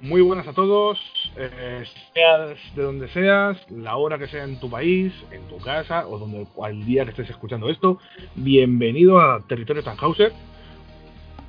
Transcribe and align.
Muy 0.00 0.20
buenas 0.20 0.46
a 0.46 0.52
todos, 0.52 1.00
eh, 1.36 1.84
seas 2.14 2.56
de 2.76 2.82
donde 2.82 3.08
seas, 3.08 3.58
la 3.68 3.96
hora 3.96 4.16
que 4.16 4.28
sea 4.28 4.44
en 4.44 4.60
tu 4.60 4.70
país, 4.70 5.12
en 5.32 5.42
tu 5.48 5.58
casa 5.58 6.06
o 6.06 6.18
donde 6.18 6.46
al 6.62 6.84
día 6.84 7.02
que 7.04 7.10
estés 7.10 7.30
escuchando 7.30 7.68
esto, 7.68 7.98
bienvenido 8.36 9.20
a 9.20 9.42
Territorio 9.48 9.82
Tannhauser, 9.82 10.32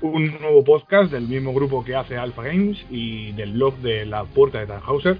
un 0.01 0.39
nuevo 0.41 0.63
podcast 0.63 1.11
del 1.11 1.27
mismo 1.27 1.53
grupo 1.53 1.85
que 1.85 1.95
hace 1.95 2.17
Alpha 2.17 2.41
Games 2.41 2.83
y 2.89 3.33
del 3.33 3.53
blog 3.53 3.75
de 3.77 4.07
la 4.07 4.23
puerta 4.23 4.59
de 4.59 4.65
Tannhauser. 4.65 5.19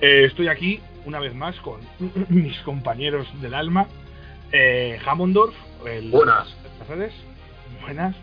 Eh, 0.00 0.24
estoy 0.24 0.48
aquí 0.48 0.80
una 1.06 1.20
vez 1.20 1.32
más 1.34 1.54
con 1.60 1.80
mis 2.30 2.58
compañeros 2.62 3.28
del 3.40 3.54
alma, 3.54 3.86
eh, 4.50 4.98
Hammondorf, 5.06 5.54
el 5.86 6.10
Buenas. 6.10 6.52
las 6.80 6.88
redes, 6.88 7.12
buenas, 7.82 8.16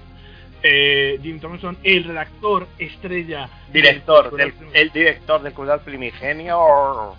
eh, 0.63 1.19
Jim 1.21 1.39
Thompson, 1.39 1.77
el 1.83 2.03
redactor 2.03 2.67
estrella 2.79 3.49
Director, 3.71 4.35
del- 4.35 4.57
del, 4.57 4.67
el 4.73 4.89
director 4.91 5.41
del 5.41 5.53
Crudal 5.53 5.81
Primigenio. 5.81 7.15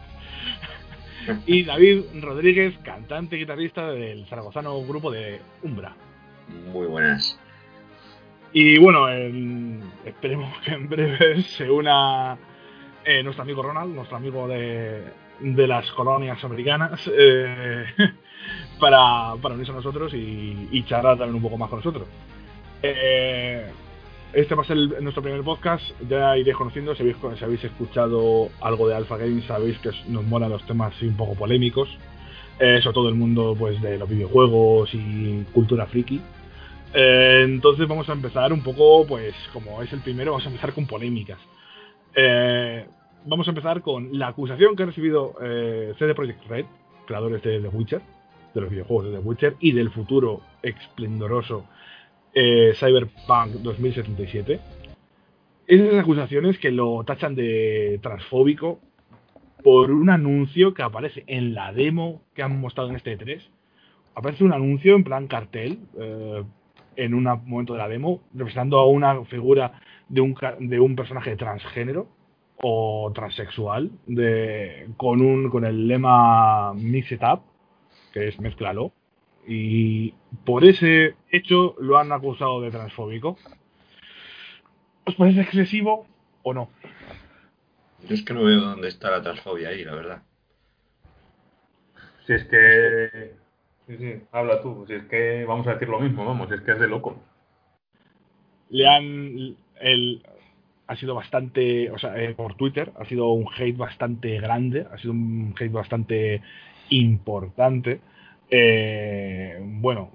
y 1.47 1.65
David 1.65 2.05
Rodríguez, 2.21 2.79
cantante 2.83 3.37
y 3.37 3.41
guitarrista 3.41 3.91
del 3.91 4.27
zaragozano 4.27 4.81
grupo 4.83 5.11
de 5.11 5.41
Umbra. 5.63 5.95
Muy 6.73 6.87
buenas. 6.87 7.39
Y 8.53 8.79
bueno, 8.79 9.09
en- 9.11 9.83
esperemos 10.05 10.57
que 10.61 10.73
en 10.73 10.89
breve 10.89 11.43
se 11.43 11.71
una 11.71 12.37
eh, 13.05 13.23
nuestro 13.23 13.43
amigo 13.43 13.63
Ronald, 13.63 13.95
nuestro 13.95 14.17
amigo 14.17 14.49
de, 14.49 15.05
de 15.41 15.67
las 15.67 15.91
colonias 15.93 16.43
americanas, 16.45 17.11
eh, 17.15 17.85
para, 18.81 19.35
para 19.41 19.55
unirse 19.55 19.73
a 19.73 19.77
nosotros 19.77 20.13
y, 20.15 20.69
y 20.71 20.85
charlar 20.85 21.19
también 21.19 21.37
un 21.37 21.43
poco 21.43 21.59
más 21.59 21.69
con 21.69 21.79
nosotros. 21.81 22.07
Eh, 22.83 23.67
este 24.33 24.55
va 24.55 24.63
a 24.63 24.67
ser 24.67 24.77
nuestro 24.77 25.23
primer 25.23 25.43
podcast, 25.43 25.83
ya 26.09 26.37
iréis 26.37 26.57
conociendo, 26.57 26.95
si 26.95 27.03
habéis, 27.03 27.65
escuchado 27.65 28.51
algo 28.61 28.87
de 28.87 28.95
Alpha 28.95 29.17
Games 29.17 29.45
sabéis 29.47 29.79
que 29.79 29.91
nos 30.09 30.25
molan 30.25 30.51
los 30.51 30.65
temas 30.67 31.01
un 31.01 31.17
poco 31.17 31.35
polémicos, 31.35 31.89
eh, 32.61 32.81
sobre 32.83 32.95
todo 32.95 33.09
el 33.09 33.15
mundo 33.15 33.57
pues 33.59 33.81
de 33.81 33.99
los 33.99 34.09
videojuegos 34.09 34.91
y 34.93 35.45
cultura 35.53 35.87
friki. 35.87 36.21
Eh, 36.95 37.43
entonces 37.45 37.89
vamos 37.89 38.09
a 38.09 38.13
empezar 38.13 38.53
un 38.53 38.63
poco, 38.63 39.07
pues 39.07 39.35
como 39.53 39.83
es 39.83 39.93
el 39.93 40.01
primero, 40.01 40.33
vamos 40.33 40.47
a 40.47 40.51
empezar 40.51 40.73
con 40.73 40.87
polémicas. 40.87 41.39
Eh, 42.15 42.87
vamos 43.25 43.47
a 43.47 43.51
empezar 43.51 43.81
con 43.83 44.19
la 44.19 44.29
acusación 44.29 44.77
que 44.77 44.83
ha 44.83 44.87
recibido 44.87 45.35
eh, 45.43 45.95
CD 45.99 46.15
Projekt 46.15 46.47
Red, 46.47 46.67
creadores 47.07 47.43
de 47.43 47.61
The 47.61 47.69
Witcher, 47.69 48.03
de 48.55 48.61
los 48.61 48.71
videojuegos 48.71 49.07
de 49.07 49.13
The 49.13 49.25
Witcher 49.25 49.57
y 49.61 49.73
del 49.73 49.91
futuro 49.91 50.41
esplendoroso 50.63 51.65
eh, 52.35 52.73
Cyberpunk 52.75 53.55
2077. 53.63 54.61
Esas 55.67 55.95
acusaciones 55.95 56.59
que 56.59 56.71
lo 56.71 57.05
tachan 57.05 57.35
de 57.35 57.99
transfóbico 58.03 58.81
por 59.63 59.91
un 59.91 60.11
anuncio 60.11 60.73
que 60.73 60.83
aparece 60.83 61.25
en 61.27 61.55
la 61.55 61.73
demo 61.73 62.23
que 62.35 62.43
han 62.43 62.61
mostrado 62.61 62.91
en 62.91 62.97
este 62.97 63.17
3 63.17 63.51
aparece 64.15 64.45
un 64.45 64.53
anuncio 64.53 64.95
en 64.95 65.05
plan 65.05 65.27
cartel 65.27 65.81
eh, 65.99 66.43
en 66.97 67.15
un 67.15 67.25
momento 67.25 67.75
de 67.75 67.79
la 67.79 67.89
demo 67.89 68.23
representando 68.35 68.79
a 68.79 68.87
una 68.87 69.25
figura 69.25 69.81
de 70.09 70.21
un, 70.21 70.97
personaje 70.97 71.37
transgénero 71.37 72.09
o 72.63 73.13
transexual 73.15 73.91
con 74.97 75.21
un 75.21 75.51
con 75.51 75.65
el 75.65 75.87
lema 75.87 76.73
Mix 76.75 77.13
It 77.13 77.23
Up 77.23 77.43
que 78.13 78.29
es 78.29 78.41
mezclalo 78.41 78.93
y 79.47 80.15
por 80.45 80.65
ese 80.65 81.15
hecho 81.31 81.75
lo 81.81 81.99
han 81.99 82.13
acusado 82.13 82.61
de 82.61 82.71
transfóbico 82.71 83.37
¿os 85.05 85.15
parece 85.15 85.41
excesivo 85.41 86.07
o 86.43 86.55
no? 86.55 86.69
Yo 88.09 88.15
es 88.15 88.23
que 88.23 88.35
no 88.35 88.45
veo 88.45 88.61
dónde 88.61 88.89
está 88.89 89.11
la 89.11 89.23
transfobia 89.23 89.71
ahí, 89.71 89.85
la 89.85 89.95
verdad. 89.95 90.23
Si 92.27 92.33
es 92.35 92.45
que. 92.45 93.33
Sí, 93.87 93.97
sí, 93.97 94.23
habla 94.33 94.63
tú. 94.63 94.85
Si 94.87 94.95
es 94.95 95.05
que 95.05 95.45
vamos 95.47 95.67
a 95.67 95.73
decir 95.75 95.89
lo 95.89 95.99
mismo, 95.99 96.25
vamos, 96.25 96.49
si 96.49 96.55
es 96.55 96.61
que 96.61 96.73
es 96.73 96.79
de 96.79 96.87
loco. 96.89 97.19
le 98.71 98.87
han 98.87 99.57
el 99.81 100.23
ha 100.87 100.97
sido 100.97 101.15
bastante 101.15 101.91
o 101.91 101.99
sea 101.99 102.21
eh, 102.23 102.35
por 102.35 102.55
Twitter 102.55 102.93
ha 102.99 103.05
sido 103.05 103.29
un 103.29 103.47
hate 103.57 103.77
bastante 103.77 104.41
grande 104.41 104.87
ha 104.91 104.99
sido 104.99 105.13
un 105.13 105.55
hate 105.59 105.73
bastante 105.73 106.43
importante 106.91 108.01
Eh, 108.51 109.59
bueno 109.61 110.11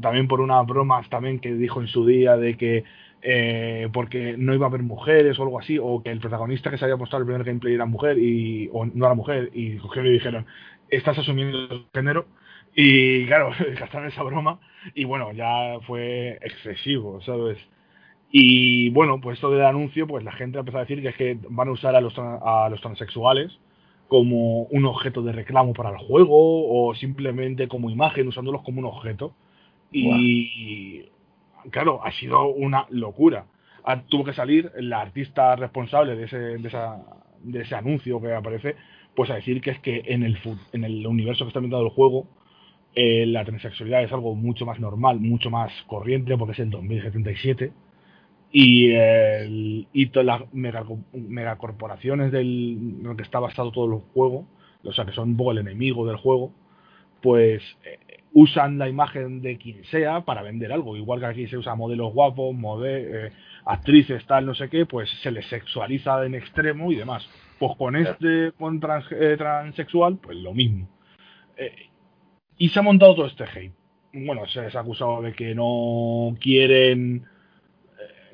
también 0.00 0.28
por 0.28 0.40
unas 0.40 0.66
bromas 0.66 1.08
también 1.10 1.38
que 1.38 1.54
dijo 1.54 1.80
en 1.80 1.88
su 1.88 2.06
día 2.06 2.36
de 2.36 2.56
que 2.56 2.84
eh, 3.22 3.88
porque 3.92 4.36
no 4.38 4.54
iba 4.54 4.66
a 4.66 4.68
haber 4.68 4.82
mujeres 4.82 5.38
o 5.38 5.42
algo 5.42 5.58
así 5.58 5.78
o 5.80 6.02
que 6.02 6.10
el 6.10 6.20
protagonista 6.20 6.70
que 6.70 6.78
se 6.78 6.84
había 6.84 6.96
mostrado 6.96 7.22
el 7.22 7.26
primer 7.26 7.44
gameplay 7.44 7.74
era 7.74 7.86
mujer 7.86 8.18
y 8.18 8.68
o 8.72 8.86
no 8.86 9.06
era 9.06 9.14
mujer 9.14 9.50
y 9.52 9.76
cogieron 9.78 10.10
y 10.10 10.14
dijeron 10.14 10.46
estás 10.88 11.18
asumiendo 11.18 11.58
el 11.58 11.86
género 11.92 12.26
y 12.74 13.26
claro 13.26 13.50
gastaron 13.78 14.08
esa 14.08 14.22
broma 14.22 14.60
y 14.94 15.04
bueno 15.04 15.32
ya 15.32 15.80
fue 15.86 16.38
excesivo 16.42 17.20
sabes 17.22 17.58
y 18.30 18.90
bueno, 18.90 19.20
pues 19.20 19.36
esto 19.36 19.50
del 19.50 19.64
anuncio, 19.64 20.06
pues 20.06 20.22
la 20.24 20.32
gente 20.32 20.58
empezó 20.58 20.78
a 20.78 20.82
decir 20.82 21.00
que 21.00 21.08
es 21.08 21.16
que 21.16 21.38
van 21.48 21.68
a 21.68 21.72
usar 21.72 21.96
a 21.96 22.00
los, 22.00 22.14
a 22.18 22.68
los 22.70 22.80
transexuales 22.80 23.58
como 24.08 24.62
un 24.64 24.86
objeto 24.86 25.22
de 25.22 25.32
reclamo 25.32 25.72
para 25.74 25.90
el 25.90 25.98
juego 25.98 26.88
o 26.88 26.94
simplemente 26.94 27.68
como 27.68 27.90
imagen, 27.90 28.28
usándolos 28.28 28.62
como 28.62 28.80
un 28.80 28.86
objeto. 28.86 29.32
Y 29.90 31.02
claro, 31.70 32.04
ha 32.04 32.12
sido 32.12 32.48
una 32.48 32.86
locura. 32.90 33.46
Tuvo 34.08 34.24
que 34.24 34.34
salir 34.34 34.70
la 34.76 35.00
artista 35.00 35.56
responsable 35.56 36.14
de 36.14 36.24
ese, 36.24 36.38
de, 36.38 36.68
esa, 36.68 37.02
de 37.42 37.62
ese 37.62 37.74
anuncio 37.74 38.20
que 38.20 38.34
aparece, 38.34 38.76
pues 39.14 39.30
a 39.30 39.34
decir 39.34 39.60
que 39.60 39.70
es 39.70 39.80
que 39.80 40.02
en 40.06 40.22
el, 40.22 40.38
en 40.72 40.84
el 40.84 41.06
universo 41.06 41.44
que 41.44 41.48
está 41.48 41.58
ambientado 41.58 41.84
el 41.84 41.90
juego, 41.90 42.26
eh, 42.94 43.24
la 43.26 43.44
transexualidad 43.44 44.02
es 44.02 44.12
algo 44.12 44.34
mucho 44.34 44.66
más 44.66 44.78
normal, 44.78 45.20
mucho 45.20 45.50
más 45.50 45.72
corriente, 45.86 46.36
porque 46.36 46.52
es 46.52 46.58
el 46.58 46.70
2077 46.70 47.72
y, 48.50 48.92
el, 48.92 49.86
y 49.92 50.06
todas 50.06 50.26
las 50.26 50.54
mega, 50.54 50.84
megacorporaciones 51.12 52.32
del 52.32 52.78
en 52.98 53.02
lo 53.02 53.16
que 53.16 53.22
está 53.22 53.40
basado 53.40 53.72
todo 53.72 53.86
el 53.86 54.00
juego, 54.12 54.46
o 54.84 54.92
sea 54.92 55.04
que 55.04 55.12
son 55.12 55.30
un 55.30 55.36
poco 55.36 55.52
el 55.52 55.58
enemigo 55.58 56.06
del 56.06 56.16
juego, 56.16 56.52
pues 57.22 57.62
eh, 57.84 58.17
usan 58.40 58.78
la 58.78 58.88
imagen 58.88 59.42
de 59.42 59.56
quien 59.58 59.84
sea 59.86 60.20
para 60.20 60.42
vender 60.42 60.72
algo. 60.72 60.96
Igual 60.96 61.20
que 61.20 61.26
aquí 61.26 61.46
se 61.48 61.56
usa 61.56 61.74
modelos 61.74 62.12
guapos, 62.12 62.54
mode, 62.54 63.26
eh, 63.26 63.32
actrices, 63.64 64.24
tal, 64.26 64.46
no 64.46 64.54
sé 64.54 64.68
qué, 64.68 64.86
pues 64.86 65.10
se 65.22 65.30
les 65.30 65.46
sexualiza 65.46 66.24
en 66.24 66.34
extremo 66.34 66.92
y 66.92 66.96
demás. 66.96 67.28
Pues 67.58 67.72
con 67.76 67.96
este, 67.96 68.52
con 68.58 68.78
trans- 68.80 69.10
eh, 69.12 69.36
transexual, 69.36 70.18
pues 70.18 70.36
lo 70.36 70.54
mismo. 70.54 70.88
Eh, 71.56 71.88
y 72.56 72.68
se 72.68 72.78
ha 72.78 72.82
montado 72.82 73.14
todo 73.14 73.26
este 73.26 73.44
hate. 73.44 73.72
Bueno, 74.12 74.46
se 74.46 74.62
les 74.62 74.74
ha 74.76 74.80
acusado 74.80 75.20
de 75.22 75.32
que 75.32 75.54
no 75.54 76.36
quieren 76.40 77.26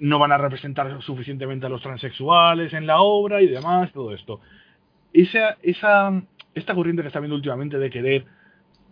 no 0.01 0.19
van 0.19 0.33
a 0.33 0.39
representar 0.39 1.01
suficientemente 1.03 1.67
a 1.67 1.69
los 1.69 1.81
transexuales 1.81 2.73
en 2.75 2.87
la 2.87 3.01
obra 3.01 3.41
y 3.41 3.47
demás, 3.47 3.93
todo 3.93 4.13
esto. 4.13 4.41
Esa, 5.13 5.57
esa, 5.63 6.21
esta 6.55 6.75
corriente 6.75 7.03
que 7.03 7.09
está 7.09 7.21
viendo 7.21 7.37
últimamente 7.37 7.79
de 7.79 7.91
querer 7.91 8.25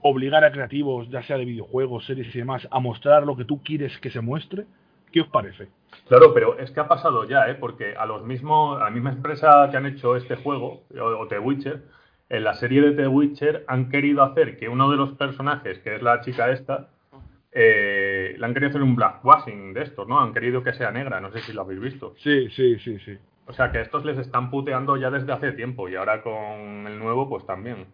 obligar 0.03 0.45
a 0.45 0.53
creativos, 0.53 1.09
ya 1.09 1.23
sea 1.23 1.39
de 1.39 1.45
videojuegos, 1.45 2.05
series 2.05 2.35
y 2.35 2.39
demás, 2.39 2.67
a 2.71 2.81
mostrar 2.81 3.25
lo 3.25 3.37
que 3.37 3.45
tú 3.45 3.63
quieres 3.63 3.97
que 3.99 4.11
se 4.11 4.21
muestre, 4.21 4.67
¿qué 5.13 5.21
os 5.21 5.29
parece? 5.29 5.69
Claro, 6.09 6.35
pero 6.35 6.59
es 6.59 6.71
que 6.71 6.81
ha 6.81 6.89
pasado 6.89 7.25
ya, 7.25 7.49
¿eh? 7.49 7.55
Porque 7.55 7.95
a 7.97 8.07
los 8.07 8.25
mismos, 8.25 8.81
a 8.81 8.85
la 8.85 8.91
misma 8.91 9.11
empresa 9.11 9.69
que 9.71 9.77
han 9.77 9.87
hecho 9.87 10.17
este 10.17 10.37
juego, 10.37 10.83
o, 11.01 11.27
The 11.29 11.39
Witcher, 11.39 11.83
en 12.29 12.45
la 12.45 12.55
serie 12.55 12.81
de 12.83 12.93
The 12.93 13.09
Witcher 13.09 13.65
han 13.69 13.91
querido 13.91 14.23
hacer 14.23 14.59
que 14.59 14.69
uno 14.69 14.91
de 14.91 14.97
los 14.97 15.13
personajes, 15.13 15.79
que 15.81 15.97
es 15.97 16.03
la 16.03 16.21
chica 16.23 16.51
esta, 16.51 16.89
eh, 17.53 18.35
le 18.39 18.45
han 18.45 18.55
querido 18.55 18.71
hacer 18.71 18.83
un 18.83 18.97
blackwashing 18.97 19.75
de 19.75 19.83
estos, 19.83 20.09
¿no? 20.09 20.19
Han 20.19 20.33
querido 20.33 20.63
que 20.63 20.73
sea 20.73 20.91
negra, 20.91 21.21
no 21.21 21.31
sé 21.31 21.41
si 21.41 21.53
lo 21.53 21.63
habéis 21.63 21.81
visto. 21.81 22.15
Sí, 22.17 22.49
sí, 22.51 22.79
sí, 22.79 22.99
sí. 23.01 23.19
O 23.47 23.53
sea 23.53 23.71
que 23.71 23.81
estos 23.81 24.05
les 24.05 24.19
están 24.19 24.51
puteando 24.51 24.97
ya 24.97 25.11
desde 25.11 25.33
hace 25.33 25.53
tiempo 25.53 25.89
y 25.89 25.97
ahora 25.97 26.23
con 26.23 26.87
el 26.87 26.99
nuevo 26.99 27.29
pues 27.29 27.45
también. 27.45 27.87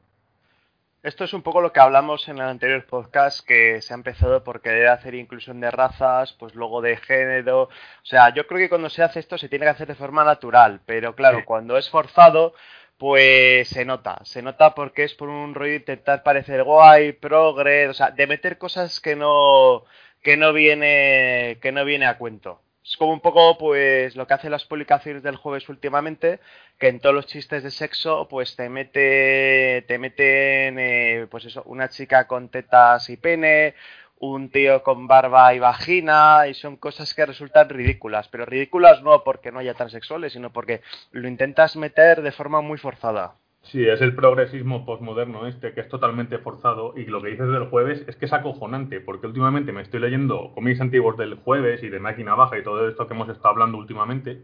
Esto 1.02 1.24
es 1.24 1.32
un 1.32 1.42
poco 1.42 1.60
lo 1.60 1.72
que 1.72 1.78
hablamos 1.80 2.28
en 2.28 2.36
el 2.38 2.48
anterior 2.48 2.84
podcast, 2.84 3.46
que 3.46 3.80
se 3.82 3.92
ha 3.92 3.96
empezado 3.96 4.42
por 4.42 4.60
querer 4.60 4.88
hacer 4.88 5.14
inclusión 5.14 5.60
de 5.60 5.70
razas, 5.70 6.32
pues 6.32 6.54
luego 6.56 6.80
de 6.82 6.96
género. 6.96 7.62
O 7.64 7.70
sea, 8.02 8.34
yo 8.34 8.46
creo 8.48 8.58
que 8.58 8.68
cuando 8.68 8.90
se 8.90 9.02
hace 9.04 9.20
esto 9.20 9.38
se 9.38 9.48
tiene 9.48 9.64
que 9.64 9.70
hacer 9.70 9.86
de 9.86 9.94
forma 9.94 10.24
natural, 10.24 10.80
pero 10.86 11.14
claro, 11.14 11.38
Sí. 11.38 11.44
cuando 11.44 11.76
es 11.78 11.88
forzado, 11.88 12.52
pues 12.98 13.68
se 13.68 13.84
nota. 13.84 14.18
Se 14.24 14.42
nota 14.42 14.74
porque 14.74 15.04
es 15.04 15.14
por 15.14 15.28
un 15.28 15.54
rollo 15.54 15.70
de 15.70 15.76
intentar 15.78 16.24
parecer 16.24 16.64
guay, 16.64 17.12
progre, 17.12 17.88
o 17.88 17.94
sea, 17.94 18.10
de 18.10 18.26
meter 18.26 18.58
cosas 18.58 18.98
que 19.00 19.14
no, 19.14 19.84
que 20.22 20.36
no 20.36 20.52
viene, 20.52 21.58
que 21.62 21.70
no 21.70 21.84
viene 21.84 22.06
a 22.06 22.18
cuento. 22.18 22.60
Es 22.88 22.96
como 22.96 23.12
un 23.12 23.20
poco, 23.20 23.58
pues, 23.58 24.16
lo 24.16 24.26
que 24.26 24.32
hacen 24.32 24.50
las 24.50 24.64
publicaciones 24.64 25.22
del 25.22 25.36
jueves 25.36 25.68
últimamente, 25.68 26.40
que 26.78 26.88
en 26.88 27.00
todos 27.00 27.14
los 27.14 27.26
chistes 27.26 27.62
de 27.62 27.70
sexo, 27.70 28.28
pues 28.28 28.56
te 28.56 28.70
mete, 28.70 29.84
te 29.86 29.98
meten, 29.98 30.78
eh, 30.78 31.26
pues 31.30 31.44
eso, 31.44 31.62
una 31.66 31.90
chica 31.90 32.26
con 32.26 32.48
tetas 32.48 33.10
y 33.10 33.18
pene, 33.18 33.74
un 34.20 34.50
tío 34.50 34.82
con 34.82 35.06
barba 35.06 35.52
y 35.54 35.58
vagina, 35.58 36.46
y 36.48 36.54
son 36.54 36.76
cosas 36.78 37.12
que 37.12 37.26
resultan 37.26 37.68
ridículas, 37.68 38.28
pero 38.28 38.46
ridículas 38.46 39.02
no 39.02 39.22
porque 39.22 39.52
no 39.52 39.58
haya 39.58 39.74
transexuales, 39.74 40.32
sino 40.32 40.50
porque 40.50 40.80
lo 41.12 41.28
intentas 41.28 41.76
meter 41.76 42.22
de 42.22 42.32
forma 42.32 42.62
muy 42.62 42.78
forzada. 42.78 43.34
Sí, 43.70 43.86
es 43.86 44.00
el 44.00 44.14
progresismo 44.14 44.86
posmoderno 44.86 45.46
este, 45.46 45.74
que 45.74 45.82
es 45.82 45.88
totalmente 45.88 46.38
forzado. 46.38 46.94
Y 46.96 47.04
lo 47.04 47.20
que 47.20 47.28
dices 47.28 47.48
del 47.48 47.68
jueves 47.68 48.02
es 48.06 48.16
que 48.16 48.24
es 48.24 48.32
acojonante, 48.32 49.00
porque 49.00 49.26
últimamente 49.26 49.72
me 49.72 49.82
estoy 49.82 50.00
leyendo 50.00 50.52
cómics 50.54 50.80
antiguos 50.80 51.18
del 51.18 51.34
jueves 51.34 51.82
y 51.82 51.90
de 51.90 52.00
Máquina 52.00 52.34
Baja 52.34 52.58
y 52.58 52.64
todo 52.64 52.88
esto 52.88 53.06
que 53.06 53.14
hemos 53.14 53.28
estado 53.28 53.50
hablando 53.50 53.76
últimamente. 53.76 54.42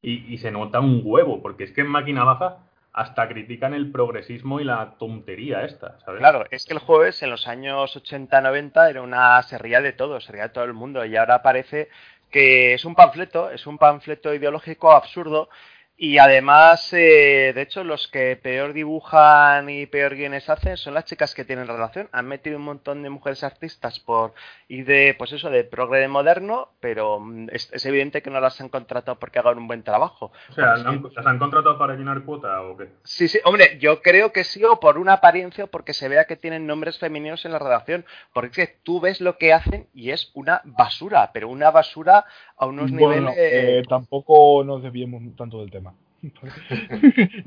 Y, 0.00 0.32
y 0.32 0.38
se 0.38 0.50
nota 0.50 0.80
un 0.80 1.02
huevo, 1.04 1.42
porque 1.42 1.64
es 1.64 1.72
que 1.72 1.82
en 1.82 1.88
Máquina 1.88 2.24
Baja 2.24 2.58
hasta 2.94 3.28
critican 3.28 3.74
el 3.74 3.90
progresismo 3.90 4.60
y 4.60 4.64
la 4.64 4.94
tontería 4.98 5.64
esta, 5.64 5.98
¿sabes? 6.04 6.20
Claro, 6.20 6.44
es 6.50 6.64
que 6.64 6.74
el 6.74 6.78
jueves 6.78 7.22
en 7.24 7.30
los 7.30 7.48
años 7.48 7.96
80-90 7.96 8.88
era 8.88 9.02
una 9.02 9.42
se 9.42 9.58
ría 9.58 9.80
de 9.80 9.92
todo, 9.92 10.20
se 10.20 10.30
ría 10.30 10.44
de 10.44 10.48
todo 10.50 10.64
el 10.64 10.74
mundo 10.74 11.04
y 11.04 11.16
ahora 11.16 11.42
parece 11.42 11.88
que 12.30 12.72
es 12.72 12.84
un 12.84 12.94
panfleto, 12.94 13.50
es 13.50 13.66
un 13.66 13.78
panfleto 13.78 14.32
ideológico 14.32 14.92
absurdo 14.92 15.48
y 15.96 16.18
además, 16.18 16.92
eh, 16.92 17.52
de 17.54 17.62
hecho, 17.62 17.84
los 17.84 18.08
que 18.08 18.34
peor 18.36 18.72
dibujan 18.72 19.70
y 19.70 19.86
peor 19.86 20.16
guiones 20.16 20.50
hacen 20.50 20.76
son 20.76 20.94
las 20.94 21.04
chicas 21.04 21.34
que 21.34 21.44
tienen 21.44 21.68
relación. 21.68 22.08
Han 22.12 22.26
metido 22.26 22.56
un 22.56 22.64
montón 22.64 23.02
de 23.04 23.10
mujeres 23.10 23.44
artistas 23.44 24.00
por 24.00 24.34
ir 24.66 24.84
de, 24.86 25.14
pues 25.16 25.30
eso, 25.32 25.50
de 25.50 25.62
progre 25.62 26.08
moderno, 26.08 26.70
pero 26.80 27.20
mm, 27.20 27.48
es, 27.52 27.70
es 27.72 27.86
evidente 27.86 28.22
que 28.22 28.30
no 28.30 28.40
las 28.40 28.60
han 28.60 28.70
contratado 28.70 29.18
porque 29.20 29.38
hagan 29.38 29.58
un 29.58 29.68
buen 29.68 29.84
trabajo. 29.84 30.32
O 30.50 30.52
sea, 30.52 30.72
Porque 30.74 30.82
¿la 30.82 30.90
han- 30.90 31.02
¿las 31.14 31.26
han 31.26 31.38
contratado 31.38 31.78
para 31.78 31.94
llenar 31.94 32.22
cuota 32.24 32.62
o 32.62 32.76
qué? 32.76 32.88
Sí, 33.04 33.28
sí, 33.28 33.38
hombre, 33.44 33.78
yo 33.80 34.02
creo 34.02 34.32
que 34.32 34.42
sí, 34.42 34.64
o 34.64 34.80
por 34.80 34.98
una 34.98 35.12
apariencia, 35.14 35.64
o 35.64 35.68
porque 35.68 35.92
se 35.94 36.08
vea 36.08 36.24
que 36.24 36.34
tienen 36.36 36.66
nombres 36.66 36.98
femeninos 36.98 37.44
en 37.44 37.52
la 37.52 37.58
redacción. 37.60 38.04
Porque 38.32 38.62
es 38.62 38.68
que 38.68 38.76
tú 38.82 39.00
ves 39.00 39.20
lo 39.20 39.38
que 39.38 39.52
hacen 39.52 39.86
y 39.94 40.10
es 40.10 40.30
una 40.34 40.60
basura, 40.64 41.30
pero 41.32 41.48
una 41.48 41.70
basura 41.70 42.24
a 42.56 42.66
unos 42.66 42.90
Bueno, 42.90 43.30
niveles. 43.30 43.36
eh, 43.38 43.82
tampoco 43.88 44.64
nos 44.64 44.82
desviemos 44.82 45.22
tanto 45.36 45.60
del 45.60 45.70
tema. 45.70 45.83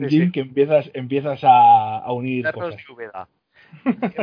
Jim, 0.09 0.31
que 0.31 0.41
empiezas, 0.41 0.89
empiezas 0.93 1.43
a, 1.43 1.97
a 1.99 2.11
unir 2.13 2.49
cosas. 2.51 2.75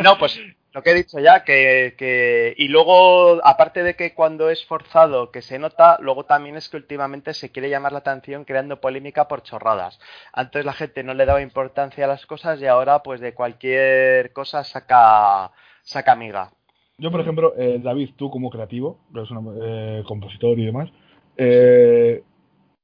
No, 0.02 0.18
pues 0.18 0.40
lo 0.72 0.82
que 0.82 0.90
he 0.90 0.94
dicho 0.94 1.20
ya, 1.20 1.44
que, 1.44 1.94
que. 1.96 2.54
Y 2.56 2.68
luego, 2.68 3.40
aparte 3.46 3.82
de 3.84 3.94
que 3.94 4.12
cuando 4.12 4.50
es 4.50 4.66
forzado 4.66 5.30
que 5.30 5.40
se 5.40 5.58
nota, 5.58 5.98
luego 6.00 6.24
también 6.24 6.56
es 6.56 6.68
que 6.68 6.76
últimamente 6.76 7.32
se 7.32 7.52
quiere 7.52 7.70
llamar 7.70 7.92
la 7.92 7.98
atención 7.98 8.44
creando 8.44 8.80
polémica 8.80 9.28
por 9.28 9.42
chorradas. 9.44 10.00
Antes 10.32 10.64
la 10.64 10.72
gente 10.72 11.04
no 11.04 11.14
le 11.14 11.26
daba 11.26 11.42
importancia 11.42 12.04
a 12.04 12.08
las 12.08 12.26
cosas 12.26 12.60
y 12.60 12.66
ahora, 12.66 13.04
pues 13.04 13.20
de 13.20 13.34
cualquier 13.34 14.32
cosa 14.32 14.64
saca, 14.64 15.52
saca 15.82 16.12
amiga. 16.12 16.50
Yo, 16.98 17.10
por 17.10 17.20
ejemplo, 17.20 17.54
eh, 17.56 17.80
David, 17.82 18.10
tú 18.16 18.30
como 18.30 18.50
creativo, 18.50 18.98
eres 19.14 19.30
un 19.30 19.58
eh, 19.62 20.02
compositor 20.06 20.58
y 20.58 20.66
demás, 20.66 20.90
eh, 21.36 22.22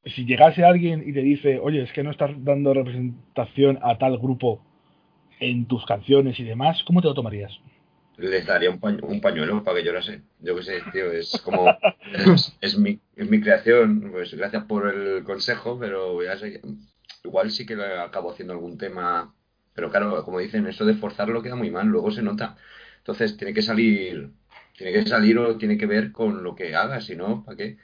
si 0.05 0.25
llegase 0.25 0.65
alguien 0.65 1.03
y 1.07 1.13
te 1.13 1.21
dice, 1.21 1.59
oye, 1.59 1.83
es 1.83 1.93
que 1.93 2.03
no 2.03 2.11
estás 2.11 2.31
dando 2.45 2.73
representación 2.73 3.79
a 3.83 3.99
tal 3.99 4.19
grupo 4.19 4.63
en 5.41 5.67
tus 5.67 5.85
canciones 5.87 6.39
y 6.39 6.45
demás, 6.45 6.83
¿cómo 6.85 7.01
te 7.01 7.09
lo 7.09 7.15
tomarías? 7.15 7.59
Les 8.17 8.47
daría 8.47 8.71
un, 8.71 9.01
un 9.03 9.21
pañuelo 9.21 9.65
para 9.65 9.79
que 9.79 9.85
llorase. 9.85 10.23
Yo 10.41 10.55
qué 10.57 10.63
sé, 10.63 10.83
tío, 10.93 11.11
es 11.11 11.41
como. 11.43 11.67
Es, 12.13 12.57
es 12.61 12.79
mi, 12.79 13.01
es 13.17 13.31
mi 13.31 13.41
creación, 13.41 14.11
pues 14.11 14.35
gracias 14.35 14.65
por 14.65 14.93
el 14.93 15.25
consejo, 15.25 15.79
pero 15.79 16.23
ya 16.23 16.37
sé. 16.37 16.61
Igual 17.25 17.51
sí 17.51 17.65
que 17.65 17.75
acabo 17.75 18.31
haciendo 18.33 18.53
algún 18.53 18.77
tema. 18.77 19.35
Pero 19.75 19.91
claro, 19.91 20.23
como 20.25 20.39
dicen, 20.39 20.67
eso 20.67 20.85
de 20.85 20.95
forzarlo 20.95 21.43
queda 21.43 21.57
muy 21.57 21.71
mal, 21.71 21.87
luego 21.87 22.11
se 22.11 22.23
nota. 22.23 22.57
Entonces 22.99 23.37
tiene 23.39 23.55
que 23.55 23.63
salir. 23.63 24.31
Tiene 24.77 24.93
que 24.93 25.07
salir 25.07 25.39
o 25.39 25.57
tiene 25.57 25.79
que 25.79 25.87
ver 25.87 26.13
con 26.13 26.43
lo 26.43 26.55
que 26.55 26.75
hagas, 26.75 27.07
si 27.07 27.17
no, 27.17 27.45
¿para 27.45 27.57
qué? 27.57 27.79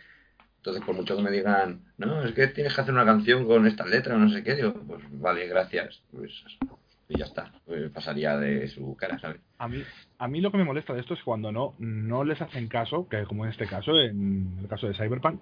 Entonces, 0.67 0.85
por 0.85 0.97
mucho 0.97 1.17
que 1.17 1.23
me 1.23 1.31
digan, 1.31 1.81
no, 1.97 2.25
es 2.25 2.33
que 2.33 2.49
tienes 2.49 2.75
que 2.75 2.81
hacer 2.81 2.93
una 2.93 3.05
canción 3.05 3.47
con 3.47 3.69
esta 3.69 3.87
letra 3.87 4.17
o 4.17 4.19
no 4.19 4.29
sé 4.29 4.43
qué, 4.43 4.57
digo, 4.57 4.75
pues 4.75 5.01
vale, 5.13 5.47
gracias. 5.47 6.03
Pues 6.11 6.45
y 7.09 7.17
ya 7.17 7.27
está. 7.27 7.53
Pues 7.65 7.89
pasaría 7.93 8.37
de 8.37 8.67
su 8.67 8.97
cara, 8.97 9.17
¿sabes? 9.21 9.41
A 9.59 9.69
mí, 9.69 9.85
a 10.19 10.27
mí 10.27 10.41
lo 10.41 10.51
que 10.51 10.59
me 10.59 10.65
molesta 10.65 10.93
de 10.93 11.03
esto 11.03 11.15
es 11.15 11.23
cuando 11.23 11.53
no, 11.53 11.75
no 11.79 12.25
les 12.25 12.43
hacen 12.43 12.67
caso, 12.67 13.09
que 13.09 13.23
como 13.27 13.45
en 13.45 13.53
este 13.53 13.69
caso, 13.69 13.97
en 13.97 14.57
el 14.61 14.67
caso 14.67 14.89
de 14.89 14.95
Cyberpunk, 14.95 15.41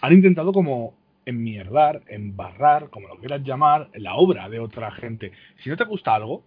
han 0.00 0.12
intentado 0.14 0.50
como 0.50 0.96
enmierdar, 1.26 2.00
embarrar, 2.06 2.88
como 2.88 3.08
lo 3.08 3.18
quieras 3.18 3.42
llamar, 3.42 3.90
la 3.92 4.14
obra 4.14 4.48
de 4.48 4.60
otra 4.60 4.92
gente. 4.92 5.32
Si 5.62 5.68
no 5.68 5.76
te 5.76 5.84
gusta 5.84 6.14
algo, 6.14 6.42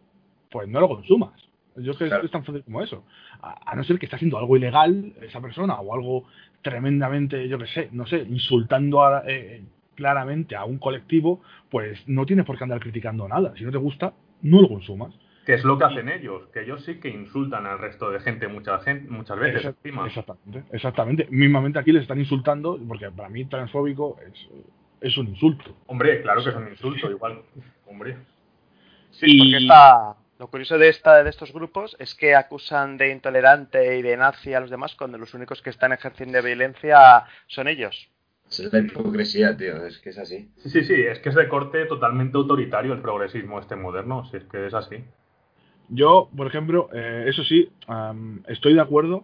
pues 0.49 0.67
no 0.67 0.79
lo 0.79 0.87
consumas. 0.87 1.46
Yo 1.77 1.93
creo 1.93 1.97
que 1.97 2.07
Claro. 2.09 2.25
es 2.25 2.31
tan 2.31 2.43
fácil 2.43 2.63
como 2.63 2.81
eso. 2.81 3.03
A, 3.41 3.71
a 3.71 3.75
no 3.75 3.83
ser 3.83 3.99
que 3.99 4.05
esté 4.07 4.15
haciendo 4.15 4.37
algo 4.37 4.57
ilegal 4.57 5.13
esa 5.21 5.39
persona 5.41 5.75
o 5.79 5.93
algo 5.93 6.25
tremendamente, 6.61 7.47
yo 7.47 7.57
qué 7.57 7.67
sé, 7.67 7.89
no 7.91 8.05
sé, 8.05 8.17
insultando 8.29 9.03
a- 9.03 9.23
eh, 9.27 9.63
claramente 9.95 10.55
a 10.55 10.65
un 10.65 10.77
colectivo, 10.77 11.41
pues 11.69 11.99
no 12.07 12.25
tienes 12.25 12.45
por 12.45 12.57
qué 12.57 12.63
andar 12.63 12.79
criticando 12.79 13.27
nada. 13.27 13.53
Si 13.57 13.63
no 13.63 13.71
te 13.71 13.77
gusta, 13.77 14.13
no 14.41 14.61
lo 14.61 14.67
consumas. 14.67 15.13
Que 15.45 15.53
es 15.53 15.63
lo 15.63 15.77
que 15.77 15.85
hacen 15.85 16.09
ellos, 16.09 16.43
que 16.53 16.61
ellos 16.63 16.83
sí 16.83 16.95
que 16.99 17.07
insultan 17.09 17.65
al 17.65 17.79
resto 17.79 18.09
de 18.11 18.19
gente 18.19 18.47
muchas, 18.49 18.83
gen- 18.83 19.07
muchas 19.09 19.39
veces 19.39 19.61
Exact- 19.63 19.77
encima. 19.83 20.05
Exactamente, 20.05 20.63
exactamente. 20.75 21.27
Mismamente 21.31 21.79
aquí 21.79 21.91
les 21.93 22.01
están 22.01 22.19
insultando, 22.19 22.77
porque 22.87 23.09
para 23.11 23.29
mí 23.29 23.45
transfóbico 23.45 24.17
es, 24.27 24.47
es 24.99 25.17
un 25.17 25.27
insulto. 25.29 25.63
Hombre, 25.85 26.21
claro 26.21 26.43
que 26.43 26.49
es 26.49 26.55
un 26.55 26.67
insulto, 26.67 27.09
igual. 27.09 27.41
Hombre. 27.87 28.17
Sí, 29.11 29.25
Y- 29.29 29.39
porque 29.39 29.57
esta, 29.63 30.15
lo 30.39 30.47
curioso 30.47 30.77
de, 30.77 30.89
esta, 30.89 31.23
de 31.23 31.29
estos 31.29 31.51
grupos 31.51 31.95
es 31.99 32.13
que 32.13 32.35
acusan 32.35 32.97
de 32.97 33.11
intolerante 33.11 33.97
y 33.97 34.01
de 34.01 34.17
nazi 34.17 34.53
a 34.53 34.59
los 34.59 34.69
demás 34.69 34.95
cuando 34.95 35.17
los 35.17 35.33
únicos 35.33 35.61
que 35.61 35.71
están 35.71 35.93
ejerciendo 35.93 36.41
violencia 36.43 37.25
son 37.47 37.67
ellos. 37.67 38.09
Esa 38.49 38.63
es 38.63 38.73
la 38.73 38.79
hipocresía, 38.79 39.57
tío, 39.57 39.85
es 39.85 39.99
que 39.99 40.11
es 40.11 40.17
así. 40.17 40.49
Sí, 40.57 40.69
sí, 40.69 40.83
sí, 40.83 40.93
es 40.93 41.19
que 41.19 41.29
es 41.29 41.35
de 41.35 41.49
corte 41.49 41.85
totalmente 41.85 42.37
autoritario 42.37 42.93
el 42.93 43.01
progresismo 43.01 43.59
este 43.59 43.75
moderno, 43.75 44.25
si 44.25 44.37
es 44.37 44.43
que 44.45 44.67
es 44.67 44.73
así. 44.73 45.03
Yo, 45.89 46.29
por 46.35 46.47
ejemplo, 46.47 46.89
eh, 46.93 47.25
eso 47.27 47.43
sí, 47.43 47.69
am, 47.87 48.43
estoy 48.47 48.73
de 48.73 48.81
acuerdo 48.81 49.23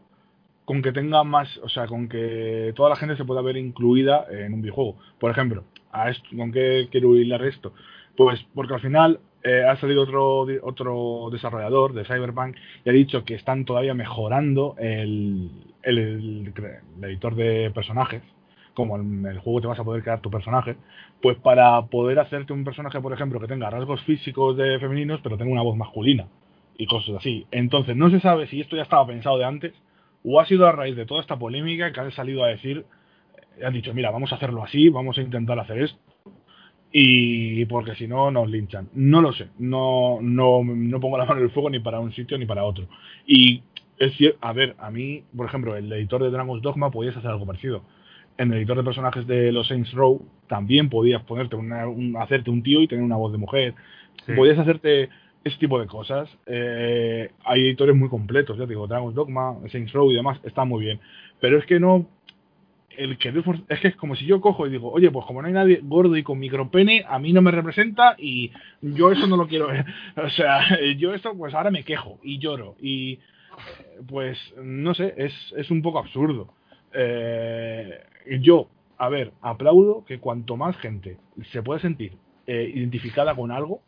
con 0.65 0.81
que 0.81 0.93
tenga 0.93 1.23
más, 1.23 1.57
o 1.57 1.69
sea, 1.69 1.87
con 1.87 2.09
que 2.09 2.73
toda 2.75 2.89
la 2.89 2.95
gente 2.95 3.17
se 3.17 3.25
pueda 3.25 3.41
ver 3.41 3.57
incluida 3.57 4.25
en 4.29 4.53
un 4.53 4.61
videojuego. 4.61 4.97
Por 5.19 5.29
ejemplo, 5.29 5.63
a 5.91 6.09
esto, 6.09 6.27
¿con 6.35 6.51
qué 6.51 6.87
quiero 6.89 7.15
hilar 7.15 7.43
esto? 7.45 7.73
Pues 8.15 8.45
porque 8.53 8.73
al 8.73 8.81
final 8.81 9.19
eh, 9.43 9.63
ha 9.63 9.75
salido 9.77 10.03
otro, 10.03 10.45
otro 10.63 11.29
desarrollador 11.31 11.93
de 11.93 12.05
Cyberpunk 12.05 12.55
y 12.85 12.89
ha 12.89 12.93
dicho 12.93 13.23
que 13.25 13.35
están 13.35 13.65
todavía 13.65 13.93
mejorando 13.93 14.75
el, 14.79 15.49
el- 15.83 15.97
el 15.97 16.53
el 16.97 17.03
editor 17.09 17.35
de 17.35 17.71
personajes, 17.73 18.21
como 18.73 18.95
en 18.97 19.25
el 19.25 19.39
juego 19.39 19.61
te 19.61 19.67
vas 19.67 19.79
a 19.79 19.83
poder 19.83 20.01
crear 20.03 20.21
tu 20.21 20.31
personaje, 20.31 20.75
pues 21.21 21.37
para 21.37 21.81
poder 21.87 22.19
hacerte 22.19 22.53
un 22.53 22.63
personaje, 22.63 22.99
por 23.01 23.13
ejemplo, 23.13 23.39
que 23.39 23.47
tenga 23.47 23.69
rasgos 23.69 24.01
físicos 24.03 24.57
de 24.57 24.79
femeninos, 24.79 25.21
pero 25.21 25.37
tenga 25.37 25.51
una 25.51 25.61
voz 25.61 25.77
masculina 25.77 26.27
y 26.77 26.87
cosas 26.87 27.15
así. 27.17 27.45
Entonces, 27.51 27.95
no 27.95 28.09
se 28.09 28.19
sabe 28.19 28.47
si 28.47 28.61
esto 28.61 28.75
ya 28.75 28.83
estaba 28.83 29.05
pensado 29.07 29.37
de 29.37 29.45
antes 29.45 29.73
o 30.23 30.39
ha 30.39 30.45
sido 30.45 30.67
a 30.67 30.71
raíz 30.71 30.95
de 30.95 31.05
toda 31.05 31.21
esta 31.21 31.37
polémica 31.37 31.91
que 31.91 31.99
han 31.99 32.11
salido 32.11 32.43
a 32.43 32.47
decir, 32.47 32.85
han 33.63 33.73
dicho, 33.73 33.93
mira, 33.93 34.11
vamos 34.11 34.31
a 34.31 34.35
hacerlo 34.35 34.63
así, 34.63 34.89
vamos 34.89 35.17
a 35.17 35.21
intentar 35.21 35.59
hacer 35.59 35.81
esto 35.83 35.99
y 36.95 37.65
porque 37.65 37.95
si 37.95 38.07
no 38.07 38.29
nos 38.31 38.47
linchan. 38.49 38.87
No 38.93 39.19
lo 39.21 39.33
sé, 39.33 39.47
no, 39.57 40.19
no, 40.21 40.63
no 40.63 40.99
pongo 40.99 41.17
la 41.17 41.25
mano 41.25 41.39
en 41.39 41.45
el 41.47 41.51
fuego 41.51 41.69
ni 41.71 41.79
para 41.79 41.99
un 41.99 42.13
sitio 42.13 42.37
ni 42.37 42.45
para 42.45 42.63
otro. 42.63 42.85
Y 43.25 43.63
es 43.97 44.13
cierto, 44.15 44.37
a 44.41 44.53
ver, 44.53 44.75
a 44.77 44.91
mí, 44.91 45.23
por 45.35 45.47
ejemplo, 45.47 45.75
el 45.75 45.91
editor 45.91 46.21
de 46.23 46.29
Dragon's 46.29 46.61
Dogma 46.61 46.91
podías 46.91 47.17
hacer 47.17 47.31
algo 47.31 47.45
parecido. 47.47 47.81
En 48.37 48.51
el 48.51 48.59
editor 48.59 48.77
de 48.77 48.83
personajes 48.83 49.25
de 49.27 49.51
los 49.51 49.67
Saints 49.67 49.91
Row 49.93 50.23
también 50.47 50.89
podías 50.89 51.23
ponerte 51.23 51.55
una, 51.55 51.87
un- 51.87 52.15
hacerte 52.17 52.49
un 52.51 52.61
tío 52.63 52.81
y 52.81 52.87
tener 52.87 53.03
una 53.03 53.15
voz 53.17 53.31
de 53.31 53.37
mujer. 53.39 53.73
Sí. 54.25 54.33
Podías 54.33 54.59
hacerte 54.59 55.09
ese 55.43 55.57
tipo 55.57 55.79
de 55.79 55.87
cosas. 55.87 56.29
Eh, 56.45 57.31
hay 57.43 57.61
editores 57.61 57.95
muy 57.95 58.09
completos, 58.09 58.57
ya 58.57 58.63
te 58.65 58.69
digo, 58.69 58.87
Dragon's 58.87 59.15
Dogma, 59.15 59.57
Saints 59.71 59.91
Row 59.93 60.11
y 60.11 60.15
demás, 60.15 60.39
está 60.43 60.63
muy 60.63 60.83
bien. 60.85 60.99
Pero 61.39 61.57
es 61.57 61.65
que 61.65 61.79
no. 61.79 62.05
El 62.97 63.17
que 63.17 63.29
es 63.69 63.79
que 63.79 63.87
es 63.89 63.95
como 63.95 64.15
si 64.15 64.25
yo 64.25 64.41
cojo 64.41 64.67
y 64.67 64.69
digo, 64.69 64.91
oye, 64.91 65.11
pues 65.11 65.25
como 65.25 65.41
no 65.41 65.47
hay 65.47 65.53
nadie 65.53 65.79
gordo 65.83 66.15
y 66.15 66.23
con 66.23 66.39
micropene, 66.39 67.03
a 67.07 67.19
mí 67.19 67.33
no 67.33 67.41
me 67.41 67.51
representa 67.51 68.15
y 68.17 68.51
yo 68.81 69.11
eso 69.11 69.27
no 69.27 69.37
lo 69.37 69.47
quiero 69.47 69.67
ver. 69.67 69.85
O 70.15 70.29
sea, 70.29 70.65
yo 70.97 71.13
esto, 71.13 71.35
pues 71.35 71.53
ahora 71.53 71.71
me 71.71 71.83
quejo 71.83 72.19
y 72.23 72.39
lloro 72.39 72.75
y 72.81 73.19
pues 74.07 74.37
no 74.57 74.93
sé, 74.93 75.13
es, 75.17 75.33
es 75.57 75.71
un 75.71 75.81
poco 75.81 75.99
absurdo. 75.99 76.53
Eh, 76.93 77.99
yo, 78.39 78.67
a 78.97 79.09
ver, 79.09 79.31
aplaudo 79.41 80.05
que 80.05 80.19
cuanto 80.19 80.57
más 80.57 80.77
gente 80.77 81.17
se 81.51 81.63
pueda 81.63 81.79
sentir 81.79 82.13
eh, 82.47 82.71
identificada 82.73 83.35
con 83.35 83.51
algo, 83.51 83.81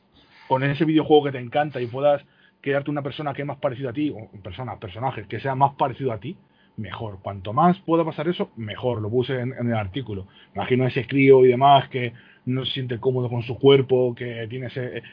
con 0.48 0.64
ese 0.64 0.86
videojuego 0.86 1.26
que 1.26 1.32
te 1.34 1.40
encanta 1.40 1.82
y 1.82 1.88
puedas 1.88 2.24
crearte 2.62 2.90
una 2.90 3.04
persona 3.04 3.34
que 3.34 3.44
es 3.44 3.48
más 3.48 3.58
parecida 3.58 3.90
a 3.90 3.94
ti, 3.94 4.10
o 4.10 4.30
persona, 4.42 4.80
personaje 4.80 5.28
que 5.28 5.40
sea 5.40 5.56
más 5.56 5.74
parecido 5.74 6.12
a 6.12 6.20
ti, 6.20 6.36
mejor. 6.77 7.20
Cuanto 7.22 7.53
más 7.53 7.77
pueda 7.79 8.03
pasar 8.03 8.27
eso, 8.27 8.51
mejor. 8.55 9.01
Lo 9.01 9.10
puse 9.10 9.39
en, 9.39 9.53
el 9.53 9.75
artículo. 9.75 10.27
Imagino 10.53 10.86
a 10.86 10.88
ese 10.88 11.08
crío 11.08 11.46
y 11.46 11.50
demás 11.50 11.89
que 11.89 12.13
no 12.46 12.65
se 12.65 12.74
siente 12.74 13.00
cómodo 13.00 13.29
con 13.29 13.44
su 13.44 13.58
cuerpo, 13.58 14.13
que 14.15 14.46
tiene 14.50 14.67
ese 14.67 15.03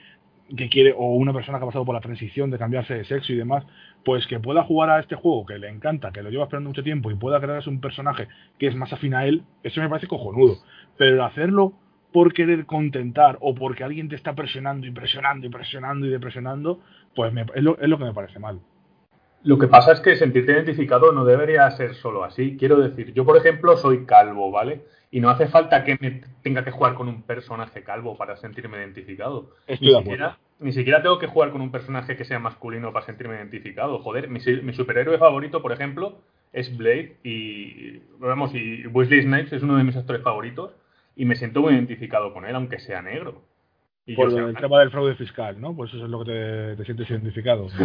que 0.56 0.68
quiere, 0.68 0.92
o 0.92 1.14
una 1.14 1.32
persona 1.32 1.58
que 1.58 1.64
ha 1.64 1.66
pasado 1.66 1.84
por 1.84 1.94
la 1.94 2.00
transición 2.00 2.50
de 2.50 2.58
cambiarse 2.58 2.94
de 2.94 3.04
sexo 3.04 3.32
y 3.32 3.36
demás, 3.36 3.64
pues 4.04 4.26
que 4.26 4.40
pueda 4.40 4.62
jugar 4.64 4.90
a 4.90 5.00
este 5.00 5.14
juego 5.14 5.46
que 5.46 5.58
le 5.58 5.68
encanta, 5.68 6.12
que 6.12 6.22
lo 6.22 6.30
lleva 6.30 6.44
esperando 6.44 6.68
mucho 6.68 6.82
tiempo 6.82 7.10
y 7.10 7.14
pueda 7.14 7.40
crearse 7.40 7.70
un 7.70 7.80
personaje 7.80 8.28
que 8.58 8.66
es 8.66 8.74
más 8.74 8.92
afín 8.92 9.14
a 9.14 9.24
él, 9.24 9.44
eso 9.62 9.80
me 9.80 9.88
parece 9.88 10.08
cojonudo. 10.08 10.58
Pero 10.98 11.24
hacerlo 11.24 11.72
por 12.12 12.34
querer 12.34 12.66
contentar 12.66 13.38
o 13.40 13.54
porque 13.54 13.84
alguien 13.84 14.08
te 14.08 14.16
está 14.16 14.34
presionando 14.34 14.86
y 14.86 14.90
presionando 14.90 15.46
y 15.46 15.50
presionando 15.50 16.06
y 16.06 16.10
depresionando, 16.10 16.80
pues 17.14 17.32
es, 17.54 17.62
lo, 17.62 17.78
es 17.80 17.88
lo 17.88 17.98
que 17.98 18.04
me 18.04 18.12
parece 18.12 18.38
mal. 18.38 18.60
Lo 19.44 19.58
que 19.58 19.66
pasa 19.66 19.92
es 19.92 20.00
que 20.00 20.16
sentirte 20.16 20.52
identificado 20.52 21.12
no 21.12 21.24
debería 21.24 21.68
ser 21.72 21.94
solo 21.94 22.24
así. 22.24 22.56
Quiero 22.56 22.76
decir, 22.76 23.12
yo 23.12 23.24
por 23.24 23.36
ejemplo 23.36 23.76
soy 23.76 24.04
calvo, 24.04 24.50
¿vale? 24.50 24.82
Y 25.10 25.20
no 25.20 25.30
hace 25.30 25.48
falta 25.48 25.84
que 25.84 25.98
me 26.00 26.22
tenga 26.42 26.64
que 26.64 26.70
jugar 26.70 26.94
con 26.94 27.08
un 27.08 27.22
personaje 27.22 27.82
calvo 27.82 28.16
para 28.16 28.36
sentirme 28.36 28.78
identificado. 28.78 29.50
Estoy 29.66 29.88
ni, 29.88 29.98
siquiera, 29.98 30.38
ni 30.60 30.72
siquiera 30.72 31.02
tengo 31.02 31.18
que 31.18 31.26
jugar 31.26 31.50
con 31.50 31.60
un 31.60 31.72
personaje 31.72 32.16
que 32.16 32.24
sea 32.24 32.38
masculino 32.38 32.92
para 32.92 33.04
sentirme 33.04 33.34
identificado. 33.34 33.98
Joder, 33.98 34.28
mi, 34.28 34.40
superhéroe 34.40 35.18
favorito, 35.18 35.60
por 35.60 35.72
ejemplo, 35.72 36.18
es 36.52 36.76
Blade 36.76 37.16
y, 37.24 37.98
vamos, 38.18 38.54
y 38.54 38.86
Wesley 38.86 39.22
Snipes 39.22 39.52
es 39.52 39.62
uno 39.62 39.76
de 39.76 39.84
mis 39.84 39.96
actores 39.96 40.22
favoritos 40.22 40.72
y 41.16 41.24
me 41.24 41.34
siento 41.34 41.60
muy 41.62 41.74
identificado 41.74 42.32
con 42.32 42.46
él, 42.46 42.54
aunque 42.54 42.78
sea 42.78 43.02
negro. 43.02 43.42
por 44.14 44.32
el 44.32 44.56
tema 44.56 44.80
del 44.80 44.90
fraude 44.90 45.16
fiscal, 45.16 45.60
¿no? 45.60 45.74
Pues 45.74 45.92
eso 45.92 46.04
es 46.04 46.10
lo 46.10 46.24
que 46.24 46.32
te, 46.32 46.76
te 46.76 46.84
sientes 46.84 47.10
identificado. 47.10 47.66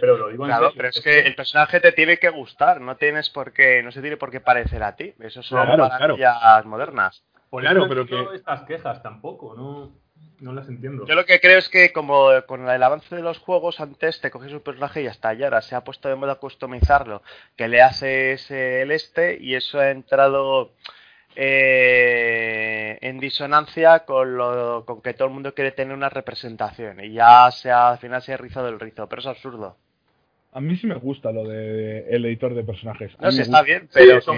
pero 0.00 0.16
lo 0.16 0.28
digo 0.28 0.44
Claro, 0.44 0.72
pero 0.76 0.88
es 0.88 1.00
que 1.00 1.20
el 1.20 1.34
personaje 1.34 1.80
te 1.80 1.92
tiene 1.92 2.18
que 2.18 2.30
gustar, 2.30 2.80
no 2.80 2.96
tienes 2.96 3.30
por 3.30 3.52
qué, 3.52 3.82
no 3.82 3.92
se 3.92 4.00
tiene 4.00 4.16
por 4.16 4.30
qué 4.30 4.40
parecer 4.40 4.82
a 4.82 4.96
ti. 4.96 5.14
Eso 5.20 5.42
son 5.42 5.64
claro, 5.64 5.88
maravillas 5.88 6.64
modernas. 6.66 7.22
claro, 7.50 7.86
pero 7.88 8.06
que 8.06 8.34
estas 8.34 8.62
quejas 8.62 9.02
tampoco, 9.02 9.54
no 9.56 9.92
no 10.40 10.52
las 10.54 10.68
entiendo. 10.68 11.06
Yo 11.06 11.14
lo 11.14 11.26
que 11.26 11.40
creo 11.40 11.58
es 11.58 11.68
que 11.68 11.92
como 11.92 12.28
con 12.46 12.68
el 12.68 12.82
avance 12.82 13.14
de 13.14 13.22
los 13.22 13.38
juegos 13.38 13.80
antes 13.80 14.20
te 14.20 14.30
coges 14.30 14.52
un 14.52 14.60
personaje 14.60 15.02
y 15.02 15.06
hasta 15.06 15.32
ya 15.34 15.46
ahora 15.46 15.60
se 15.60 15.74
ha 15.74 15.84
puesto 15.84 16.08
de 16.08 16.16
moda 16.16 16.36
customizarlo, 16.36 17.22
que 17.56 17.68
le 17.68 17.82
haces 17.82 18.50
el 18.50 18.90
este 18.90 19.38
y 19.40 19.54
eso 19.54 19.78
ha 19.78 19.90
entrado 19.90 20.72
eh, 21.36 22.98
en 23.00 23.20
disonancia 23.20 24.00
con, 24.00 24.36
lo, 24.36 24.84
con 24.84 25.00
que 25.00 25.14
todo 25.14 25.28
el 25.28 25.34
mundo 25.34 25.54
quiere 25.54 25.72
tener 25.72 25.96
una 25.96 26.08
representación 26.08 27.02
y 27.04 27.12
ya 27.12 27.50
se 27.50 27.70
ha, 27.70 27.90
al 27.90 27.98
final 27.98 28.20
se 28.22 28.34
ha 28.34 28.36
rizado 28.36 28.68
el 28.68 28.80
rizo, 28.80 29.08
pero 29.08 29.20
es 29.20 29.26
absurdo. 29.26 29.76
A 30.52 30.60
mí 30.60 30.76
sí 30.76 30.86
me 30.86 30.96
gusta 30.96 31.30
lo 31.30 31.44
de 31.46 32.08
el 32.10 32.24
editor 32.24 32.54
de 32.54 32.64
personajes. 32.64 33.12
no, 33.20 33.30
sé, 33.30 33.42
está 33.42 33.62
bien, 33.62 33.88
pero 33.92 34.18
eso 34.18 34.34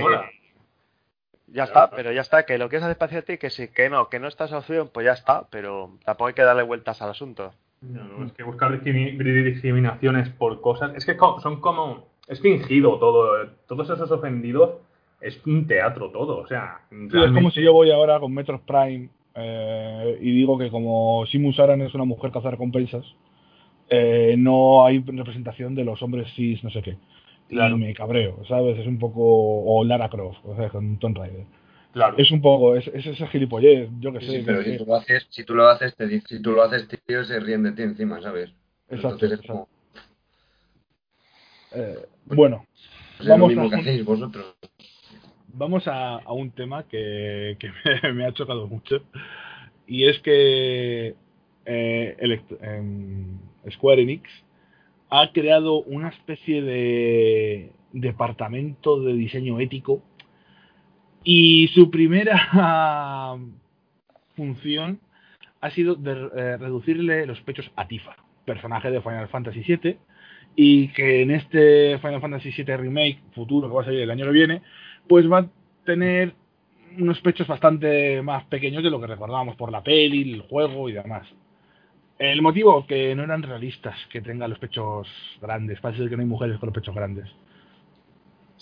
Ya 1.47 1.65
está, 1.65 1.91
pero 1.91 2.13
ya 2.13 2.21
está, 2.21 2.45
que 2.45 2.59
lo 2.59 2.69
que 2.69 2.77
es 2.77 2.83
hacer 2.83 3.19
a 3.19 3.23
ti, 3.23 3.39
que 3.39 3.49
sí, 3.49 3.69
que 3.69 3.89
no, 3.89 4.11
que 4.11 4.19
no 4.19 4.29
está 4.29 4.45
esa 4.45 4.59
opción, 4.59 4.91
pues 4.93 5.07
ya 5.07 5.13
está, 5.13 5.49
pero 5.51 5.97
tampoco 6.05 6.29
hay 6.29 6.35
que 6.35 6.43
darle 6.43 6.63
vueltas 6.63 7.01
al 7.01 7.11
asunto. 7.11 7.55
No, 7.81 8.27
es 8.27 8.33
que 8.33 8.43
buscar 8.43 8.71
discriminaciones 8.83 10.29
por 10.29 10.61
cosas, 10.61 10.93
es 10.95 11.07
que 11.07 11.17
son 11.43 11.61
como, 11.61 12.07
es 12.29 12.41
fingido 12.41 12.99
todo, 12.99 13.49
todos 13.67 13.91
esos 13.91 14.11
ofendidos 14.11 14.77
es 15.23 15.41
un 15.47 15.67
teatro 15.67 16.11
todo, 16.11 16.39
o 16.39 16.47
sea... 16.49 16.81
es 16.91 17.33
como 17.33 17.51
si 17.53 17.63
yo 17.63 17.73
voy 17.73 17.91
ahora 17.91 18.19
con 18.19 18.35
Metros 18.35 18.61
Prime 18.63 19.09
eh, 19.35 20.19
y 20.21 20.33
digo 20.33 20.59
que 20.59 20.69
como 20.69 21.25
Simus 21.27 21.61
Aran 21.61 21.81
es 21.81 21.95
una 21.95 22.05
mujer 22.05 22.33
cazar 22.33 22.53
recompensas, 22.53 23.07
eh, 23.89 24.35
no 24.37 24.85
hay 24.85 24.99
representación 24.99 25.75
de 25.77 25.85
los 25.85 26.03
hombres 26.03 26.27
cis, 26.35 26.63
no 26.65 26.71
sé 26.71 26.83
qué. 26.83 26.97
Claro. 27.49 27.77
Y 27.77 27.81
me 27.81 27.95
cabreo, 27.95 28.45
¿sabes? 28.49 28.79
Es 28.79 28.87
un 28.87 28.99
poco... 28.99 29.21
O 29.23 29.85
Lara 29.85 30.09
Croft, 30.09 30.45
o 30.45 30.57
sea, 30.57 30.71
con 30.71 30.99
Tomb 30.99 31.17
Raider. 31.17 31.45
Claro. 31.93 32.17
Es 32.17 32.31
un 32.31 32.41
poco, 32.41 32.75
es, 32.75 32.87
es 32.89 33.07
ese 33.07 33.27
gilipollez, 33.29 33.91
yo 34.01 34.13
que 34.13 34.21
sé. 34.23 34.43
pero 34.45 34.63
si, 34.63 34.79
tú 34.79 34.87
lo 34.87 34.95
haces, 34.97 35.27
si 35.31 35.45
tú 35.45 35.55
lo 35.55 35.69
haces, 35.69 35.95
te, 35.95 36.21
si 36.23 36.43
tú 36.43 36.53
lo 36.53 36.63
haces, 36.63 36.89
tío, 36.89 37.23
se 37.25 37.39
ríen 37.39 37.63
de 37.63 37.73
ti 37.73 37.83
encima, 37.83 38.21
¿sabes? 38.23 38.51
Exacto. 38.89 39.27
Como... 39.47 39.69
Eh, 41.75 41.99
bueno, 42.25 42.65
vamos 43.25 43.57
a... 43.57 43.77
hacéis 43.77 44.05
vosotros 44.05 44.57
vamos 45.53 45.85
a, 45.87 46.21
un 46.33 46.51
tema 46.51 46.85
que, 46.85 47.57
me, 48.15 48.25
ha 48.25 48.33
chocado 48.33 48.67
mucho. 48.67 49.03
Y 49.87 50.05
es 50.05 50.19
que 50.21 51.15
eh, 51.67 52.41
em, 52.63 53.39
Square 53.71 54.03
Enix 54.03 54.29
ha 55.11 55.31
creado 55.33 55.83
una 55.83 56.09
especie 56.09 56.63
de 56.63 57.73
departamento 57.93 59.01
de 59.03 59.13
diseño 59.13 59.61
ético 59.61 60.03
y 61.25 61.69
su 61.69 61.91
primera 61.91 63.37
función 64.37 65.01
ha 65.61 65.71
sido 65.71 65.95
de, 65.95 66.13
eh, 66.13 66.57
reducirle 66.57 67.27
los 67.27 67.41
pechos 67.43 67.71
a 67.77 67.87
Tifa, 67.87 68.17
personaje 68.45 68.91
de 68.91 69.01
Final 69.01 69.29
Fantasy 69.29 69.63
VII, 69.63 69.99
y 70.57 70.89
que 70.89 71.23
en 71.23 71.31
este 71.31 71.99
Final 71.99 72.21
Fantasy 72.21 72.51
VII 72.51 72.77
Remake 72.77 73.21
futuro 73.35 73.69
que 73.69 73.75
va 73.75 73.83
a 73.83 73.85
salir 73.85 74.01
el 74.01 74.11
año 74.11 74.25
que 74.27 74.33
viene, 74.33 74.63
pues 75.13 75.31
va 75.31 75.41
a 75.41 75.47
tener 75.85 76.33
unos 76.97 77.21
pechos 77.21 77.47
bastante 77.47 78.23
más 78.23 78.45
pequeños 78.45 78.83
de 78.83 78.89
lo 78.89 78.99
que 78.99 79.07
recordábamos 79.07 79.57
por 79.57 79.71
la 79.71 79.83
peli, 79.83 80.33
el 80.33 80.41
juego 80.41 80.89
y 80.89 80.93
demás. 80.93 81.29
El 82.19 82.41
motivo 82.41 82.87
que 82.87 83.15
no 83.15 83.23
eran 83.23 83.43
realistas 83.43 83.95
que 84.11 84.23
tengan 84.23 84.49
los 84.49 84.59
pechos 84.59 85.07
grandes, 85.43 85.81
parece 85.81 86.09
que 86.09 86.17
no 86.17 86.23
hay 86.23 86.29
mujeres 86.29 86.57
con 86.57 86.69
los 86.69 86.75
pechos 86.75 86.95
grandes. 86.95 87.29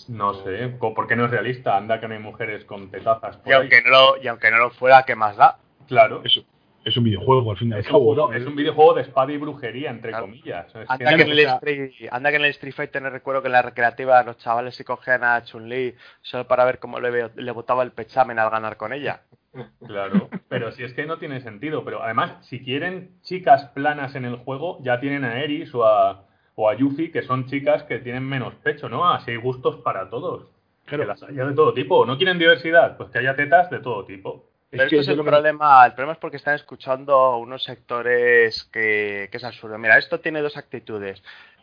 No 0.09 0.33
sé, 0.43 0.67
¿por 0.77 1.07
qué 1.07 1.15
no 1.15 1.23
es 1.23 1.31
realista? 1.31 1.77
Anda 1.77 2.01
que 2.01 2.09
no 2.09 2.15
hay 2.15 2.19
mujeres 2.19 2.65
con 2.65 2.91
tetazas. 2.91 3.39
y, 3.45 3.53
aunque 3.53 3.81
no 3.81 3.89
lo, 3.89 4.21
y 4.21 4.27
aunque 4.27 4.51
no 4.51 4.57
lo 4.57 4.71
fuera, 4.71 5.03
¿qué 5.03 5.15
más 5.15 5.37
da? 5.37 5.57
Claro. 5.87 6.21
Eso 6.25 6.43
es 6.83 6.97
un 6.97 7.03
videojuego 7.03 7.51
al 7.51 7.57
fin 7.57 7.69
y 7.69 7.73
al 7.73 7.83
cabo. 7.83 8.33
es 8.33 8.45
un 8.45 8.55
videojuego 8.55 8.93
de 8.95 9.01
espada 9.03 9.31
y 9.31 9.37
brujería, 9.37 9.91
entre 9.91 10.11
comillas. 10.11 10.67
anda, 10.87 11.15
que, 11.15 11.21
en 11.21 11.29
el 11.29 11.39
Street, 11.39 11.91
anda 12.11 12.29
que 12.29 12.35
en 12.37 12.43
el 12.43 12.49
Street 12.51 12.73
Fighter 12.73 13.01
no 13.01 13.09
recuerdo 13.09 13.41
que 13.41 13.47
en 13.47 13.53
la 13.53 13.61
recreativa 13.61 14.23
los 14.23 14.37
chavales 14.37 14.75
se 14.75 14.83
cogían 14.83 15.23
a 15.23 15.43
Chun-Li 15.43 15.95
solo 16.21 16.47
para 16.47 16.65
ver 16.65 16.79
cómo 16.79 16.99
le, 16.99 17.29
le 17.35 17.51
botaba 17.51 17.83
el 17.83 17.91
pechamen 17.91 18.39
al 18.39 18.49
ganar 18.49 18.77
con 18.77 18.93
ella. 18.93 19.21
Claro, 19.85 20.29
pero 20.47 20.71
si 20.71 20.83
es 20.83 20.93
que 20.93 21.05
no 21.05 21.17
tiene 21.17 21.41
sentido. 21.41 21.83
Pero 21.83 22.01
además, 22.01 22.45
si 22.45 22.63
quieren 22.63 23.19
chicas 23.21 23.65
planas 23.73 24.15
en 24.15 24.23
el 24.23 24.37
juego, 24.37 24.79
ya 24.81 24.99
tienen 24.99 25.25
a 25.25 25.41
Eris 25.41 25.75
o 25.75 25.85
a, 25.85 26.25
o 26.55 26.69
a 26.69 26.75
Yuffie, 26.75 27.11
que 27.11 27.21
son 27.23 27.47
chicas 27.47 27.83
que 27.83 27.99
tienen 27.99 28.23
menos 28.23 28.55
pecho, 28.55 28.87
¿no? 28.87 29.09
Así 29.09 29.31
hay 29.31 29.37
gustos 29.37 29.77
para 29.77 30.09
todos. 30.09 30.47
Que 30.85 30.97
las 30.97 31.21
haya 31.23 31.45
de 31.45 31.53
todo 31.53 31.73
tipo. 31.73 32.05
¿No 32.05 32.17
quieren 32.17 32.39
diversidad? 32.39 32.97
Pues 32.97 33.09
que 33.09 33.19
haya 33.19 33.35
tetas 33.35 33.69
de 33.69 33.79
todo 33.79 34.05
tipo. 34.05 34.50
Pero 34.71 34.83
esto 34.85 35.01
es 35.01 35.07
el 35.09 35.23
problema. 35.23 35.85
El 35.85 35.93
problema 35.93 36.13
es 36.13 36.19
porque 36.19 36.37
están 36.37 36.55
escuchando 36.55 37.37
unos 37.37 37.63
sectores 37.63 38.63
que, 38.71 39.27
que 39.29 39.37
es 39.37 39.43
absurdo. 39.43 39.77
Mira, 39.77 39.97
esto 39.97 40.21
tiene 40.21 40.41
dos 40.41 40.55
actitudes 40.55 41.21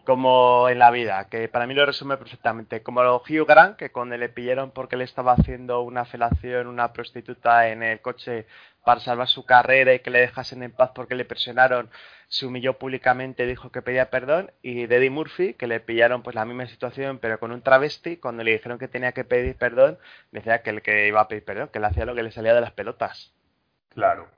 como 0.08 0.70
en 0.70 0.78
la 0.78 0.90
vida, 0.90 1.28
que 1.28 1.48
para 1.48 1.66
mí 1.66 1.74
lo 1.74 1.84
resume 1.84 2.16
perfectamente. 2.16 2.82
Como 2.82 3.02
Hugh 3.16 3.46
Grant, 3.46 3.76
que 3.76 3.92
cuando 3.92 4.16
le 4.16 4.30
pillaron 4.30 4.70
porque 4.70 4.96
le 4.96 5.04
estaba 5.04 5.32
haciendo 5.34 5.82
una 5.82 6.06
felación 6.06 6.66
una 6.66 6.94
prostituta 6.94 7.68
en 7.68 7.82
el 7.82 8.00
coche 8.00 8.46
para 8.86 9.00
salvar 9.00 9.28
su 9.28 9.44
carrera 9.44 9.92
y 9.92 9.98
que 9.98 10.08
le 10.08 10.20
dejasen 10.20 10.62
en 10.62 10.72
paz 10.72 10.92
porque 10.94 11.14
le 11.14 11.26
presionaron, 11.26 11.90
se 12.28 12.46
humilló 12.46 12.78
públicamente, 12.78 13.44
dijo 13.44 13.70
que 13.70 13.82
pedía 13.82 14.08
perdón. 14.08 14.50
Y 14.62 14.84
Eddie 14.84 15.10
Murphy, 15.10 15.52
que 15.52 15.66
le 15.66 15.78
pillaron 15.78 16.22
pues 16.22 16.34
la 16.34 16.46
misma 16.46 16.66
situación, 16.68 17.18
pero 17.18 17.38
con 17.38 17.52
un 17.52 17.60
travesti, 17.60 18.16
cuando 18.16 18.44
le 18.44 18.52
dijeron 18.52 18.78
que 18.78 18.88
tenía 18.88 19.12
que 19.12 19.24
pedir 19.24 19.56
perdón, 19.56 19.98
decía 20.32 20.62
que 20.62 20.70
el 20.70 20.80
que 20.80 21.06
iba 21.06 21.20
a 21.20 21.28
pedir 21.28 21.44
perdón, 21.44 21.68
que 21.68 21.80
le 21.80 21.86
hacía 21.86 22.06
lo 22.06 22.14
que 22.14 22.22
le 22.22 22.30
salía 22.32 22.54
de 22.54 22.62
las 22.62 22.72
pelotas. 22.72 23.34
Claro. 23.90 24.38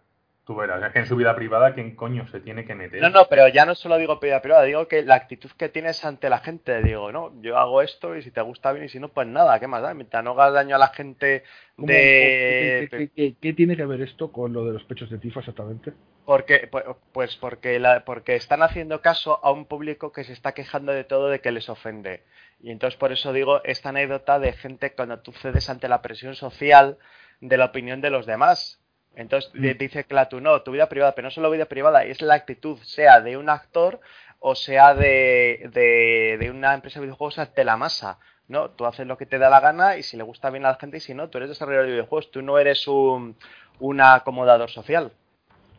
Tú 0.51 0.57
verás, 0.57 0.83
es 0.83 0.93
que 0.93 0.99
en 0.99 1.07
su 1.07 1.15
vida 1.15 1.37
privada, 1.37 1.75
¿quién 1.75 1.95
coño 1.95 2.27
se 2.27 2.41
tiene 2.41 2.65
que 2.65 2.75
meter? 2.75 3.01
No, 3.01 3.09
no, 3.09 3.27
pero 3.29 3.47
ya 3.47 3.65
no 3.65 3.77
solo 3.77 3.99
digo 3.99 4.19
vida 4.19 4.43
privada, 4.43 4.65
digo 4.65 4.89
que 4.89 5.05
la 5.05 5.15
actitud 5.15 5.49
que 5.57 5.69
tienes 5.69 6.05
ante 6.05 6.29
la 6.29 6.41
gente, 6.41 6.83
digo, 6.83 7.13
no, 7.13 7.41
yo 7.41 7.57
hago 7.57 7.83
esto 7.83 8.17
y 8.17 8.23
si 8.23 8.33
te 8.33 8.41
gusta 8.41 8.73
bien 8.73 8.87
y 8.87 8.89
si 8.89 8.99
no, 8.99 9.11
pues 9.11 9.29
nada, 9.29 9.61
¿qué 9.61 9.69
más 9.69 9.81
da? 9.81 9.95
Mientras 9.95 10.25
no 10.25 10.33
hagas 10.33 10.53
daño 10.55 10.75
a 10.75 10.79
la 10.81 10.89
gente 10.89 11.45
¿Cómo- 11.77 11.87
de... 11.87 12.89
¿Qué, 12.91 12.99
qué- 12.99 13.11
qué- 13.15 13.37
qué 13.41 13.53
tiene 13.53 13.77
que 13.77 13.87
ver 13.87 14.01
esto 14.01 14.33
con 14.33 14.53
lo 14.53 14.65
de 14.65 14.73
los 14.73 14.83
pechos 14.83 15.09
de 15.09 15.19
tifa 15.19 15.39
exactamente? 15.39 15.93
Porque, 16.27 16.69
pu- 16.69 16.97
pues 17.13 17.37
porque, 17.37 17.79
la- 17.79 18.05
porque 18.05 18.35
están 18.35 18.65
haciendo 18.65 19.01
caso 19.03 19.39
a 19.45 19.53
un 19.53 19.67
público 19.67 20.11
que 20.11 20.25
se 20.25 20.33
está 20.33 20.51
quejando 20.51 20.91
de 20.91 21.05
todo 21.05 21.29
de 21.29 21.41
que 21.41 21.53
les 21.53 21.69
ofende. 21.69 22.25
Y 22.61 22.73
entonces 22.73 22.99
por 22.99 23.13
eso 23.13 23.33
digo 23.33 23.63
esta 23.63 23.91
anécdota 23.91 24.41
de 24.41 24.53
gente 24.53 24.95
cuando 24.97 25.21
tú 25.21 25.31
cedes 25.31 25.71
ante 25.71 25.87
la 25.87 26.03
presión 26.03 26.35
social 26.35 26.99
de 27.41 27.57
la 27.57 27.67
opinión 27.67 28.01
de 28.01 28.11
los 28.11 28.27
demás. 28.27 28.79
Entonces 29.17 29.51
Mm. 29.55 29.63
di- 29.63 29.75
dice 29.75 30.05
Clatu, 30.05 30.41
no, 30.41 30.63
tu 30.63 30.73
vida 30.73 30.89
privada, 30.89 31.15
pero 31.15 31.27
no 31.27 31.31
solo 31.31 31.51
vida 31.51 31.67
privada, 31.67 32.05
es 32.05 32.23
la 32.23 32.35
actitud, 32.35 32.79
sea 32.83 33.21
de 33.21 33.37
un 33.37 33.49
actor 33.49 34.01
o 34.39 34.55
sea 34.55 34.95
de, 34.95 35.69
de, 35.75 36.39
de 36.39 36.51
una 36.51 36.73
empresa 36.75 36.99
de 36.99 37.07
videojuegos 37.07 37.39
ante 37.39 37.63
la 37.65 37.77
masa. 37.77 38.19
No, 38.49 38.71
tú 38.71 38.87
haces 38.87 39.07
lo 39.07 39.19
que 39.19 39.27
te 39.27 39.39
da 39.39 39.51
la 39.51 39.61
gana 39.61 39.97
y 39.99 40.03
si 40.03 40.17
le 40.17 40.23
gusta 40.23 40.51
bien 40.51 40.65
a 40.65 40.71
la 40.71 40.77
gente 40.77 40.97
y 40.97 41.01
si 41.01 41.15
no, 41.15 41.29
tú 41.29 41.39
eres 41.39 41.51
desarrollador 41.51 41.87
de 41.87 41.93
videojuegos, 41.93 42.31
tú 42.31 42.41
no 42.43 42.59
eres 42.59 42.89
un, 42.89 43.37
un 43.81 44.01
acomodador 44.01 44.71
social. 44.71 45.13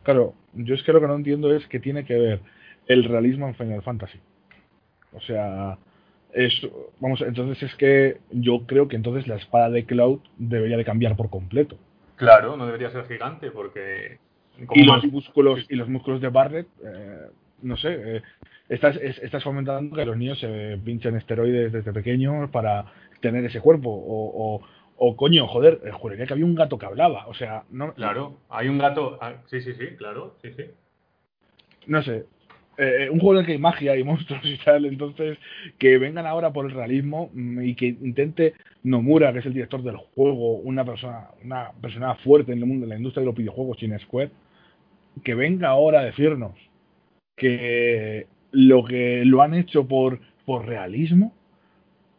Claro, 0.04 0.34
yo 0.54 0.74
es 0.74 0.82
que 0.82 0.92
lo 0.92 1.00
que 1.00 1.06
no 1.08 1.16
entiendo 1.16 1.54
es 1.54 1.66
que 1.66 1.80
tiene 1.80 2.04
que 2.04 2.14
ver 2.14 2.40
el 2.86 3.04
realismo 3.04 3.46
en 3.48 3.54
Final 3.56 3.82
Fantasy. 3.82 4.20
O 5.12 5.20
sea, 5.20 5.76
es, 6.32 6.52
vamos, 7.00 7.20
entonces 7.20 7.62
es 7.62 7.76
que 7.76 8.18
yo 8.30 8.66
creo 8.66 8.88
que 8.88 8.96
entonces 8.96 9.26
la 9.26 9.36
espada 9.36 9.68
de 9.70 9.84
Cloud 9.84 10.20
debería 10.38 10.76
de 10.76 10.84
cambiar 10.84 11.16
por 11.16 11.30
completo. 11.30 11.76
Claro, 12.22 12.56
no 12.56 12.66
debería 12.66 12.88
ser 12.92 13.08
gigante 13.08 13.50
porque... 13.50 14.18
Y 14.74 14.84
los 14.84 15.02
más- 15.02 15.12
músculos 15.12 15.66
y 15.68 15.74
los 15.74 15.88
músculos 15.88 16.20
de 16.20 16.28
Barret, 16.28 16.68
eh, 16.84 17.26
no 17.62 17.76
sé, 17.76 18.16
eh, 18.18 18.22
estás, 18.68 18.94
es- 18.96 19.18
estás 19.18 19.42
fomentando 19.42 19.96
que 19.96 20.04
los 20.04 20.16
niños 20.16 20.38
se 20.38 20.78
pinchen 20.84 21.16
esteroides 21.16 21.72
desde 21.72 21.92
pequeños 21.92 22.48
para 22.50 22.84
tener 23.20 23.44
ese 23.44 23.60
cuerpo. 23.60 23.90
O, 23.90 24.30
o, 24.54 24.62
o 24.98 25.16
coño, 25.16 25.48
joder, 25.48 25.80
eh, 25.84 25.90
juraría 25.90 26.24
que 26.26 26.34
había 26.34 26.44
un 26.44 26.54
gato 26.54 26.78
que 26.78 26.86
hablaba. 26.86 27.26
O 27.26 27.34
sea, 27.34 27.64
no, 27.70 27.92
Claro, 27.94 28.36
hay 28.50 28.68
un 28.68 28.78
gato... 28.78 29.18
ah, 29.20 29.42
sí, 29.46 29.60
sí, 29.60 29.74
sí, 29.74 29.96
claro, 29.96 30.36
sí, 30.42 30.52
sí. 30.56 30.66
no 31.88 32.04
sé, 32.04 32.26
eh, 32.78 33.08
un 33.10 33.20
juego 33.20 33.34
en 33.34 33.40
el 33.40 33.46
que 33.46 33.52
hay 33.52 33.58
magia 33.58 33.96
y 33.96 34.04
monstruos 34.04 34.44
y 34.44 34.58
tal, 34.58 34.86
entonces 34.86 35.38
que 35.78 35.98
vengan 35.98 36.26
ahora 36.26 36.52
por 36.52 36.66
el 36.66 36.72
realismo 36.72 37.30
mm, 37.32 37.62
y 37.62 37.74
que 37.74 37.86
intente 37.86 38.54
Nomura, 38.82 39.32
que 39.32 39.40
es 39.40 39.46
el 39.46 39.54
director 39.54 39.82
del 39.82 39.96
juego, 39.96 40.56
una 40.56 40.84
persona, 40.84 41.28
una 41.44 41.72
persona 41.80 42.14
fuerte 42.16 42.52
en 42.52 42.58
el 42.58 42.66
mundo 42.66 42.86
de 42.86 42.90
la 42.90 42.96
industria 42.96 43.20
de 43.20 43.26
los 43.26 43.36
videojuegos 43.36 43.82
y 43.82 43.86
en 43.86 43.98
Square, 44.00 44.30
que 45.22 45.34
venga 45.34 45.68
ahora 45.68 46.00
a 46.00 46.04
decirnos 46.04 46.52
que 47.36 48.26
lo 48.50 48.84
que 48.84 49.24
lo 49.24 49.42
han 49.42 49.54
hecho 49.54 49.86
por, 49.86 50.20
por 50.44 50.66
realismo 50.66 51.32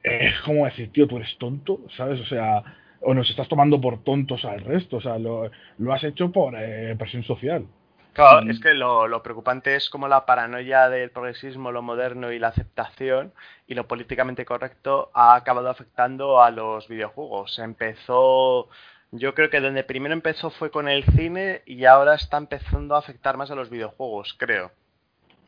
es 0.04 0.40
como 0.42 0.66
decir, 0.66 0.92
tío, 0.92 1.08
tú 1.08 1.18
eres 1.18 1.38
tonto, 1.38 1.80
¿sabes? 1.96 2.20
O 2.20 2.26
sea, 2.26 2.64
o 3.02 3.14
nos 3.14 3.30
estás 3.30 3.48
tomando 3.48 3.80
por 3.80 4.04
tontos 4.04 4.44
al 4.46 4.62
resto, 4.62 4.98
o 4.98 5.02
sea, 5.02 5.18
lo, 5.18 5.50
lo 5.78 5.94
has 5.94 6.04
hecho 6.04 6.32
por 6.32 6.56
eh, 6.58 6.96
presión 6.98 7.24
social. 7.24 7.66
Claro, 8.14 8.46
Mm. 8.46 8.52
es 8.52 8.60
que 8.60 8.74
lo, 8.76 9.08
lo 9.08 9.24
preocupante 9.24 9.76
es 9.76 9.90
como 9.90 10.08
la 10.08 10.26
paranoia 10.26 10.88
del 10.90 11.10
progresismo, 11.10 11.72
lo 11.72 11.82
moderno 11.82 12.32
y 12.32 12.40
la 12.40 12.50
aceptación 12.50 13.34
y 13.68 13.74
lo 13.74 13.88
políticamente 13.88 14.46
correcto 14.46 15.10
ha 15.14 15.36
acabado 15.36 15.70
afectando 15.70 16.42
a 16.42 16.52
los 16.52 16.88
videojuegos. 16.88 17.58
Empezó, 17.60 18.70
yo 19.12 19.34
creo 19.34 19.50
que 19.50 19.60
donde 19.62 19.84
primero 19.84 20.14
empezó 20.14 20.52
fue 20.52 20.70
con 20.70 20.88
el 20.88 21.04
cine 21.06 21.64
y 21.66 21.86
ahora 21.86 22.14
está 22.16 22.38
empezando 22.38 22.96
a 22.96 23.00
afectar 23.00 23.36
más 23.38 23.50
a 23.52 23.56
los 23.56 23.70
videojuegos, 23.72 24.36
creo. 24.38 24.72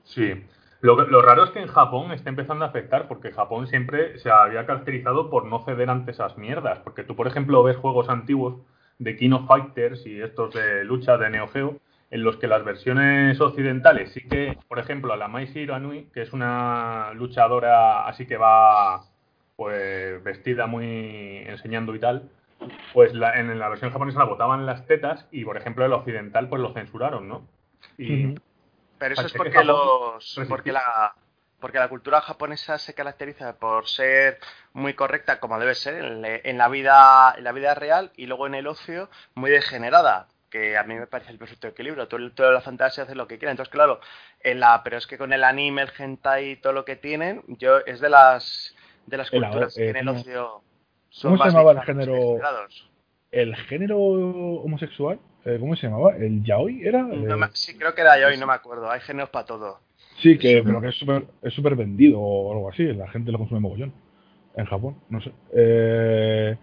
Sí. 0.04 0.44
Lo, 0.82 0.96
lo 1.08 1.22
raro 1.22 1.46
es 1.46 1.50
que 1.52 1.60
en 1.62 1.68
Japón 1.68 2.12
está 2.12 2.30
empezando 2.30 2.66
a 2.66 2.68
afectar, 2.68 3.08
porque 3.08 3.32
Japón 3.32 3.68
siempre 3.68 4.20
se 4.20 4.30
había 4.30 4.66
caracterizado 4.68 5.30
por 5.32 5.46
no 5.46 5.66
ceder 5.66 5.90
ante 5.90 6.12
esas 6.12 6.38
mierdas. 6.38 6.80
Porque 6.80 7.04
tú, 7.04 7.16
por 7.16 7.28
ejemplo, 7.28 7.64
ves 7.64 7.78
juegos 7.78 8.10
antiguos 8.10 8.56
de 9.00 9.16
King 9.16 9.32
of 9.32 9.48
Fighters 9.48 10.06
y 10.06 10.22
estos 10.22 10.54
de 10.54 10.84
lucha 10.84 11.18
de 11.18 11.30
Neo 11.32 11.48
Geo, 11.48 11.80
en 12.16 12.24
los 12.24 12.38
que 12.38 12.48
las 12.48 12.64
versiones 12.64 13.40
occidentales 13.42 14.14
sí 14.14 14.22
que, 14.28 14.58
por 14.70 14.80
ejemplo, 14.80 15.14
la 15.18 15.28
Mai 15.28 15.48
Shiro 15.48 15.76
Anui, 15.76 16.06
que 16.14 16.22
es 16.22 16.32
una 16.32 17.12
luchadora 17.14 18.08
así 18.08 18.26
que 18.26 18.38
va 18.38 19.04
pues 19.58 20.24
vestida 20.24 20.66
muy 20.66 21.44
enseñando 21.46 21.94
y 21.94 22.00
tal, 22.00 22.30
pues 22.94 23.14
la- 23.14 23.38
en 23.38 23.60
la 23.60 23.68
versión 23.68 23.92
japonesa 23.92 24.20
la 24.20 24.26
botaban 24.26 24.66
las 24.66 24.86
tetas 24.88 25.28
y, 25.32 25.44
por 25.44 25.58
ejemplo, 25.58 25.86
el 25.86 25.92
occidental 25.92 26.48
pues 26.48 26.62
lo 26.62 26.72
censuraron, 26.74 27.28
¿no? 27.28 27.46
Y. 27.98 28.34
Pero 28.98 29.14
eso 29.14 29.26
es 29.28 29.34
porque 29.34 29.64
los 29.66 30.40
porque 30.48 30.72
la 30.72 31.14
porque 31.60 31.80
la 31.80 31.90
cultura 31.90 32.22
japonesa 32.22 32.78
se 32.78 32.94
caracteriza 32.94 33.58
por 33.58 33.88
ser 33.88 34.40
muy 34.72 34.94
correcta 34.94 35.40
como 35.42 35.60
debe 35.60 35.76
ser 35.76 35.96
en, 36.04 36.22
le- 36.22 36.50
en 36.50 36.58
la 36.58 36.70
vida 36.70 37.34
en 37.38 37.44
la 37.44 37.52
vida 37.52 37.76
real 37.76 38.12
y 38.16 38.28
luego 38.28 38.48
en 38.48 38.56
el 38.56 38.68
ocio 38.68 39.10
muy 39.36 39.52
degenerada 39.52 40.28
que 40.50 40.78
a 40.78 40.84
mí 40.84 40.96
me 40.96 41.08
parece 41.08 41.32
el 41.32 41.38
perfecto 41.38 41.68
equilibrio 41.68 42.08
todo, 42.08 42.32
toda 42.32 42.52
la 42.52 42.62
fantasía 42.62 43.04
hace 43.04 43.16
lo 43.16 43.28
que 43.28 43.38
quiere 43.38 43.52
entonces 43.52 43.72
claro 43.72 44.00
en 44.42 44.60
la 44.60 44.82
pero 44.84 44.98
es 44.98 45.08
que 45.08 45.18
con 45.18 45.34
el 45.34 45.44
anime 45.44 45.82
el 45.84 45.92
hentai 45.98 46.52
y 46.52 46.56
todo 46.58 46.74
lo 46.74 46.86
que 46.86 46.96
tienen 46.96 47.44
yo 47.48 47.80
es 47.86 48.00
de 48.00 48.10
las 48.10 48.76
de 49.08 49.18
las 49.18 49.30
culturas 49.32 49.76
que 49.76 49.90
en 49.90 49.96
el 49.98 50.06
¿cómo- 50.08 50.20
ocio 50.20 50.62
cómo 51.22 51.38
se 51.38 51.44
llamaba 51.46 51.72
el 51.72 51.82
género? 51.82 52.38
el 53.32 53.56
género 53.56 53.98
homosexual, 54.00 55.20
eh, 55.46 55.58
¿cómo 55.60 55.76
se 55.76 55.88
llamaba? 55.88 56.16
¿El 56.16 56.44
yaoi 56.44 56.88
era? 56.88 57.04
No 57.04 57.34
Eh, 57.36 57.38
me- 57.38 57.50
sí 57.54 57.78
creo 57.78 57.94
que 57.94 58.02
era 58.02 58.18
yo 58.20 58.32
y 58.32 58.38
no 58.38 58.48
me 58.48 58.54
acuerdo 58.54 58.90
hay 58.90 59.02
géneros 59.02 59.30
para 59.30 59.46
todo 59.46 59.80
sí, 60.22 60.38
que, 60.38 60.58
Sí. 60.60 60.62
pero 60.64 60.80
que 60.82 60.88
es 60.90 60.96
súper 60.96 61.26
es 61.42 61.54
súper 61.54 61.76
vendido 61.76 62.20
o 62.20 62.54
algo 62.54 62.70
así, 62.70 62.84
la 62.94 63.10
gente 63.10 63.32
lo 63.32 63.38
consume 63.40 63.60
mogollón. 63.60 63.94
En 64.56 64.66
Japón, 64.66 64.96
no 65.10 65.20
sé. 65.22 65.34
Eh, 65.54 66.56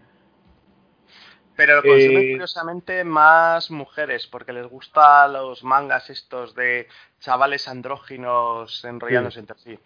Pero 1.65 1.77
lo 1.77 1.83
consumen 1.83 2.23
Eh, 2.25 2.31
curiosamente 2.33 3.05
más 3.05 3.71
mujeres, 3.71 4.27
porque 4.27 4.53
les 4.53 4.67
gustan 4.67 5.33
los 5.33 5.63
mangas 5.63 6.11
estos 6.11 6.57
de 6.57 6.89
chavales 7.21 7.69
andróginos 7.69 8.85
enrollándose 8.85 9.39
entre 9.39 9.59
sí. 9.59 9.79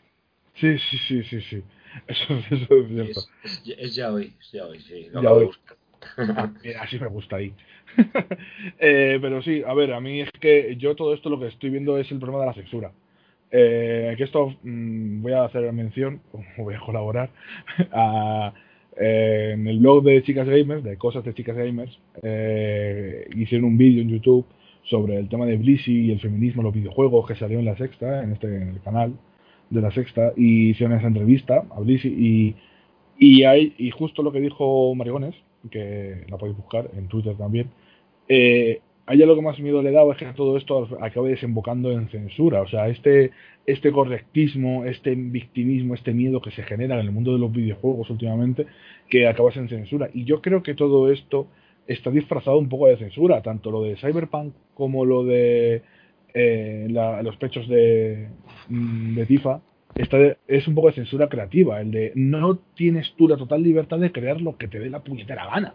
sí, 0.54 0.78
sí, 0.78 0.98
sí, 0.98 1.22
sí, 1.24 1.40
sí. 1.42 1.62
Eso, 2.06 2.34
eso 2.50 2.54
es 2.54 2.88
cierto. 2.88 3.20
Es, 3.42 3.62
es, 3.66 3.78
es 3.78 3.94
ya 3.94 4.10
hoy, 4.10 4.34
es 4.40 4.52
ya 4.52 4.66
hoy, 4.66 4.80
sí. 4.80 5.10
Ya 5.12 5.32
hoy. 5.32 5.46
buscar. 5.46 5.76
Ah, 6.18 6.50
mira, 6.62 6.82
así 6.82 6.98
me 6.98 7.08
gusta 7.08 7.36
ahí. 7.36 7.52
Eh, 8.78 9.18
pero 9.20 9.42
sí, 9.42 9.62
a 9.66 9.74
ver, 9.74 9.92
a 9.92 10.00
mí 10.00 10.20
es 10.22 10.30
que 10.40 10.76
yo 10.76 10.96
todo 10.96 11.12
esto 11.14 11.28
lo 11.28 11.38
que 11.38 11.48
estoy 11.48 11.70
viendo 11.70 11.98
es 11.98 12.10
el 12.10 12.18
problema 12.18 12.40
de 12.40 12.46
la 12.46 12.54
censura. 12.54 12.92
Eh, 13.50 14.14
que 14.16 14.24
esto 14.24 14.54
mm, 14.62 15.22
voy 15.22 15.32
a 15.32 15.44
hacer 15.44 15.70
mención, 15.72 16.22
o 16.32 16.64
voy 16.64 16.74
a 16.74 16.80
colaborar, 16.80 17.30
a, 17.92 18.52
en 18.96 19.66
el 19.66 19.78
blog 19.78 20.04
de 20.04 20.22
Chicas 20.22 20.48
Gamers, 20.48 20.82
de 20.82 20.96
Cosas 20.96 21.24
de 21.24 21.34
Chicas 21.34 21.56
Gamers, 21.56 21.98
eh, 22.22 23.28
hicieron 23.36 23.68
un 23.68 23.78
vídeo 23.78 24.02
en 24.02 24.08
YouTube 24.08 24.46
sobre 24.84 25.16
el 25.16 25.28
tema 25.28 25.46
de 25.46 25.56
Blissy 25.56 26.06
y 26.06 26.12
el 26.12 26.20
feminismo 26.20 26.62
en 26.62 26.66
los 26.66 26.74
videojuegos 26.74 27.26
que 27.26 27.34
salió 27.34 27.58
en 27.58 27.64
la 27.64 27.76
sexta, 27.76 28.22
en 28.22 28.32
este 28.32 28.46
en 28.46 28.68
el 28.68 28.80
canal 28.80 29.12
de 29.70 29.80
la 29.80 29.90
sexta, 29.90 30.32
y 30.36 30.70
hicieron 30.70 30.96
esa 30.96 31.08
entrevista 31.08 31.64
a 31.70 31.80
Blissy 31.80 32.08
y, 32.08 32.56
y, 33.18 33.44
hay, 33.44 33.74
y 33.78 33.90
justo 33.90 34.22
lo 34.22 34.32
que 34.32 34.40
dijo 34.40 34.94
Marigones, 34.94 35.34
que 35.70 36.24
la 36.28 36.38
podéis 36.38 36.56
buscar 36.56 36.88
en 36.96 37.08
Twitter 37.08 37.36
también, 37.36 37.68
eh, 38.28 38.80
a 39.06 39.14
ella 39.14 39.26
lo 39.26 39.36
que 39.36 39.42
más 39.42 39.58
miedo 39.60 39.82
le 39.82 39.92
daba 39.92 40.12
es 40.12 40.18
que 40.18 40.26
todo 40.32 40.56
esto 40.56 40.88
acabe 41.00 41.30
desembocando 41.30 41.92
en 41.92 42.08
censura. 42.08 42.62
O 42.62 42.68
sea, 42.68 42.88
este, 42.88 43.30
este 43.66 43.90
correctismo, 43.92 44.84
este 44.84 45.14
victimismo, 45.16 45.94
este 45.94 46.12
miedo 46.14 46.40
que 46.40 46.50
se 46.52 46.62
genera 46.62 46.94
en 46.94 47.00
el 47.06 47.12
mundo 47.12 47.32
de 47.32 47.38
los 47.38 47.52
videojuegos 47.52 48.08
últimamente, 48.10 48.66
que 49.08 49.26
acabas 49.26 49.56
en 49.56 49.68
censura. 49.68 50.08
Y 50.14 50.24
yo 50.24 50.40
creo 50.40 50.62
que 50.62 50.74
todo 50.74 51.10
esto 51.10 51.48
está 51.86 52.10
disfrazado 52.10 52.58
un 52.58 52.68
poco 52.68 52.86
de 52.88 52.96
censura, 52.96 53.42
tanto 53.42 53.70
lo 53.70 53.82
de 53.82 53.96
Cyberpunk 53.96 54.54
como 54.74 55.04
lo 55.04 55.24
de 55.24 55.82
eh, 56.38 56.86
la- 56.90 57.22
los 57.22 57.36
pechos 57.38 57.66
de, 57.66 58.28
mm, 58.68 59.14
de 59.14 59.24
Tifa. 59.26 59.60
Está 59.94 60.18
de- 60.18 60.36
es 60.46 60.68
un 60.68 60.74
poco 60.74 60.88
de 60.88 60.94
censura 60.94 61.28
creativa, 61.30 61.80
el 61.80 61.90
de 61.90 62.12
no 62.14 62.58
tienes 62.74 63.14
tú 63.16 63.26
la 63.26 63.38
total 63.38 63.62
libertad 63.62 63.98
de 63.98 64.12
crear 64.12 64.42
lo 64.42 64.58
que 64.58 64.68
te 64.68 64.78
dé 64.78 64.90
la 64.90 65.02
puñetera 65.02 65.46
gana. 65.46 65.74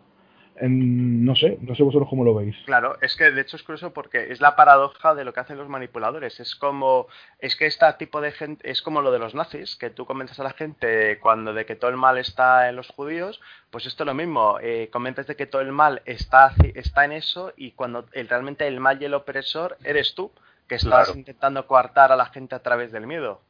En- 0.57 1.23
no 1.25 1.35
sé, 1.35 1.57
no 1.61 1.73
sé 1.75 1.81
vosotros 1.83 2.09
cómo 2.09 2.23
lo 2.23 2.35
veis. 2.35 2.55
Claro, 2.65 2.97
es 3.01 3.15
que 3.15 3.31
de 3.31 3.41
hecho 3.41 3.55
es 3.55 3.63
curioso 3.63 3.93
porque 3.93 4.31
es 4.31 4.41
la 4.41 4.55
paradoja 4.55 5.15
de 5.15 5.23
lo 5.23 5.33
que 5.33 5.39
hacen 5.39 5.57
los 5.57 5.69
manipuladores. 5.69 6.39
Es 6.39 6.55
como, 6.55 7.07
es 7.39 7.55
que 7.55 7.65
este 7.65 7.85
tipo 7.93 8.21
de 8.21 8.31
gente, 8.31 8.69
es 8.69 8.81
como 8.81 9.01
lo 9.01 9.11
de 9.11 9.19
los 9.19 9.33
nazis, 9.33 9.75
que 9.75 9.89
tú 9.89 10.05
comentas 10.05 10.39
a 10.39 10.43
la 10.43 10.51
gente 10.51 11.19
cuando 11.19 11.53
de 11.53 11.65
que 11.65 11.75
todo 11.75 11.89
el 11.89 11.97
mal 11.97 12.17
está 12.17 12.69
en 12.69 12.75
los 12.75 12.89
judíos, 12.89 13.39
pues 13.71 13.85
esto 13.85 14.03
es 14.03 14.07
lo 14.07 14.13
mismo, 14.13 14.57
eh, 14.61 14.89
comentas 14.91 15.25
de 15.27 15.35
que 15.35 15.45
todo 15.47 15.61
el 15.61 15.71
mal 15.71 16.01
está, 16.05 16.53
está 16.75 17.05
en 17.05 17.13
eso 17.13 17.53
y 17.55 17.71
cuando 17.71 18.05
el- 18.11 18.27
realmente 18.27 18.67
el 18.67 18.79
mal 18.79 19.01
y 19.01 19.05
el 19.05 19.13
opresor 19.13 19.77
eres 19.83 20.13
tú, 20.15 20.31
que 20.67 20.75
estás 20.75 21.05
Claro. 21.07 21.17
intentando 21.19 21.65
coartar 21.67 22.11
a 22.11 22.15
la 22.15 22.27
gente 22.27 22.55
a 22.55 22.59
través 22.63 22.91
del 22.91 23.07
miedo. 23.07 23.41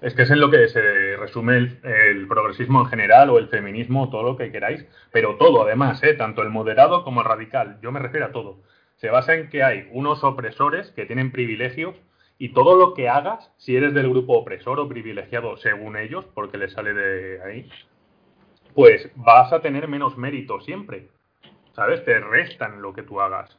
Es 0.00 0.14
que 0.14 0.22
es 0.22 0.30
en 0.30 0.40
lo 0.40 0.50
que 0.50 0.66
se 0.68 1.16
resume 1.16 1.58
el, 1.58 2.26
progresismo 2.26 2.80
en 2.80 2.86
general 2.86 3.28
o 3.28 3.38
el 3.38 3.48
feminismo, 3.48 4.08
todo 4.08 4.22
lo 4.22 4.36
que 4.36 4.50
queráis, 4.50 4.86
pero 5.12 5.36
todo 5.36 5.62
además, 5.62 6.02
¿eh? 6.02 6.14
tanto 6.14 6.42
el 6.42 6.48
moderado 6.48 7.04
como 7.04 7.20
el 7.20 7.26
radical. 7.26 7.78
Yo 7.82 7.92
me 7.92 8.00
refiero 8.00 8.26
a 8.26 8.32
todo. 8.32 8.62
Se 8.96 9.10
basa 9.10 9.34
en 9.34 9.50
que 9.50 9.62
hay 9.62 9.88
unos 9.92 10.24
opresores 10.24 10.90
que 10.92 11.04
tienen 11.04 11.30
privilegios 11.30 11.94
y 12.38 12.54
todo 12.54 12.76
lo 12.76 12.94
que 12.94 13.10
hagas, 13.10 13.52
si 13.58 13.76
eres 13.76 13.92
del 13.92 14.08
grupo 14.08 14.38
opresor 14.38 14.80
o 14.80 14.88
privilegiado 14.88 15.58
según 15.58 15.98
ellos, 15.98 16.24
porque 16.34 16.56
les 16.56 16.72
sale 16.72 16.94
de 16.94 17.42
ahí, 17.42 17.70
pues 18.74 19.10
vas 19.16 19.52
a 19.52 19.60
tener 19.60 19.86
menos 19.88 20.16
mérito 20.16 20.60
siempre. 20.62 21.08
¿Sabes? 21.74 22.04
Te 22.06 22.18
restan 22.20 22.80
lo 22.80 22.94
que 22.94 23.02
tú 23.02 23.20
hagas. 23.20 23.58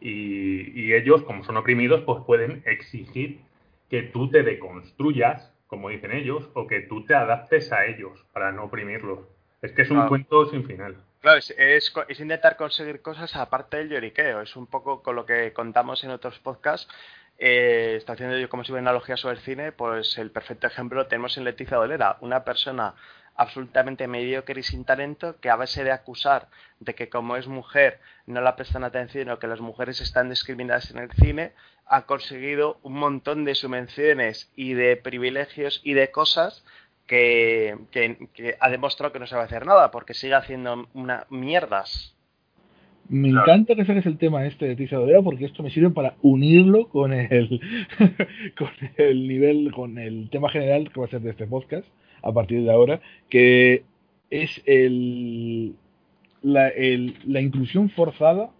Y, 0.00 0.80
y 0.80 0.94
ellos, 0.94 1.22
como 1.22 1.42
son 1.42 1.56
oprimidos, 1.56 2.02
pues 2.02 2.22
pueden 2.24 2.62
exigir 2.66 3.40
que 3.90 4.02
tú 4.02 4.30
te 4.30 4.42
deconstruyas, 4.42 5.52
como 5.66 5.88
dicen 5.90 6.12
ellos, 6.12 6.48
o 6.54 6.66
que 6.66 6.80
tú 6.80 7.04
te 7.04 7.14
adaptes 7.14 7.72
a 7.72 7.86
ellos 7.86 8.24
para 8.32 8.52
no 8.52 8.64
oprimirlos. 8.64 9.20
Es 9.62 9.72
que 9.72 9.82
es 9.82 9.90
un 9.90 9.96
Claro. 9.96 10.08
cuento 10.10 10.46
sin 10.50 10.64
final. 10.64 10.96
Claro, 11.20 11.38
es, 11.38 11.50
es 11.58 11.92
es 12.08 12.20
intentar 12.20 12.56
conseguir 12.56 13.02
cosas 13.02 13.34
aparte 13.36 13.78
del 13.78 13.88
lloriqueo. 13.88 14.42
Es 14.42 14.54
un 14.54 14.66
poco 14.66 15.02
con 15.02 15.16
lo 15.16 15.26
que 15.26 15.52
contamos 15.52 16.04
en 16.04 16.10
otros 16.10 16.38
podcasts. 16.38 16.88
Eh, 17.38 17.94
está 17.96 18.12
haciendo 18.14 18.38
yo 18.38 18.48
como 18.48 18.64
si 18.64 18.72
hubiera 18.72 18.88
analogía 18.88 19.16
sobre 19.16 19.34
el 19.36 19.40
cine, 19.42 19.72
pues 19.72 20.16
el 20.18 20.30
perfecto 20.30 20.66
ejemplo 20.68 20.98
lo 21.00 21.06
tenemos 21.06 21.36
en 21.36 21.44
Leticia 21.44 21.76
Dolera, 21.76 22.16
una 22.20 22.44
persona 22.44 22.94
absolutamente 23.36 24.06
mediocre 24.08 24.60
y 24.60 24.62
sin 24.62 24.84
talento 24.84 25.36
que 25.40 25.50
a 25.50 25.56
base 25.56 25.84
de 25.84 25.92
acusar 25.92 26.48
de 26.80 26.94
que 26.94 27.08
como 27.08 27.36
es 27.36 27.46
mujer 27.48 27.98
no 28.26 28.40
la 28.40 28.56
prestan 28.56 28.84
atención 28.84 29.28
o 29.30 29.38
que 29.38 29.46
las 29.46 29.60
mujeres 29.60 30.00
están 30.00 30.28
discriminadas 30.30 30.90
en 30.90 30.98
el 30.98 31.10
cine, 31.12 31.52
ha 31.86 32.02
conseguido 32.06 32.78
un 32.82 32.94
montón 32.94 33.44
de 33.44 33.54
subvenciones 33.54 34.50
y 34.56 34.74
de 34.74 34.96
privilegios 34.96 35.80
y 35.84 35.92
de 35.94 36.10
cosas 36.10 36.64
que, 37.06 37.76
que- 37.92 38.28
que 38.34 38.56
ha 38.58 38.68
demostrado 38.70 39.12
que 39.12 39.20
no 39.20 39.26
sabe 39.26 39.44
hacer 39.44 39.64
nada 39.66 39.90
porque 39.90 40.12
sigue 40.14 40.34
haciendo 40.34 40.88
una 40.94 41.26
mierdas. 41.30 42.12
Me 43.08 43.30
Claro. 43.30 43.44
encanta 43.44 43.76
que 43.76 43.84
saques 43.84 44.06
el 44.06 44.18
tema 44.18 44.44
este 44.46 44.66
de 44.66 44.74
Tiza 44.74 44.96
Dodera 44.96 45.22
porque 45.22 45.44
esto 45.44 45.62
me 45.62 45.70
sirve 45.70 45.90
para 45.90 46.14
unirlo 46.22 46.88
con 46.88 47.12
el 47.12 47.60
con 48.58 48.70
el 48.96 49.28
nivel, 49.28 49.70
con 49.72 49.96
el 49.98 50.28
tema 50.30 50.48
general 50.50 50.90
que 50.92 50.98
va 50.98 51.06
a 51.06 51.10
ser 51.10 51.20
de 51.20 51.30
este 51.30 51.46
podcast 51.46 51.86
a 52.22 52.32
partir 52.32 52.62
de 52.62 52.72
ahora, 52.72 53.00
que 53.28 53.84
es 54.30 54.62
el 54.66 55.74
la, 56.42 56.70
la 57.26 57.40
inclusión 57.40 57.90
forzada 57.90 58.50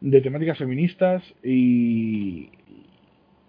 de 0.00 0.20
temáticas 0.20 0.58
feministas 0.58 1.22
y 1.42 2.50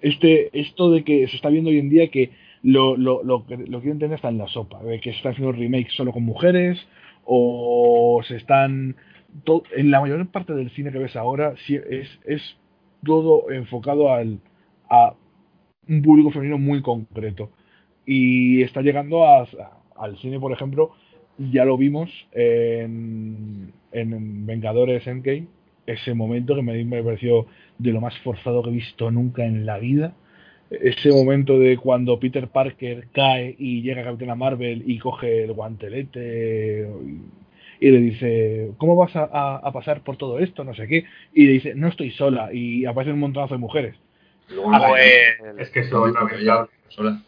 este 0.01 0.49
esto 0.59 0.91
de 0.91 1.03
que 1.03 1.27
se 1.27 1.35
está 1.35 1.49
viendo 1.49 1.69
hoy 1.69 1.79
en 1.79 1.89
día 1.89 2.09
que 2.09 2.31
lo, 2.63 2.97
lo, 2.97 3.23
lo, 3.23 3.45
lo 3.47 3.79
quiero 3.79 3.93
entender 3.93 4.13
está 4.13 4.29
en 4.29 4.37
la 4.37 4.47
sopa, 4.47 4.83
de 4.83 4.99
que 4.99 5.11
se 5.11 5.17
están 5.17 5.33
haciendo 5.33 5.53
remakes 5.53 5.93
solo 5.93 6.11
con 6.11 6.23
mujeres 6.23 6.79
o 7.23 8.21
se 8.27 8.35
están 8.35 8.95
en 9.75 9.91
la 9.91 10.01
mayor 10.01 10.27
parte 10.27 10.53
del 10.53 10.71
cine 10.71 10.91
que 10.91 10.97
ves 10.97 11.15
ahora 11.15 11.53
es, 11.67 12.19
es 12.25 12.57
todo 13.05 13.49
enfocado 13.51 14.11
al, 14.11 14.39
a 14.89 15.13
un 15.87 16.01
público 16.01 16.31
femenino 16.31 16.57
muy 16.57 16.81
concreto. 16.81 17.51
Y 18.11 18.63
está 18.63 18.81
llegando 18.81 19.23
a- 19.23 19.43
a- 19.43 19.77
al 20.03 20.17
cine, 20.17 20.39
por 20.39 20.51
ejemplo, 20.51 20.91
ya 21.37 21.63
lo 21.63 21.77
vimos 21.77 22.09
en, 22.31 23.71
en 23.91 24.45
Vengadores 24.47 25.05
Endgame, 25.05 25.45
ese 25.85 26.15
momento 26.15 26.55
que 26.55 26.63
me, 26.63 26.83
me 26.85 27.03
pareció 27.03 27.45
de 27.77 27.91
lo 27.91 28.01
más 28.01 28.17
forzado 28.19 28.63
que 28.63 28.69
he 28.69 28.73
visto 28.73 29.11
nunca 29.11 29.45
en 29.45 29.65
la 29.65 29.77
vida. 29.77 30.13
Ese 30.71 31.11
momento 31.11 31.57
de 31.59 31.77
cuando 31.77 32.19
Peter 32.19 32.47
Parker 32.47 33.07
cae 33.11 33.55
y 33.59 33.81
llega 33.83 34.03
Capitana 34.03 34.35
Marvel 34.35 34.83
y 34.87 34.97
coge 34.99 35.43
el 35.43 35.53
guantelete 35.53 36.87
y, 37.79 37.85
y 37.87 37.91
le 37.91 37.99
dice, 37.99 38.71
¿cómo 38.77 38.95
vas 38.95 39.15
a, 39.15 39.23
a- 39.31 39.57
a 39.57 39.71
pasar 39.71 40.01
por 40.01 40.17
todo 40.17 40.39
esto? 40.39 40.63
No 40.63 40.73
sé 40.73 40.87
qué. 40.87 41.05
Y 41.33 41.45
le 41.45 41.51
dice, 41.53 41.75
no 41.75 41.87
estoy 41.87 42.11
sola. 42.11 42.53
Y 42.53 42.85
aparecen 42.85 43.13
un 43.15 43.19
montonazo 43.21 43.53
de 43.55 43.59
mujeres. 43.59 43.95
Luego 44.49 44.71
no, 44.71 44.79
Pues, 44.89 45.03
Es 45.59 45.69
que 45.69 45.83
lamentable. 45.83 46.41
ella 46.41 46.67
sola. 46.89 47.21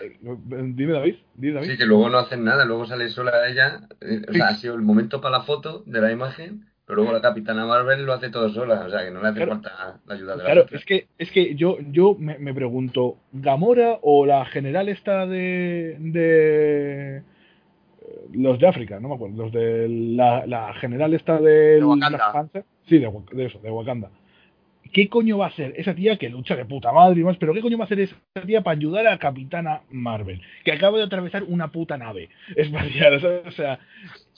Eh, 0.00 0.16
Dime, 0.20 0.92
David. 0.92 1.16
Dime, 1.34 1.54
David. 1.54 1.70
Sí, 1.70 1.76
que 1.78 1.86
luego 1.86 2.08
no 2.10 2.18
hacen 2.18 2.44
nada, 2.44 2.64
luego 2.64 2.86
sale 2.86 3.08
sola 3.08 3.48
ella. 3.48 3.80
eh, 4.00 4.22
O 4.28 4.32
sea, 4.32 4.48
ha 4.48 4.54
sido 4.54 4.74
el 4.74 4.82
momento 4.82 5.20
para 5.20 5.38
la 5.38 5.44
foto 5.44 5.82
de 5.86 6.00
la 6.00 6.12
imagen, 6.12 6.66
pero 6.86 6.96
luego 6.96 7.12
la 7.12 7.20
Capitana 7.20 7.66
Marvel 7.66 8.04
lo 8.04 8.12
hace 8.12 8.30
todo 8.30 8.48
sola, 8.50 8.84
o 8.86 8.90
sea, 8.90 9.04
que 9.04 9.10
no 9.10 9.20
le 9.22 9.28
hace 9.28 9.36
Claro. 9.36 9.52
falta 9.52 10.00
la 10.06 10.14
ayuda 10.14 10.32
de 10.32 10.38
la 10.38 10.44
Claro, 10.44 10.62
otra. 10.62 10.78
es 10.78 10.84
que, 10.84 11.08
es 11.18 11.30
que 11.30 11.54
yo, 11.54 11.78
yo 11.90 12.16
me, 12.18 12.38
me 12.38 12.54
pregunto, 12.54 13.16
¿Gamora 13.32 13.98
o 14.02 14.24
la 14.26 14.44
general 14.46 14.88
esta 14.88 15.26
de, 15.26 15.96
de 15.98 17.16
eh, 17.18 17.22
los 18.32 18.58
de 18.58 18.66
África, 18.68 19.00
no 19.00 19.08
me 19.08 19.14
acuerdo, 19.16 19.36
los 19.44 19.52
de 19.52 19.86
la, 19.88 20.46
la 20.46 20.72
general 20.74 21.12
esta 21.14 21.38
de 21.40 21.76
De 21.76 21.84
Wakanda. 21.84 22.32
Panther, 22.32 22.64
sí, 22.86 22.98
de 22.98 23.44
eso, 23.44 23.58
de 23.58 23.70
Wakanda. 23.70 24.10
¿Qué 24.92 25.08
coño 25.08 25.38
va 25.38 25.46
a 25.46 25.48
hacer 25.48 25.74
esa 25.76 25.94
tía 25.94 26.16
que 26.16 26.28
lucha 26.28 26.56
de 26.56 26.64
puta 26.64 26.92
madre 26.92 27.20
y 27.20 27.24
más? 27.24 27.36
Pero 27.36 27.54
¿qué 27.54 27.60
coño 27.60 27.78
va 27.78 27.84
a 27.84 27.86
hacer 27.86 28.00
esa 28.00 28.16
tía 28.46 28.62
para 28.62 28.76
ayudar 28.76 29.06
a 29.06 29.18
Capitana 29.18 29.82
Marvel? 29.90 30.40
Que 30.64 30.72
acaba 30.72 30.98
de 30.98 31.04
atravesar 31.04 31.44
una 31.44 31.68
puta 31.68 31.96
nave 31.96 32.28
espacial. 32.56 33.20
¿sabes? 33.20 33.42
O 33.46 33.50
sea, 33.52 33.78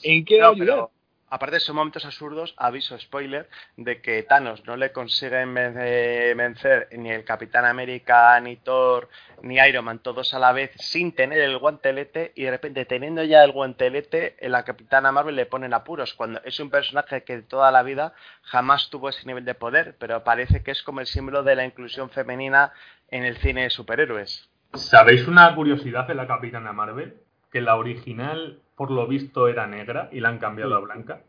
¿en 0.03 0.25
qué 0.25 0.41
va 0.41 0.49
a 0.49 0.51
ayudar? 0.51 0.67
pero 0.67 0.91
aparte 1.31 1.61
son 1.61 1.77
momentos 1.77 2.05
absurdos, 2.05 2.55
aviso 2.57 2.99
spoiler, 2.99 3.49
de 3.77 4.03
que 4.03 4.23
Thanos 4.25 4.67
no 4.67 4.77
le 4.77 4.93
consiguen 4.93 5.55
eh, 5.57 6.35
vencer 6.37 6.89
ni 6.93 7.11
el 7.11 7.25
Capitán 7.25 7.65
América, 7.65 8.39
ni 8.41 8.57
Thor, 8.57 9.09
ni 9.43 9.59
Iron 9.59 9.85
Man, 9.85 10.01
todos 10.01 10.35
a 10.35 10.39
la 10.39 10.53
vez, 10.53 10.73
sin 10.77 11.13
tener 11.13 11.41
el 11.41 11.57
guantelete, 11.59 12.33
y 12.35 12.43
de 12.43 12.51
repente 12.51 12.85
teniendo 12.85 13.25
ya 13.25 13.43
el 13.45 13.53
guantelete, 13.53 14.37
la 14.43 14.65
Capitana 14.65 15.13
Marvel 15.13 15.37
le 15.37 15.47
ponen 15.47 15.73
apuros, 15.73 16.15
cuando 16.15 16.41
es 16.45 16.59
un 16.61 16.69
personaje 16.69 17.23
que 17.23 17.41
toda 17.43 17.71
la 17.71 17.83
vida 17.83 18.13
jamás 18.43 18.91
tuvo 18.91 19.09
ese 19.09 19.27
nivel 19.27 19.45
de 19.45 19.55
poder, 19.55 19.97
pero 19.99 20.25
parece 20.25 20.63
que 20.63 20.73
es 20.73 20.83
como 20.83 21.01
el 21.01 21.07
símbolo 21.07 21.43
de 21.43 21.55
la 21.57 21.65
inclusión 21.65 22.11
femenina 22.11 22.73
en 23.11 23.25
el 23.25 23.37
cine 23.39 23.63
de 23.63 23.71
superhéroes. 23.71 24.49
¿Sabéis 24.75 25.27
una 25.27 25.55
curiosidad 25.55 26.07
de 26.07 26.15
la 26.15 26.27
Capitana 26.27 26.73
Marvel? 26.73 27.17
Que 27.51 27.61
la 27.61 27.77
original, 27.77 28.61
por 28.81 28.91
lo 28.91 29.07
visto, 29.07 29.47
era 29.47 29.67
negra 29.67 30.09
y 30.11 30.21
la 30.21 30.31
han 30.31 30.39
cambiado 30.39 30.75
a 30.75 30.81
blanca. 30.81 31.21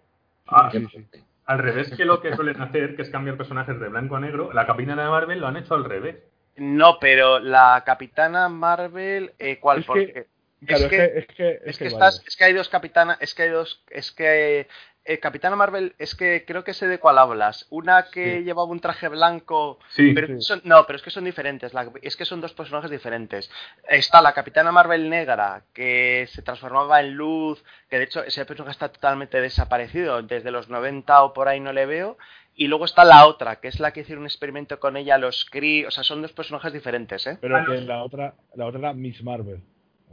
Ah, 0.48 0.70
sí, 0.72 0.88
sí. 0.90 1.06
Al 1.48 1.60
revés 1.60 1.92
que 1.98 2.06
lo 2.06 2.22
que 2.22 2.34
suelen 2.34 2.62
hacer, 2.62 2.96
que 2.96 3.02
es 3.02 3.10
cambiar 3.10 3.36
personajes 3.36 3.78
de 3.78 3.90
blanco 3.90 4.16
a 4.16 4.22
negro, 4.22 4.54
la 4.54 4.66
Capitana 4.66 5.10
Marvel 5.10 5.42
lo 5.42 5.48
han 5.48 5.58
hecho 5.58 5.74
al 5.76 5.84
revés. 5.84 6.16
No, 6.56 6.98
pero 6.98 7.40
la 7.40 7.84
Capitana 7.86 8.48
Marvel, 8.48 9.34
eh, 9.38 9.60
¿cuál? 9.60 9.80
Es 9.80 9.86
que- 9.86 10.28
Claro, 10.66 10.84
es 10.86 10.90
que- 10.90 11.06
es 11.18 11.28
que, 11.28 11.62
Es 11.66 11.78
que, 11.78 11.84
hay 11.84 11.88
estás, 11.90 12.00
varios. 12.16 12.28
es 12.28 12.38
que 12.38 12.44
hay 12.46 12.54
dos 12.54 12.70
capitanas, 12.70 13.18
es 13.20 13.36
que 13.36 13.44
hay 13.44 13.50
dos, 13.50 13.84
es 13.90 14.12
que 14.14 14.68
eh, 15.04 15.20
Capitana 15.20 15.56
Marvel, 15.56 15.96
es 15.98 16.14
que 16.16 16.44
creo 16.46 16.64
que 16.64 16.74
sé 16.74 16.88
de 16.88 17.00
cuál 17.00 17.18
hablas. 17.18 17.66
Una 17.70 18.04
que 18.12 18.38
Sí. 18.40 18.44
llevaba 18.44 18.66
un 18.70 18.80
traje 18.80 19.08
blanco, 19.08 19.80
Sí, 19.90 20.12
pero 20.14 20.28
sí. 20.28 20.42
son- 20.42 20.62
no, 20.64 20.86
pero 20.86 20.98
es 20.98 21.04
que 21.04 21.10
son 21.10 21.24
diferentes. 21.24 21.74
la- 21.74 21.92
es 22.02 22.16
que 22.16 22.26
son 22.26 22.40
dos 22.42 22.54
personajes 22.54 22.92
diferentes. 22.92 23.50
Está 23.90 24.22
la 24.22 24.34
Capitana 24.34 24.72
Marvel 24.72 25.10
negra 25.10 25.64
que 25.74 26.28
se 26.32 26.42
transformaba 26.42 27.00
en 27.02 27.14
luz, 27.16 27.64
que 27.90 27.98
de 27.98 28.04
hecho 28.06 28.24
ese 28.24 28.46
personaje 28.46 28.72
está 28.74 28.90
totalmente 28.92 29.42
desaparecido 29.42 30.22
desde 30.22 30.52
los 30.52 30.70
90 30.70 31.24
o 31.24 31.34
por 31.34 31.48
ahí 31.48 31.60
no 31.60 31.74
le 31.74 31.86
veo. 31.86 32.18
Y 32.54 32.68
luego 32.68 32.86
está 32.86 33.04
la 33.06 33.26
otra, 33.28 33.56
que 33.62 33.70
es 33.70 33.80
la 33.80 33.92
que 33.94 34.02
hicieron 34.02 34.24
un 34.24 34.28
experimento 34.28 34.80
con 34.80 34.98
ella, 34.98 35.18
los 35.18 35.46
Kree, 35.46 35.88
o 35.88 35.92
sea, 35.92 36.04
son 36.04 36.22
dos 36.22 36.34
personajes 36.34 36.74
diferentes, 36.74 37.26
¿eh? 37.26 37.38
Pero 37.42 37.64
que 37.66 37.82
la 37.82 38.04
otra, 38.04 38.34
la 38.56 38.66
otra 38.66 38.80
era 38.80 38.94
Miss 38.94 39.24
Marvel. 39.24 39.62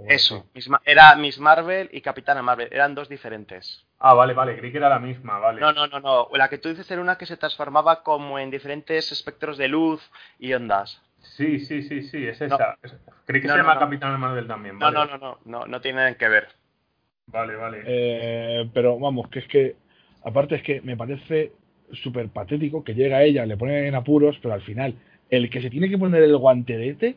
Eso, 0.06 0.46
era 0.84 1.14
Miss 1.16 1.38
Marvel 1.38 1.88
y 1.92 2.00
Capitana 2.00 2.42
Marvel, 2.42 2.68
eran 2.70 2.94
dos 2.94 3.08
diferentes. 3.08 3.84
Ah, 3.98 4.14
vale, 4.14 4.32
vale, 4.32 4.56
creí 4.56 4.70
que 4.70 4.78
era 4.78 4.88
la 4.88 4.98
misma, 4.98 5.38
vale. 5.38 5.60
No, 5.60 5.72
no, 5.72 5.86
no, 5.88 5.98
no. 6.00 6.28
La 6.34 6.48
que 6.48 6.58
tú 6.58 6.68
dices 6.68 6.88
era 6.90 7.00
una 7.00 7.18
que 7.18 7.26
se 7.26 7.36
transformaba 7.36 8.02
como 8.02 8.38
en 8.38 8.50
diferentes 8.50 9.10
espectros 9.10 9.58
de 9.58 9.68
luz 9.68 10.08
y 10.38 10.52
ondas. 10.52 11.02
Sí, 11.20 11.58
sí, 11.60 11.82
sí, 11.82 12.02
sí, 12.02 12.26
es 12.26 12.40
No. 12.40 12.46
esa. 12.46 12.76
Es- 12.82 12.94
Creí 13.26 13.42
que 13.42 13.48
No, 13.48 13.54
se 13.54 13.58
no, 13.58 13.64
llama 13.64 13.74
no. 13.74 13.80
Capitana 13.80 14.18
Marvel 14.18 14.46
también, 14.46 14.78
No, 14.78 14.86
vale. 14.90 14.96
no, 14.96 15.04
no, 15.06 15.18
no, 15.18 15.38
no, 15.44 15.66
no 15.66 15.80
tienen 15.80 16.14
que 16.14 16.28
ver. 16.28 16.48
Vale, 17.26 17.56
vale. 17.56 17.82
Eh, 17.84 18.70
pero 18.72 18.98
vamos, 18.98 19.28
que 19.28 19.40
es 19.40 19.46
que, 19.48 19.76
aparte 20.24 20.54
es 20.54 20.62
que 20.62 20.80
me 20.80 20.96
parece 20.96 21.52
súper 21.92 22.28
patético 22.28 22.84
que 22.84 22.94
llega 22.94 23.22
ella, 23.22 23.44
le 23.46 23.56
ponen 23.56 23.84
en 23.84 23.94
apuros, 23.94 24.38
pero 24.40 24.54
al 24.54 24.62
final 24.62 24.94
el 25.30 25.50
que 25.50 25.60
se 25.60 25.70
tiene 25.70 25.90
que 25.90 25.98
poner 25.98 26.22
el 26.22 26.36
guantelete 26.36 27.16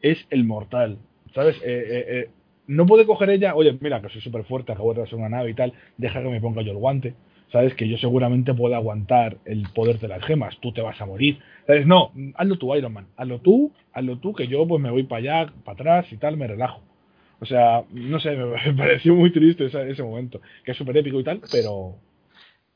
es 0.00 0.26
el 0.30 0.44
mortal, 0.44 0.98
¿sabes? 1.34 1.56
Eh, 1.58 1.62
eh, 1.64 2.04
eh, 2.08 2.30
no 2.66 2.86
puede 2.86 3.06
coger 3.06 3.30
ella, 3.30 3.54
oye, 3.54 3.76
mira, 3.80 4.00
que 4.00 4.08
soy 4.08 4.20
súper 4.20 4.44
fuerte, 4.44 4.72
acabo 4.72 4.94
de 4.94 5.02
hacer 5.02 5.16
una 5.18 5.28
nave 5.28 5.50
y 5.50 5.54
tal, 5.54 5.72
deja 5.96 6.22
que 6.22 6.28
me 6.28 6.40
ponga 6.40 6.62
yo 6.62 6.72
el 6.72 6.78
guante, 6.78 7.14
¿sabes? 7.50 7.74
Que 7.74 7.88
yo 7.88 7.98
seguramente 7.98 8.54
puedo 8.54 8.74
aguantar 8.74 9.36
el 9.44 9.68
poder 9.70 9.98
de 9.98 10.08
las 10.08 10.24
gemas, 10.24 10.56
tú 10.60 10.72
te 10.72 10.80
vas 10.80 11.00
a 11.00 11.06
morir. 11.06 11.40
¿Sabes? 11.66 11.86
No, 11.86 12.12
hazlo 12.36 12.56
tú, 12.58 12.74
Iron 12.76 12.92
Man, 12.92 13.06
hazlo 13.16 13.40
tú, 13.40 13.72
hazlo 13.92 14.18
tú, 14.18 14.32
que 14.34 14.46
yo 14.48 14.66
pues 14.66 14.80
me 14.80 14.90
voy 14.90 15.02
para 15.04 15.18
allá, 15.42 15.52
para 15.64 15.74
atrás 15.74 16.12
y 16.12 16.16
tal, 16.16 16.36
me 16.36 16.46
relajo. 16.46 16.80
O 17.40 17.44
sea, 17.46 17.84
no 17.90 18.20
sé, 18.20 18.36
me 18.36 18.72
pareció 18.74 19.14
muy 19.14 19.32
triste 19.32 19.66
ese, 19.66 19.90
ese 19.90 20.02
momento, 20.02 20.40
que 20.64 20.72
es 20.72 20.76
súper 20.76 20.96
épico 20.96 21.18
y 21.20 21.24
tal, 21.24 21.40
pero... 21.50 21.96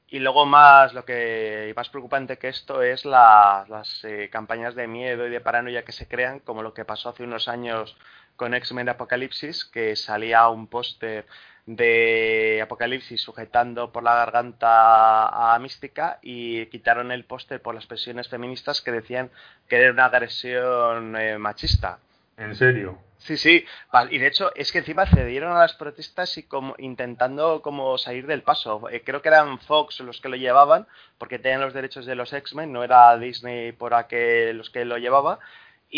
Y 0.08 0.20
luego 0.20 0.46
más, 0.46 0.94
lo 0.94 1.04
que 1.04 1.72
más 1.76 1.88
preocupante 1.90 2.38
que 2.38 2.48
esto 2.48 2.80
es 2.82 3.04
la- 3.04 3.66
las 3.68 4.04
eh, 4.04 4.28
campañas 4.30 4.74
de 4.76 4.86
miedo 4.86 5.26
y 5.26 5.30
de 5.30 5.40
paranoia 5.40 5.84
que 5.84 5.92
se 5.92 6.06
crean, 6.06 6.38
como 6.40 6.62
lo 6.62 6.74
que 6.74 6.84
pasó 6.84 7.08
hace 7.08 7.24
unos 7.24 7.48
años 7.48 7.96
con 8.36 8.54
X-Men 8.54 8.88
Apocalipsis, 8.88 9.64
que 9.64 9.96
salía 9.96 10.48
un 10.48 10.66
póster 10.66 11.26
de 11.66 12.60
Apocalipsis 12.62 13.20
sujetando 13.20 13.90
por 13.90 14.04
la 14.04 14.14
garganta 14.14 15.54
a 15.54 15.58
Mística 15.58 16.18
y 16.22 16.66
quitaron 16.66 17.10
el 17.10 17.24
póster 17.24 17.60
por 17.60 17.74
las 17.74 17.86
presiones 17.86 18.28
feministas 18.28 18.80
que 18.80 18.92
decían 18.92 19.30
que 19.68 19.76
era 19.76 19.90
una 19.90 20.04
agresión 20.04 21.16
eh, 21.16 21.38
machista. 21.38 21.98
¿En 22.36 22.54
serio? 22.54 22.98
Sí, 23.18 23.36
sí, 23.38 23.64
y 24.10 24.18
de 24.18 24.26
hecho 24.26 24.54
es 24.54 24.70
que 24.70 24.78
encima 24.78 25.06
cedieron 25.06 25.50
a 25.50 25.60
las 25.60 25.74
protestas 25.74 26.36
y 26.38 26.44
como 26.44 26.74
intentando 26.78 27.62
como 27.62 27.98
salir 27.98 28.26
del 28.26 28.42
paso. 28.42 28.88
Eh, 28.90 29.02
creo 29.04 29.22
que 29.22 29.30
eran 29.30 29.58
Fox 29.58 30.00
los 30.00 30.20
que 30.20 30.28
lo 30.28 30.36
llevaban, 30.36 30.86
porque 31.18 31.38
tenían 31.38 31.62
los 31.62 31.74
derechos 31.74 32.06
de 32.06 32.14
los 32.14 32.32
X-Men, 32.32 32.72
no 32.72 32.84
era 32.84 33.16
Disney 33.18 33.72
por 33.72 33.94
aquel 33.94 34.58
los 34.58 34.70
que 34.70 34.84
lo 34.84 34.98
llevaba. 34.98 35.40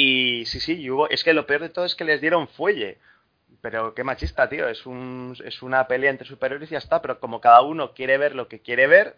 Y 0.01 0.47
sí, 0.47 0.61
sí, 0.61 0.89
hubo, 0.89 1.11
es 1.11 1.25
que 1.25 1.33
lo 1.33 1.45
peor 1.45 1.61
de 1.61 1.71
todo 1.71 1.85
es 1.85 1.97
que 1.97 2.05
les 2.05 2.21
dieron 2.21 2.47
fuelle. 2.47 2.99
Pero 3.61 3.95
qué 3.95 4.05
machista, 4.05 4.49
tío, 4.49 4.69
es, 4.69 4.87
un, 4.87 5.37
es 5.45 5.61
una 5.61 5.89
pelea 5.89 6.11
entre 6.11 6.29
superiores 6.29 6.71
y 6.71 6.75
ya 6.75 6.79
está, 6.79 7.03
pero 7.03 7.19
como 7.19 7.41
cada 7.41 7.63
uno 7.63 7.95
quiere 7.95 8.17
ver 8.17 8.37
lo 8.37 8.47
que 8.47 8.61
quiere 8.61 8.87
ver, 8.87 9.17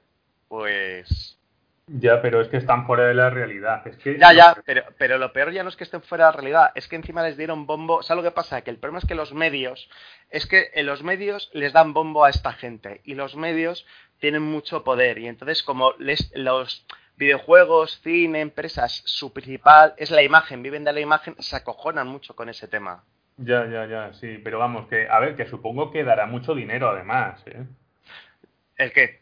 pues 0.49 1.38
ya, 1.87 2.23
pero 2.23 2.40
es 2.40 2.49
que 2.49 2.57
están 2.57 2.87
fuera 2.87 3.09
de 3.09 3.12
la 3.12 3.29
realidad. 3.29 3.87
Es 3.87 3.99
que 3.99 4.16
ya, 4.19 4.33
ya, 4.33 4.57
pero, 4.64 4.85
pero 4.97 5.19
lo 5.19 5.35
peor 5.35 5.53
ya 5.53 5.62
no 5.62 5.69
es 5.69 5.77
que 5.77 5.85
estén 5.85 6.01
fuera 6.01 6.25
de 6.25 6.31
la 6.31 6.37
realidad, 6.37 6.71
es 6.75 6.88
que 6.88 6.97
encima 6.97 7.25
les 7.25 7.37
dieron 7.37 7.66
bombo. 7.66 8.03
¿Sabes 8.03 8.25
lo 8.25 8.31
que 8.31 8.35
pasa? 8.35 8.62
Que 8.62 8.71
el 8.71 8.79
problema 8.79 9.01
es 9.01 9.05
que 9.05 9.14
los 9.14 9.35
medios, 9.35 9.90
es 10.31 10.47
que 10.47 10.71
en 10.73 10.87
los 10.87 11.03
medios 11.03 11.51
les 11.53 11.75
dan 11.75 11.93
bombo 11.93 12.25
a 12.25 12.31
esta 12.31 12.55
gente 12.55 13.03
y 13.05 13.16
los 13.16 13.37
medios 13.37 13.85
tienen 14.19 14.43
mucho 14.43 14.83
poder 14.83 15.19
y 15.19 15.27
entonces 15.27 15.62
como 15.62 15.93
les, 15.99 16.33
los 16.35 16.87
videojuegos, 17.21 18.01
cine, 18.01 18.41
empresas, 18.41 19.03
su 19.05 19.33
principal 19.33 19.95
es 19.99 20.11
la 20.11 20.23
imagen, 20.23 20.63
viven 20.63 20.85
de 20.85 20.93
la 20.95 21.01
imagen, 21.01 21.37
se 21.39 21.55
acojonan 21.55 22.09
mucho 22.09 22.35
con 22.35 22.49
ese 22.49 22.67
tema. 22.67 23.05
Ya, 23.37 23.67
ya, 23.67 23.87
ya, 23.87 24.13
sí, 24.15 24.41
pero 24.43 24.59
vamos, 24.59 24.89
que, 24.89 25.07
a 25.07 25.21
ver, 25.21 25.37
que 25.37 25.47
supongo 25.47 25.91
que 25.91 26.03
dará 26.03 26.25
mucho 26.25 26.55
dinero 26.55 26.89
además, 26.89 27.43
¿eh? 27.47 27.65
¿El 28.77 28.93
qué? 28.93 29.21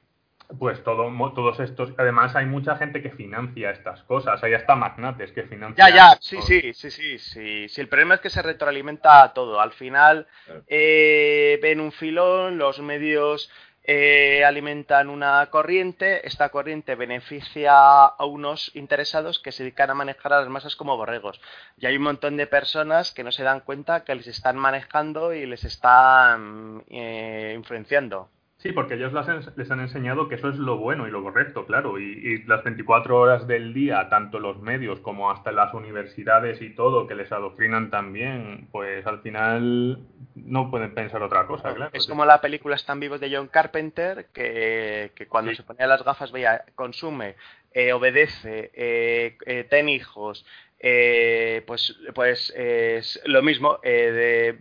Pues 0.59 0.83
todo, 0.83 1.13
todos 1.35 1.61
estos, 1.61 1.93
además 1.99 2.35
hay 2.35 2.47
mucha 2.47 2.77
gente 2.77 3.03
que 3.03 3.11
financia 3.11 3.71
estas 3.71 4.03
cosas, 4.05 4.43
hay 4.43 4.55
hasta 4.55 4.77
magnates 4.77 5.33
que 5.33 5.43
financian. 5.43 5.89
Ya, 5.89 5.95
ya, 5.95 6.19
sí, 6.21 6.39
sí, 6.41 6.73
sí, 6.73 6.91
sí, 6.91 7.19
sí, 7.19 7.69
sí. 7.69 7.81
El 7.81 7.89
problema 7.89 8.15
es 8.15 8.21
que 8.21 8.31
se 8.31 8.41
retroalimenta 8.41 9.31
todo. 9.35 9.61
Al 9.61 9.73
final 9.73 10.27
eh, 10.69 11.59
ven 11.61 11.81
un 11.81 11.93
filón, 11.93 12.57
los 12.57 12.81
medios 12.81 13.51
eh, 13.91 14.45
alimentan 14.45 15.09
una 15.09 15.47
corriente, 15.47 16.27
esta 16.29 16.51
corriente 16.51 16.95
beneficia 16.95 18.05
a 18.05 18.25
unos 18.27 18.71
interesados 18.77 19.39
que 19.39 19.51
se 19.51 19.63
dedican 19.63 19.89
a 19.89 19.95
manejar 19.95 20.35
a 20.35 20.41
las 20.41 20.51
masas 20.51 20.77
como 20.77 20.99
borregos. 20.99 21.41
Y 21.79 21.87
hay 21.87 21.97
un 21.97 22.03
montón 22.03 22.37
de 22.37 22.47
personas 22.47 23.13
que 23.13 23.25
no 23.25 23.33
se 23.33 23.45
dan 23.45 23.61
cuenta 23.61 24.05
que 24.05 24.15
les 24.15 24.27
están 24.27 24.59
manejando 24.59 25.33
y 25.33 25.47
les 25.47 25.65
están 25.65 26.85
eh, 26.91 27.55
influenciando. 27.57 28.29
Sí, 28.59 28.73
porque 28.73 28.95
ellos 28.95 29.13
les 29.55 29.71
han 29.71 29.81
enseñado 29.81 30.29
que 30.29 30.35
eso 30.35 30.49
es 30.49 30.57
lo 30.57 30.79
bueno 30.79 31.07
y 31.07 31.13
lo 31.13 31.23
correcto, 31.23 31.65
claro. 31.65 32.01
Y, 32.01 32.43
las 32.43 32.65
24 32.65 33.17
horas 33.17 33.47
del 33.47 33.73
día, 33.73 34.09
tanto 34.09 34.41
los 34.41 34.61
medios 34.61 34.99
como 34.99 35.31
hasta 35.31 35.53
las 35.53 35.73
universidades 35.75 36.61
y 36.61 36.75
todo, 36.75 37.07
que 37.07 37.15
les 37.15 37.31
adoctrinan 37.31 37.89
también, 37.91 38.67
pues 38.73 39.07
al 39.07 39.21
final 39.21 40.01
no 40.35 40.73
pueden 40.73 40.93
pensar 40.93 41.23
otra 41.23 41.47
cosa, 41.47 41.73
claro. 41.73 41.93
Es 41.95 42.09
como 42.09 42.25
la 42.25 42.41
película 42.41 42.75
Están 42.75 42.99
vivos 42.99 43.21
de 43.21 43.33
John 43.33 43.47
Carpenter, 43.47 44.27
que, 44.33 45.13
cuando 45.29 45.55
se 45.55 45.63
ponía 45.63 45.87
las 45.87 46.03
gafas 46.03 46.33
veía, 46.33 46.65
consume, 46.75 47.37
eh, 47.73 47.93
obedece, 47.93 48.73
eh, 48.75 49.39
eh, 49.47 49.65
ten 49.71 49.89
hijos, 49.89 50.45
pues, 50.81 51.97
pues 52.13 52.53
es 52.57 53.21
lo 53.25 53.41
mismo, 53.41 53.79
de 53.85 54.59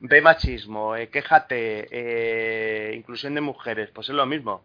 ve 0.00 0.20
machismo, 0.20 0.96
eh, 0.96 1.08
quéjate, 1.08 1.88
eh, 1.90 2.94
inclusión 2.94 3.34
de 3.34 3.40
mujeres, 3.40 3.90
pues 3.90 4.08
es 4.08 4.14
lo 4.14 4.26
mismo. 4.26 4.64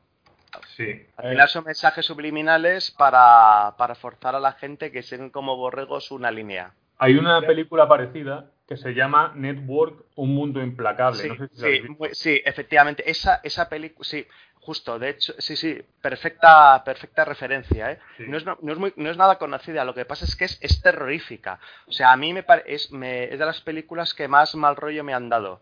Sí. 0.75 1.05
Al 1.15 1.29
final 1.29 1.49
son 1.49 1.63
mensajes 1.63 2.05
subliminales 2.05 2.91
para, 2.91 3.75
para 3.77 3.95
forzar 3.95 4.35
a 4.35 4.39
la 4.39 4.53
gente 4.53 4.91
que 4.91 5.01
siguen 5.01 5.29
como 5.29 5.55
borregos 5.55 6.11
una 6.11 6.29
línea. 6.29 6.73
Hay 6.97 7.15
una 7.15 7.41
película 7.41 7.87
parecida 7.87 8.51
que 8.67 8.77
se 8.77 8.93
llama 8.93 9.33
Network, 9.35 10.05
un 10.15 10.35
mundo 10.35 10.61
implacable. 10.61 11.19
Sí, 11.19 11.29
sí, 11.53 11.81
sí, 12.11 12.41
efectivamente. 12.45 13.09
Esa, 13.09 13.41
esa 13.43 13.67
película, 13.67 14.05
sí, 14.07 14.25
Justo, 14.61 14.99
de 14.99 15.09
hecho, 15.09 15.33
sí, 15.39 15.55
sí, 15.55 15.81
perfecta, 16.01 16.83
perfecta 16.83 17.25
referencia, 17.25 17.93
¿eh? 17.93 17.99
No, 18.19 18.37
es, 18.37 18.45
no, 18.45 18.57
es 18.71 18.77
muy, 18.77 18.93
no, 18.95 19.09
es, 19.09 19.17
nada 19.17 19.39
conocida, 19.39 19.83
lo 19.85 19.95
que 19.95 20.05
pasa 20.05 20.23
es 20.23 20.35
que 20.35 20.45
es, 20.45 20.59
es 20.61 20.81
terrorífica. 20.83 21.59
O 21.87 21.91
sea, 21.91 22.11
a 22.11 22.17
mí 22.17 22.31
me, 22.31 22.45
es, 22.67 22.91
me 22.91 23.25
es 23.25 23.39
de 23.39 23.45
las 23.45 23.61
películas 23.61 24.13
que 24.13 24.27
más 24.27 24.53
mal 24.53 24.75
rollo 24.75 25.03
me 25.03 25.15
han 25.15 25.29
dado. 25.29 25.61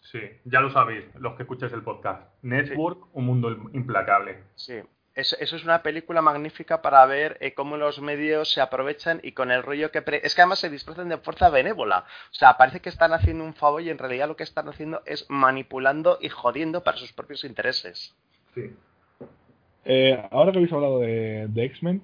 Sí, 0.00 0.20
ya 0.44 0.60
lo 0.60 0.70
sabéis, 0.70 1.06
los 1.14 1.36
que 1.36 1.44
escucháis 1.44 1.72
el 1.72 1.82
podcast. 1.82 2.28
Network, 2.42 3.06
un 3.14 3.24
mundo 3.24 3.50
implacable. 3.72 4.44
Sí, 4.56 4.82
eso, 5.14 5.36
es 5.38 5.52
una 5.64 5.82
película 5.82 6.22
magnífica 6.22 6.82
para 6.82 7.06
ver 7.06 7.38
eh, 7.40 7.54
cómo 7.54 7.76
los 7.76 8.00
medios 8.00 8.50
se 8.50 8.60
aprovechan 8.60 9.20
y 9.22 9.32
con 9.32 9.52
el 9.52 9.62
rollo 9.62 9.92
que... 9.92 10.02
Es 10.22 10.34
que 10.34 10.42
además 10.42 10.58
se 10.58 10.70
disfrazan 10.70 11.08
de 11.08 11.18
fuerza 11.18 11.50
benévola. 11.50 12.04
O 12.30 12.34
sea, 12.34 12.56
parece 12.56 12.80
que 12.80 12.88
están 12.88 13.12
haciendo 13.12 13.44
un 13.44 13.54
favor 13.54 13.80
y 13.80 13.90
en 13.90 13.98
realidad 13.98 14.26
lo 14.26 14.36
que 14.36 14.42
están 14.42 14.68
haciendo 14.68 15.02
es 15.06 15.24
manipulando 15.30 16.18
y 16.20 16.30
jodiendo 16.30 16.82
para 16.82 16.98
sus 16.98 17.12
propios 17.12 17.44
intereses. 17.44 18.14
Sí. 18.54 18.70
Eh, 19.84 20.18
ahora 20.30 20.52
que 20.52 20.58
habéis 20.58 20.72
hablado 20.72 21.00
de, 21.00 21.48
X-Men, 21.54 22.02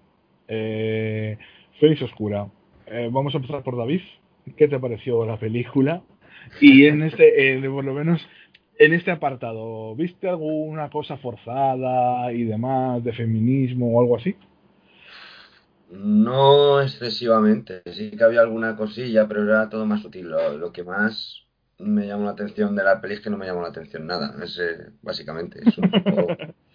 eh, 0.48 1.38
Félix 1.78 2.02
Oscura, 2.02 2.48
eh, 2.86 3.08
vamos 3.10 3.34
a 3.34 3.38
empezar 3.38 3.62
por 3.62 3.76
David. 3.76 4.02
¿Qué 4.56 4.68
te 4.68 4.78
pareció 4.78 5.24
la 5.24 5.38
película? 5.38 6.02
Y 6.60 6.86
en 6.86 7.02
este, 7.02 7.54
eh, 7.54 7.70
por 7.70 7.84
lo 7.84 7.94
menos 7.94 8.26
en 8.78 8.94
este 8.94 9.10
apartado, 9.10 9.94
¿viste 9.94 10.28
alguna 10.28 10.88
cosa 10.90 11.18
forzada 11.18 12.32
y 12.32 12.44
demás 12.44 13.04
de 13.04 13.12
feminismo 13.12 13.92
o 13.92 14.00
algo 14.00 14.16
así? 14.16 14.36
No 15.90 16.80
excesivamente, 16.80 17.82
sí 17.92 18.12
que 18.12 18.24
había 18.24 18.40
alguna 18.40 18.76
cosilla, 18.76 19.28
pero 19.28 19.42
era 19.42 19.68
todo 19.68 19.84
más 19.86 20.00
sutil. 20.02 20.30
Lo, 20.30 20.72
que 20.72 20.84
más 20.84 21.46
me 21.80 22.06
llamó 22.06 22.24
la 22.24 22.32
atención 22.32 22.76
de 22.76 22.84
la 22.84 23.00
peli 23.00 23.14
es 23.14 23.20
que 23.20 23.30
no 23.30 23.36
me 23.36 23.46
llamó 23.46 23.62
la 23.62 23.68
atención 23.68 24.06
nada, 24.06 24.34
es, 24.42 24.60
básicamente. 25.02 25.60
Es 25.66 25.78
un 25.78 25.90
poco 25.90 26.36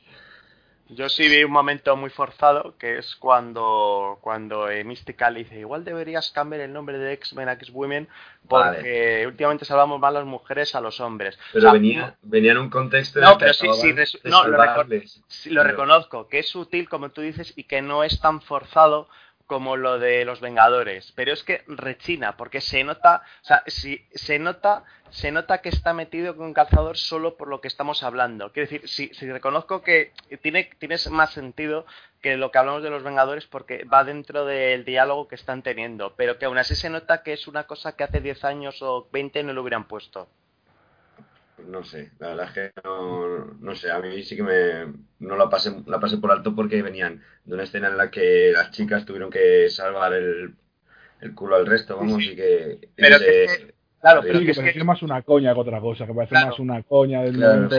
Yo 0.90 1.10
sí 1.10 1.28
vi 1.28 1.44
un 1.44 1.52
momento 1.52 1.96
muy 1.98 2.12
forzado, 2.12 2.76
que 2.78 3.00
es 3.00 3.16
cuando, 3.16 4.20
cuando 4.22 4.70
eh, 4.70 4.84
Mystical 4.84 5.34
dice, 5.34 5.60
igual 5.60 5.84
deberías 5.84 6.30
cambiar 6.30 6.62
el 6.62 6.74
nombre 6.74 7.00
de 7.00 7.14
X-Men 7.14 7.50
a 7.50 7.54
X-Women, 7.54 8.08
porque 8.48 9.24
últimamente 9.26 9.66
salvamos 9.66 10.00
más 10.00 10.14
las 10.14 10.26
mujeres 10.26 10.76
a 10.76 10.82
los 10.82 11.00
hombres. 11.00 11.40
Pero 11.54 11.72
venía, 11.72 12.16
venía 12.22 12.52
en 12.52 12.60
un 12.60 12.70
contexto... 12.70 13.20
No, 13.20 13.36
pero 13.36 13.54
sí, 13.54 13.68
sí, 13.74 14.20
no, 14.26 14.48
lo, 14.48 14.58
lo 14.58 15.64
reconozco, 15.64 16.28
que 16.28 16.40
es 16.40 16.50
sutil, 16.50 16.88
como 16.88 17.10
tú 17.10 17.22
dices, 17.22 17.54
y 17.56 17.64
que 17.64 17.82
no 17.82 18.04
es 18.04 18.20
tan 18.20 18.42
forzado 18.42 19.10
como 19.46 19.78
lo 19.78 20.00
de 20.00 20.26
los 20.26 20.42
Vengadores, 20.42 21.12
pero 21.16 21.32
es 21.32 21.44
que 21.44 21.64
rechina 21.68 22.36
porque 22.38 22.62
se 22.62 22.84
nota, 22.84 23.24
o 23.42 23.46
sea, 23.46 23.64
si 23.68 24.08
se 24.14 24.40
nota, 24.40 24.84
se 25.10 25.32
nota 25.32 25.62
que 25.62 25.70
está 25.70 25.94
metido 25.94 26.36
con 26.36 26.48
un 26.48 26.54
calzador 26.54 26.98
solo 26.98 27.38
por 27.38 27.48
lo 27.48 27.62
que 27.62 27.68
estamos 27.68 28.04
hablando. 28.04 28.52
Quiero 28.52 28.70
decir, 28.70 28.88
si, 28.88 29.14
si 29.14 29.32
reconozco 29.32 29.82
que 29.82 30.14
tiene 30.42 30.70
tienes 30.80 31.10
más 31.10 31.32
sentido 31.32 31.86
que 32.22 32.38
lo 32.38 32.52
que 32.52 32.58
hablamos 32.58 32.84
de 32.84 32.90
los 32.90 33.04
Vengadores 33.04 33.46
porque 33.46 33.84
va 33.84 34.04
dentro 34.04 34.46
del 34.46 34.84
diálogo 34.84 35.28
que 35.28 35.36
están 35.36 35.62
teniendo, 35.62 36.16
pero 36.16 36.40
que 36.40 36.46
aún 36.46 36.58
así 36.58 36.76
se 36.76 36.90
nota 36.90 37.22
que 37.22 37.34
es 37.34 37.48
una 37.48 37.66
cosa 37.66 37.96
que 37.96 38.04
hace 38.04 38.22
10 38.22 38.44
años 38.46 38.82
o 38.82 39.08
20 39.12 39.44
no 39.44 39.54
lo 39.54 39.62
hubieran 39.62 39.88
puesto 39.88 40.28
no 41.68 41.84
sé, 41.84 42.12
la 42.20 42.30
verdad 42.30 42.48
es 42.48 42.54
que 42.54 42.72
no, 42.84 43.46
no 43.60 43.76
sé, 43.76 43.92
a 43.92 44.00
mí 44.00 44.24
sí 44.24 44.36
que 44.36 44.44
me 44.44 44.94
no 45.20 45.36
la 45.36 45.50
pasé, 45.50 45.76
la 45.88 46.00
pasé 46.00 46.18
por 46.18 46.32
alto 46.32 46.56
porque 46.56 46.82
venían 46.82 47.24
de 47.44 47.54
una 47.54 47.64
escena 47.64 47.88
en 47.88 47.98
la 47.98 48.12
que 48.12 48.52
las 48.54 48.72
chicas 48.72 49.06
tuvieron 49.06 49.30
que 49.30 49.70
salvar 49.70 50.14
el, 50.14 50.56
el 51.22 51.36
culo 51.36 51.56
al 51.56 51.66
resto, 51.66 51.98
vamos, 51.98 52.24
y 52.24 52.36
que... 52.36 52.90
Pero 52.96 53.20
que, 53.20 53.74
claro, 54.00 54.22
pero 54.22 54.40
que, 54.40 54.54
parece 54.54 54.84
más 54.84 55.02
una 55.02 55.22
coña 55.22 55.54
que 55.54 55.60
otra 55.60 55.80
cosa, 55.80 56.06
que 56.06 56.14
parece 56.14 56.36
más 56.36 56.60
una 56.60 56.84
coña 56.84 57.22
del 57.22 57.38
momento 57.38 57.78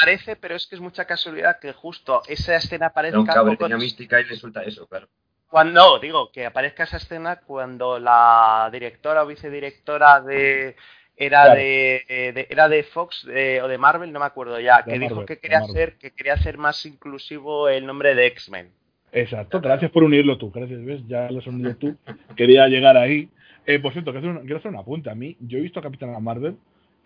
Parece, 0.00 0.36
pero 0.36 0.56
es 0.56 0.66
que 0.66 0.74
es 0.74 0.80
mucha 0.80 1.04
casualidad 1.04 1.58
que 1.58 1.72
justo 1.72 2.22
esa 2.28 2.56
escena 2.56 2.86
aparezca... 2.86 3.42
un 3.42 3.56
tenía 3.56 3.76
mística 3.76 4.20
y 4.20 4.24
le 4.24 4.36
suelta 4.36 4.62
eso, 4.62 4.86
claro. 4.86 5.08
Cuando, 5.48 5.98
digo, 5.98 6.30
que 6.30 6.46
aparezca 6.46 6.84
esa 6.84 6.98
escena 6.98 7.40
cuando 7.40 7.98
la 7.98 8.68
directora 8.72 9.24
o 9.24 9.26
vicedirectora 9.26 10.20
de 10.20 10.76
era 11.20 11.54
de, 11.54 12.04
era 12.48 12.68
de 12.68 12.82
Fox 12.82 13.24
o 13.24 13.68
de 13.68 13.78
Marvel, 13.78 14.12
no 14.12 14.18
me 14.18 14.26
acuerdo 14.26 14.58
ya, 14.58 14.82
que 14.82 14.98
dijo 14.98 15.24
que 15.24 15.38
quería 15.38 15.58
hacer 15.58 15.98
que 15.98 16.10
quería 16.10 16.34
hacer 16.34 16.58
más 16.58 16.84
inclusivo 16.86 17.68
el 17.68 17.86
nombre 17.86 18.14
de 18.14 18.26
X-Men. 18.26 18.70
Exacto, 19.12 19.60
gracias 19.60 19.90
por 19.90 20.04
unirlo 20.04 20.38
tú, 20.38 20.50
gracias, 20.50 20.84
ves, 20.84 21.06
ya 21.06 21.30
lo 21.30 21.38
has 21.38 21.46
unido 21.46 21.76
tú. 21.76 21.96
Quería 22.36 22.66
llegar 22.68 22.96
ahí. 22.96 23.28
Eh, 23.66 23.78
por 23.78 23.92
cierto, 23.92 24.12
quiero 24.12 24.30
hacer, 24.30 24.42
quiero 24.42 24.56
hacer 24.56 24.70
una 24.70 24.82
punta. 24.82 25.12
A 25.12 25.14
mí, 25.14 25.36
yo 25.40 25.58
he 25.58 25.60
visto 25.60 25.78
a 25.78 25.82
Capitana 25.82 26.18
Marvel 26.18 26.56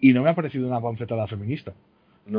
y 0.01 0.13
no 0.13 0.23
me 0.23 0.31
ha 0.31 0.35
parecido 0.35 0.67
una 0.67 0.81
panfletada 0.81 1.27
feminista. 1.27 1.73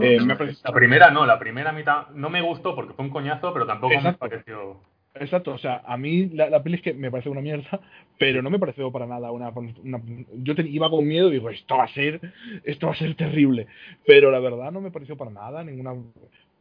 Eh, 0.01 0.17
la 0.19 0.71
primera 0.71 1.11
no, 1.11 1.25
la 1.25 1.37
primera 1.37 1.71
mitad 1.71 2.07
no 2.09 2.29
me 2.29 2.41
gustó 2.41 2.75
porque 2.75 2.93
fue 2.93 3.05
un 3.05 3.11
coñazo, 3.11 3.53
pero 3.53 3.67
tampoco 3.67 3.99
me 4.01 4.13
pareció. 4.13 4.79
Exacto, 5.17 5.53
o 5.53 5.57
sea, 5.57 5.81
a 5.85 5.95
mí 5.95 6.27
la, 6.31 6.49
la 6.49 6.61
peli 6.61 6.75
es 6.75 6.81
que 6.81 6.93
me 6.93 7.09
parece 7.09 7.29
una 7.29 7.39
mierda, 7.39 7.79
pero 8.19 8.41
no 8.41 8.49
me 8.49 8.59
pareció 8.59 8.91
para 8.91 9.05
nada 9.07 9.31
una... 9.31 9.49
una- 9.49 10.01
yo 10.43 10.55
te- 10.55 10.67
iba 10.67 10.89
con 10.89 11.07
miedo 11.07 11.29
y 11.29 11.33
digo, 11.33 11.49
esto 11.49 11.77
va 11.77 11.85
a 11.85 11.87
ser, 11.93 12.19
esto 12.65 12.87
va 12.87 12.93
a 12.93 12.97
ser 12.97 13.15
terrible, 13.15 13.67
pero 14.05 14.29
la 14.29 14.39
verdad 14.39 14.71
no 14.73 14.81
me 14.81 14.91
pareció 14.91 15.15
para 15.15 15.31
nada 15.31 15.63
ninguna... 15.63 15.93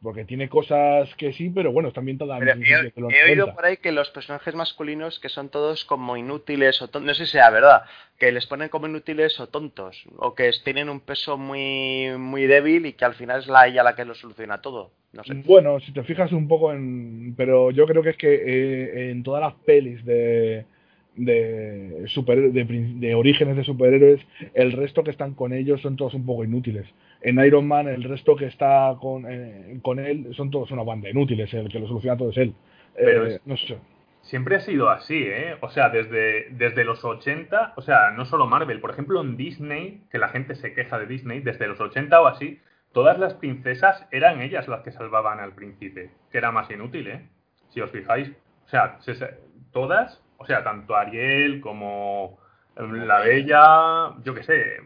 Porque 0.04 0.26
tiene 0.26 0.50
cosas 0.50 1.08
que 1.14 1.32
sí, 1.32 1.48
pero 1.48 1.72
bueno, 1.72 1.88
está 1.88 2.00
ambientada 2.00 2.36
en 2.36 2.62
he, 2.62 2.70
he 2.70 3.24
oído 3.24 3.46
90. 3.46 3.54
por 3.54 3.64
ahí 3.64 3.78
que 3.78 3.90
los 3.90 4.10
personajes 4.10 4.54
masculinos 4.54 5.18
que 5.18 5.30
son 5.30 5.48
todos 5.48 5.86
como 5.86 6.18
inútiles 6.18 6.82
o 6.82 6.88
tontos, 6.88 7.06
no 7.06 7.14
sé 7.14 7.24
si 7.24 7.32
sea 7.32 7.48
verdad, 7.48 7.84
que 8.18 8.30
les 8.30 8.44
ponen 8.44 8.68
como 8.68 8.86
inútiles 8.86 9.40
o 9.40 9.48
tontos, 9.48 10.04
o 10.18 10.34
que 10.34 10.50
tienen 10.62 10.90
un 10.90 11.00
peso 11.00 11.38
muy 11.38 12.10
muy 12.18 12.46
débil 12.46 12.84
y 12.84 12.92
que 12.92 13.06
al 13.06 13.14
final 13.14 13.40
es 13.40 13.46
la 13.46 13.66
ella 13.66 13.82
la 13.82 13.96
que 13.96 14.04
lo 14.04 14.14
soluciona 14.14 14.60
todo. 14.60 14.90
No 15.14 15.24
sé. 15.24 15.32
Bueno, 15.46 15.80
si 15.80 15.92
te 15.92 16.02
fijas 16.02 16.32
un 16.32 16.48
poco 16.48 16.72
en... 16.72 17.34
Pero 17.36 17.70
yo 17.70 17.86
creo 17.86 18.02
que 18.02 18.10
es 18.10 18.16
que 18.18 18.34
eh, 18.34 19.10
en 19.10 19.22
todas 19.22 19.40
las 19.40 19.54
pelis 19.64 20.04
de, 20.04 20.66
de, 21.16 22.04
super, 22.06 22.52
de, 22.52 23.14
orígenes 23.14 23.56
de 23.56 23.64
superhéroes, 23.64 24.20
el 24.54 24.72
resto 24.72 25.02
que 25.04 25.10
están 25.10 25.34
con 25.34 25.52
ellos 25.52 25.80
son 25.80 25.96
todos 25.96 26.14
un 26.14 26.26
poco 26.26 26.44
inútiles. 26.44 26.86
En 27.22 27.38
Iron 27.44 27.66
Man, 27.66 27.88
el 27.88 28.02
resto 28.02 28.36
que 28.36 28.46
está 28.46 28.94
con, 29.00 29.24
eh, 29.28 29.78
con 29.82 29.98
él 29.98 30.28
son 30.34 30.50
todos 30.50 30.70
una 30.70 30.82
banda 30.82 31.08
inútiles, 31.08 31.52
el 31.54 31.68
que 31.68 31.78
lo 31.80 31.86
soluciona 31.86 32.16
todo 32.16 32.30
es 32.30 32.36
él. 32.38 32.54
Pero 32.96 33.26
Eh, 33.26 33.34
es- 33.36 33.46
No 33.46 33.56
sé. 33.56 33.76
Siempre 34.22 34.56
ha 34.56 34.60
sido 34.60 34.88
así, 34.88 35.22
¿eh? 35.22 35.56
O 35.60 35.68
sea, 35.68 35.90
desde, 35.90 36.46
desde 36.50 36.84
los 36.84 37.04
80, 37.04 37.74
o 37.76 37.82
sea, 37.82 38.10
no 38.12 38.24
solo 38.24 38.46
Marvel, 38.46 38.80
por 38.80 38.90
ejemplo 38.90 39.20
en 39.20 39.36
Disney, 39.36 40.00
que 40.10 40.16
la 40.18 40.28
gente 40.28 40.54
se 40.54 40.72
queja 40.72 40.98
de 40.98 41.06
Disney, 41.06 41.40
desde 41.40 41.66
los 41.66 41.78
80 41.78 42.22
o 42.22 42.26
así, 42.26 42.58
todas 42.92 43.18
las 43.18 43.34
princesas 43.34 44.06
eran 44.12 44.40
ellas 44.40 44.66
las 44.66 44.80
que 44.80 44.92
salvaban 44.92 45.40
al 45.40 45.52
príncipe, 45.54 46.10
que 46.32 46.38
era 46.38 46.50
más 46.52 46.70
inútil, 46.70 47.06
¿eh? 47.08 47.20
Si 47.68 47.82
os 47.82 47.90
fijáis. 47.90 48.30
O 48.64 48.68
sea, 48.68 48.96
se- 49.00 49.14
se- 49.14 49.34
todas, 49.72 50.22
o 50.36 50.46
sea, 50.46 50.62
tanto 50.62 50.96
Ariel 50.96 51.60
como 51.60 52.38
la 52.76 53.20
Bella, 53.20 54.14
yo 54.24 54.34
qué 54.34 54.42
sé, 54.42 54.76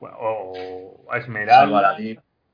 o 0.00 1.04
Salva 1.08 1.14
a 1.14 1.18
Esmeralda. 1.18 1.96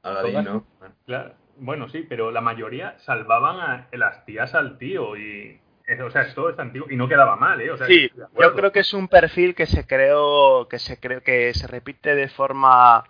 Todas. 0.02 0.44
¿no? 0.44 0.66
Claro, 1.06 1.34
bueno, 1.56 1.88
sí, 1.88 2.04
pero 2.08 2.30
la 2.30 2.40
mayoría 2.40 2.98
salvaban 2.98 3.60
a 3.60 3.88
las 3.92 4.24
tías 4.24 4.54
al 4.54 4.78
tío 4.78 5.16
y... 5.16 5.60
O 6.04 6.10
sea, 6.10 6.22
esto 6.22 6.48
es 6.48 6.58
antiguo 6.58 6.88
y 6.90 6.96
no 6.96 7.08
quedaba 7.08 7.36
mal, 7.36 7.60
¿eh? 7.60 7.70
O 7.70 7.76
sea, 7.76 7.86
Sí, 7.86 8.10
yo 8.16 8.54
creo 8.54 8.72
que 8.72 8.80
es 8.80 8.94
un 8.94 9.08
perfil 9.08 9.54
que 9.54 9.66
se 9.66 9.86
creó, 9.86 10.66
que 10.68 10.78
se 10.78 10.98
creo 10.98 11.22
que 11.22 11.52
se 11.54 11.66
repite 11.66 12.14
de 12.14 12.28
forma 12.28 13.04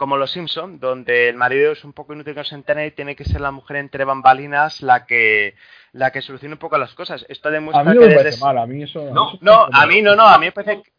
como 0.00 0.16
los 0.16 0.30
Simpson, 0.30 0.80
donde 0.80 1.28
el 1.28 1.36
marido 1.36 1.72
es 1.72 1.84
un 1.84 1.92
poco 1.92 2.14
inútil 2.14 2.32
que 2.32 2.40
no 2.40 2.44
se 2.44 2.54
entera 2.54 2.86
y 2.86 2.90
tiene 2.90 3.14
que 3.14 3.24
ser 3.26 3.42
la 3.42 3.50
mujer 3.50 3.76
entre 3.76 4.06
bambalinas 4.06 4.80
la 4.80 5.04
que 5.04 5.54
la 5.92 6.10
que 6.10 6.22
solucione 6.22 6.54
un 6.54 6.58
poco 6.58 6.78
las 6.78 6.94
cosas. 6.94 7.26
Esto 7.28 7.50
A 7.50 7.52
demuestra 7.52 7.84
mí 7.84 7.94
no 7.96 8.00
que 8.00 8.06
me 8.08 8.14
desde 8.14 8.40
mal, 8.42 8.56
a 8.56 8.66
mí 8.66 8.82
eso... 8.82 9.10
No, 9.12 9.28
eso 9.28 9.38
No, 9.42 9.66
está 9.66 9.82
a 9.82 9.86
mí 9.86 10.00
no, 10.00 10.16
no, 10.16 10.26
a 10.26 10.38
mí 10.38 10.46
me 10.46 10.52
parece 10.52 10.82
que- 10.82 10.90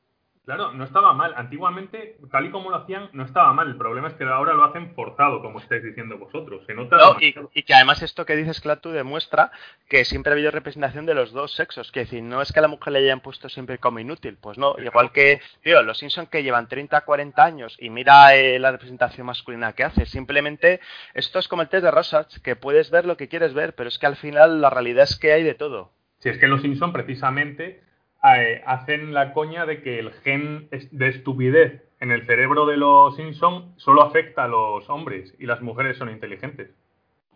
Claro, 0.53 0.73
no 0.73 0.83
estaba 0.83 1.13
mal. 1.13 1.33
Antiguamente, 1.37 2.17
tal 2.29 2.45
y 2.45 2.51
como 2.51 2.69
lo 2.69 2.75
hacían, 2.75 3.09
no 3.13 3.23
estaba 3.23 3.53
mal. 3.53 3.69
El 3.69 3.77
problema 3.77 4.09
es 4.09 4.15
que 4.15 4.25
ahora 4.25 4.53
lo 4.53 4.65
hacen 4.65 4.93
forzado, 4.95 5.41
como 5.41 5.59
estáis 5.59 5.81
diciendo 5.81 6.17
vosotros. 6.17 6.65
Se 6.67 6.73
nota 6.73 6.97
No, 6.97 7.15
y, 7.21 7.63
que 7.63 7.73
además 7.73 8.01
esto 8.01 8.25
que 8.25 8.35
dices, 8.35 8.59
Clatu, 8.59 8.89
demuestra 8.89 9.53
que 9.87 10.03
siempre 10.03 10.31
ha 10.31 10.33
habido 10.33 10.51
representación 10.51 11.05
de 11.05 11.13
los 11.13 11.31
dos 11.31 11.53
sexos. 11.53 11.89
Que 11.93 12.01
decir, 12.01 12.21
no 12.21 12.41
es 12.41 12.51
que 12.51 12.59
a 12.59 12.63
la 12.63 12.67
mujer 12.67 12.91
le 12.91 12.99
hayan 12.99 13.21
puesto 13.21 13.47
siempre 13.47 13.77
como 13.77 13.99
inútil, 13.99 14.37
pues 14.41 14.57
no. 14.57 14.75
Igual 14.77 15.13
que, 15.13 15.39
tío, 15.63 15.83
los 15.83 15.99
Simpsons 15.99 16.27
que 16.27 16.43
llevan 16.43 16.67
30, 16.67 16.99
40 16.99 17.41
años 17.41 17.77
y 17.79 17.89
mira 17.89 18.35
eh, 18.35 18.59
la 18.59 18.73
representación 18.73 19.27
masculina 19.27 19.71
que 19.71 19.85
hace. 19.85 20.05
Simplemente, 20.05 20.81
esto 21.13 21.39
es 21.39 21.47
como 21.47 21.61
el 21.61 21.69
test 21.69 21.85
de 21.85 21.91
Rorschach, 21.91 22.41
que 22.41 22.57
puedes 22.57 22.91
ver 22.91 23.05
lo 23.05 23.15
que 23.15 23.29
quieres 23.29 23.53
ver, 23.53 23.73
pero 23.73 23.87
es 23.87 23.97
que 23.97 24.07
al 24.07 24.17
final 24.17 24.59
la 24.59 24.69
realidad 24.69 25.05
es 25.05 25.17
que 25.17 25.31
hay 25.31 25.43
de 25.43 25.53
todo. 25.53 25.93
Si 26.19 26.27
es 26.27 26.37
que 26.37 26.47
los 26.47 26.61
Simpson 26.61 26.91
precisamente 26.91 27.81
eh, 28.23 28.61
hacen 28.65 29.13
la 29.13 29.33
coña 29.33 29.65
de 29.65 29.81
que 29.81 29.99
el 29.99 30.11
gen 30.13 30.69
de 30.91 31.07
estupidez 31.07 31.83
en 31.99 32.11
el 32.11 32.25
cerebro 32.25 32.65
de 32.65 32.77
los 32.77 33.15
Simpson 33.15 33.73
solo 33.77 34.01
afecta 34.01 34.45
a 34.45 34.47
los 34.47 34.89
hombres 34.89 35.35
y 35.39 35.45
las 35.45 35.61
mujeres 35.61 35.97
son 35.97 36.09
inteligentes. 36.09 36.71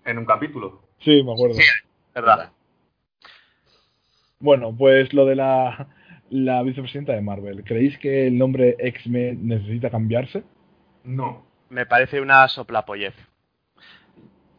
En 0.06 0.17
un 0.17 0.26
capítulo. 0.26 0.84
Sí, 1.00 1.24
me 1.24 1.34
acuerdo. 1.34 1.56
Sí. 1.56 1.63
¿Verdad? 2.13 2.52
Bueno, 4.39 4.76
pues 4.78 5.13
lo 5.13 5.26
de 5.26 5.36
la, 5.36 5.88
la 6.30 6.62
vicepresidenta 6.63 7.13
de 7.13 7.21
Marvel. 7.21 7.63
¿Creéis 7.63 7.98
que 7.98 8.28
el 8.28 8.38
nombre 8.38 8.76
X-Men 8.80 9.48
necesita 9.48 9.89
cambiarse? 9.89 10.43
No. 11.04 11.45
Me 11.69 11.86
parece 11.86 12.21
una 12.21 12.48
soplapollez. 12.48 13.15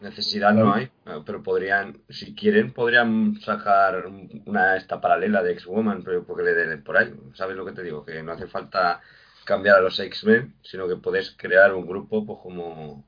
Necesidad 0.01 0.53
no 0.53 0.75
hay, 0.75 0.85
eh, 1.07 1.23
pero 1.25 1.43
podrían, 1.43 1.99
si 2.11 2.35
quieren, 2.35 2.73
podrían 2.73 3.41
sacar 3.41 4.05
una 4.45 4.77
esta 4.77 5.01
paralela 5.01 5.43
de 5.43 5.53
X-Woman, 5.53 6.03
pero 6.05 6.25
porque 6.25 6.43
le 6.43 6.55
den 6.55 6.85
por 6.85 6.99
ahí. 6.99 7.15
¿Sabes 7.35 7.57
lo 7.57 7.65
que 7.65 7.73
te 7.73 7.83
digo? 7.83 8.05
Que 8.05 8.23
no 8.23 8.33
hace 8.33 8.47
falta 8.47 9.01
cambiar 9.45 9.77
a 9.77 9.81
los 9.81 9.99
X-Men, 9.99 10.55
sino 10.63 10.87
que 10.87 10.97
puedes 10.97 11.31
crear 11.37 11.73
un 11.75 11.87
grupo 11.87 12.27
pues 12.27 12.39
como... 12.43 13.05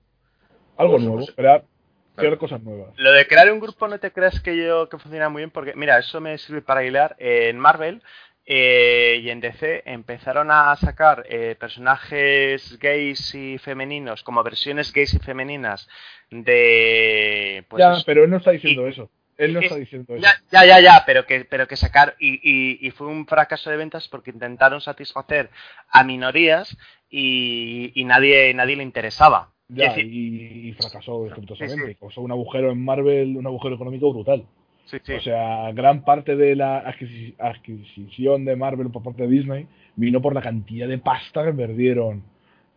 Algo 0.79 0.93
Pues, 0.95 1.03
nuevo, 1.05 1.19
pues, 1.19 1.33
crear, 1.33 1.61
claro. 1.61 1.69
crear 2.15 2.39
cosas 2.39 2.63
nuevas. 2.63 2.95
Lo 2.97 3.13
de 3.13 3.27
crear 3.27 3.53
un 3.53 3.61
grupo 3.61 3.87
no 3.87 3.99
te 3.99 4.13
creas 4.13 4.41
que 4.41 4.57
yo 4.57 4.89
que 4.89 4.99
funciona 4.99 5.29
muy 5.29 5.41
bien 5.41 5.51
porque 5.51 5.75
mira 5.77 5.99
eso 5.99 6.21
me 6.21 6.39
sirve 6.39 6.63
para 6.63 6.85
hilar 6.85 7.17
en 7.19 7.59
Marvel 7.59 8.03
eh, 8.51 9.21
y 9.23 9.29
en 9.29 9.41
DC 9.41 9.83
empezaron 9.85 10.51
a 10.51 10.75
sacar 10.77 11.25
eh, 11.29 11.55
personajes 11.61 12.79
gays 12.79 13.35
y 13.35 13.59
femeninos 13.59 14.23
como 14.23 14.43
versiones 14.43 14.91
gays 14.91 15.13
y 15.13 15.19
femeninas 15.19 15.87
de 16.31 17.65
pues 17.69 17.79
ya, 17.81 17.93
eso. 17.93 18.03
pero 18.07 18.25
él 18.25 18.31
no 18.31 18.39
está 18.39 18.51
diciendo 18.53 18.87
eso. 18.89 19.11
Él 19.37 19.53
no 19.53 19.61
es- 19.61 19.67
está 19.67 19.77
diciendo 19.77 20.15
eso. 20.15 20.27
ya, 20.51 20.65
ya, 20.65 20.81
ya, 20.81 21.03
pero 21.07 21.27
que, 21.27 21.45
pero 21.45 21.69
que 21.69 21.77
sacar 21.77 22.17
y, 22.19 22.41
y- 22.43 22.79
y 22.87 22.91
fue 22.91 23.07
un 23.07 23.27
fracaso 23.27 23.71
de 23.71 23.77
ventas 23.77 24.09
porque 24.09 24.31
intentaron 24.31 24.81
satisfacer 24.81 25.51
a 25.91 26.03
minorías 26.03 26.77
y, 27.11 27.93
y 27.95 28.05
nadie, 28.05 28.53
nadie 28.55 28.77
le 28.77 28.83
interesaba. 28.83 29.53
Ya, 29.69 29.91
decir, 29.91 30.07
y 30.07 30.73
fracasó 30.73 31.27
estrepitosamente. 31.27 31.87
Sí, 31.89 31.93
sí. 31.93 31.99
Causó 32.01 32.23
un 32.23 32.33
agujero 32.33 32.71
en 32.73 32.83
Marvel, 32.83 33.37
un 33.37 33.47
agujero 33.47 33.75
económico 33.75 34.11
brutal. 34.13 34.47
Sí, 34.91 34.99
sí. 35.03 35.13
O 35.13 35.21
sea, 35.21 35.73
gran 35.73 36.05
parte 36.05 36.37
de 36.37 36.57
la 36.57 36.85
adquisi- 36.85 37.35
adquisición 37.39 38.45
de 38.45 38.57
Marvel 38.57 38.91
por 38.91 39.03
parte 39.03 39.23
de 39.23 39.29
Disney 39.29 39.67
vino 39.97 40.21
por 40.21 40.35
la 40.35 40.43
cantidad 40.43 40.89
de 40.89 40.99
pasta 40.99 41.45
que 41.45 41.53
perdieron 41.53 42.23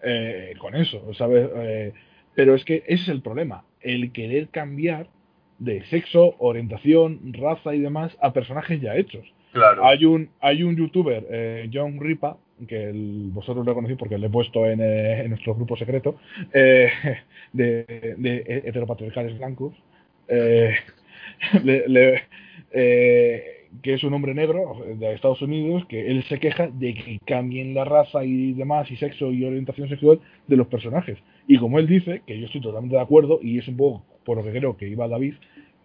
eh, 0.04 0.54
con 0.60 0.76
eso, 0.76 1.14
¿sabes? 1.14 1.50
Eh, 1.56 1.94
pero 2.36 2.56
es 2.56 2.64
que 2.66 2.84
ese 2.88 3.04
es 3.04 3.10
el 3.10 3.22
problema, 3.22 3.64
el 3.82 4.12
querer 4.12 4.50
cambiar 4.50 5.08
de 5.60 5.84
sexo, 5.86 6.36
orientación, 6.40 7.34
raza 7.34 7.76
y 7.76 7.80
demás 7.80 8.18
a 8.22 8.34
personajes 8.34 8.82
ya 8.82 8.96
hechos. 8.96 9.26
Claro. 9.52 9.86
Hay 9.86 10.06
un, 10.06 10.30
hay 10.40 10.64
un 10.64 10.76
youtuber, 10.76 11.26
eh, 11.30 11.70
John 11.72 12.00
Ripa, 12.00 12.38
que 12.68 12.90
el- 12.90 13.30
vosotros 13.32 13.66
lo 13.66 13.74
conocéis 13.76 14.00
porque 14.00 14.18
lo 14.18 14.28
he 14.28 14.30
puesto 14.30 14.66
en, 14.66 14.80
eh, 14.82 15.22
en 15.22 15.30
nuestro 15.30 15.54
grupo 15.56 15.76
secreto, 15.76 16.16
eh, 16.54 16.90
de, 17.54 18.16
de 18.18 18.64
heteropatriarcales 18.66 19.38
blancos, 19.38 19.74
eh, 20.28 20.74
le- 21.64 22.22
eh, 22.74 23.44
que 23.82 23.94
es 23.94 24.04
un 24.04 24.14
hombre 24.14 24.34
negro 24.34 24.76
de 24.98 25.14
Estados 25.14 25.42
Unidos, 25.42 25.86
que 25.86 26.08
él 26.08 26.24
se 26.24 26.40
queja 26.40 26.68
de 26.68 26.94
que 26.94 27.20
cambien 27.26 27.74
la 27.74 27.86
raza 27.86 28.24
y 28.24 28.54
demás, 28.54 28.92
y 28.92 28.98
sexo 28.98 29.32
y 29.32 29.46
orientación 29.46 29.88
sexual 29.90 30.20
de 30.48 30.58
los 30.58 30.68
personajes. 30.68 31.18
Y 31.48 31.58
como 31.58 31.80
él 31.80 31.88
dice, 31.88 32.22
que 32.26 32.40
yo 32.40 32.46
estoy 32.46 32.62
totalmente 32.62 32.96
de 32.96 33.02
acuerdo, 33.02 33.40
y 33.42 33.60
es 33.60 33.68
un 33.68 33.78
poco 33.78 34.04
por 34.26 34.38
lo 34.38 34.44
que 34.44 34.52
creo 34.52 34.78
que 34.78 34.88
iba 34.88 35.08
David, 35.08 35.36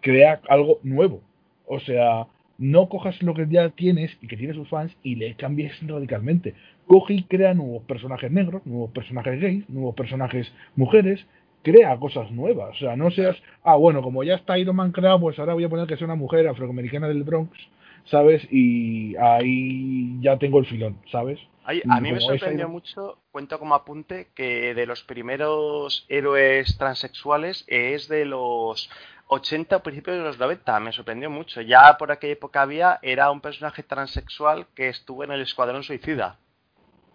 crea 0.01 0.41
algo 0.49 0.79
nuevo. 0.83 1.21
O 1.65 1.79
sea, 1.79 2.27
no 2.57 2.89
cojas 2.89 3.21
lo 3.23 3.33
que 3.33 3.47
ya 3.49 3.69
tienes 3.69 4.17
y 4.21 4.27
que 4.27 4.37
tiene 4.37 4.53
sus 4.53 4.67
fans 4.69 4.95
y 5.03 5.15
le 5.15 5.35
cambies 5.35 5.73
radicalmente. 5.85 6.53
Coge 6.87 7.15
y 7.15 7.23
crea 7.23 7.53
nuevos 7.53 7.83
personajes 7.83 8.31
negros, 8.31 8.65
nuevos 8.65 8.91
personajes 8.91 9.39
gays, 9.41 9.69
nuevos 9.69 9.95
personajes 9.95 10.51
mujeres, 10.75 11.25
crea 11.63 11.97
cosas 11.97 12.31
nuevas. 12.31 12.75
O 12.75 12.79
sea, 12.79 12.95
no 12.95 13.11
seas, 13.11 13.35
ah, 13.63 13.75
bueno, 13.75 14.01
como 14.01 14.23
ya 14.23 14.35
está 14.35 14.57
Iron 14.57 14.75
Man 14.75 14.91
creado, 14.91 15.19
pues 15.19 15.37
ahora 15.39 15.53
voy 15.53 15.63
a 15.63 15.69
poner 15.69 15.87
que 15.87 15.97
sea 15.97 16.05
una 16.05 16.15
mujer 16.15 16.47
afroamericana 16.47 17.07
del 17.07 17.23
Bronx, 17.23 17.57
¿sabes? 18.05 18.47
Y 18.51 19.15
ahí 19.17 20.17
ya 20.21 20.37
tengo 20.37 20.59
el 20.59 20.65
filón, 20.65 20.97
¿sabes? 21.11 21.39
Ay, 21.65 21.81
a 21.89 21.99
mí 21.99 22.13
me 22.13 22.21
sorprendió 22.21 22.59
Iron- 22.61 22.71
mucho, 22.71 23.17
cuento 23.31 23.59
como 23.59 23.75
apunte, 23.75 24.29
que 24.33 24.73
de 24.73 24.85
los 24.85 25.03
primeros 25.03 26.05
héroes 26.07 26.77
transexuales 26.77 27.65
es 27.67 28.07
de 28.07 28.23
los 28.23 28.89
80 29.27 29.75
o 29.75 29.83
principios 29.83 30.15
de 30.17 30.23
los 30.23 30.39
90. 30.39 30.79
Me 30.79 30.93
sorprendió 30.93 31.29
mucho. 31.29 31.59
Ya 31.59 31.97
por 31.97 32.13
aquella 32.13 32.31
época 32.33 32.61
había, 32.61 32.99
era 33.01 33.29
un 33.31 33.41
personaje 33.41 33.83
transexual 33.83 34.67
que 34.75 34.87
estuvo 34.87 35.25
en 35.25 35.31
el 35.33 35.41
Escuadrón 35.41 35.83
Suicida. 35.83 36.37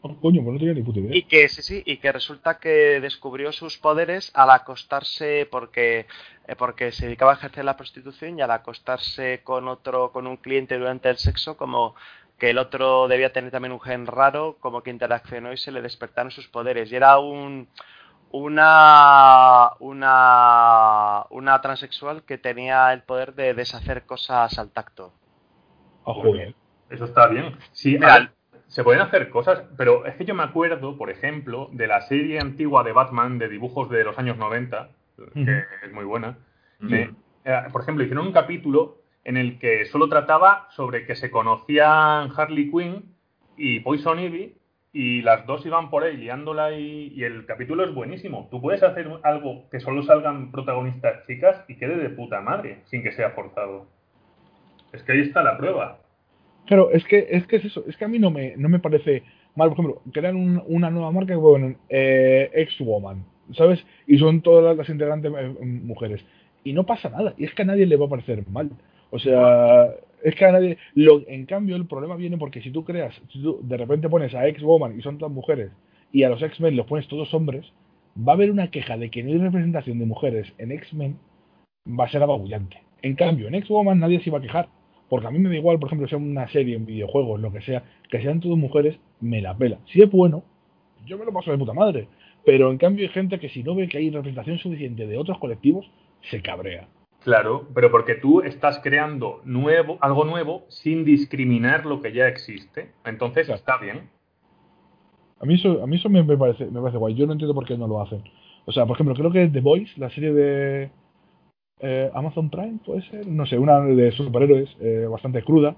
Oh, 0.05 0.17
coño, 0.21 0.43
pues 0.43 0.55
no 0.55 0.59
tenía 0.59 0.75
ni 0.75 0.83
puta 0.83 0.99
idea. 0.99 1.15
Y 1.15 1.23
que 1.23 1.49
sí, 1.49 1.63
sí, 1.63 1.83
y 1.87 1.99
que 1.99 2.11
resulta 2.11 2.59
que 2.59 3.01
descubrió 3.01 3.53
sus 3.53 3.79
poderes 3.79 4.33
al 4.35 4.51
acostarse 4.51 5.47
porque 5.49 6.07
eh, 6.49 6.57
porque 6.57 6.91
se 6.91 7.07
dedicaba 7.07 7.33
a 7.33 7.37
ejercer 7.37 7.65
la 7.65 7.77
prostitución 7.77 8.37
y 8.37 8.43
al 8.43 8.51
acostarse 8.51 9.43
con 9.45 9.69
otro 9.69 10.11
con 10.11 10.27
un 10.27 10.39
cliente 10.39 10.77
durante 10.77 11.09
el 11.09 11.19
sexo 11.19 11.57
como 11.57 11.95
que 12.37 12.51
el 12.51 12.59
otro 12.59 13.07
debía 13.07 13.33
tener 13.33 13.53
también 13.53 13.71
un 13.71 13.81
gen 13.81 14.09
raro, 14.09 14.57
como 14.59 14.83
que 14.83 14.91
interaccionó 14.91 15.53
y 15.53 15.57
se 15.57 15.71
le 15.71 15.81
despertaron 15.81 16.33
sus 16.33 16.49
poderes 16.49 16.91
y 16.91 16.97
era 16.97 17.21
un 17.21 17.69
una 18.33 19.71
una 19.79 21.27
una 21.31 21.61
transexual 21.61 22.25
que 22.25 22.39
tenía 22.39 22.93
el 22.93 23.03
poder 23.03 23.35
de 23.35 23.55
deshacer 23.55 24.05
cosas 24.05 24.59
al 24.59 24.71
tacto. 24.71 25.13
Ah, 26.05 26.15
joder. 26.15 26.57
Eso 26.91 27.05
está 27.05 27.29
bien. 27.29 27.57
Sí, 27.71 27.93
Mira, 27.93 28.15
a 28.15 28.19
ver, 28.19 28.33
se 28.73 28.83
pueden 28.83 29.03
hacer 29.03 29.29
cosas, 29.29 29.65
pero 29.77 30.07
es 30.07 30.17
que 30.17 30.25
yo 30.25 30.35
me 30.35 30.45
acuerdo, 30.45 30.97
por 30.97 31.11
ejemplo, 31.11 31.69
de 31.73 31.87
la 31.87 32.01
serie 32.01 32.41
antigua 32.41 32.83
de 32.83 32.93
Batman 32.93 33.39
de 33.39 33.51
dibujos 33.51 33.91
de 33.91 34.03
los 34.03 34.19
años 34.19 34.39
90, 34.39 34.89
que 35.35 35.65
es 35.85 35.93
muy 35.93 36.07
buena. 36.07 36.39
Eh, 36.89 37.11
por 37.71 37.83
ejemplo, 37.83 38.03
hicieron 38.03 38.29
un 38.29 38.33
capítulo 38.33 39.03
en 39.25 39.37
el 39.37 39.59
que 39.59 39.85
solo 39.85 40.09
trataba 40.09 40.69
sobre 40.71 41.05
que 41.05 41.17
se 41.17 41.31
conocían 41.31 42.31
Harley 42.35 42.71
Quinn 42.71 43.15
y 43.59 43.81
Poison 43.81 44.19
Ivy 44.19 44.57
y 44.95 45.21
las 45.21 45.47
dos 45.47 45.67
iban 45.67 45.91
por 45.91 46.05
ahí 46.05 46.17
liándola 46.17 46.73
y, 46.73 47.13
y 47.15 47.25
el 47.25 47.45
capítulo 47.45 47.85
es 47.85 47.93
buenísimo. 47.93 48.49
Tú 48.51 48.63
puedes 48.63 48.83
hacer 48.83 49.07
algo 49.23 49.69
que 49.69 49.81
solo 49.81 50.03
salgan 50.03 50.51
protagonistas 50.51 51.27
chicas 51.27 51.63
y 51.69 51.77
quede 51.77 51.99
de 51.99 52.09
puta 52.09 52.41
madre, 52.41 52.81
sin 52.87 53.03
que 53.03 53.13
sea 53.13 53.33
forzado. 53.33 53.87
Es 54.95 55.03
que 55.03 55.13
ahí 55.13 55.21
está 55.21 55.43
la 55.43 55.59
prueba. 55.59 55.99
Claro, 56.67 56.91
es 56.93 57.05
que, 57.05 57.27
es 57.31 57.47
que 57.47 57.57
es 57.57 57.65
eso, 57.67 57.85
es 57.89 57.97
que 57.97 58.05
a 58.05 58.09
mí 58.09 58.19
no 58.19 58.31
me, 58.31 58.57
no 58.57 58.69
me 58.69 58.79
parece 58.79 59.25
mal, 59.57 59.69
por 59.71 59.79
ejemplo, 59.81 60.03
crean 60.13 60.37
un- 60.37 60.63
una 60.67 60.91
nueva 60.91 61.11
marca 61.11 61.35
que 61.35 61.41
ponen 61.41 61.77
eh, 61.89 62.51
Ex-Woman, 62.55 63.25
¿sabes? 63.53 63.85
Y 64.07 64.19
son 64.19 64.43
todas 64.43 64.77
las, 64.77 64.89
integrantes 64.89 65.33
eh, 65.37 65.55
mujeres. 65.65 66.25
Y 66.65 66.73
no 66.73 66.87
pasa 66.87 67.11
nada, 67.11 67.35
y 67.37 67.45
es 67.45 67.55
que 67.55 67.63
a 67.63 67.65
nadie 67.65 67.87
le 67.87 67.97
va 67.97 68.07
a 68.07 68.11
parecer 68.11 68.47
mal. 68.49 68.71
O 69.11 69.19
sea, 69.19 69.89
es 70.23 70.35
que 70.37 70.45
a 70.45 70.53
nadie. 70.53 70.79
Lo, 70.95 71.23
en 71.29 71.47
cambio, 71.47 71.75
el 71.77 71.87
problema 71.87 72.17
viene 72.17 72.39
porque 72.39 72.63
si 72.63 72.71
tú 72.71 72.85
creas, 72.85 73.15
si 73.33 73.43
tú 73.43 73.59
de 73.63 73.77
repente 73.77 74.09
pones 74.09 74.33
a 74.35 74.47
Ex-Woman 74.47 74.99
y 74.99 75.03
son 75.03 75.19
todas 75.19 75.35
mujeres, 75.35 75.71
y 76.13 76.23
a 76.23 76.29
los 76.29 76.41
X-Men 76.43 76.77
los 76.77 76.87
pones 76.87 77.09
todos 77.09 77.35
hombres, 77.35 77.73
va 78.17 78.33
a 78.33 78.37
haber 78.37 78.51
una 78.53 78.71
queja 78.71 78.97
de 78.97 79.11
que 79.11 79.23
no 79.25 79.31
hay 79.33 79.39
representación 79.39 79.99
de 79.99 80.07
mujeres 80.07 80.53
en 80.59 80.71
X-Men, 80.73 81.19
va 81.89 82.05
a 82.05 82.09
ser 82.11 82.23
apabullante. 82.23 82.79
En 83.03 83.17
cambio, 83.17 83.49
en 83.49 83.55
X-Woman 83.57 83.99
nadie 83.99 84.21
se 84.21 84.31
iba 84.31 84.39
a 84.39 84.43
quejar. 84.43 84.69
Porque 85.13 85.27
a 85.27 85.31
mí 85.31 85.39
me 85.39 85.51
da 85.51 85.57
igual, 85.57 85.79
por 85.79 85.89
ejemplo, 85.89 86.09
sea 86.09 86.17
una 86.17 86.49
serie, 86.49 86.75
en 86.75 86.87
videojuegos, 86.87 87.39
lo 87.39 87.53
que 87.53 87.61
sea, 87.61 87.83
que 88.09 88.23
sean 88.23 88.41
todas 88.41 88.57
mujeres, 88.57 88.99
me 89.21 89.43
la 89.43 89.55
pela. 89.55 89.77
Si 89.85 90.01
es 90.01 90.11
bueno, 90.11 90.43
yo 91.05 91.19
me 91.19 91.27
lo 91.27 91.35
paso 91.35 91.51
de 91.51 91.59
puta 91.59 91.75
madre. 91.75 92.09
Pero 92.47 92.71
en 92.71 92.79
cambio 92.79 93.07
hay 93.07 93.13
gente 93.13 93.39
que 93.39 93.51
si 93.51 93.63
no 93.63 93.75
ve 93.75 93.89
que 93.89 93.99
hay 93.99 94.09
representación 94.09 94.57
suficiente 94.57 95.07
de 95.07 95.19
otros 95.19 95.37
colectivos, 95.39 95.85
se 96.23 96.41
cabrea. 96.41 96.89
Claro, 97.25 97.69
pero 97.75 97.91
porque 97.91 98.15
tú 98.15 98.41
estás 98.41 98.81
creando 98.83 99.43
nuevo, 99.45 99.99
algo 100.01 100.25
nuevo 100.25 100.65
sin 100.69 101.05
discriminar 101.05 101.85
lo 101.85 102.01
que 102.01 102.15
ya 102.15 102.27
existe. 102.27 102.93
Entonces 103.05 103.45
Claro. 103.45 103.59
está 103.59 103.77
bien. 103.77 104.09
A 105.41 105.45
mí 105.45 105.57
eso, 105.57 105.83
a 105.83 105.87
mí 105.87 105.97
eso 105.97 106.09
me, 106.09 106.23
me 106.23 106.39
parece, 106.39 106.65
me 106.65 106.81
parece 106.81 106.97
guay. 106.97 107.15
Yo 107.17 107.27
no 107.27 107.33
entiendo 107.33 107.53
por 107.53 107.67
qué 107.67 107.77
no 107.77 107.87
lo 107.87 108.01
hacen. 108.01 108.23
O 108.65 108.73
sea, 108.73 108.87
por 108.87 108.97
ejemplo, 108.97 109.15
creo 109.15 109.31
que 109.31 109.47
The 109.49 109.61
Voice, 109.61 109.93
la 110.01 110.09
serie 110.09 110.33
de 110.33 110.91
eh, 111.83 112.11
Amazon 112.15 112.49
Prime, 112.51 112.79
puede 112.85 113.03
ser, 113.03 113.27
no 113.27 113.45
sé, 113.45 113.59
una 113.59 113.81
de 113.81 114.13
superhéroes 114.13 114.75
eh, 114.81 115.07
bastante 115.11 115.43
cruda. 115.43 115.77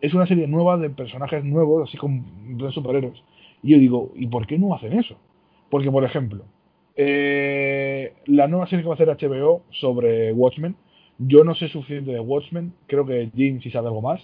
Es 0.00 0.14
una 0.14 0.26
serie 0.26 0.46
nueva 0.46 0.76
de 0.76 0.90
personajes 0.90 1.42
nuevos, 1.42 1.88
así 1.88 1.96
como 1.96 2.22
de 2.64 2.70
superhéroes. 2.70 3.20
Y 3.62 3.72
yo 3.72 3.78
digo, 3.78 4.12
¿y 4.14 4.26
por 4.28 4.46
qué 4.46 4.58
no 4.58 4.74
hacen 4.74 4.92
eso? 4.98 5.16
Porque, 5.70 5.90
por 5.90 6.04
ejemplo, 6.04 6.44
eh, 6.96 8.12
la 8.26 8.46
nueva 8.48 8.66
serie 8.66 8.82
que 8.82 8.88
va 8.88 8.94
a 8.94 8.96
hacer 8.96 9.08
HBO 9.08 9.62
sobre 9.70 10.32
Watchmen, 10.32 10.76
yo 11.18 11.42
no 11.44 11.54
sé 11.54 11.68
suficiente 11.68 12.12
de 12.12 12.20
Watchmen, 12.20 12.72
creo 12.86 13.04
que 13.06 13.30
Jim 13.34 13.60
sí 13.60 13.70
sabe 13.70 13.88
algo 13.88 14.02
más. 14.02 14.20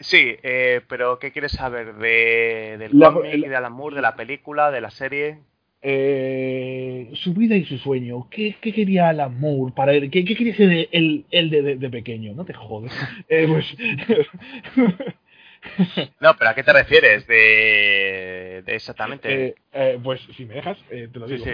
Sí, 0.00 0.34
eh, 0.42 0.80
pero 0.88 1.18
¿qué 1.18 1.30
quieres 1.32 1.52
saber 1.52 1.94
de, 1.96 2.76
del 2.78 2.98
La- 2.98 3.12
cómic, 3.12 3.34
el- 3.34 3.42
de 3.42 3.56
Alan 3.56 3.72
Moore, 3.72 3.96
de 3.96 4.02
la 4.02 4.16
película, 4.16 4.70
de 4.70 4.80
la 4.80 4.90
serie? 4.90 5.38
Eh, 5.82 7.10
su 7.14 7.34
vida 7.34 7.56
y 7.56 7.64
su 7.64 7.78
sueño. 7.78 8.28
¿Qué, 8.30 8.54
qué 8.60 8.72
quería 8.72 9.08
Alan 9.08 9.38
Moore 9.40 9.72
para 9.74 9.92
él? 9.94 10.10
¿Qué, 10.10 10.24
qué 10.24 10.34
quería 10.36 10.54
ser 10.56 10.88
él, 10.92 11.24
él 11.30 11.50
de, 11.50 11.62
de- 11.62 11.76
de 11.76 11.90
pequeño? 11.90 12.34
No 12.34 12.44
te 12.44 12.52
jodes. 12.54 12.92
Eh, 13.28 13.46
pues, 13.48 13.66
No, 16.20 16.34
pero 16.36 16.50
¿a 16.50 16.54
qué 16.54 16.64
te 16.64 16.72
refieres? 16.72 17.24
De, 17.28 18.62
de 18.66 18.74
exactamente. 18.74 19.46
eh, 19.46 19.54
eh, 19.72 19.98
pues 20.02 20.20
si 20.36 20.44
me 20.44 20.54
dejas, 20.54 20.76
eh, 20.90 21.08
te 21.12 21.18
lo 21.20 21.26
digo. 21.28 21.44
sí. 21.44 21.50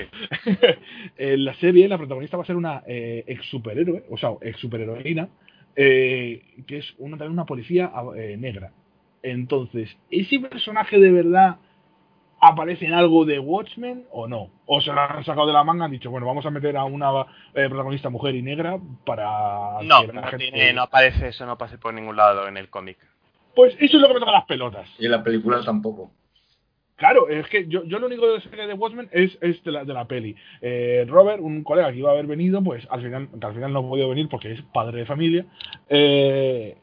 en 1.18 1.44
la 1.44 1.54
serie, 1.54 1.88
la 1.88 1.98
protagonista 1.98 2.36
va 2.38 2.42
a 2.42 2.46
ser 2.46 2.56
una 2.56 2.82
eh, 2.86 3.24
ex 3.26 3.44
superhéroe, 3.46 4.04
o 4.08 4.16
sea, 4.16 4.30
ex 4.40 4.58
superheroína, 4.60 5.28
eh, 5.76 6.40
que 6.66 6.78
es 6.78 6.94
una, 6.98 7.18
también 7.18 7.32
una 7.32 7.44
policía 7.44 7.92
eh, 8.16 8.36
negra. 8.38 8.72
Entonces, 9.22 9.94
¿ese 10.10 10.38
personaje 10.40 10.98
de 10.98 11.10
verdad 11.12 11.56
aparece 12.40 12.86
en 12.86 12.94
algo 12.94 13.24
de 13.24 13.38
Watchmen 13.38 14.04
o 14.12 14.26
no? 14.28 14.50
O 14.66 14.80
se 14.80 14.92
lo 14.92 15.00
han 15.00 15.24
sacado 15.24 15.46
de 15.46 15.52
la 15.52 15.64
manga 15.64 15.84
y 15.84 15.86
han 15.86 15.90
dicho, 15.92 16.10
bueno, 16.10 16.26
vamos 16.26 16.46
a 16.46 16.50
meter 16.50 16.76
a 16.76 16.84
una 16.84 17.10
eh, 17.54 17.68
protagonista 17.68 18.10
mujer 18.10 18.34
y 18.34 18.42
negra 18.42 18.78
para... 19.04 19.82
No, 19.82 20.00
que 20.02 20.06
la 20.08 20.20
no, 20.20 20.26
gente- 20.28 20.50
tiene- 20.52 20.72
no 20.72 20.82
aparece 20.82 21.28
eso, 21.28 21.44
no 21.46 21.52
aparece 21.52 21.78
por 21.78 21.92
ningún 21.94 22.16
lado 22.16 22.46
en 22.48 22.56
el 22.56 22.68
cómic. 22.70 22.98
Pues 23.54 23.74
eso 23.80 23.96
es 23.96 24.02
lo 24.02 24.08
que 24.08 24.14
me 24.14 24.20
toca 24.20 24.32
las 24.32 24.44
pelotas. 24.44 24.88
Y 24.98 25.06
en 25.06 25.10
la 25.12 25.22
película 25.22 25.60
tampoco. 25.64 26.12
Claro, 26.96 27.28
es 27.28 27.46
que 27.48 27.66
yo, 27.68 27.84
yo 27.84 27.98
lo 28.00 28.06
único 28.06 28.26
de 28.32 28.40
serie 28.40 28.66
de 28.66 28.74
Watchmen 28.74 29.08
es, 29.12 29.38
es 29.40 29.62
de, 29.62 29.70
la, 29.70 29.84
de 29.84 29.94
la 29.94 30.06
peli. 30.06 30.34
Eh, 30.60 31.04
Robert, 31.08 31.40
un 31.40 31.62
colega 31.62 31.92
que 31.92 31.98
iba 31.98 32.10
a 32.10 32.12
haber 32.12 32.26
venido, 32.26 32.62
pues 32.62 32.86
al 32.90 33.02
final, 33.02 33.28
que 33.40 33.46
al 33.46 33.54
final 33.54 33.72
no 33.72 33.78
ha 33.80 33.82
podido 33.88 34.08
venir 34.08 34.28
porque 34.28 34.50
es 34.52 34.62
padre 34.62 34.98
de 34.98 35.06
familia, 35.06 35.46
eh, 35.88 36.76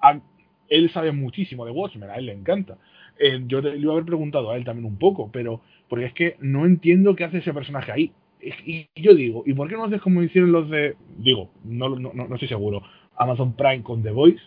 a- 0.00 0.20
él 0.68 0.90
sabe 0.90 1.12
muchísimo 1.12 1.64
de 1.64 1.70
Watchmen, 1.72 2.10
a 2.10 2.16
él 2.16 2.26
le 2.26 2.32
encanta. 2.32 2.76
Eh, 3.18 3.42
yo 3.46 3.60
le, 3.60 3.76
iba 3.78 3.92
a 3.92 3.94
haber 3.94 4.04
preguntado 4.06 4.50
a 4.50 4.56
él 4.56 4.64
también 4.64 4.86
un 4.86 4.98
poco, 4.98 5.30
pero 5.32 5.60
porque 5.88 6.06
es 6.06 6.12
que 6.14 6.36
no 6.40 6.66
entiendo 6.66 7.14
qué 7.16 7.24
hace 7.24 7.38
ese 7.38 7.54
personaje 7.54 7.92
ahí. 7.92 8.12
Y, 8.40 8.88
yo 8.96 9.14
digo, 9.14 9.42
¿y 9.46 9.54
por 9.54 9.68
qué 9.68 9.74
no 9.76 9.84
haces 9.84 10.00
como 10.02 10.22
hicieron 10.22 10.52
los 10.52 10.68
de, 10.70 10.94
digo, 11.18 11.50
no, 11.64 11.88
no, 11.90 12.12
no, 12.12 12.28
no 12.28 12.34
estoy 12.34 12.48
seguro, 12.48 12.82
Amazon 13.16 13.54
Prime 13.56 13.82
con 13.82 14.02
The 14.02 14.10
Voice, 14.10 14.42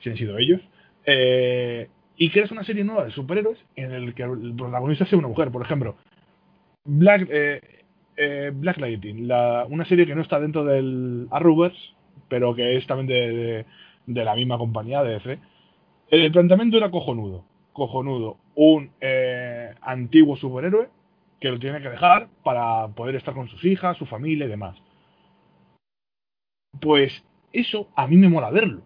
si 0.00 0.10
han 0.10 0.16
sido 0.16 0.38
ellos, 0.38 0.60
eh, 1.06 1.88
y 2.16 2.30
creas 2.30 2.52
una 2.52 2.64
serie 2.64 2.84
nueva 2.84 3.04
de 3.04 3.10
superhéroes 3.10 3.58
en 3.76 3.92
el 3.92 4.14
que 4.14 4.22
el 4.22 4.54
protagonista 4.56 5.04
sea 5.06 5.18
una 5.18 5.28
mujer, 5.28 5.50
por 5.50 5.62
ejemplo, 5.62 5.96
Black, 6.84 7.28
eh, 7.30 7.60
eh, 8.16 8.52
Black 8.54 8.78
Lightning, 8.78 9.28
una 9.70 9.84
serie 9.86 10.06
que 10.06 10.14
no 10.14 10.22
está 10.22 10.38
dentro 10.40 10.64
del 10.64 11.26
Arrowverse, 11.30 11.78
pero 12.28 12.54
que 12.54 12.76
es 12.76 12.86
también 12.86 13.06
de, 13.08 13.36
de- 13.36 13.66
de 14.06 14.24
la 14.24 14.34
misma 14.36 14.58
compañía 14.58 15.02
de 15.02 15.12
DC. 15.14 15.38
El 16.10 16.30
planteamiento 16.32 16.76
era 16.76 16.90
cojonudo, 16.90 17.44
cojonudo, 17.74 18.38
un 18.54 18.90
eh, 19.02 19.74
antiguo 19.82 20.36
superhéroe 20.36 20.88
que 21.40 21.50
lo 21.50 21.58
tiene 21.58 21.82
que 21.82 21.90
dejar 21.90 22.28
para 22.42 22.88
poder 22.88 23.16
estar 23.16 23.34
con 23.34 23.48
sus 23.48 23.62
hijas, 23.66 23.98
su 23.98 24.06
familia 24.06 24.46
y 24.46 24.48
demás. 24.48 24.80
Pues 26.80 27.22
eso 27.52 27.88
a 27.94 28.06
mí 28.06 28.16
me 28.16 28.30
mola 28.30 28.50
verlo. 28.50 28.82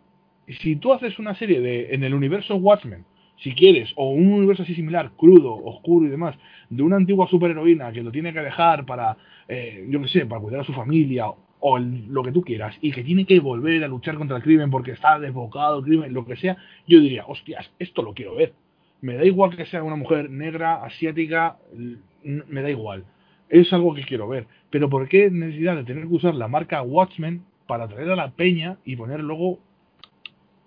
Si 0.49 0.77
tú 0.77 0.93
haces 0.93 1.19
una 1.21 1.35
serie 1.37 1.61
de 1.61 1.95
en 1.95 2.03
el 2.03 2.15
universo 2.15 2.57
Watchmen, 2.57 3.05
si 3.37 3.55
quieres, 3.55 3.93
o 3.95 4.11
un 4.11 4.33
universo 4.33 4.65
así 4.65 4.75
similar, 4.75 5.13
crudo, 5.17 5.55
oscuro 5.55 6.07
y 6.07 6.09
demás, 6.09 6.37
de 6.71 6.83
una 6.83 6.97
antigua 6.97 7.29
superheroína 7.29 7.93
que 7.93 8.03
lo 8.03 8.11
tiene 8.11 8.33
que 8.33 8.41
dejar 8.41 8.85
para, 8.85 9.17
eh, 9.47 9.87
yo 9.89 10.01
qué 10.03 10.09
sé, 10.09 10.27
para 10.27 10.41
cuidar 10.41 10.63
a 10.63 10.65
su 10.65 10.73
familia 10.73 11.27
o 11.61 11.79
lo 11.79 12.23
que 12.23 12.33
tú 12.33 12.43
quieras, 12.43 12.77
y 12.81 12.93
que 12.93 13.03
tiene 13.03 13.27
que 13.27 13.41
volver 13.41 13.83
a 13.85 13.89
luchar 13.89 14.17
contra 14.17 14.37
el 14.37 14.43
crimen 14.43 14.71
porque 14.71 14.93
está 14.93 15.19
desbocado 15.19 15.79
el 15.79 15.85
crimen, 15.85 16.15
lo 16.15 16.25
que 16.25 16.37
sea, 16.37 16.57
yo 16.87 17.01
diría, 17.01 17.27
hostias, 17.27 17.71
esto 17.79 18.03
lo 18.03 18.15
quiero 18.15 18.37
ver. 18.37 18.55
Me 19.01 19.15
da 19.15 19.25
igual 19.25 19.57
que 19.57 19.67
sea 19.67 19.83
una 19.83 19.97
mujer 19.97 20.31
negra, 20.31 20.83
asiática, 20.85 21.57
me 22.23 22.63
da 22.63 22.71
igual. 22.71 23.05
Es 23.49 23.73
algo 23.73 23.95
que 23.95 24.05
quiero 24.05 24.29
ver. 24.29 24.47
Pero 24.71 24.91
¿por 24.91 25.09
qué 25.09 25.31
necesidad 25.31 25.77
de 25.77 25.85
tener 25.85 26.07
que 26.07 26.15
usar 26.15 26.35
la 26.35 26.49
marca 26.49 26.83
Watchmen 26.83 27.45
para 27.67 27.89
traer 27.89 28.11
a 28.11 28.17
la 28.17 28.31
peña 28.31 28.79
y 28.85 28.97
poner 28.97 29.21
luego 29.21 29.61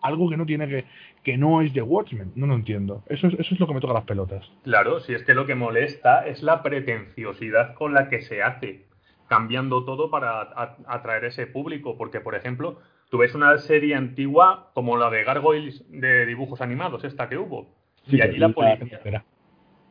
algo 0.02 0.30
que 0.30 0.38
no 0.38 0.46
tiene 0.46 0.68
que 0.68 0.86
que 1.24 1.38
no 1.38 1.62
es 1.62 1.74
de 1.74 1.82
Watchmen? 1.82 2.32
No 2.36 2.48
lo 2.48 2.56
entiendo. 2.56 3.04
Eso 3.08 3.28
es, 3.28 3.34
eso 3.36 3.54
es 3.54 3.60
lo 3.60 3.68
que 3.68 3.74
me 3.74 3.82
toca 3.82 3.94
las 3.94 4.06
pelotas. 4.06 4.50
Claro, 4.64 5.00
si 5.00 5.14
es 5.14 5.24
que 5.24 5.34
lo 5.34 5.46
que 5.46 5.56
molesta 5.56 6.26
es 6.26 6.44
la 6.44 6.64
pretenciosidad 6.64 7.76
con 7.76 7.94
la 7.94 8.10
que 8.10 8.22
se 8.22 8.42
hace, 8.42 8.86
cambiando 9.28 9.86
todo 9.86 10.10
para 10.10 10.50
atraer 10.88 11.26
ese 11.26 11.48
público. 11.48 11.98
Porque, 11.98 12.20
por 12.20 12.36
ejemplo, 12.36 12.80
tú 13.10 13.20
ves 13.20 13.36
una 13.36 13.58
serie 13.60 13.96
antigua 13.96 14.72
como 14.74 14.98
la 14.98 15.10
de 15.10 15.24
Gargoyles 15.24 15.86
de 15.90 16.26
dibujos 16.26 16.62
animados, 16.62 17.04
esta 17.04 17.30
que 17.30 17.38
hubo. 17.38 17.81
Sí, 18.08 18.18
y 18.18 18.22
allí 18.22 18.38
la 18.38 18.48
tengo 18.48 18.62
policía. 18.62 18.98
entera. 18.98 19.26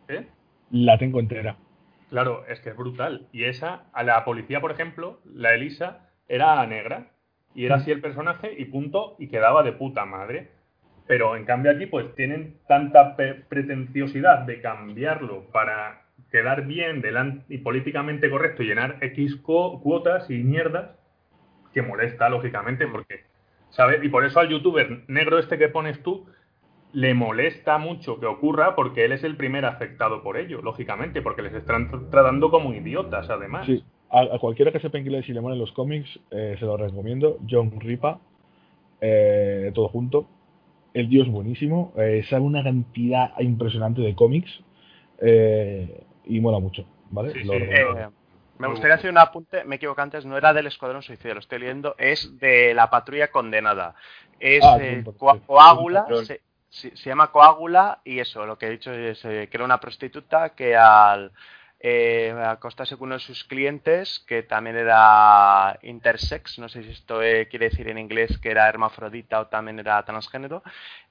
¿eh? 0.09 0.27
La 0.71 0.99
tengo 0.99 1.21
entera. 1.21 1.57
Claro, 2.11 2.45
es 2.49 2.61
que 2.61 2.71
es 2.71 2.77
brutal. 2.77 3.29
Y 3.33 3.45
esa, 3.45 3.85
a 3.93 4.03
la 4.03 4.25
policía, 4.25 4.61
por 4.61 4.73
ejemplo, 4.73 5.21
la 5.25 5.55
Elisa, 5.55 6.09
era 6.29 6.67
negra. 6.67 7.09
Y 7.55 7.67
era 7.67 7.77
así 7.77 7.91
el 7.91 8.01
personaje 8.01 8.53
y 8.57 8.65
punto, 8.67 9.17
y 9.19 9.29
quedaba 9.29 9.63
de 9.63 9.73
puta 9.73 10.05
madre. 10.05 10.51
Pero 11.07 11.37
en 11.37 11.45
cambio 11.45 11.73
aquí, 11.73 11.87
pues 11.87 12.15
tienen 12.15 12.59
tanta 12.69 13.17
pretenciosidad 13.17 14.41
de 14.41 14.61
cambiarlo 14.61 15.45
para 15.53 16.03
quedar 16.31 16.67
bien 16.67 17.03
delan- 17.03 17.43
y 17.49 17.59
políticamente 17.59 18.31
correcto 18.31 18.63
y 18.63 18.67
llenar 18.67 18.99
X 19.01 19.37
cuotas 19.37 20.31
y 20.31 20.39
mierdas, 20.45 20.91
que 21.75 21.83
molesta, 21.83 22.29
lógicamente, 22.29 22.87
porque, 22.87 23.25
¿sabes? 23.71 24.03
Y 24.05 24.09
por 24.09 24.25
eso 24.25 24.39
al 24.41 24.49
youtuber 24.49 25.03
negro 25.09 25.39
este 25.39 25.59
que 25.59 25.69
pones 25.69 26.01
tú, 26.03 26.27
le 26.93 27.15
molesta 27.15 27.79
mucho 27.79 28.19
que 28.19 28.27
ocurra 28.27 28.75
porque 28.75 29.05
él 29.05 29.13
es 29.13 29.23
el 29.25 29.37
primer 29.37 29.65
afectado 29.65 30.23
por 30.23 30.37
ello, 30.37 30.61
lógicamente, 30.63 31.23
porque 31.23 31.43
les 31.43 31.55
están 31.55 31.91
tr- 31.91 32.11
tratando 32.11 32.51
como 32.51 32.73
idiotas, 32.75 33.29
además. 33.31 33.67
Sí. 33.67 33.85
A, 34.11 34.23
a 34.23 34.39
cualquiera 34.41 34.73
que 34.73 34.81
sepa 34.81 34.99
inglés 34.99 35.29
y 35.29 35.33
le 35.33 35.41
molen 35.41 35.59
los 35.59 35.71
cómics, 35.73 36.19
eh, 36.33 36.57
se 36.59 36.65
lo 36.65 36.77
recomiendo. 36.77 37.39
John 37.49 37.73
Ripa, 37.81 38.19
eh, 39.01 39.71
todo 39.75 39.89
junto. 39.89 40.27
el 40.93 41.09
tío 41.09 41.23
es 41.23 41.29
buenísimo, 41.29 41.93
eh, 41.97 42.25
sabe 42.29 42.43
una 42.43 42.65
cantidad 42.65 43.39
impresionante 43.39 44.01
de 44.01 44.15
cómics 44.17 44.51
eh, 45.19 46.03
y 46.25 46.41
mola 46.41 46.59
mucho, 46.59 46.85
¿vale? 47.11 47.33
Sí, 47.33 47.45
Lo 47.45 47.53
sí, 47.53 47.59
recomiendo. 47.61 48.01
Eh, 48.01 48.09
me 48.59 48.69
gustaría 48.69 48.97
hacer 48.97 49.11
un 49.11 49.19
apunte, 49.19 49.65
me 49.65 49.77
equivoco 49.77 50.01
antes, 50.03 50.27
no 50.27 50.37
era 50.37 50.53
del 50.53 50.67
Escuadrón 50.67 51.03
Suicida, 51.03 51.33
lo 51.35 51.41
estoy 51.41 51.61
leyendo, 51.61 51.95
es 51.97 52.39
de 52.41 52.75
la 52.75 52.91
Patrulla 52.91 53.29
Condenada. 53.31 53.95
Es 54.41 54.65
Ah, 54.65 54.79
eh. 54.81 55.05
Coágula, 55.47 56.05
se, 56.25 56.41
se- 56.71 56.97
se 56.97 57.11
llama 57.11 57.31
Coágula 57.33 58.01
y 58.05 58.19
eso, 58.21 58.47
lo 58.47 58.57
que 58.57 58.67
he 58.67 58.71
dicho 58.71 58.93
es 58.93 59.25
eh, 59.25 59.49
que 59.51 59.57
era 59.57 59.65
una 59.65 59.81
prostituta 59.81 60.51
que 60.55 60.77
al 60.77 61.33
eh, 61.81 62.35
acostarse 62.47 62.97
con 62.97 63.07
uno 63.09 63.15
de 63.15 63.21
sus 63.21 63.45
clientes, 63.45 64.21
que 64.29 64.43
también 64.43 64.77
era 64.77 65.79
intersex, 65.83 66.59
no 66.59 66.69
sé 66.69 66.83
si 66.83 66.91
esto 66.91 67.23
eh, 67.23 67.49
quiere 67.49 67.71
decir 67.71 67.89
en 67.89 67.99
inglés 67.99 68.39
que 68.39 68.51
era 68.51 68.69
hermafrodita 68.69 69.41
o 69.41 69.47
también 69.47 69.79
era 69.79 70.03
transgénero, 70.05 70.63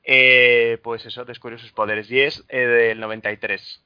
eh, 0.03 0.80
pues 0.84 1.05
eso, 1.05 1.26
descubrió 1.26 1.57
sus 1.60 1.72
poderes 1.72 2.10
y 2.12 2.22
es 2.22 2.45
eh, 2.49 2.60
del 2.68 2.99
93. 2.99 3.84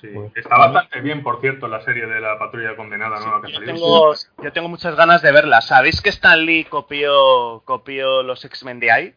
Sí. 0.00 0.08
Está 0.34 0.58
bastante 0.58 1.00
bien, 1.00 1.22
por 1.22 1.40
cierto, 1.40 1.68
la 1.68 1.80
serie 1.82 2.06
de 2.06 2.20
la 2.20 2.38
patrulla 2.38 2.76
condenada 2.76 3.18
nueva 3.18 3.40
que 3.40 3.48
Yo 3.48 3.54
salió. 3.54 3.72
tengo, 3.74 4.14
yo 4.42 4.52
tengo 4.52 4.68
muchas 4.68 4.94
ganas 4.94 5.22
de 5.22 5.32
verla. 5.32 5.62
¿Sabéis 5.62 6.02
que 6.02 6.10
Stan 6.10 6.44
Lee 6.44 6.64
copió, 6.64 7.62
copió 7.64 8.22
los 8.22 8.44
X-Men 8.44 8.78
de 8.80 8.90
ahí? 8.92 9.14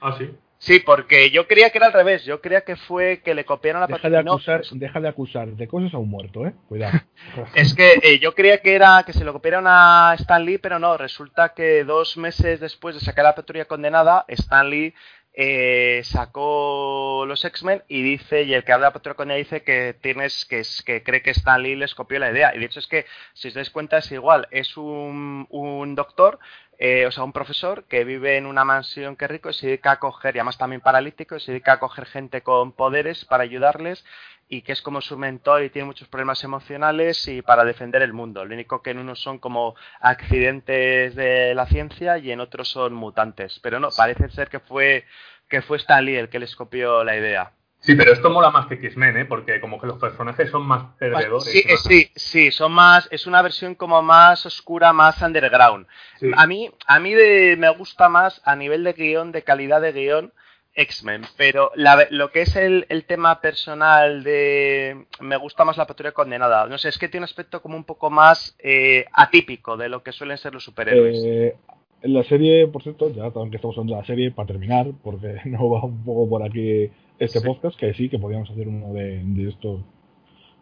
Ah, 0.00 0.14
sí. 0.16 0.30
Sí, 0.64 0.80
porque 0.80 1.30
yo 1.30 1.46
creía 1.46 1.68
que 1.68 1.76
era 1.76 1.88
al 1.88 1.92
revés. 1.92 2.24
Yo 2.24 2.40
creía 2.40 2.62
que 2.62 2.76
fue 2.76 3.20
que 3.22 3.34
le 3.34 3.44
copiaron 3.44 3.82
la 3.82 3.86
Deja 3.86 4.08
de. 4.08 4.24
No, 4.24 4.38
deja 4.72 4.98
de 4.98 5.08
acusar 5.08 5.48
de 5.48 5.68
cosas 5.68 5.92
a 5.92 5.98
un 5.98 6.08
muerto, 6.08 6.46
¿eh? 6.46 6.54
Cuidado. 6.68 7.00
es 7.54 7.74
que 7.74 8.00
eh, 8.02 8.18
yo 8.18 8.34
creía 8.34 8.62
que 8.62 8.74
era 8.74 9.02
que 9.04 9.12
se 9.12 9.24
lo 9.24 9.34
copiaron 9.34 9.66
a 9.66 10.14
Stan 10.18 10.42
Lee, 10.42 10.56
pero 10.56 10.78
no. 10.78 10.96
Resulta 10.96 11.52
que 11.52 11.84
dos 11.84 12.16
meses 12.16 12.60
después 12.60 12.94
de 12.94 13.02
sacar 13.02 13.24
la 13.24 13.34
patrulla 13.34 13.66
condenada, 13.66 14.24
Stan 14.26 14.70
Lee 14.70 14.94
eh, 15.34 16.00
sacó 16.04 17.24
los 17.26 17.44
X-Men 17.44 17.82
y 17.88 18.02
dice, 18.02 18.44
y 18.44 18.54
el 18.54 18.62
que 18.64 18.72
habla 18.72 18.86
de 18.86 18.90
la 18.90 18.92
patrulla 18.94 19.16
condenada 19.16 19.38
dice 19.38 19.64
que 19.64 19.94
tienes 20.00 20.46
que, 20.46 20.62
que 20.86 21.02
cree 21.02 21.22
que 21.22 21.32
Stan 21.32 21.60
Lee 21.62 21.76
les 21.76 21.94
copió 21.94 22.18
la 22.18 22.30
idea. 22.30 22.54
Y 22.54 22.60
de 22.60 22.64
hecho 22.64 22.78
es 22.78 22.86
que, 22.86 23.04
si 23.34 23.48
os 23.48 23.54
dais 23.54 23.68
cuenta, 23.68 23.98
es 23.98 24.10
igual. 24.12 24.48
Es 24.50 24.78
un, 24.78 25.46
un 25.50 25.94
doctor 25.94 26.38
eh, 26.78 27.06
o 27.06 27.12
sea, 27.12 27.24
un 27.24 27.32
profesor 27.32 27.84
que 27.84 28.04
vive 28.04 28.36
en 28.36 28.46
una 28.46 28.64
mansión 28.64 29.16
que 29.16 29.28
rico 29.28 29.50
y 29.50 29.54
se 29.54 29.66
dedica 29.66 29.92
a 29.92 29.98
coger, 29.98 30.36
y 30.36 30.38
además 30.38 30.58
también 30.58 30.80
paralítico, 30.80 31.36
y 31.36 31.40
se 31.40 31.52
dedica 31.52 31.74
a 31.74 31.80
coger 31.80 32.06
gente 32.06 32.42
con 32.42 32.72
poderes 32.72 33.24
para 33.24 33.44
ayudarles 33.44 34.04
y 34.48 34.62
que 34.62 34.72
es 34.72 34.82
como 34.82 35.00
su 35.00 35.16
mentor 35.16 35.62
y 35.62 35.70
tiene 35.70 35.86
muchos 35.86 36.08
problemas 36.08 36.44
emocionales 36.44 37.26
y 37.28 37.42
para 37.42 37.64
defender 37.64 38.02
el 38.02 38.12
mundo. 38.12 38.44
Lo 38.44 38.54
único 38.54 38.82
que 38.82 38.90
en 38.90 38.98
unos 38.98 39.20
son 39.20 39.38
como 39.38 39.74
accidentes 40.00 41.14
de 41.14 41.54
la 41.54 41.66
ciencia 41.66 42.18
y 42.18 42.30
en 42.30 42.40
otros 42.40 42.68
son 42.68 42.94
mutantes. 42.94 43.58
Pero 43.62 43.80
no, 43.80 43.88
parece 43.96 44.28
ser 44.30 44.48
que 44.50 44.60
fue 44.60 45.04
que 45.48 45.62
fue 45.62 45.78
Stan 45.78 46.04
Lee 46.04 46.16
el 46.16 46.28
que 46.28 46.38
les 46.38 46.56
copió 46.56 47.04
la 47.04 47.16
idea. 47.16 47.52
Sí, 47.84 47.94
pero 47.96 48.12
esto 48.14 48.30
mola 48.30 48.50
más 48.50 48.66
que 48.66 48.74
X-Men, 48.74 49.16
¿eh? 49.18 49.24
Porque 49.26 49.60
como 49.60 49.78
que 49.78 49.86
los 49.86 49.98
personajes 49.98 50.50
son 50.50 50.62
más 50.66 50.94
perdedores. 50.98 51.44
Sí, 51.44 51.62
más- 51.68 51.82
sí, 51.82 52.10
sí, 52.16 52.50
son 52.50 52.72
más, 52.72 53.08
es 53.10 53.26
una 53.26 53.42
versión 53.42 53.74
como 53.74 54.00
más 54.00 54.46
oscura, 54.46 54.92
más 54.94 55.20
underground. 55.20 55.86
sí. 56.18 56.30
A 56.34 56.46
mí, 56.46 56.70
a 56.86 56.98
mí 56.98 57.12
de- 57.12 57.56
me 57.58 57.68
gusta 57.70 58.08
más 58.08 58.40
a 58.44 58.56
nivel 58.56 58.84
de 58.84 58.94
guion, 58.94 59.32
de 59.32 59.42
calidad 59.42 59.82
de 59.82 59.92
guion, 59.92 60.32
X-Men, 60.76 61.22
pero 61.36 61.70
la- 61.76 62.06
lo 62.10 62.30
que 62.32 62.40
es 62.40 62.56
el, 62.56 62.86
el 62.88 63.04
tema 63.04 63.40
personal 63.40 64.24
de... 64.24 65.06
Me 65.20 65.36
gusta 65.36 65.64
más 65.64 65.76
la 65.76 65.86
patrulla 65.86 66.12
condenada. 66.12 66.66
No 66.66 66.78
sé, 66.78 66.88
es 66.88 66.98
que 66.98 67.08
tiene 67.08 67.22
un 67.24 67.28
aspecto 67.28 67.60
como 67.62 67.76
un 67.76 67.84
poco 67.84 68.10
más 68.10 68.56
eh, 68.58 69.04
atípico 69.12 69.76
de 69.76 69.88
lo 69.90 70.02
que 70.02 70.10
suelen 70.12 70.38
ser 70.38 70.52
los 70.54 70.64
superhéroes. 70.64 71.22
Eh, 71.24 71.54
en 72.02 72.12
la 72.14 72.24
serie, 72.24 72.66
por 72.66 72.82
cierto, 72.82 73.10
ya 73.10 73.24
aunque 73.34 73.56
estamos 73.56 73.76
hablando 73.76 73.94
de 73.94 74.00
la 74.00 74.06
serie, 74.06 74.30
para 74.32 74.46
terminar, 74.48 74.86
porque 75.02 75.36
no 75.44 75.68
va 75.70 75.84
un 75.84 76.02
poco 76.02 76.28
por 76.28 76.42
aquí 76.42 76.90
este 77.18 77.40
Sí. 77.40 77.46
podcast, 77.46 77.78
que 77.78 77.94
sí, 77.94 78.08
que 78.08 78.18
podríamos 78.18 78.50
hacer 78.50 78.68
uno 78.68 78.92
de, 78.92 79.22
de 79.24 79.48
esto 79.48 79.82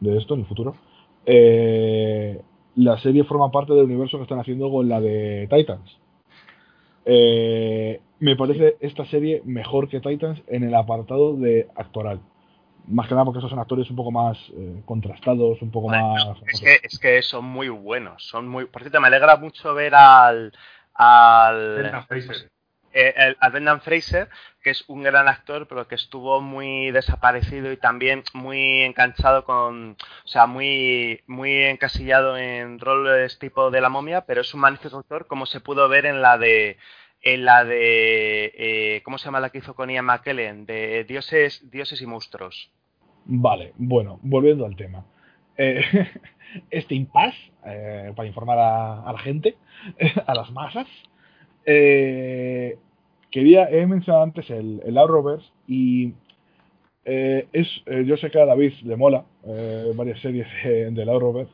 de 0.01 0.19
esto 0.19 0.35
en 0.35 0.41
el 0.41 0.47
futuro. 0.47 0.75
Eh, 1.27 2.41
la 2.75 2.99
serie 2.99 3.25
forma 3.25 3.51
parte 3.51 3.73
del 3.75 3.85
universo 3.85 4.17
que 4.17 4.25
están 4.25 4.41
haciendo 4.41 4.71
con 4.71 4.89
la 4.89 5.01
de 5.01 5.47
Titans. 5.51 5.99
Eh, 7.05 8.01
me 8.21 8.37
parece 8.37 8.77
esta 8.81 9.05
serie 9.07 9.43
mejor 9.45 9.89
que 9.89 10.01
Titans 10.01 10.43
en 10.47 10.65
el 10.65 10.75
apartado 10.75 11.37
de 11.37 11.69
actoral. 11.75 12.21
Más 12.89 13.07
que 13.07 13.15
nada 13.15 13.25
porque 13.25 13.39
esos 13.39 13.51
son 13.51 13.61
actores 13.61 13.89
un 13.91 13.97
poco 13.97 14.11
más 14.11 14.37
eh, 14.57 14.83
contrastados, 14.85 15.63
un 15.63 15.71
poco 15.71 15.89
Bueno, 15.89 16.15
más... 16.15 16.27
es, 16.53 16.61
que, 16.61 16.79
es 16.83 16.99
que 16.99 17.23
son 17.23 17.45
muy 17.45 17.69
buenos, 17.69 18.25
son 18.25 18.49
muy... 18.49 18.65
Por 18.67 18.83
cierto, 18.83 19.01
me 19.01 19.07
alegra 19.07 19.37
mucho 19.37 19.73
ver 19.75 19.95
al... 19.95 20.53
al 20.95 21.75
Brendan 21.77 22.07
Fraser. 22.07 22.51
Eh, 22.93 23.15
el- 23.17 23.37
al 23.41 23.53
Brendan 23.53 23.81
Fraser, 23.81 24.29
que 24.63 24.71
es 24.71 24.85
un 24.89 25.03
gran 25.03 25.29
actor, 25.29 25.67
pero 25.69 25.89
que 25.89 25.95
estuvo 25.97 26.41
muy 26.41 26.91
desaparecido 26.91 27.73
y 27.73 27.77
también 27.77 28.23
muy 28.35 28.83
enganchado 28.83 29.45
con, 29.45 29.93
o 30.25 30.29
sea, 30.29 30.47
muy, 30.47 31.23
muy 31.27 31.53
encasillado 31.65 32.37
en 32.37 32.79
roles 32.79 33.39
tipo 33.39 33.71
de 33.71 33.81
la 33.81 33.89
momia, 33.89 34.25
pero 34.27 34.41
es 34.43 34.55
un 34.55 34.61
magnífico 34.61 34.99
actor, 34.99 35.27
como 35.27 35.47
se 35.47 35.61
pudo 35.61 35.89
ver 35.89 36.07
en 36.07 36.23
la 36.23 36.39
de, 36.39 36.77
en 37.23 37.45
la 37.45 37.65
de, 37.65 38.53
eh, 38.57 39.03
¿cómo 39.05 39.19
se 39.19 39.27
llama 39.27 39.41
la 39.41 39.51
que 39.51 39.59
hizo 39.59 39.75
con 39.75 39.91
Ian 39.91 40.05
McKellen? 40.07 40.67
De 40.67 41.05
Dioses, 41.05 41.71
Dioses 41.71 42.01
y 42.03 42.07
Monstruos. 42.07 42.71
Vale, 43.25 43.73
bueno, 43.77 44.19
volviendo 44.23 44.67
al 44.67 44.75
tema. 44.77 45.05
Eh, 45.57 45.83
este 46.71 46.95
impasse, 46.95 47.53
eh, 47.65 48.13
para 48.17 48.27
informar 48.29 48.59
a, 48.59 49.03
a 49.09 49.13
la 49.13 49.19
gente, 49.19 49.57
a 50.27 50.35
las 50.35 50.51
masas, 50.51 50.87
eh, 51.67 52.77
quería, 53.31 53.69
he 53.71 53.87
mencionado 53.87 54.25
antes 54.25 54.51
el, 54.51 54.81
el 54.85 54.99
Arrowverse 54.99 55.47
y 55.67 56.13
eh, 57.05 57.47
es, 57.53 57.69
eh, 57.87 58.05
yo 58.07 58.17
sé 58.17 58.31
que 58.31 58.41
a 58.41 58.47
David 58.47 58.73
le 58.85 58.97
mola 58.97 59.25
eh, 59.45 59.93
varias 59.95 60.21
series 60.21 60.47
del 60.65 61.09
Arrowverse 61.09 61.53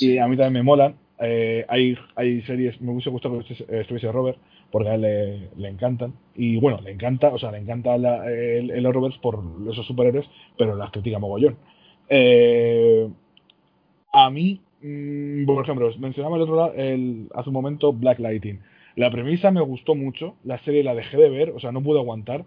y 0.00 0.18
a 0.18 0.26
mí 0.28 0.36
también 0.36 0.52
me 0.54 0.62
molan. 0.62 0.96
Eh, 1.20 1.64
hay, 1.68 1.96
hay 2.14 2.42
series, 2.42 2.80
me 2.80 2.92
hubiese 2.92 3.10
gustado 3.10 3.40
que 3.42 3.54
estuviese- 3.80 4.12
Robert, 4.12 4.38
porque 4.70 4.88
a 4.90 4.94
él 4.94 5.00
le, 5.02 5.48
le 5.56 5.68
encantan. 5.68 6.14
Y 6.36 6.58
bueno, 6.58 6.80
le 6.82 6.92
encanta, 6.92 7.28
o 7.28 7.38
sea, 7.38 7.50
le 7.50 7.58
encanta 7.58 7.94
el, 7.96 8.70
el 8.70 8.86
Arrowverse 8.86 9.18
por 9.20 9.40
esos 9.70 9.86
superhéroes, 9.86 10.26
pero 10.56 10.76
las 10.76 10.90
critica 10.90 11.18
mogollón. 11.18 11.56
A 14.12 14.30
mí, 14.30 14.60
mm, 14.82 15.44
por 15.46 15.62
ejemplo, 15.64 15.90
mencionaba 15.98 16.36
el 16.36 16.42
otro 16.42 16.56
lado, 16.56 16.72
el, 16.74 17.28
hace 17.34 17.50
un 17.50 17.54
momento 17.54 17.92
Black 17.92 18.18
Lighting. 18.18 18.60
La 19.02 19.10
premisa 19.10 19.50
me 19.50 19.60
gustó 19.62 19.94
mucho, 19.94 20.34
la 20.44 20.58
serie 20.64 20.82
la 20.84 20.94
dejé 20.94 21.16
de 21.16 21.30
ver, 21.30 21.50
o 21.50 21.60
sea, 21.60 21.72
no 21.72 21.82
pude 21.82 22.00
aguantar, 22.00 22.44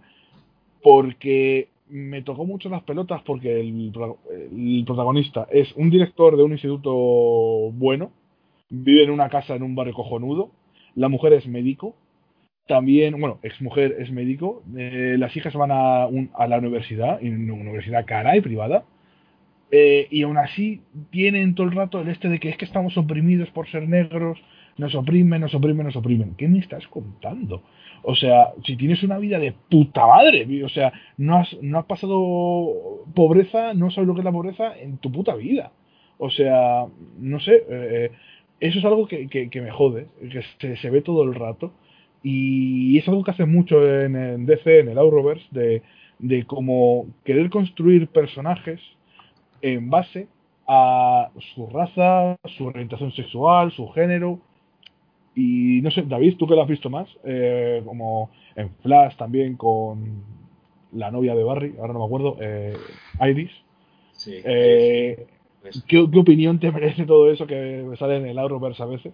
porque 0.84 1.70
me 1.90 2.22
tocó 2.24 2.46
mucho 2.46 2.70
las 2.70 2.84
pelotas 2.84 3.22
porque 3.24 3.60
el, 3.60 3.92
pro- 3.94 4.20
el 4.32 4.84
protagonista 4.86 5.48
es 5.52 5.74
un 5.76 5.90
director 5.90 6.38
de 6.38 6.44
un 6.44 6.54
instituto 6.54 6.92
bueno, 7.74 8.12
vive 8.70 9.04
en 9.04 9.12
una 9.12 9.30
casa 9.30 9.56
en 9.56 9.64
un 9.64 9.76
barrio 9.76 9.94
cojonudo, 9.96 10.52
la 10.96 11.10
mujer 11.10 11.34
es 11.34 11.48
médico, 11.48 11.96
también, 12.68 13.20
bueno, 13.20 13.40
exmujer 13.44 13.98
es 14.00 14.12
médico, 14.12 14.64
eh, 14.78 15.16
las 15.20 15.36
hijas 15.38 15.56
van 15.56 15.72
a, 15.72 16.08
un- 16.08 16.32
a 16.36 16.48
la 16.48 16.60
universidad, 16.60 17.20
una 17.24 17.54
universidad 17.56 18.06
cara 18.06 18.38
y 18.38 18.42
privada, 18.42 18.86
eh, 19.72 20.08
y 20.12 20.24
aún 20.24 20.38
así 20.38 20.82
tienen 21.12 21.56
todo 21.56 21.68
el 21.68 21.74
rato 21.74 22.02
el 22.02 22.10
este 22.10 22.28
de 22.30 22.40
que 22.40 22.50
es 22.50 22.58
que 22.58 22.66
estamos 22.66 22.98
oprimidos 22.98 23.50
por 23.52 23.70
ser 23.70 23.88
negros, 23.88 24.38
nos 24.78 24.96
oprimen, 24.96 25.42
nos 25.42 25.54
oprimen, 25.54 25.86
nos 25.86 25.96
oprimen. 25.96 26.36
¿Qué 26.36 26.48
me 26.48 26.60
estás 26.60 26.88
contando? 26.88 27.62
O 28.04 28.16
sea, 28.16 28.50
si 28.66 28.76
tienes 28.78 29.04
una 29.04 29.18
vida 29.20 29.38
de 29.40 29.54
puta 29.70 30.06
madre, 30.08 30.64
o 30.64 30.70
sea, 30.70 30.92
no 31.18 31.38
has, 31.38 31.56
no 31.62 31.80
has 31.80 31.86
pasado 31.86 33.04
pobreza, 33.14 33.74
no 33.74 33.92
sabes 33.92 34.08
lo 34.08 34.14
que 34.14 34.22
es 34.22 34.26
la 34.26 34.32
pobreza 34.32 34.78
en 34.78 34.98
tu 34.98 35.12
puta 35.12 35.36
vida. 35.36 35.72
O 36.18 36.30
sea, 36.30 36.86
no 37.20 37.40
sé, 37.40 37.64
eh, 37.70 38.12
eso 38.60 38.80
es 38.80 38.86
algo 38.86 39.08
que, 39.08 39.28
que- 39.28 39.50
que 39.50 39.62
me 39.62 39.72
jode, 39.72 40.08
que 40.32 40.42
se, 40.60 40.78
se 40.78 40.90
ve 40.90 41.02
todo 41.02 41.24
el 41.24 41.36
rato. 41.36 41.72
Y 42.24 42.98
es 43.00 43.08
algo 43.08 43.24
que 43.24 43.32
hace 43.32 43.46
mucho 43.46 43.84
en, 43.88 44.16
en 44.16 44.46
DC, 44.46 44.80
en 44.80 44.90
el 44.90 44.98
Arrowverse, 45.00 45.46
de, 45.52 45.82
de 46.20 46.44
como 46.46 47.08
querer 47.26 47.50
construir 47.50 48.08
personajes 48.08 48.80
en 49.62 49.90
base 49.90 50.28
a 50.68 51.30
su 51.56 51.68
raza, 51.68 52.38
su 52.58 52.66
orientación 52.68 53.12
sexual, 53.14 53.72
su 53.72 53.88
género. 53.90 54.40
Y 55.36 55.82
no 55.82 55.92
sé, 55.92 56.04
David, 56.04 56.38
tú 56.38 56.48
que 56.48 56.56
lo 56.56 56.62
has 56.64 56.68
visto 56.70 56.90
más, 56.90 57.08
eh, 57.24 57.82
como 57.86 58.32
en 58.56 58.70
Flash 58.84 59.16
también 59.18 59.56
con 59.58 60.24
la 60.94 61.12
novia 61.12 61.36
de 61.36 61.44
Barry, 61.44 61.76
ahora 61.80 61.94
no 61.94 62.00
me 62.00 62.06
acuerdo, 62.06 62.38
eh, 62.42 62.74
Iris. 63.22 63.52
Sí. 64.14 64.44
Eh, 64.44 65.28
Pues, 65.62 65.88
¿qué, 65.88 66.08
qué 66.12 66.20
opinión 66.20 66.60
te 66.60 66.72
merece 66.74 67.06
todo 67.06 67.32
eso 67.32 67.48
que 67.48 67.86
sale 68.00 68.18
en 68.18 68.28
el 68.28 68.40
Arrowverse 68.40 68.84
a 68.84 68.88
veces? 68.88 69.14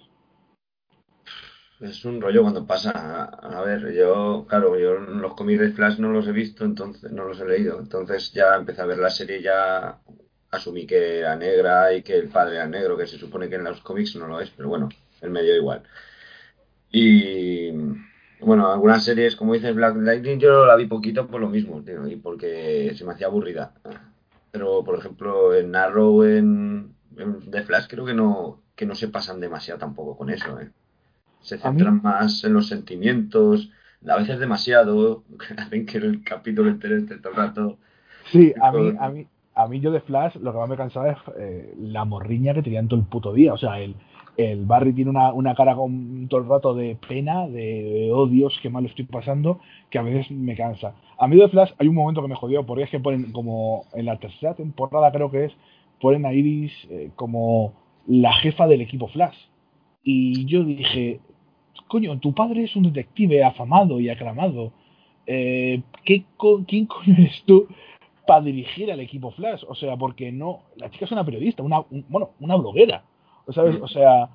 es 1.80 2.06
un 2.06 2.22
rollo 2.22 2.42
cuando 2.42 2.66
pasa. 2.66 2.92
A 3.26 3.62
ver, 3.62 3.94
yo, 3.94 4.46
claro, 4.48 4.78
yo 4.80 4.94
los 4.96 5.34
cómics 5.36 5.60
de 5.62 5.72
Flash 5.72 6.00
no 6.00 6.10
los 6.12 6.28
he 6.28 6.32
visto, 6.32 6.66
entonces 6.66 7.12
no 7.12 7.26
los 7.26 7.40
he 7.40 7.46
leído. 7.46 7.80
Entonces 7.80 8.32
ya 8.34 8.56
empecé 8.56 8.82
a 8.82 8.86
ver 8.86 8.98
la 8.98 9.10
serie, 9.10 9.42
ya 9.42 10.02
asumí 10.52 10.88
que 10.88 11.20
era 11.20 11.36
negra 11.36 11.94
y 11.94 12.04
que 12.04 12.16
el 12.16 12.30
padre 12.30 12.56
era 12.56 12.68
negro, 12.68 12.98
que 12.98 13.08
se 13.08 13.18
supone 13.18 13.50
que 13.50 13.56
en 13.56 13.64
los 13.66 13.82
cómics 13.82 14.16
no 14.16 14.28
lo 14.28 14.40
es, 14.40 14.50
pero 14.52 14.70
bueno, 14.70 14.90
el 15.22 15.30
medio 15.32 15.56
igual. 15.56 15.84
Y 16.92 17.72
bueno, 18.40 18.72
algunas 18.72 19.04
series, 19.04 19.36
como 19.36 19.54
dices 19.54 19.76
Black 19.76 19.96
Lightning, 19.98 20.40
yo 20.40 20.66
la 20.66 20.76
vi 20.76 20.86
poquito 20.86 21.28
por 21.28 21.42
lo 21.42 21.50
mismo, 21.50 21.82
tío, 21.82 22.08
y 22.08 22.16
porque 22.16 22.94
se 22.96 23.04
me 23.04 23.14
hacía 23.14 23.28
aburrida. 23.28 23.74
Pero, 24.52 24.84
por 24.84 24.98
ejemplo, 24.98 25.54
en 25.56 25.76
Arrow, 25.76 26.24
en, 26.24 26.94
en 27.18 27.52
The 27.52 27.64
Flash, 27.64 27.88
creo 27.88 28.06
que 28.06 28.14
no, 28.14 28.62
que 28.76 28.86
no 28.86 28.96
se 28.96 29.08
pasan 29.10 29.40
demasiado 29.40 29.80
tampoco 29.80 30.16
con 30.16 30.30
eso, 30.30 30.60
¿eh? 30.60 30.70
Se 31.42 31.58
centran 31.58 32.02
más 32.02 32.44
en 32.44 32.54
los 32.54 32.68
sentimientos, 32.68 33.72
a 34.08 34.18
veces 34.18 34.40
demasiado, 34.40 35.24
hacen 35.58 35.86
que 35.86 35.98
el 35.98 36.24
capítulo 36.24 36.70
entero 36.70 36.98
esté 36.98 37.18
todo 37.18 37.32
el 37.32 37.38
rato. 37.38 37.78
Sí, 38.32 38.54
a 38.62 38.72
mí, 38.72 38.94
a 39.00 39.10
mí, 39.10 39.28
a 39.56 39.68
mí 39.68 39.80
yo 39.80 39.92
de 39.92 40.02
Flash 40.02 40.36
lo 40.36 40.52
que 40.52 40.60
más 40.60 40.70
me 40.70 40.78
cansaba 40.78 41.12
es 41.12 41.18
eh, 41.38 41.74
la 41.80 42.06
morriña 42.06 42.54
que 42.54 42.64
tenían 42.64 42.88
todo 42.88 43.00
el 43.00 43.06
puto 43.06 43.34
día. 43.34 43.54
O 43.54 43.58
sea, 43.58 43.80
el, 43.80 43.96
el 44.38 44.66
Barry 44.66 44.94
tiene 44.94 45.10
una, 45.10 45.34
una 45.34 45.56
cara 45.56 45.76
con 45.76 46.28
todo 46.30 46.42
el 46.42 46.48
rato 46.48 46.76
de 46.76 46.96
pena, 47.08 47.48
de, 47.48 48.12
odios, 48.14 48.56
oh 48.56 48.60
qué 48.62 48.70
mal 48.70 48.86
estoy 48.86 49.06
pasando, 49.06 49.60
que 49.90 49.98
a 49.98 50.04
veces 50.04 50.30
me 50.30 50.56
cansa. 50.56 50.94
A 51.18 51.28
mí 51.28 51.36
de 51.36 51.50
Flash 51.50 51.72
hay 51.80 51.88
un 51.88 51.96
momento 51.96 52.22
que 52.22 52.28
me 52.28 52.36
jodió, 52.36 52.64
porque 52.64 52.84
es 52.84 52.90
que 52.92 53.00
ponen 53.00 53.32
como 53.32 53.86
en 53.94 54.06
la 54.06 54.18
tercera 54.20 54.54
temporada 54.54 55.12
creo 55.12 55.32
que 55.32 55.46
es, 55.46 55.54
ponen 56.00 56.28
a 56.28 56.34
Iris 56.34 56.72
eh, 56.92 57.10
como 57.16 57.74
la 58.06 58.32
jefa 58.34 58.68
del 58.68 58.82
equipo 58.82 59.08
Flash. 59.08 59.36
Y 60.04 60.46
yo 60.46 60.64
dije, 60.64 61.20
coño, 61.88 62.20
tu 62.20 62.34
padre 62.34 62.66
es 62.66 62.76
un 62.76 62.84
detective 62.84 63.44
afamado 63.44 64.00
y 64.00 64.10
aclamado. 64.10 64.72
Eh, 65.26 65.82
¿qué 66.06 66.26
¿Quién 66.68 66.86
coño 66.86 67.16
eres 67.18 67.44
tú 67.46 67.68
para 68.28 68.42
dirigir 68.42 68.92
al 68.92 69.00
equipo 69.00 69.32
Flash? 69.32 69.64
O 69.68 69.74
sea, 69.74 69.98
porque 69.98 70.32
no, 70.32 70.60
la 70.76 70.92
chica 70.92 71.06
es 71.06 71.12
una 71.12 71.26
periodista, 71.26 71.64
una, 71.64 71.84
bueno, 72.08 72.30
una 72.40 72.56
bloguera. 72.56 73.04
¿Sabes? 73.54 73.78
O 73.82 73.88
sea, 73.88 74.30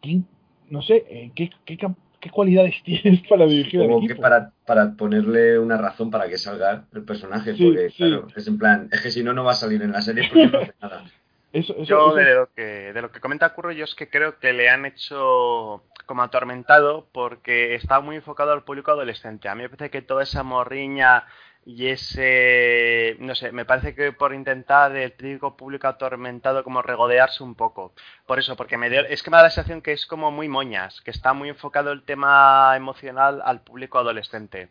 ¿quién, 0.00 0.26
no 0.68 0.82
sé, 0.82 1.04
eh, 1.08 1.30
¿qué, 1.34 1.50
qué, 1.64 1.76
qué 1.76 2.30
cualidades 2.30 2.74
tienes 2.84 3.26
para 3.28 3.46
dirigir 3.46 3.80
al 3.80 3.90
equipo? 3.90 4.14
que 4.14 4.20
para, 4.20 4.52
para 4.66 4.94
ponerle 4.94 5.58
una 5.58 5.76
razón 5.76 6.10
para 6.10 6.28
que 6.28 6.38
salga 6.38 6.84
el 6.92 7.04
personaje, 7.04 7.54
porque 7.54 7.92
claro, 7.96 8.26
es 8.34 8.46
en 8.46 8.58
plan, 8.58 8.88
es 8.92 9.00
que 9.00 9.10
si 9.10 9.22
no, 9.22 9.32
no 9.32 9.44
va 9.44 9.52
a 9.52 9.56
salir 9.56 9.82
en 9.82 9.92
la 9.92 10.02
serie 10.02 10.28
porque 10.28 10.46
no 10.46 10.58
hace 10.58 10.74
nada. 10.80 11.04
yo 11.84 12.14
De, 12.14 12.34
lo 12.34 12.52
que, 12.52 12.92
de 12.92 13.02
lo 13.02 13.10
que 13.12 13.20
comenta 13.20 13.54
Curro, 13.54 13.72
yo 13.72 13.84
es 13.84 13.94
que 13.94 14.08
creo 14.08 14.38
que 14.38 14.52
le 14.52 14.68
han 14.68 14.86
hecho 14.86 15.84
como 16.06 16.22
atormentado 16.22 17.06
porque 17.12 17.74
está 17.74 18.00
muy 18.00 18.16
enfocado 18.16 18.52
al 18.52 18.64
público 18.64 18.90
adolescente. 18.90 19.48
A 19.48 19.54
mí 19.54 19.62
me 19.62 19.68
parece 19.68 19.90
que 19.90 20.02
toda 20.02 20.22
esa 20.24 20.42
morriña 20.42 21.24
y 21.66 21.86
ese, 21.86 23.16
no 23.20 23.34
sé, 23.34 23.50
me 23.52 23.64
parece 23.64 23.94
que 23.94 24.12
por 24.12 24.34
intentar 24.34 24.94
el 24.96 25.12
típico 25.12 25.56
público 25.56 25.88
atormentado 25.88 26.62
como 26.62 26.82
regodearse 26.82 27.42
un 27.42 27.54
poco. 27.54 27.94
Por 28.26 28.38
eso, 28.38 28.56
porque 28.56 28.76
me 28.76 28.88
es 29.10 29.22
que 29.22 29.30
me 29.30 29.38
da 29.38 29.44
la 29.44 29.50
sensación 29.50 29.80
que 29.80 29.92
es 29.92 30.06
como 30.06 30.30
muy 30.30 30.48
moñas, 30.48 31.00
que 31.00 31.10
está 31.10 31.32
muy 31.32 31.48
enfocado 31.48 31.92
el 31.92 32.02
tema 32.02 32.74
emocional 32.76 33.40
al 33.44 33.62
público 33.62 33.98
adolescente. 33.98 34.68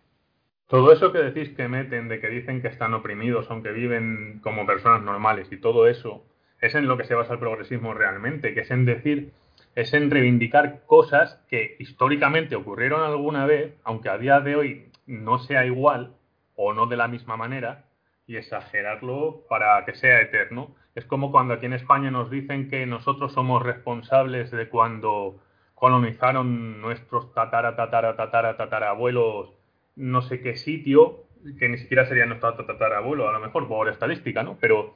Todo 0.68 0.92
eso 0.92 1.12
que 1.12 1.20
decís 1.20 1.56
que 1.56 1.68
meten, 1.68 2.10
de 2.10 2.20
que 2.20 2.30
dicen 2.30 2.62
que 2.62 2.68
están 2.68 2.94
oprimidos, 2.94 3.48
aunque 3.50 3.72
viven 3.72 4.40
como 4.44 4.66
personas 4.66 5.02
normales 5.02 5.48
y 5.52 5.58
todo 5.58 5.88
eso, 5.88 6.24
es 6.62 6.76
en 6.76 6.88
lo 6.88 6.98
que 6.98 7.06
se 7.06 7.16
basa 7.16 7.34
el 7.34 7.40
progresismo 7.40 7.94
realmente, 7.94 8.54
que 8.54 8.62
es 8.62 8.72
en 8.72 8.86
decir, 8.86 9.34
es 9.76 9.94
en 9.94 10.12
reivindicar 10.12 10.84
cosas 10.86 11.44
que 11.50 11.76
históricamente 11.80 12.56
ocurrieron 12.56 13.02
alguna 13.02 13.46
vez, 13.46 13.74
aunque 13.84 14.10
a 14.10 14.18
día 14.18 14.40
de 14.40 14.56
hoy 14.56 14.92
no 15.06 15.40
sea 15.40 15.66
igual 15.66 16.14
o 16.56 16.74
no 16.74 16.86
de 16.86 16.98
la 16.98 17.08
misma 17.08 17.38
manera, 17.38 17.86
y 18.28 18.38
exagerarlo 18.38 19.44
para 19.50 19.84
que 19.86 19.96
sea 19.96 20.22
eterno. 20.22 20.76
Es 20.96 21.06
como 21.06 21.32
cuando 21.32 21.56
aquí 21.56 21.66
en 21.66 21.74
España 21.74 22.12
nos 22.12 22.30
dicen 22.30 22.70
que 22.70 22.86
nosotros 22.86 23.34
somos 23.34 23.62
responsables 23.64 24.52
de 24.52 24.70
cuando 24.70 25.40
colonizaron 25.76 26.82
nuestros 26.82 27.34
tatara, 27.34 27.76
tatara, 27.76 28.16
tatara, 28.16 28.56
tatarabuelos 28.56 29.54
no 29.96 30.22
sé 30.22 30.42
qué 30.42 30.56
sitio, 30.56 31.26
que 31.60 31.70
ni 31.70 31.78
siquiera 31.78 32.06
sería 32.06 32.26
nuestro 32.26 32.54
tatarabuelo, 32.66 33.30
a 33.30 33.34
lo 33.34 33.40
mejor 33.40 33.68
por 33.68 33.90
estadística, 33.90 34.44
¿no? 34.44 34.58
Pero 34.60 34.96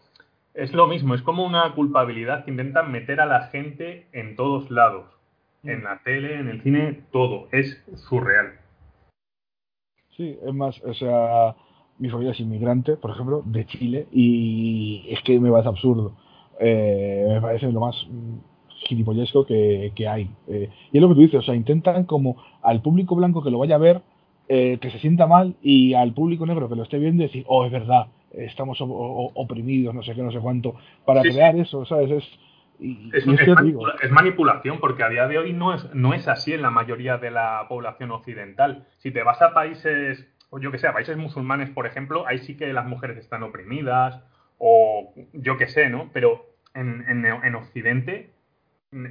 es 0.53 0.73
lo 0.73 0.87
mismo, 0.87 1.13
es 1.13 1.21
como 1.21 1.45
una 1.45 1.73
culpabilidad 1.73 2.45
que 2.45 2.51
intentan 2.51 2.91
meter 2.91 3.21
a 3.21 3.25
la 3.25 3.47
gente 3.47 4.07
en 4.11 4.35
todos 4.35 4.71
lados. 4.71 5.05
Mm. 5.63 5.69
En 5.69 5.83
la 5.83 5.99
tele, 6.03 6.39
en 6.39 6.49
el 6.49 6.61
cine, 6.61 7.01
todo. 7.11 7.47
Es 7.51 7.83
surreal. 7.95 8.59
Sí, 10.17 10.35
es 10.43 10.53
más, 10.53 10.81
o 10.83 10.95
sea, 10.95 11.55
mi 11.99 12.09
familia 12.09 12.31
es 12.31 12.39
inmigrante, 12.39 12.97
por 12.97 13.11
ejemplo, 13.11 13.43
de 13.45 13.65
Chile, 13.67 14.07
y 14.11 15.05
es 15.09 15.21
que 15.21 15.39
me 15.39 15.51
parece 15.51 15.69
absurdo. 15.69 16.13
Eh, 16.59 17.23
me 17.29 17.39
parece 17.39 17.71
lo 17.71 17.79
más 17.81 17.95
gilipollesco 18.87 19.45
que, 19.45 19.91
que 19.95 20.07
hay. 20.07 20.27
Eh, 20.47 20.69
y 20.91 20.97
es 20.97 21.01
lo 21.01 21.09
que 21.09 21.13
tú 21.13 21.21
dices, 21.21 21.39
o 21.41 21.43
sea, 21.43 21.53
intentan 21.53 22.05
como 22.05 22.35
al 22.63 22.81
público 22.81 23.15
blanco 23.15 23.43
que 23.43 23.51
lo 23.51 23.59
vaya 23.59 23.75
a 23.75 23.77
ver, 23.77 24.01
eh, 24.49 24.79
que 24.81 24.89
se 24.89 24.97
sienta 24.97 25.27
mal, 25.27 25.55
y 25.61 25.93
al 25.93 26.13
público 26.13 26.47
negro 26.47 26.67
que 26.67 26.75
lo 26.75 26.83
esté 26.83 26.97
viendo 26.97 27.21
decir, 27.21 27.45
oh, 27.47 27.65
es 27.65 27.71
verdad, 27.71 28.07
estamos 28.31 28.79
oprimidos, 28.81 29.93
no 29.93 30.01
sé 30.01 30.15
qué, 30.15 30.23
no 30.23 30.31
sé 30.31 30.39
cuánto, 30.39 30.73
para 31.05 31.21
crear 31.21 31.55
eso, 31.55 31.85
¿sabes? 31.85 32.09
Es, 32.09 32.23
es, 32.79 34.11
manipulación, 34.11 34.79
porque 34.79 35.03
a 35.03 35.09
día 35.09 35.27
de 35.27 35.37
hoy 35.37 35.53
no 35.53 35.73
es, 35.73 35.93
no 35.93 36.13
es 36.13 36.27
así 36.27 36.53
en 36.53 36.61
la 36.61 36.69
mayoría 36.69 37.17
de 37.17 37.31
la 37.31 37.65
población 37.67 38.11
occidental. 38.11 38.85
Si 38.97 39.11
te 39.11 39.23
vas 39.23 39.41
a 39.41 39.53
países, 39.53 40.27
o 40.49 40.59
yo 40.59 40.71
que 40.71 40.77
sé, 40.77 40.87
a 40.87 40.93
países 40.93 41.17
musulmanes, 41.17 41.69
por 41.69 41.87
ejemplo, 41.87 42.27
ahí 42.27 42.39
sí 42.39 42.55
que 42.55 42.71
las 42.73 42.85
mujeres 42.85 43.17
están 43.17 43.43
oprimidas, 43.43 44.21
o 44.57 45.13
yo 45.33 45.57
que 45.57 45.67
sé, 45.67 45.89
¿no? 45.89 46.09
Pero 46.13 46.45
en, 46.73 47.05
en, 47.07 47.25
en 47.25 47.55
Occidente 47.55 48.31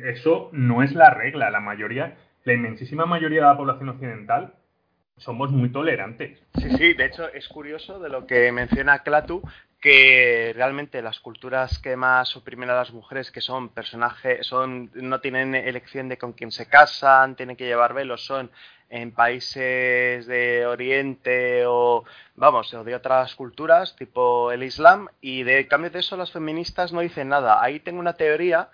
eso 0.05 0.49
no 0.53 0.83
es 0.83 0.95
la 0.95 1.11
regla. 1.11 1.51
La 1.51 1.61
mayoría, 1.61 2.17
la 2.45 2.53
inmensísima 2.53 3.07
mayoría 3.07 3.43
de 3.43 3.47
la 3.49 3.57
población 3.57 3.89
occidental 3.91 4.55
somos 5.19 5.51
muy 5.51 5.71
tolerantes. 5.71 6.39
Sí, 6.59 6.71
sí, 6.77 6.95
de 6.95 7.07
hecho 7.07 7.29
es 7.33 7.49
curioso 7.49 7.99
de 7.99 8.09
lo 8.09 8.27
que 8.27 8.53
menciona 8.53 9.01
Clatu, 9.01 9.43
que 9.81 10.53
realmente 10.55 11.01
las 11.01 11.21
culturas 11.21 11.79
que 11.79 11.97
más 11.97 12.37
oprimen 12.37 12.71
a 12.71 12.75
las 12.75 12.93
mujeres, 12.93 13.31
que 13.31 13.41
son 13.41 13.71
personajes, 13.71 14.47
son, 14.47 14.91
no 14.95 15.21
tienen 15.21 15.55
elección 15.55 16.09
de 16.09 16.19
con 16.19 16.33
quién 16.33 16.53
se 16.53 16.69
casan, 16.69 17.37
tienen 17.37 17.57
que 17.57 17.67
llevar 17.67 17.95
velos, 17.95 18.25
son 18.25 18.51
en 18.89 19.13
países 19.13 20.27
de 20.27 20.67
Oriente 20.67 21.65
o, 21.67 22.05
vamos, 22.37 22.73
o 22.75 22.85
de 22.85 22.95
otras 22.95 23.35
culturas, 23.35 23.97
tipo 23.97 24.53
el 24.53 24.63
Islam, 24.63 25.09
y 25.21 25.43
de 25.43 25.67
cambio 25.67 25.91
de 25.91 26.01
eso 26.01 26.17
las 26.17 26.31
feministas 26.31 26.93
no 26.93 27.01
dicen 27.01 27.29
nada. 27.29 27.63
Ahí 27.63 27.81
tengo 27.81 28.01
una 28.01 28.15
teoría 28.15 28.69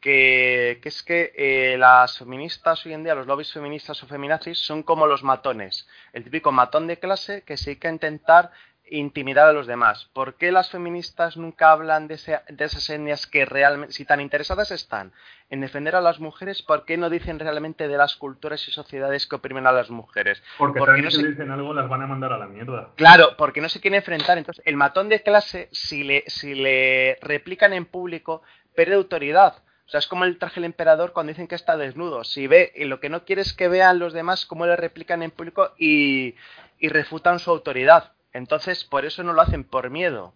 que, 0.00 0.80
es 0.82 1.02
que 1.02 1.32
eh, 1.36 1.76
las 1.78 2.18
feministas 2.18 2.84
hoy 2.86 2.94
en 2.94 3.04
día, 3.04 3.14
los 3.14 3.26
lobbies 3.26 3.52
feministas 3.52 4.02
o 4.02 4.06
feminazis, 4.06 4.58
son 4.58 4.82
como 4.82 5.06
los 5.06 5.22
matones. 5.22 5.88
El 6.12 6.24
típico 6.24 6.52
matón 6.52 6.86
de 6.86 6.98
clase 6.98 7.42
que 7.42 7.56
se 7.56 7.78
que 7.78 7.88
intentar 7.88 8.50
intimidar 8.90 9.48
a 9.48 9.52
los 9.52 9.66
demás. 9.66 10.08
¿Por 10.12 10.34
qué 10.34 10.50
las 10.52 10.70
feministas 10.70 11.36
nunca 11.36 11.72
hablan 11.72 12.08
de, 12.08 12.16
de, 12.48 12.64
esas 12.64 12.88
etnias 12.88 13.26
que 13.26 13.44
realmente, 13.44 13.92
si 13.92 14.04
tan 14.04 14.20
interesadas 14.20 14.70
están 14.70 15.12
en 15.50 15.60
defender 15.60 15.94
a 15.94 16.00
las 16.00 16.20
mujeres, 16.20 16.62
¿por 16.62 16.84
qué 16.84 16.96
no 16.96 17.10
dicen 17.10 17.38
realmente 17.38 17.88
de 17.88 17.96
las 17.96 18.16
culturas 18.16 18.66
y 18.66 18.70
sociedades 18.70 19.26
que 19.26 19.36
oprimen 19.36 19.66
a 19.66 19.72
las 19.72 19.90
mujeres? 19.90 20.42
Porque, 20.56 20.78
porque 20.78 21.02
no 21.02 21.10
si 21.10 21.26
dicen 21.26 21.50
algo 21.50 21.74
las 21.74 21.88
van 21.88 22.02
a 22.02 22.06
mandar 22.06 22.32
a 22.32 22.38
la 22.38 22.46
mierda. 22.46 22.90
Claro, 22.96 23.34
porque 23.36 23.60
no 23.60 23.68
se 23.68 23.80
quieren 23.80 23.98
enfrentar. 23.98 24.38
Entonces, 24.38 24.62
el 24.66 24.76
matón 24.76 25.08
de 25.08 25.22
clase, 25.22 25.68
si 25.72 26.04
le, 26.04 26.24
si 26.26 26.54
le 26.54 27.18
replican 27.20 27.72
en 27.72 27.84
público, 27.84 28.42
pierde 28.74 28.94
autoridad 28.94 29.62
o 29.88 29.90
sea, 29.90 30.00
es 30.00 30.06
como 30.06 30.24
el 30.24 30.36
traje 30.36 30.56
del 30.56 30.66
emperador 30.66 31.14
cuando 31.14 31.30
dicen 31.30 31.46
que 31.46 31.54
está 31.54 31.78
desnudo. 31.78 32.22
Si 32.22 32.46
ve, 32.46 32.72
y 32.76 32.84
lo 32.84 33.00
que 33.00 33.08
no 33.08 33.24
quiere 33.24 33.40
es 33.40 33.54
que 33.54 33.68
vean 33.68 33.98
los 33.98 34.12
demás 34.12 34.44
cómo 34.44 34.66
le 34.66 34.76
replican 34.76 35.22
en 35.22 35.30
público 35.30 35.70
y, 35.78 36.34
refutan 36.78 37.38
su 37.38 37.50
autoridad. 37.50 38.12
Entonces, 38.34 38.84
por 38.84 39.06
eso 39.06 39.22
no 39.22 39.32
lo 39.32 39.40
hacen 39.40 39.64
por 39.64 39.88
miedo. 39.88 40.34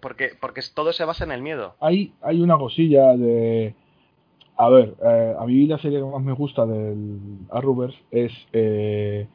Porque, 0.00 0.30
porque 0.40 0.60
todo 0.72 0.92
se 0.92 1.04
basa 1.04 1.24
en 1.24 1.32
el 1.32 1.42
miedo. 1.42 1.74
Hay, 1.80 2.12
hay 2.22 2.40
una 2.40 2.56
cosilla 2.56 3.16
de. 3.16 3.74
A 4.56 4.68
ver, 4.68 4.94
eh, 5.04 5.34
a 5.36 5.44
mí 5.46 5.66
la 5.66 5.78
serie 5.78 5.98
que 5.98 6.04
más 6.04 6.22
me 6.22 6.32
gusta 6.32 6.64
del 6.64 7.38
Arrowverse 7.50 7.98
es 8.12 8.32
eh, 8.52 9.26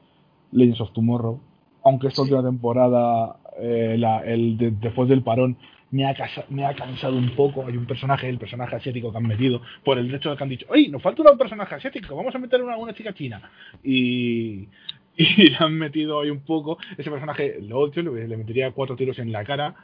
Legends 0.54 0.80
of 0.80 0.94
Tomorrow. 0.94 1.42
Aunque 1.84 2.08
esta 2.08 2.22
última 2.22 2.42
temporada, 2.42 3.36
eh, 3.60 4.02
el 4.28 4.80
después 4.80 5.10
del 5.10 5.24
parón, 5.24 5.58
me 5.92 6.06
ha, 6.06 6.16
me 6.50 6.66
ha 6.66 6.74
cansado 6.76 7.16
un 7.16 7.36
poco. 7.36 7.66
Hay 7.66 7.78
un 7.78 7.86
personaje, 7.86 8.30
el 8.30 8.38
personaje 8.38 8.76
asiático 8.76 9.12
que 9.12 9.18
han 9.18 9.28
metido, 9.28 9.62
por 9.84 9.98
el 9.98 10.14
hecho 10.14 10.32
de 10.32 10.38
que 10.38 10.44
han 10.44 10.50
dicho, 10.50 10.66
¡Oye, 10.70 10.90
nos 10.90 11.02
falta 11.02 11.30
un 11.30 11.38
personaje 11.38 11.76
asiático! 11.76 12.16
Vamos 12.16 12.36
a 12.36 12.40
meter 12.40 12.62
una, 12.62 12.78
una 12.78 12.94
chica 12.94 13.14
china. 13.14 13.50
Y, 13.84 14.68
y 15.18 15.50
le 15.50 15.58
han 15.60 15.78
metido 15.78 16.22
ahí 16.22 16.30
un 16.30 16.42
poco. 16.42 16.78
Ese 16.98 17.10
personaje 17.10 17.60
lo 17.62 17.80
odio, 17.80 18.04
le, 18.04 18.38
metería 18.38 18.72
cuatro 18.72 18.96
tiros 18.96 19.18
en 19.20 19.32
la 19.32 19.44
cara. 19.44 19.76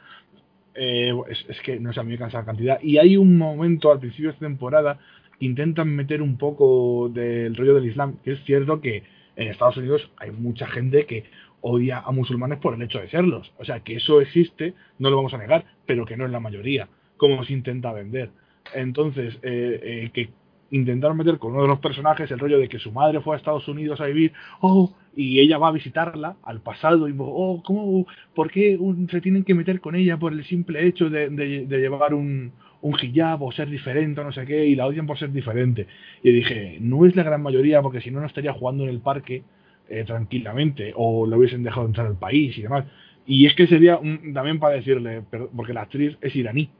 Eh, 0.74 1.12
es, 1.28 1.60
que 1.60 1.78
no 1.78 1.92
sé, 1.92 2.00
a 2.00 2.02
me 2.02 2.18
cansa 2.18 2.38
la 2.38 2.44
cantidad. 2.44 2.80
Y 2.82 2.98
hay 2.98 3.16
un 3.16 3.36
momento 3.36 3.92
al 3.92 4.00
principio 4.00 4.28
de 4.28 4.34
esta 4.34 4.46
temporada 4.46 4.98
que 5.38 5.46
intentan 5.46 5.88
meter 5.88 6.22
un 6.22 6.36
poco 6.36 7.08
del 7.08 7.54
rollo 7.56 7.74
del 7.74 7.86
Islam, 7.86 8.18
que 8.22 8.32
es 8.32 8.44
cierto 8.44 8.80
que 8.80 9.02
en 9.36 9.48
Estados 9.48 9.76
Unidos 9.76 10.10
hay 10.16 10.30
mucha 10.30 10.66
gente 10.66 11.06
que 11.06 11.24
odia 11.66 12.00
a 12.00 12.12
musulmanes 12.12 12.58
por 12.58 12.74
el 12.74 12.82
hecho 12.82 13.00
de 13.00 13.08
serlos. 13.08 13.52
O 13.58 13.64
sea, 13.64 13.80
que 13.80 13.96
eso 13.96 14.20
existe, 14.20 14.74
no 14.98 15.08
lo 15.08 15.16
vamos 15.16 15.32
a 15.32 15.38
negar, 15.38 15.64
pero 15.86 16.04
que 16.04 16.16
no 16.16 16.26
es 16.26 16.30
la 16.30 16.38
mayoría, 16.38 16.88
como 17.16 17.42
se 17.42 17.54
intenta 17.54 17.92
vender. 17.92 18.30
Entonces, 18.74 19.38
eh, 19.42 19.80
eh, 19.82 20.10
que 20.12 20.28
intentaron 20.70 21.16
meter 21.16 21.38
con 21.38 21.52
uno 21.52 21.62
de 21.62 21.68
los 21.68 21.78
personajes 21.78 22.30
el 22.30 22.38
rollo 22.38 22.58
de 22.58 22.68
que 22.68 22.78
su 22.78 22.92
madre 22.92 23.20
fue 23.20 23.34
a 23.34 23.38
Estados 23.38 23.66
Unidos 23.66 24.00
a 24.00 24.06
vivir, 24.06 24.32
oh, 24.60 24.92
y 25.16 25.40
ella 25.40 25.56
va 25.56 25.68
a 25.68 25.72
visitarla 25.72 26.36
al 26.42 26.60
pasado 26.60 27.08
y 27.08 27.14
oh, 27.18 27.62
¿cómo, 27.64 28.06
¿por 28.34 28.50
qué 28.50 28.78
se 29.10 29.20
tienen 29.22 29.44
que 29.44 29.54
meter 29.54 29.80
con 29.80 29.94
ella 29.94 30.18
por 30.18 30.34
el 30.34 30.44
simple 30.44 30.86
hecho 30.86 31.08
de, 31.08 31.30
de, 31.30 31.78
llevar 31.78 32.12
un, 32.12 32.52
un 32.82 32.96
hijab 33.00 33.42
o 33.42 33.52
ser 33.52 33.70
diferente 33.70 34.20
o 34.20 34.24
no 34.24 34.32
sé 34.32 34.44
qué 34.44 34.66
y 34.66 34.74
la 34.74 34.86
odian 34.86 35.06
por 35.06 35.18
ser 35.18 35.32
diferente? 35.32 35.86
Y 36.22 36.30
dije, 36.30 36.76
no 36.80 37.06
es 37.06 37.16
la 37.16 37.22
gran 37.22 37.42
mayoría 37.42 37.80
porque 37.80 38.02
si 38.02 38.10
no, 38.10 38.20
no 38.20 38.26
estaría 38.26 38.52
jugando 38.52 38.82
en 38.84 38.90
el 38.90 39.00
parque 39.00 39.44
eh, 39.86 40.02
tranquilamente 40.04 40.94
o 40.96 41.26
lo 41.26 41.36
hubiesen 41.36 41.62
dejado 41.62 41.86
entrar 41.86 42.06
al 42.06 42.16
país 42.16 42.56
y 42.56 42.62
demás. 42.62 42.86
Y 43.26 43.44
es 43.44 43.54
que 43.54 43.66
sería 43.66 44.00
también 44.32 44.58
para 44.58 44.76
decirle, 44.76 45.22
porque 45.54 45.74
la 45.74 45.82
actriz 45.82 46.16
es 46.22 46.34
iraní, 46.34 46.70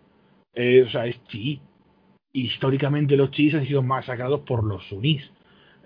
eh, 0.55 0.85
o 0.87 0.91
sea, 0.91 1.07
es 1.07 1.23
chií. 1.27 1.61
Históricamente 2.33 3.17
los 3.17 3.31
chiíes 3.31 3.55
han 3.57 3.67
sido 3.67 3.83
masacrados 3.83 4.41
por 4.41 4.65
los 4.65 4.87
sunís. 4.89 5.31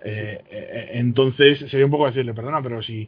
Eh, 0.03 0.91
entonces 0.93 1.59
sería 1.69 1.85
un 1.85 1.91
poco 1.91 2.05
decirle, 2.05 2.33
perdona, 2.33 2.61
pero 2.61 2.81
si 2.81 3.07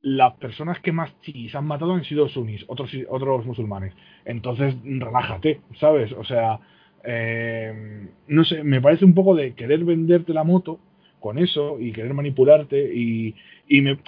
las 0.00 0.32
personas 0.34 0.80
que 0.80 0.92
más 0.92 1.10
chiíes 1.20 1.54
han 1.54 1.66
matado 1.66 1.92
han 1.92 2.04
sido 2.04 2.28
sunís, 2.28 2.64
otros, 2.66 2.90
otros 3.10 3.44
musulmanes, 3.44 3.94
entonces 4.24 4.74
relájate, 4.84 5.60
¿sabes? 5.78 6.12
O 6.12 6.24
sea, 6.24 6.60
no 8.26 8.44
sé, 8.44 8.64
me 8.64 8.80
parece 8.80 9.04
un 9.04 9.14
poco 9.14 9.34
de 9.34 9.54
querer 9.54 9.84
venderte 9.84 10.32
la 10.32 10.44
moto 10.44 10.80
con 11.20 11.38
eso 11.38 11.78
y 11.80 11.92
querer 11.92 12.14
manipularte 12.14 12.94
y, 12.94 13.34
y 13.68 13.80
me, 13.80 13.98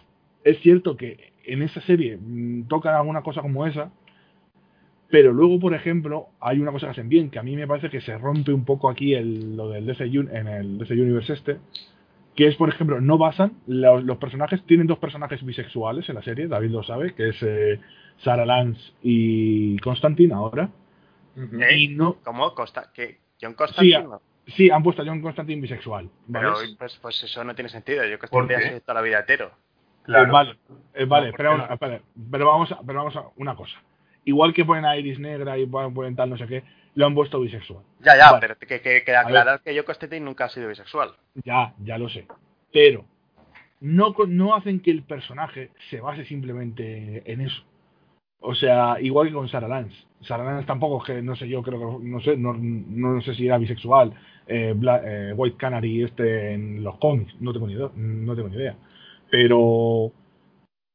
es 0.45 0.59
cierto 0.61 0.97
que 0.97 1.33
en 1.45 1.63
esa 1.63 1.81
serie 1.83 2.17
mm, 2.17 2.69
tocan 2.69 2.95
alguna 2.95 3.23
cosa 3.23 3.43
como 3.43 3.67
esa, 3.67 3.91
pero 5.11 5.33
luego, 5.33 5.59
por 5.59 5.75
ejemplo, 5.75 6.29
hay 6.41 6.61
una 6.61 6.71
cosa 6.71 6.87
que 6.87 6.93
hacen 6.93 7.09
bien, 7.09 7.31
que 7.31 7.39
a 7.39 7.43
mí 7.43 7.57
me 7.57 7.67
parece 7.67 7.91
que 7.91 8.01
se 8.01 8.17
rompe 8.17 8.53
un 8.53 8.65
poco 8.65 8.89
aquí 8.89 9.15
el, 9.15 9.57
lo 9.57 9.69
del 9.69 9.87
DC, 9.87 10.05
en 10.05 10.47
el 10.47 10.79
DC 10.79 10.95
Universe 10.95 11.33
este, 11.33 11.59
que 12.37 12.47
es, 12.47 12.55
por 12.57 12.69
ejemplo, 12.69 13.01
no 13.01 13.19
basan, 13.19 13.55
los, 13.67 14.17
personajes, 14.19 14.63
tienen 14.67 14.87
dos 14.87 14.99
personajes 14.99 15.45
bisexuales 15.45 16.09
en 16.09 16.15
la 16.15 16.23
serie, 16.23 16.47
David 16.47 16.71
lo 16.71 16.83
sabe, 16.85 17.15
que 17.15 17.31
es 17.31 17.37
eh, 17.43 17.81
Sarah 18.19 18.47
Lance 18.47 18.81
y 19.03 19.77
Constantine 19.79 20.33
ahora. 20.33 20.71
y 21.37 21.89
no, 21.89 22.19
¿Cómo? 22.23 22.55
Costa 22.55 22.93
¿Que 22.95 23.19
¿John 23.41 23.55
Constantine? 23.55 24.03
Sí, 24.03 24.30
han 24.73 24.83
puesto 24.83 25.03
a 25.03 25.05
John 25.05 25.21
Constantine 25.21 25.61
bisexual. 25.61 26.09
Pero 26.31 26.55
pues, 26.79 26.99
pues, 27.01 27.23
eso 27.23 27.45
no 27.45 27.55
tiene 27.55 27.69
sentido, 27.69 28.05
yo 28.05 28.19
Constantine 28.19 28.57
ha 28.57 28.69
sido 28.69 28.81
toda 28.81 28.95
la 28.95 29.03
vida 29.03 29.21
hetero. 29.21 29.51
Eh, 30.09 30.27
vale, 30.31 30.59
eh, 30.95 31.05
vale, 31.05 31.33
pero, 31.37 31.51
vamos 31.51 32.73
a, 32.73 32.81
pero 32.81 32.99
vamos 32.99 33.17
a 33.17 33.25
una 33.37 33.55
cosa. 33.55 33.77
Igual 34.25 34.53
que 34.53 34.65
ponen 34.65 34.85
a 34.85 34.97
Iris 34.97 35.19
negra 35.19 35.57
y 35.59 35.67
ponen 35.67 36.17
tal 36.17 36.31
no 36.31 36.37
sé 36.37 36.47
qué, 36.47 36.65
lo 36.95 37.07
han 37.07 37.15
puesto 37.15 37.41
bisexual. 37.41 37.85
Ya, 38.01 38.17
ya, 38.17 38.39
pero 38.41 38.57
que, 38.59 38.81
que, 38.81 39.17
aclarar 39.17 39.61
que 39.61 39.75
yo 39.75 39.85
Constantine 39.85 40.25
nunca 40.25 40.47
ha 40.47 40.49
sido 40.49 40.69
bisexual. 40.69 41.15
Ya, 41.45 41.75
ya 41.79 41.99
lo 41.99 42.09
sé. 42.09 42.27
Pero 42.73 43.05
no, 43.81 44.15
no 44.29 44.55
hacen 44.55 44.81
que 44.81 44.91
el 44.91 45.03
personaje 45.03 45.71
se 45.91 46.01
base 46.01 46.25
simplemente 46.25 47.23
en 47.31 47.43
eso. 47.43 47.63
O 48.41 48.55
sea, 48.55 48.97
igual 49.01 49.29
que 49.29 49.35
con 49.35 49.49
Sarah 49.49 49.69
Lance. 49.69 49.97
Sarah 50.23 50.45
Lance 50.45 50.67
tampoco, 50.67 51.05
que 51.05 51.23
no 51.23 51.37
sé, 51.37 51.49
yo 51.49 51.63
creo 51.63 51.99
que, 51.99 52.05
no 52.05 52.21
sé, 52.21 52.37
no, 52.37 52.55
no 52.55 53.21
sé 53.21 53.35
si 53.35 53.47
era 53.47 53.59
bisexual. 53.59 54.15
Eh, 54.53 54.75
eh, 55.05 55.33
White 55.37 55.57
Canary 55.57 56.03
este 56.03 56.55
en 56.55 56.83
los 56.83 56.99
cómics, 56.99 57.37
no 57.39 57.53
tengo 57.53 57.69
ni, 57.69 57.75
no 57.75 58.35
tengo 58.35 58.49
ni 58.49 58.57
idea. 58.57 58.77
Pero 59.31 60.13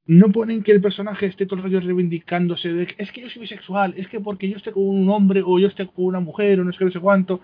no 0.07 0.31
ponen 0.33 0.61
que 0.61 0.73
el 0.73 0.81
personaje 0.81 1.27
esté 1.27 1.45
todo 1.45 1.65
el 1.65 1.81
reivindicándose 1.81 2.73
de 2.73 2.87
es 2.97 3.11
que 3.13 3.21
yo 3.21 3.29
soy 3.29 3.43
bisexual, 3.43 3.93
es 3.95 4.09
que 4.09 4.19
porque 4.19 4.49
yo 4.49 4.57
esté 4.57 4.73
con 4.73 4.83
un 4.83 5.09
hombre 5.09 5.41
o 5.45 5.57
yo 5.57 5.67
esté 5.67 5.87
con 5.87 6.05
una 6.05 6.19
mujer 6.19 6.59
o 6.59 6.65
no 6.65 6.73
sé 6.73 6.79
qué, 6.79 6.85
no 6.85 6.91
sé 6.91 6.99
cuánto. 6.99 7.39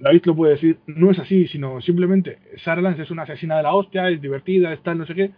David 0.00 0.22
lo 0.24 0.34
puede 0.34 0.54
decir, 0.54 0.78
no 0.86 1.12
es 1.12 1.18
así, 1.20 1.46
sino 1.46 1.80
simplemente 1.80 2.38
Sarah 2.64 2.82
Lance 2.82 3.02
es 3.02 3.10
una 3.12 3.22
asesina 3.22 3.56
de 3.56 3.62
la 3.62 3.74
hostia, 3.74 4.08
es 4.10 4.20
divertida, 4.20 4.72
está 4.72 4.94
no 4.94 5.06
sé 5.06 5.14
qué, 5.14 5.30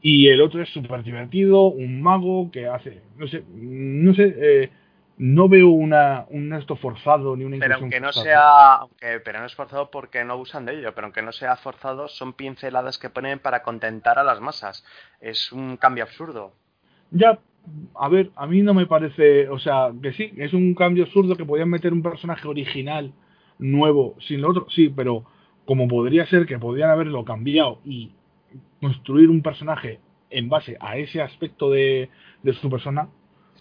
y 0.00 0.28
el 0.28 0.40
otro 0.40 0.62
es 0.62 0.70
súper 0.70 1.02
divertido, 1.02 1.66
un 1.66 2.00
mago 2.00 2.50
que 2.50 2.66
hace, 2.66 3.02
no 3.18 3.26
sé, 3.28 3.44
no 3.54 4.14
sé, 4.14 4.34
eh, 4.38 4.70
no 5.18 5.48
veo 5.48 5.68
una, 5.68 6.26
un 6.30 6.52
esto 6.52 6.76
forzado 6.76 7.36
ni 7.36 7.44
una 7.44 7.58
pero 7.58 7.74
aunque 7.74 8.00
no 8.00 8.12
sea 8.12 8.74
aunque 8.74 9.20
pero 9.24 9.40
no 9.40 9.46
es 9.46 9.54
forzado 9.54 9.90
porque 9.90 10.24
no 10.24 10.36
usan 10.36 10.64
de 10.64 10.78
ello 10.78 10.94
pero 10.94 11.06
aunque 11.06 11.22
no 11.22 11.32
sea 11.32 11.56
forzado 11.56 12.06
son 12.06 12.32
pinceladas 12.32 12.98
que 12.98 13.10
ponen 13.10 13.40
para 13.40 13.62
contentar 13.62 14.18
a 14.18 14.24
las 14.24 14.40
masas. 14.40 14.84
Es 15.20 15.50
un 15.52 15.76
cambio 15.76 16.04
absurdo. 16.04 16.52
Ya 17.10 17.40
a 17.96 18.08
ver 18.08 18.30
a 18.36 18.46
mí 18.46 18.62
no 18.62 18.74
me 18.74 18.86
parece 18.86 19.48
o 19.48 19.58
sea 19.58 19.92
que 20.00 20.12
sí 20.12 20.32
es 20.36 20.54
un 20.54 20.74
cambio 20.74 21.04
absurdo 21.04 21.36
que 21.36 21.44
podían 21.44 21.68
meter 21.68 21.92
un 21.92 22.02
personaje 22.02 22.46
original 22.46 23.12
nuevo 23.58 24.14
sin 24.20 24.40
lo 24.40 24.50
otro 24.50 24.66
sí 24.70 24.88
pero 24.88 25.24
como 25.64 25.88
podría 25.88 26.26
ser 26.26 26.46
que 26.46 26.58
podrían 26.58 26.90
haberlo 26.90 27.24
cambiado 27.24 27.80
y 27.84 28.12
construir 28.80 29.28
un 29.28 29.42
personaje 29.42 29.98
en 30.30 30.48
base 30.48 30.76
a 30.80 30.96
ese 30.96 31.20
aspecto 31.20 31.70
de, 31.70 32.08
de 32.42 32.52
su 32.54 32.70
persona 32.70 33.08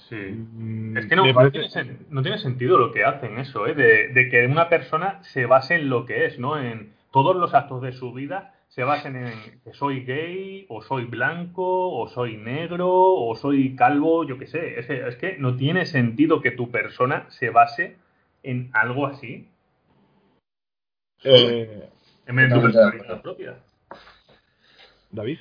Sí. 0.09 0.15
Mm, 0.15 0.97
es 0.97 1.05
que 1.07 1.15
no, 1.15 1.23
tiene, 2.21 2.37
sentido 2.37 2.77
lo 2.77 2.91
que 2.91 3.03
hacen 3.03 3.39
eso, 3.39 3.67
¿eh? 3.67 3.73
de, 3.73 4.29
que 4.29 4.45
una 4.45 4.69
persona 4.69 5.21
se 5.23 5.45
base 5.45 5.75
en 5.75 5.89
lo 5.89 6.05
que 6.05 6.25
es, 6.25 6.39
¿no? 6.39 6.59
En 6.59 6.93
todos 7.11 7.35
los 7.35 7.53
actos 7.53 7.81
de 7.81 7.91
su 7.91 8.13
vida 8.13 8.53
se 8.69 8.83
basen 8.83 9.15
en 9.15 9.33
que 9.63 9.73
soy 9.73 10.05
gay, 10.05 10.65
o 10.69 10.81
soy 10.81 11.05
blanco, 11.05 11.91
o 11.91 12.07
soy 12.07 12.37
negro, 12.37 12.89
o 12.89 13.35
soy 13.35 13.75
calvo, 13.75 14.23
yo 14.25 14.37
qué 14.37 14.45
sé. 14.45 14.79
Es, 14.79 14.89
es 14.89 15.15
que 15.15 15.37
no 15.37 15.55
tiene 15.55 15.85
sentido 15.85 16.41
que 16.41 16.51
tu 16.51 16.69
persona 16.69 17.25
se 17.29 17.49
base 17.49 17.97
en 18.43 18.69
algo 18.73 19.07
así. 19.07 19.47
Eh, 21.23 21.89
en 22.27 22.35
vez 22.35 22.49
de 22.49 22.55
tu 22.55 22.61
personalidad 22.61 23.21
propia. 23.21 23.57
David. 25.11 25.39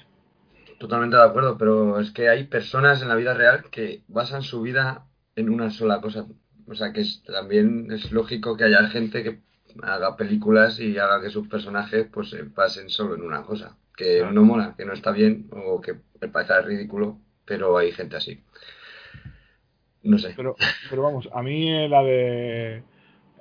Totalmente 0.78 1.16
de 1.16 1.24
acuerdo, 1.24 1.56
pero 1.56 2.00
es 2.00 2.10
que 2.10 2.28
hay 2.28 2.44
personas 2.44 3.00
en 3.00 3.08
la 3.08 3.14
vida 3.14 3.34
real 3.34 3.64
que 3.70 4.02
basan 4.08 4.42
su 4.42 4.60
vida 4.60 5.06
en 5.34 5.48
una 5.48 5.70
sola 5.70 6.00
cosa. 6.00 6.26
O 6.68 6.74
sea, 6.74 6.92
que 6.92 7.04
también 7.26 7.90
es 7.92 8.12
lógico 8.12 8.56
que 8.56 8.64
haya 8.64 8.88
gente 8.88 9.22
que 9.22 9.40
haga 9.82 10.16
películas 10.16 10.80
y 10.80 10.98
haga 10.98 11.22
que 11.22 11.30
sus 11.30 11.48
personajes 11.48 12.06
pues 12.12 12.30
se 12.30 12.42
basen 12.42 12.90
solo 12.90 13.14
en 13.14 13.22
una 13.22 13.42
cosa. 13.42 13.76
Que 13.96 14.22
no 14.30 14.44
mola, 14.44 14.74
que 14.76 14.84
no 14.84 14.92
está 14.92 15.12
bien 15.12 15.48
o 15.52 15.80
que 15.80 15.94
me 16.20 16.28
parece 16.28 16.60
ridículo, 16.60 17.18
pero 17.46 17.78
hay 17.78 17.92
gente 17.92 18.16
así. 18.16 18.42
No 20.02 20.18
sé. 20.18 20.34
Pero, 20.36 20.56
pero 20.90 21.02
vamos, 21.02 21.28
a 21.32 21.42
mí 21.42 21.88
la 21.88 22.02
de 22.02 22.82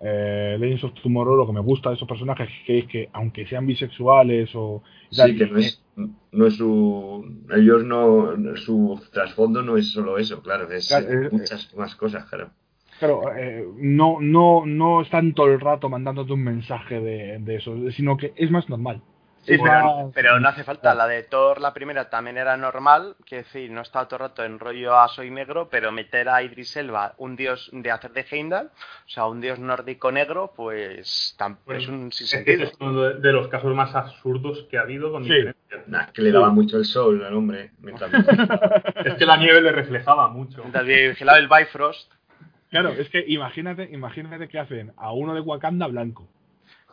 eh, 0.01 0.57
Legends 0.59 0.85
of 0.85 0.93
Tomorrow 1.01 1.35
lo 1.35 1.47
que 1.47 1.53
me 1.53 1.59
gusta 1.59 1.89
de 1.89 1.95
esos 1.95 2.07
personajes 2.07 2.49
que 2.65 2.79
es 2.79 2.85
que 2.85 3.09
aunque 3.13 3.45
sean 3.47 3.67
bisexuales 3.67 4.49
o 4.53 4.83
sí, 5.11 5.35
que 5.35 5.45
no 5.47 5.57
es, 5.57 5.81
no 5.95 6.45
es 6.45 6.55
su 6.55 7.25
ellos 7.53 7.85
no 7.85 8.35
su 8.57 9.01
trasfondo 9.11 9.61
no 9.61 9.77
es 9.77 9.91
solo 9.91 10.17
eso 10.17 10.41
claro 10.41 10.69
es 10.71 10.91
muchas 11.31 11.73
más 11.75 11.95
cosas 11.95 12.25
claro. 12.25 12.51
Claro 12.99 13.35
eh, 13.35 13.65
no 13.77 14.19
no 14.21 14.65
no 14.65 15.01
están 15.01 15.33
todo 15.33 15.47
el 15.47 15.59
rato 15.59 15.89
mandándote 15.89 16.33
un 16.33 16.43
mensaje 16.43 16.99
de, 16.99 17.39
de 17.39 17.55
eso 17.55 17.75
sino 17.91 18.17
que 18.17 18.33
es 18.35 18.51
más 18.51 18.69
normal 18.69 19.01
Sí, 19.45 19.57
pero, 20.13 20.39
no 20.39 20.49
hace 20.49 20.63
falta. 20.63 20.95
La 20.95 21.07
de 21.07 21.23
Thor, 21.23 21.61
la 21.61 21.73
primera, 21.73 22.09
también 22.09 22.37
era 22.37 22.57
normal. 22.57 23.15
Quiero 23.25 23.43
decir, 23.43 23.69
no 23.69 23.81
estaba 23.81 24.07
todo 24.07 24.17
el 24.17 24.29
rato 24.29 24.43
en 24.43 24.59
rollo 24.59 24.97
a 24.97 25.07
soy 25.07 25.29
negro, 25.29 25.69
pero 25.69 25.91
meter 25.91 26.29
a 26.29 26.41
Idris 26.41 26.75
Elba, 26.77 27.13
un 27.17 27.35
dios 27.35 27.69
de 27.71 27.91
hacer 27.91 28.11
de 28.11 28.25
Heimdall, 28.29 28.67
o 28.67 29.09
sea, 29.09 29.27
un 29.27 29.41
dios 29.41 29.59
nórdico 29.59 30.11
negro, 30.11 30.51
pues 30.55 31.35
tampoco 31.37 31.73
es 31.73 31.87
un 31.87 32.11
sin 32.11 32.27
sentido. 32.27 32.63
Es 32.63 32.73
uno 32.79 33.01
de 33.01 33.31
los 33.31 33.47
casos 33.49 33.73
más 33.75 33.93
absurdos 33.93 34.65
que 34.69 34.77
ha 34.77 34.81
habido 34.81 35.11
con 35.11 35.25
sí. 35.25 35.45
que 36.13 36.21
le 36.21 36.31
daba 36.31 36.49
mucho 36.49 36.77
el 36.77 36.85
sol 36.85 37.23
al 37.23 37.33
hombre. 37.35 37.71
es 39.05 39.13
que 39.13 39.25
la 39.25 39.37
nieve 39.37 39.61
le 39.61 39.71
reflejaba 39.71 40.27
mucho. 40.27 40.63
Vigilaba 40.83 41.37
el 41.37 41.47
Bifrost. 41.47 42.11
Claro, 42.71 42.89
es 42.89 43.09
que 43.09 43.23
imagínate, 43.27 43.89
imagínate 43.91 44.47
que 44.47 44.59
hacen 44.59 44.91
a 44.97 45.13
uno 45.13 45.33
de 45.33 45.39
Wakanda 45.39 45.87
blanco 45.87 46.27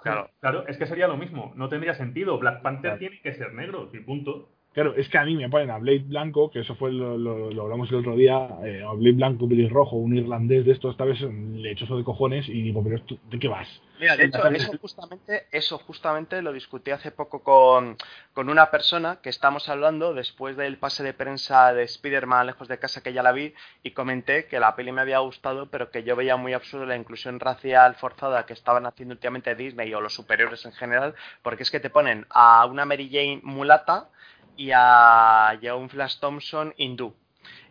Claro. 0.03 0.31
claro, 0.41 0.67
es 0.67 0.77
que 0.77 0.87
sería 0.87 1.09
lo 1.09 1.17
mismo, 1.17 1.53
no 1.57 1.69
tendría 1.69 1.95
sentido. 1.95 2.39
Black 2.39 2.63
Panther 2.63 2.99
tiene 2.99 3.21
que 3.21 3.35
ser 3.35 3.53
negro, 3.55 3.89
y 3.93 4.01
punto. 4.01 4.52
Claro, 4.73 4.95
es 4.97 5.07
que 5.11 5.19
a 5.19 5.25
mí 5.25 5.37
me 5.37 5.51
ponen 5.51 5.71
a 5.71 5.77
Blade 5.77 6.05
Blanco, 6.07 6.51
que 6.51 6.61
eso 6.61 6.75
fue 6.77 6.91
lo, 6.93 7.19
lo, 7.19 7.63
hablamos 7.63 7.91
el 7.91 7.97
otro 7.97 8.17
día, 8.17 8.49
eh, 8.65 8.83
a 8.83 8.93
Blade 8.93 9.17
Blanco, 9.17 9.47
Billy 9.47 9.69
Rojo, 9.69 9.97
un 9.97 10.17
irlandés 10.17 10.65
de 10.65 10.73
esto, 10.73 10.91
esta 10.91 11.05
vez 11.05 11.21
lechoso 11.21 11.99
de 11.99 12.05
cojones, 12.05 12.49
y 12.49 12.63
digo, 12.63 12.83
pero 12.83 13.03
¿de 13.31 13.39
qué 13.39 13.49
vas? 13.49 13.69
Mira, 14.01 14.17
de 14.17 14.25
hecho, 14.25 14.49
eso 14.49 14.73
justamente, 14.81 15.47
eso 15.53 15.79
justamente 15.79 16.41
lo 16.41 16.53
discutí 16.53 16.91
hace 16.91 17.11
poco 17.11 17.43
con, 17.43 17.97
con 18.33 18.49
una 18.49 18.71
persona 18.71 19.21
que 19.23 19.29
estamos 19.29 19.69
hablando 19.69 20.15
después 20.15 20.57
del 20.57 20.79
pase 20.79 21.03
de 21.03 21.13
prensa 21.13 21.73
de 21.75 21.83
Spider-Man 21.83 22.47
Lejos 22.47 22.67
de 22.67 22.79
Casa, 22.79 23.03
que 23.03 23.13
ya 23.13 23.23
la 23.23 23.33
vi, 23.33 23.53
y 23.83 23.91
comenté 23.91 24.47
que 24.47 24.59
la 24.59 24.75
peli 24.75 24.91
me 24.91 25.03
había 25.03 25.19
gustado, 25.19 25.67
pero 25.71 25.91
que 25.91 26.03
yo 26.03 26.17
veía 26.17 26.37
muy 26.37 26.55
absurdo 26.55 26.87
la 26.87 26.97
inclusión 26.97 27.39
racial 27.39 27.95
forzada 27.97 28.47
que 28.47 28.55
estaban 28.55 28.87
haciendo 28.87 29.13
últimamente 29.13 29.55
Disney 29.55 29.93
o 29.93 30.01
los 30.01 30.15
superiores 30.15 30.65
en 30.65 30.73
general, 30.73 31.15
porque 31.43 31.63
es 31.63 31.71
que 31.71 31.79
te 31.79 31.91
ponen 31.91 32.27
a 32.31 32.65
una 32.65 32.87
Mary 32.87 33.11
Jane 33.13 33.41
mulata, 33.43 34.09
y 34.57 34.71
a, 34.75 35.59
un 35.77 35.89
Flash 35.89 36.19
Thompson 36.19 36.75
hindú. 36.77 37.15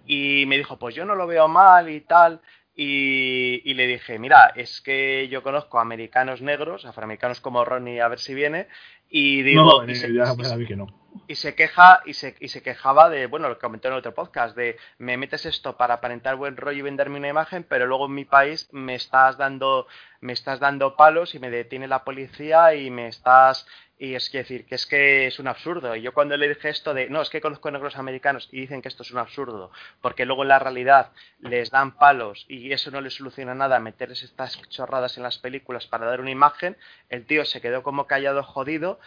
Y 0.06 0.46
me 0.48 0.58
dijo, 0.58 0.78
pues 0.78 0.96
yo 0.96 1.06
no 1.06 1.16
lo 1.16 1.28
veo 1.28 1.48
mal 1.48 1.90
y 1.90 2.02
tal. 2.02 2.42
Y, 2.76 3.74
le 3.74 3.86
dije, 3.86 4.18
mira, 4.18 4.54
es 4.56 4.82
que 4.82 5.28
yo 5.30 5.44
conozco 5.44 5.80
americanos 5.80 6.42
negros, 6.42 6.86
afroamericanos 6.86 7.42
como 7.42 7.64
Ronnie, 7.64 8.02
a 8.02 8.08
ver 8.08 8.20
si 8.20 8.34
viene. 8.34 8.68
Y 9.10 9.44
digo, 9.44 9.84
no, 9.84 9.94
ya, 9.94 10.66
que 10.68 10.76
no. 10.76 11.01
Y 11.28 11.36
se 11.36 11.56
queja 11.56 12.02
y 12.06 12.14
se, 12.14 12.36
y 12.40 12.50
se 12.50 12.62
quejaba 12.62 13.10
de, 13.10 13.28
bueno, 13.28 13.50
lo 13.50 13.56
que 13.56 13.62
comentó 13.62 13.88
en 13.88 13.96
otro 13.96 14.14
podcast, 14.14 14.56
de 14.56 14.78
me 14.98 15.18
metes 15.18 15.46
esto 15.46 15.78
para 15.78 15.96
aparentar 15.96 16.36
buen 16.36 16.58
rollo 16.58 16.80
y 16.80 16.82
venderme 16.84 17.18
una 17.18 17.30
imagen, 17.30 17.64
pero 17.68 17.86
luego 17.86 18.06
en 18.06 18.14
mi 18.14 18.26
país 18.26 18.70
me 18.72 18.96
estás 18.96 19.38
dando 19.38 19.88
me 20.22 20.34
estás 20.34 20.60
dando 20.60 20.96
palos 20.96 21.34
y 21.34 21.40
me 21.40 21.50
detiene 21.50 21.88
la 21.88 22.04
policía 22.04 22.76
y 22.76 22.92
me 22.92 23.08
estás 23.08 23.66
y 24.02 24.16
es 24.16 24.32
que 24.32 24.40
decir 24.40 24.66
que 24.66 24.74
es 24.74 24.88
que 24.88 25.28
es 25.28 25.38
un 25.38 25.48
absurdo. 25.48 25.96
Y 25.96 26.02
yo 26.02 26.12
cuando 26.12 26.36
le 26.36 26.50
dije 26.50 26.70
esto 26.70 26.94
de, 26.96 27.08
no, 27.08 27.22
es 27.22 27.30
que 27.30 27.40
conozco 27.40 27.70
negros 27.70 27.98
americanos 27.98 28.50
y 28.52 28.62
dicen 28.62 28.82
que 28.82 28.88
esto 28.88 29.04
es 29.04 29.12
un 29.12 29.20
absurdo, 29.20 29.72
porque 30.02 30.26
luego 30.26 30.42
en 30.42 30.50
la 30.50 30.58
realidad 30.58 31.12
les 31.40 31.70
dan 31.70 31.92
palos 31.98 32.46
y 32.50 32.72
eso 32.72 32.90
no 32.90 33.00
les 33.00 33.14
soluciona 33.14 33.54
nada, 33.54 33.80
meterles 33.80 34.24
estas 34.24 34.60
chorradas 34.70 35.18
en 35.18 35.24
las 35.24 35.38
películas 35.38 35.86
para 35.86 36.08
dar 36.08 36.20
una 36.20 36.32
imagen, 36.32 36.78
el 37.10 37.28
tío 37.28 37.46
se 37.46 37.62
quedó 37.62 37.84
como 37.84 38.08
callado 38.08 38.42
jodido 38.42 39.00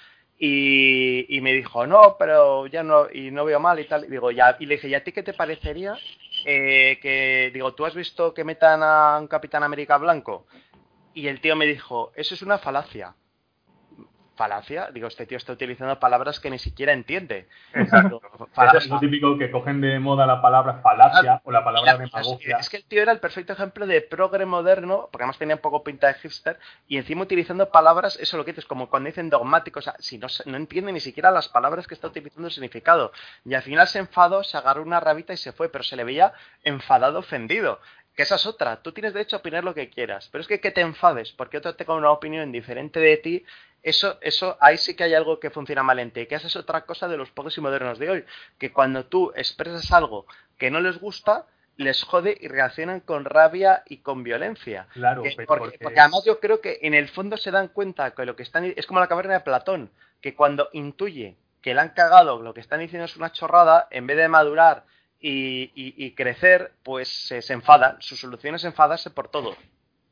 y, 0.46 1.24
y, 1.34 1.40
me 1.40 1.54
dijo, 1.54 1.86
no, 1.86 2.16
pero 2.18 2.66
ya 2.66 2.82
no, 2.82 3.06
y 3.10 3.30
no 3.30 3.46
veo 3.46 3.58
mal 3.60 3.80
y 3.80 3.84
tal. 3.84 4.04
Y, 4.04 4.08
digo, 4.08 4.30
ya, 4.30 4.56
y 4.60 4.66
le 4.66 4.74
dije, 4.74 4.88
¿y 4.88 4.94
a 4.94 5.02
ti 5.02 5.10
qué 5.10 5.22
te 5.22 5.32
parecería 5.32 5.96
eh, 6.44 6.98
que, 7.00 7.50
digo, 7.54 7.72
tú 7.72 7.86
has 7.86 7.94
visto 7.94 8.34
que 8.34 8.44
metan 8.44 8.82
a 8.82 9.16
un 9.18 9.26
Capitán 9.26 9.62
América 9.62 9.96
blanco? 9.96 10.46
Y 11.14 11.28
el 11.28 11.40
tío 11.40 11.56
me 11.56 11.64
dijo, 11.64 12.12
eso 12.14 12.34
es 12.34 12.42
una 12.42 12.58
falacia 12.58 13.14
falacia. 14.34 14.90
Digo, 14.92 15.08
este 15.08 15.26
tío 15.26 15.38
está 15.38 15.52
utilizando 15.52 15.98
palabras 15.98 16.40
que 16.40 16.50
ni 16.50 16.58
siquiera 16.58 16.92
entiende. 16.92 17.48
Exacto. 17.72 18.20
es 18.76 18.88
lo 18.88 18.98
típico 18.98 19.38
que 19.38 19.50
cogen 19.50 19.80
de 19.80 19.98
moda 19.98 20.26
la 20.26 20.40
palabra 20.42 20.80
falacia 20.82 21.40
o 21.44 21.50
la 21.50 21.64
palabra 21.64 21.96
demagogia. 21.96 22.58
Es 22.58 22.68
que 22.68 22.78
el 22.78 22.84
tío 22.84 23.02
era 23.02 23.12
el 23.12 23.20
perfecto 23.20 23.52
ejemplo 23.52 23.86
de 23.86 24.00
progre 24.00 24.46
moderno, 24.46 25.08
porque 25.10 25.24
además 25.24 25.38
tenía 25.38 25.56
un 25.56 25.60
poco 25.60 25.82
pinta 25.82 26.08
de 26.08 26.14
hipster, 26.14 26.58
y 26.88 26.96
encima 26.96 27.22
utilizando 27.22 27.70
palabras, 27.70 28.18
eso 28.20 28.36
lo 28.36 28.44
que 28.44 28.52
dices, 28.52 28.66
como 28.66 28.88
cuando 28.88 29.08
dicen 29.08 29.30
dogmático, 29.30 29.78
o 29.78 29.82
sea, 29.82 29.94
si 29.98 30.18
no, 30.18 30.26
no 30.46 30.56
entiende 30.56 30.92
ni 30.92 31.00
siquiera 31.00 31.30
las 31.30 31.48
palabras 31.48 31.86
que 31.86 31.94
está 31.94 32.08
utilizando 32.08 32.48
el 32.48 32.52
significado. 32.52 33.12
Y 33.44 33.54
al 33.54 33.62
final 33.62 33.86
se 33.88 33.98
enfadó, 33.98 34.44
se 34.44 34.56
agarró 34.56 34.82
una 34.82 35.00
rabita 35.00 35.32
y 35.32 35.36
se 35.36 35.52
fue, 35.52 35.68
pero 35.68 35.84
se 35.84 35.96
le 35.96 36.04
veía 36.04 36.32
enfadado, 36.62 37.20
ofendido. 37.20 37.80
Que 38.14 38.22
esa 38.22 38.36
es 38.36 38.46
otra, 38.46 38.80
tú 38.80 38.92
tienes 38.92 39.12
derecho 39.12 39.36
a 39.36 39.38
opinar 39.40 39.64
lo 39.64 39.74
que 39.74 39.90
quieras, 39.90 40.28
pero 40.30 40.42
es 40.42 40.46
que 40.46 40.60
que 40.60 40.70
te 40.70 40.82
enfades 40.82 41.32
porque 41.32 41.58
otro 41.58 41.74
tenga 41.74 41.94
una 41.94 42.12
opinión 42.12 42.52
diferente 42.52 43.00
de 43.00 43.16
ti, 43.16 43.44
eso, 43.84 44.18
eso, 44.22 44.56
ahí 44.60 44.78
sí 44.78 44.96
que 44.96 45.04
hay 45.04 45.14
algo 45.14 45.38
que 45.38 45.50
funciona 45.50 45.82
mal 45.82 45.98
en 45.98 46.10
ti, 46.10 46.26
que 46.26 46.34
esa 46.34 46.46
es 46.46 46.56
otra 46.56 46.86
cosa 46.86 47.06
de 47.06 47.18
los 47.18 47.30
pocos 47.30 47.56
y 47.58 47.60
modernos 47.60 47.98
de 47.98 48.10
hoy, 48.10 48.24
que 48.58 48.72
cuando 48.72 49.04
tú 49.04 49.30
expresas 49.36 49.92
algo 49.92 50.26
que 50.56 50.70
no 50.70 50.80
les 50.80 50.98
gusta, 50.98 51.46
les 51.76 52.02
jode 52.02 52.36
y 52.40 52.48
reaccionan 52.48 53.00
con 53.00 53.26
rabia 53.26 53.82
y 53.86 53.98
con 53.98 54.22
violencia. 54.22 54.88
Claro, 54.94 55.22
porque, 55.46 55.76
porque, 55.78 56.00
además 56.00 56.24
yo 56.24 56.40
creo 56.40 56.62
que 56.62 56.78
en 56.82 56.94
el 56.94 57.08
fondo 57.08 57.36
se 57.36 57.50
dan 57.50 57.68
cuenta 57.68 58.12
que 58.14 58.24
lo 58.24 58.36
que 58.36 58.42
están 58.42 58.64
es 58.74 58.86
como 58.86 59.00
la 59.00 59.08
caverna 59.08 59.34
de 59.34 59.40
Platón, 59.40 59.90
que 60.22 60.34
cuando 60.34 60.70
intuye 60.72 61.36
que 61.60 61.74
le 61.74 61.80
han 61.80 61.90
cagado, 61.90 62.40
lo 62.40 62.54
que 62.54 62.60
están 62.60 62.80
diciendo 62.80 63.04
es 63.04 63.16
una 63.16 63.32
chorrada, 63.32 63.88
en 63.90 64.06
vez 64.06 64.16
de 64.16 64.28
madurar 64.28 64.84
y, 65.20 66.10
crecer, 66.12 66.72
pues 66.82 67.08
se, 67.08 67.42
se, 67.42 67.52
enfadan. 67.54 67.96
Su 68.00 68.16
solución 68.16 68.54
es 68.54 68.64
enfadarse 68.64 69.10
por 69.10 69.28
todo. 69.28 69.56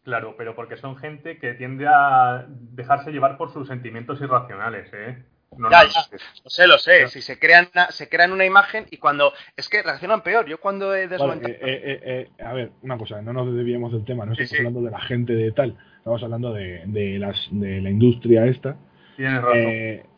Claro, 0.04 0.34
pero 0.36 0.56
porque 0.56 0.76
son 0.76 0.96
gente 0.96 1.38
que 1.38 1.54
tiende 1.54 1.86
a 1.86 2.46
dejarse 2.48 3.12
llevar 3.12 3.36
por 3.36 3.52
sus 3.52 3.68
sentimientos 3.68 4.20
irracionales, 4.20 4.92
¿eh? 4.92 5.24
ya, 5.70 5.84
ya, 5.84 6.06
lo 6.44 6.50
sé, 6.50 6.66
lo 6.66 6.78
sé. 6.78 7.08
Si 7.08 7.20
se 7.20 7.38
crean, 7.38 7.68
una, 7.74 7.90
se 7.90 8.08
crean 8.08 8.32
una 8.32 8.44
imagen 8.44 8.86
y 8.90 8.96
cuando. 8.96 9.32
Es 9.56 9.68
que 9.68 9.82
reaccionan 9.82 10.22
peor. 10.22 10.46
Yo 10.46 10.58
cuando 10.60 10.94
he 10.94 11.08
desmontado. 11.08 11.52
Eh, 11.52 11.58
eh, 11.60 12.00
eh, 12.38 12.42
a 12.42 12.52
ver, 12.52 12.72
una 12.82 12.96
cosa, 12.98 13.20
no 13.22 13.32
nos 13.32 13.54
desviemos 13.54 13.92
del 13.92 14.04
tema. 14.04 14.24
No 14.24 14.32
estamos 14.32 14.52
hablando 14.54 14.82
de 14.82 14.90
la 14.90 15.00
gente 15.00 15.32
de 15.34 15.52
tal. 15.52 15.76
Estamos 15.98 16.22
hablando 16.22 16.52
de, 16.52 16.82
de, 16.86 17.18
las, 17.18 17.48
de 17.50 17.80
la 17.80 17.90
industria 17.90 18.46
esta. 18.46 18.76
Tienes 19.16 19.42
razón. 19.42 20.10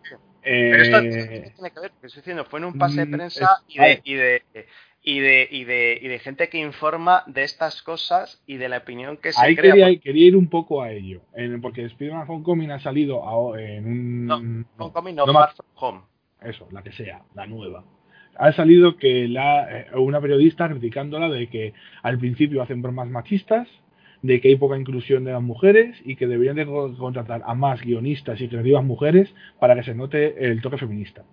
Pero 0.43 0.83
esto 0.83 1.01
tiene 1.01 1.71
que 1.71 1.81
ver, 1.81 1.93
que 2.01 2.07
estoy 2.07 2.21
diciendo, 2.21 2.45
fue 2.45 2.59
en 2.61 2.67
un 2.67 2.79
pase 2.79 3.01
de 3.01 3.07
mm, 3.07 3.11
prensa 3.13 3.49
y 3.67 3.79
de, 3.79 4.01
y 4.05 4.15
de, 4.15 4.43
y 5.07 5.21
de, 5.21 5.47
y 5.51 5.65
de, 5.65 5.99
y 6.01 6.09
de 6.09 6.19
gente 6.19 6.49
que 6.49 6.59
informa 6.59 7.25
de 7.27 7.45
estas 7.45 7.83
cosas 7.83 8.43
y 8.47 8.57
de 8.57 8.71
la 8.71 8.79
opinión 8.79 9.19
que 9.19 9.33
se 9.33 9.45
Ahí 9.45 9.55
crea. 9.55 9.75
Quería, 9.75 10.01
quería 10.01 10.27
ir 10.29 10.37
un 10.37 10.49
poco 10.49 10.83
a 10.83 10.93
ello, 10.93 11.21
en, 11.35 11.61
porque 11.61 11.85
Spider-Man 11.85 12.25
Homecoming 12.27 12.71
ha 12.71 12.81
salido 12.81 13.23
a, 13.23 13.61
en 13.61 13.87
un... 13.87 14.27
No, 14.27 14.65
Homecoming 14.79 15.15
no, 15.15 15.27
no 15.27 15.33
Far 15.35 15.53
From 15.55 15.69
Home. 15.75 16.01
Eso, 16.41 16.67
la 16.73 16.83
que 16.83 16.93
sea, 16.93 17.23
la 17.35 17.47
nueva. 17.47 17.85
Ha 18.37 18.53
salido 18.53 18.97
que 18.97 19.29
la, 19.29 19.81
eh, 19.81 19.87
una 19.95 20.23
periodista 20.23 20.69
criticándola 20.71 21.29
de 21.29 21.49
que 21.49 21.75
al 22.03 22.19
principio 22.19 22.63
hacen 22.63 22.81
bromas 22.81 23.09
machistas, 23.09 23.69
de 24.23 24.41
que 24.41 24.49
hay 24.49 24.57
poca 24.57 24.79
inclusión 24.79 25.25
de 25.25 25.33
las 25.33 25.43
mujeres 25.43 26.01
y 26.03 26.17
que 26.17 26.27
deberían 26.27 26.57
de 26.57 26.65
contratar 26.65 27.43
a 27.45 27.55
más 27.55 27.83
guionistas 27.83 28.41
y 28.41 28.49
creativas 28.49 28.83
mujeres 28.83 29.35
para 29.61 29.75
que 29.75 29.83
se 29.83 29.95
note 29.95 30.47
el 30.47 30.63
toque 30.63 30.79
feminista. 30.79 31.25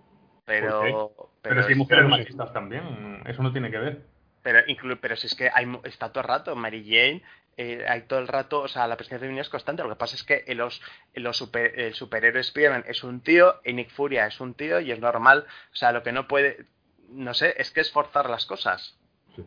Pero, 0.45 1.13
pero, 1.41 1.63
si 1.63 1.69
hay 1.69 1.75
mujeres 1.75 2.07
machistas 2.07 2.53
también, 2.53 3.21
eso 3.25 3.43
no 3.43 3.51
tiene 3.51 3.71
que 3.71 3.77
ver. 3.77 4.01
Pero, 4.43 4.59
pero 4.99 5.15
si 5.15 5.27
es 5.27 5.35
que 5.35 5.49
hay, 5.53 5.71
está 5.83 6.09
todo 6.09 6.21
el 6.21 6.27
rato, 6.27 6.55
Mary 6.55 6.83
Jane, 6.83 7.21
eh, 7.57 7.85
hay 7.87 8.01
todo 8.03 8.19
el 8.19 8.27
rato, 8.27 8.61
o 8.61 8.67
sea, 8.67 8.87
la 8.87 8.95
presencia 8.95 9.19
femenina 9.19 9.41
es 9.41 9.49
constante. 9.49 9.83
Lo 9.83 9.89
que 9.89 9.95
pasa 9.95 10.15
es 10.15 10.23
que 10.23 10.43
los, 10.55 10.81
los 11.13 11.37
super, 11.37 11.79
el 11.79 11.93
superhéroe 11.93 12.41
Spider-Man 12.41 12.85
es 12.87 13.03
un 13.03 13.21
tío 13.21 13.55
y 13.63 13.73
Nick 13.73 13.91
Furia 13.91 14.25
es 14.25 14.39
un 14.39 14.53
tío 14.53 14.79
y 14.79 14.91
es 14.91 14.99
normal. 14.99 15.45
O 15.71 15.75
sea, 15.75 15.91
lo 15.91 16.01
que 16.01 16.11
no 16.11 16.27
puede, 16.27 16.65
no 17.09 17.33
sé, 17.33 17.53
es 17.57 17.71
que 17.71 17.81
es 17.81 17.91
forzar 17.91 18.29
las 18.29 18.45
cosas. 18.45 18.97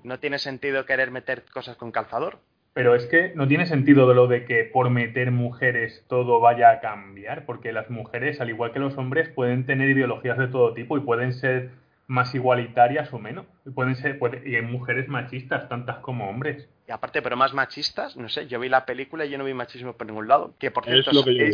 No 0.03 0.18
tiene 0.18 0.38
sentido 0.38 0.86
querer 0.86 1.11
meter 1.11 1.45
cosas 1.53 1.76
con 1.76 1.92
calzador. 1.92 2.38
Pero 2.72 2.95
es 2.95 3.07
que 3.07 3.32
no 3.34 3.47
tiene 3.47 3.66
sentido 3.66 4.09
de 4.09 4.14
lo 4.14 4.26
de 4.26 4.45
que 4.45 4.64
por 4.64 4.90
meter 4.90 5.30
mujeres 5.30 6.05
todo 6.09 6.40
vaya 6.40 6.70
a 6.70 6.80
cambiar, 6.80 7.47
porque 7.47 7.72
las 7.72 7.88
mujeres, 7.88 8.40
al 8.40 8.51
igual 8.51 8.72
que 8.72 8.80
los 8.80 8.97
hombres, 8.97 9.28
pueden 9.28 9.64
tener 9.64 9.90
ideologías 9.90 10.38
de 10.38 10.49
todo 10.49 10.74
tipo 10.74 10.97
y 10.97 11.01
pueden 11.01 11.32
ser 11.32 11.70
más 12.07 12.35
igualitarias 12.35 13.13
o 13.13 13.19
menos. 13.19 13.47
Y 13.65 13.71
pueden 13.71 13.97
ser, 13.97 14.19
y 14.45 14.57
hay 14.57 14.63
mujeres 14.63 15.09
machistas, 15.09 15.69
tantas 15.69 15.99
como 15.99 16.29
hombres. 16.29 16.69
Y 16.87 16.93
aparte, 16.93 17.23
pero 17.23 17.37
más 17.37 17.55
machistas, 17.55 18.17
no 18.17 18.29
sé, 18.29 18.47
yo 18.47 18.61
vi 18.61 18.69
la 18.69 18.85
película 18.85 19.25
y 19.25 19.31
yo 19.31 19.39
no 19.39 19.45
vi 19.45 19.55
machismo 19.55 19.95
por 19.95 20.07
ningún 20.07 20.29
lado. 20.29 20.55
Que 20.59 20.71
por 20.71 20.85
cierto, 20.85 21.11
es 21.11 21.17
lo 21.17 21.25
que, 21.25 21.51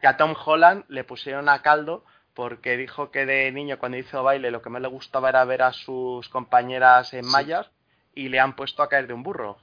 que 0.00 0.06
a 0.06 0.16
Tom 0.16 0.34
Holland 0.44 0.84
le 0.88 1.04
pusieron 1.04 1.48
a 1.48 1.62
caldo 1.62 2.04
porque 2.34 2.76
dijo 2.76 3.10
que 3.10 3.24
de 3.24 3.50
niño 3.50 3.78
cuando 3.78 3.96
hizo 3.96 4.22
baile 4.22 4.50
lo 4.50 4.60
que 4.60 4.68
más 4.68 4.82
le 4.82 4.88
gustaba 4.88 5.30
era 5.30 5.44
ver 5.46 5.62
a 5.62 5.72
sus 5.72 6.28
compañeras 6.28 7.14
en 7.14 7.26
mallas 7.26 7.70
y 8.14 8.28
le 8.28 8.40
han 8.40 8.54
puesto 8.54 8.82
a 8.82 8.90
caer 8.90 9.06
de 9.06 9.14
un 9.14 9.22
burro. 9.22 9.56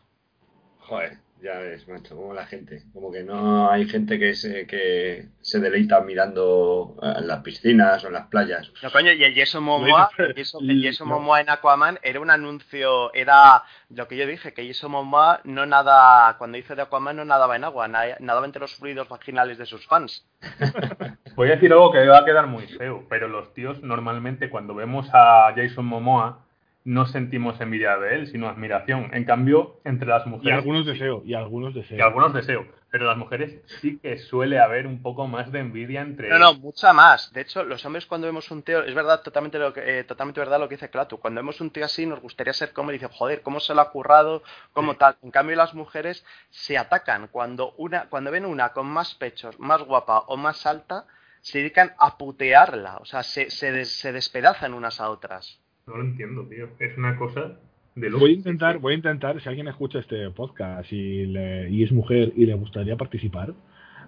Joder, 0.80 1.20
ya 1.44 1.60
ves, 1.60 1.86
macho, 1.90 2.16
como 2.16 2.34
la 2.34 2.46
gente. 2.46 2.84
Como 2.94 3.12
que 3.12 3.22
no 3.24 3.70
hay 3.70 3.86
gente 3.86 4.18
que 4.18 4.34
se, 4.34 4.66
que 4.66 5.26
se 5.42 5.60
deleita 5.60 6.00
mirando 6.00 6.96
en 7.02 7.28
las 7.28 7.42
piscinas 7.42 8.02
o 8.04 8.08
en 8.08 8.14
las 8.14 8.28
playas. 8.28 8.72
No, 8.82 8.90
coño, 8.92 9.12
y 9.12 9.24
el 9.26 9.36
Yeso 9.36 9.60
Momoa, 9.60 10.10
el 10.18 10.96
Momoa 11.04 11.42
en 11.42 11.50
Aquaman 11.50 12.00
era 12.02 12.22
un 12.22 12.32
anuncio, 12.32 13.14
era 13.14 13.64
lo 13.90 14.08
que 14.08 14.16
yo 14.16 14.26
dije, 14.26 14.54
que 14.54 14.66
Yeso 14.66 14.88
Momoa 14.88 15.42
no 15.44 15.66
nada, 15.66 16.38
cuando 16.38 16.58
hizo 16.58 16.76
de 16.76 16.84
Aquaman 16.84 17.18
no 17.18 17.26
nadaba 17.26 17.58
en 17.58 17.66
agua, 17.66 17.90
nadaba 17.90 18.46
entre 18.46 18.62
los 18.62 18.76
fluidos 18.76 19.10
vaginales 19.10 19.58
de 19.58 19.66
sus 19.66 19.86
fans. 19.86 20.26
Voy 21.36 21.50
a 21.50 21.56
decir 21.56 21.74
algo 21.74 21.92
que 21.92 22.08
va 22.08 22.20
a 22.20 22.26
quedar 22.26 22.48
muy 22.48 22.68
feo, 22.68 23.06
pero 23.10 23.28
los 23.28 23.54
tíos 23.54 23.82
normalmente 23.82 24.50
cuando 24.50 24.76
vemos 24.76 25.10
a 25.12 25.52
Jason 25.56 25.86
Momoa 25.86 26.46
no 26.86 27.06
sentimos 27.06 27.60
envidia 27.62 27.98
de 27.98 28.16
él, 28.16 28.28
sino 28.28 28.50
admiración. 28.50 29.10
En 29.14 29.24
cambio, 29.24 29.80
entre 29.86 30.08
las 30.08 30.26
mujeres... 30.26 30.54
Y 30.54 30.58
algunos 30.58 30.86
deseos, 30.86 31.24
y 31.26 31.34
algunos 31.34 31.74
deseos. 31.74 32.00
Y 32.00 32.02
algunos 32.02 32.34
deseos. 32.34 32.66
Pero 32.92 33.08
las 33.08 33.18
mujeres 33.18 33.60
sí 33.82 33.98
que 33.98 34.20
suele 34.20 34.60
haber 34.60 34.86
un 34.86 35.02
poco 35.02 35.28
más 35.28 35.52
de 35.52 35.60
envidia 35.60 36.02
entre 36.02 36.30
No, 36.30 36.38
no, 36.38 36.54
mucha 36.54 36.94
más. 36.94 37.34
De 37.34 37.42
hecho, 37.42 37.64
los 37.64 37.84
hombres 37.86 38.06
cuando 38.06 38.28
vemos 38.28 38.52
un 38.52 38.62
tío, 38.62 38.84
es 38.84 38.94
verdad, 38.94 39.22
totalmente 39.22 39.58
lo 39.58 39.74
que, 39.74 40.00
eh, 40.00 40.04
totalmente 40.04 40.40
verdad 40.40 40.60
lo 40.60 40.70
que 40.70 40.76
dice 40.76 40.90
Clato. 40.90 41.18
Cuando 41.18 41.40
vemos 41.40 41.60
un 41.60 41.72
tío 41.72 41.86
así, 41.86 42.06
nos 42.06 42.20
gustaría 42.20 42.54
ser 42.54 42.72
como 42.72 42.92
dice, 42.92 43.08
joder, 43.08 43.42
cómo 43.42 43.60
se 43.60 43.74
lo 43.74 43.82
ha 43.82 43.90
currado, 43.90 44.44
como 44.74 44.96
tal. 44.96 45.16
En 45.24 45.32
cambio, 45.32 45.56
las 45.56 45.74
mujeres 45.74 46.24
se 46.52 46.78
atacan 46.78 47.30
cuando 47.30 47.74
una, 47.78 48.10
cuando 48.10 48.30
ven 48.30 48.46
una 48.46 48.74
con 48.74 48.86
más 48.86 49.16
pechos, 49.16 49.60
más 49.60 49.82
guapa 49.82 50.20
o 50.28 50.38
más 50.38 50.66
alta, 50.68 51.06
se 51.42 51.60
dedican 51.60 51.96
a 51.98 52.18
putearla. 52.18 52.98
O 52.98 53.06
sea, 53.06 53.24
se, 53.24 53.50
se, 53.50 53.86
se 53.86 54.12
despedazan 54.12 54.74
unas 54.74 55.02
a 55.02 55.10
otras. 55.10 55.63
No 55.88 55.98
lo 55.98 56.04
entiendo, 56.04 56.46
tío. 56.48 56.70
Es 56.80 56.98
una 56.98 57.18
cosa 57.18 57.60
de 57.96 58.10
Voy 58.10 58.32
a 58.32 58.34
intentar, 58.34 58.80
voy 58.80 58.94
a 58.94 58.98
intentar, 58.98 59.40
si 59.42 59.50
alguien 59.50 59.68
escucha 59.68 60.00
este 60.00 60.30
podcast 60.32 60.92
y, 60.92 61.24
y 61.24 61.84
es 61.84 61.92
mujer 61.92 62.34
y 62.36 62.46
le 62.46 62.56
gustaría 62.56 62.96
participar, 62.98 63.54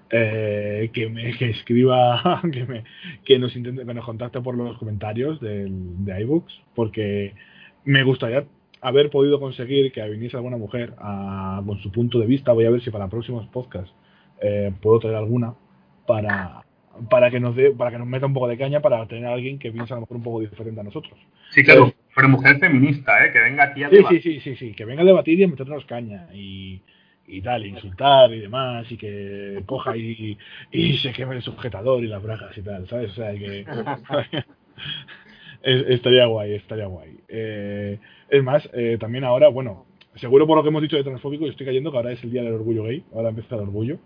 eh, 0.10 0.90
que 0.94 1.10
me 1.10 1.38
que 1.38 1.50
escriba, 1.50 2.42
que, 2.52 2.66
me, 2.66 2.84
que 3.24 3.40
nos 3.40 3.56
intente, 3.56 3.86
que 3.86 3.94
nos 3.94 4.06
contacte 4.06 4.42
por 4.42 4.56
los 4.56 4.78
comentarios 4.78 5.40
del, 5.40 6.04
de 6.06 6.22
iBooks, 6.22 6.62
porque 6.74 7.34
me 7.84 8.04
gustaría 8.04 8.46
haber 8.82 9.10
podido 9.10 9.40
conseguir 9.40 9.92
que 9.92 10.08
viniese 10.10 10.38
alguna 10.38 10.58
mujer 10.58 10.94
con 10.96 11.80
su 11.82 11.92
punto 11.92 12.20
de 12.20 12.28
vista. 12.28 12.54
Voy 12.54 12.66
a 12.66 12.72
ver 12.72 12.82
si 12.82 12.92
para 12.92 13.08
próximos 13.08 13.48
podcasts 13.48 13.94
eh, 14.42 14.72
puedo 14.82 15.00
traer 15.00 15.16
alguna 15.16 15.56
para, 16.06 16.65
para 17.10 17.30
que 17.32 17.40
nos 17.40 17.56
dé, 17.56 17.72
para 17.72 17.92
que 17.92 17.98
nos 17.98 18.08
meta 18.08 18.26
un 18.26 18.34
poco 18.34 18.48
de 18.48 18.58
caña 18.58 18.82
para 18.82 19.06
tener 19.08 19.26
a 19.26 19.34
alguien 19.34 19.60
que 19.60 19.72
piensa 19.72 19.94
a 19.94 19.98
lo 19.98 20.02
mejor 20.02 20.18
un 20.18 20.24
poco 20.24 20.40
diferente 20.42 20.80
a 20.82 20.84
nosotros. 20.84 21.18
Sí, 21.52 21.64
claro, 21.64 21.94
pero 22.16 22.30
mujer 22.30 22.58
feminista, 22.60 23.26
¿eh? 23.26 23.32
que 23.32 23.40
venga 23.40 23.64
aquí 23.64 23.84
a 23.84 23.90
sí, 23.90 23.98
Sí, 24.10 24.22
sí, 24.22 24.40
sí, 24.40 24.56
sí, 24.56 24.74
que 24.74 24.86
venga 24.86 25.02
a 25.02 25.06
debatir 25.06 25.40
y 25.40 25.44
a 25.44 25.48
meternos 25.48 25.86
caña 25.86 26.28
y, 26.34 26.82
y 27.28 27.42
tal, 27.42 27.66
insultar 27.66 28.34
y 28.34 28.40
demás, 28.40 28.92
y 28.92 28.98
que 28.98 29.62
coja 29.66 29.96
y, 29.98 30.38
y 30.72 30.98
se 30.98 31.12
queme 31.12 31.36
el 31.36 31.42
sujetador 31.42 32.04
y 32.04 32.08
las 32.08 32.22
bragas 32.24 32.58
y 32.58 32.62
tal, 32.62 32.88
¿sabes? 32.88 33.12
O 33.12 33.16
sea, 33.16 33.34
que... 33.34 33.66
Es- 35.64 35.86
estaría 35.88 36.26
guay, 36.28 36.54
estaría 36.54 36.86
guay. 36.86 37.18
Eh, 37.28 37.98
es 38.30 38.44
más, 38.44 38.70
eh, 38.74 38.98
también 39.00 39.24
ahora, 39.24 39.48
bueno, 39.48 39.86
seguro 40.16 40.46
por 40.46 40.58
lo 40.58 40.64
que 40.64 40.70
hemos 40.70 40.82
dicho 40.82 40.96
de 40.96 41.04
transfóbico, 41.04 41.46
yo 41.46 41.52
estoy 41.52 41.66
cayendo 41.66 41.92
que 41.92 41.98
ahora 41.98 42.12
es 42.12 42.24
el 42.24 42.32
día 42.32 42.44
del 42.44 42.54
orgullo 42.54 42.84
gay, 42.84 43.04
ahora 43.16 43.30
empieza 43.30 43.56
el 43.56 43.62
orgullo. 43.62 43.98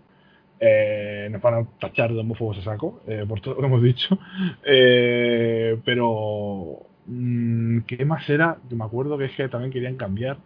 Eh, 0.62 1.28
nos 1.30 1.40
van 1.40 1.54
a 1.54 1.66
tachar 1.78 2.12
de 2.12 2.20
homófobos 2.20 2.58
a 2.58 2.62
saco, 2.62 3.00
eh, 3.06 3.24
por 3.26 3.40
todo 3.40 3.54
lo 3.54 3.60
que 3.60 3.66
hemos 3.66 3.82
dicho. 3.82 4.18
Eh, 4.64 5.80
pero, 5.84 6.86
mm, 7.06 7.80
¿qué 7.80 8.04
más 8.04 8.28
era? 8.28 8.58
Que 8.68 8.74
me 8.74 8.84
acuerdo 8.84 9.16
que 9.16 9.24
es 9.26 9.32
que 9.32 9.48
también 9.48 9.72
querían 9.72 9.96
cambiar 9.96 10.36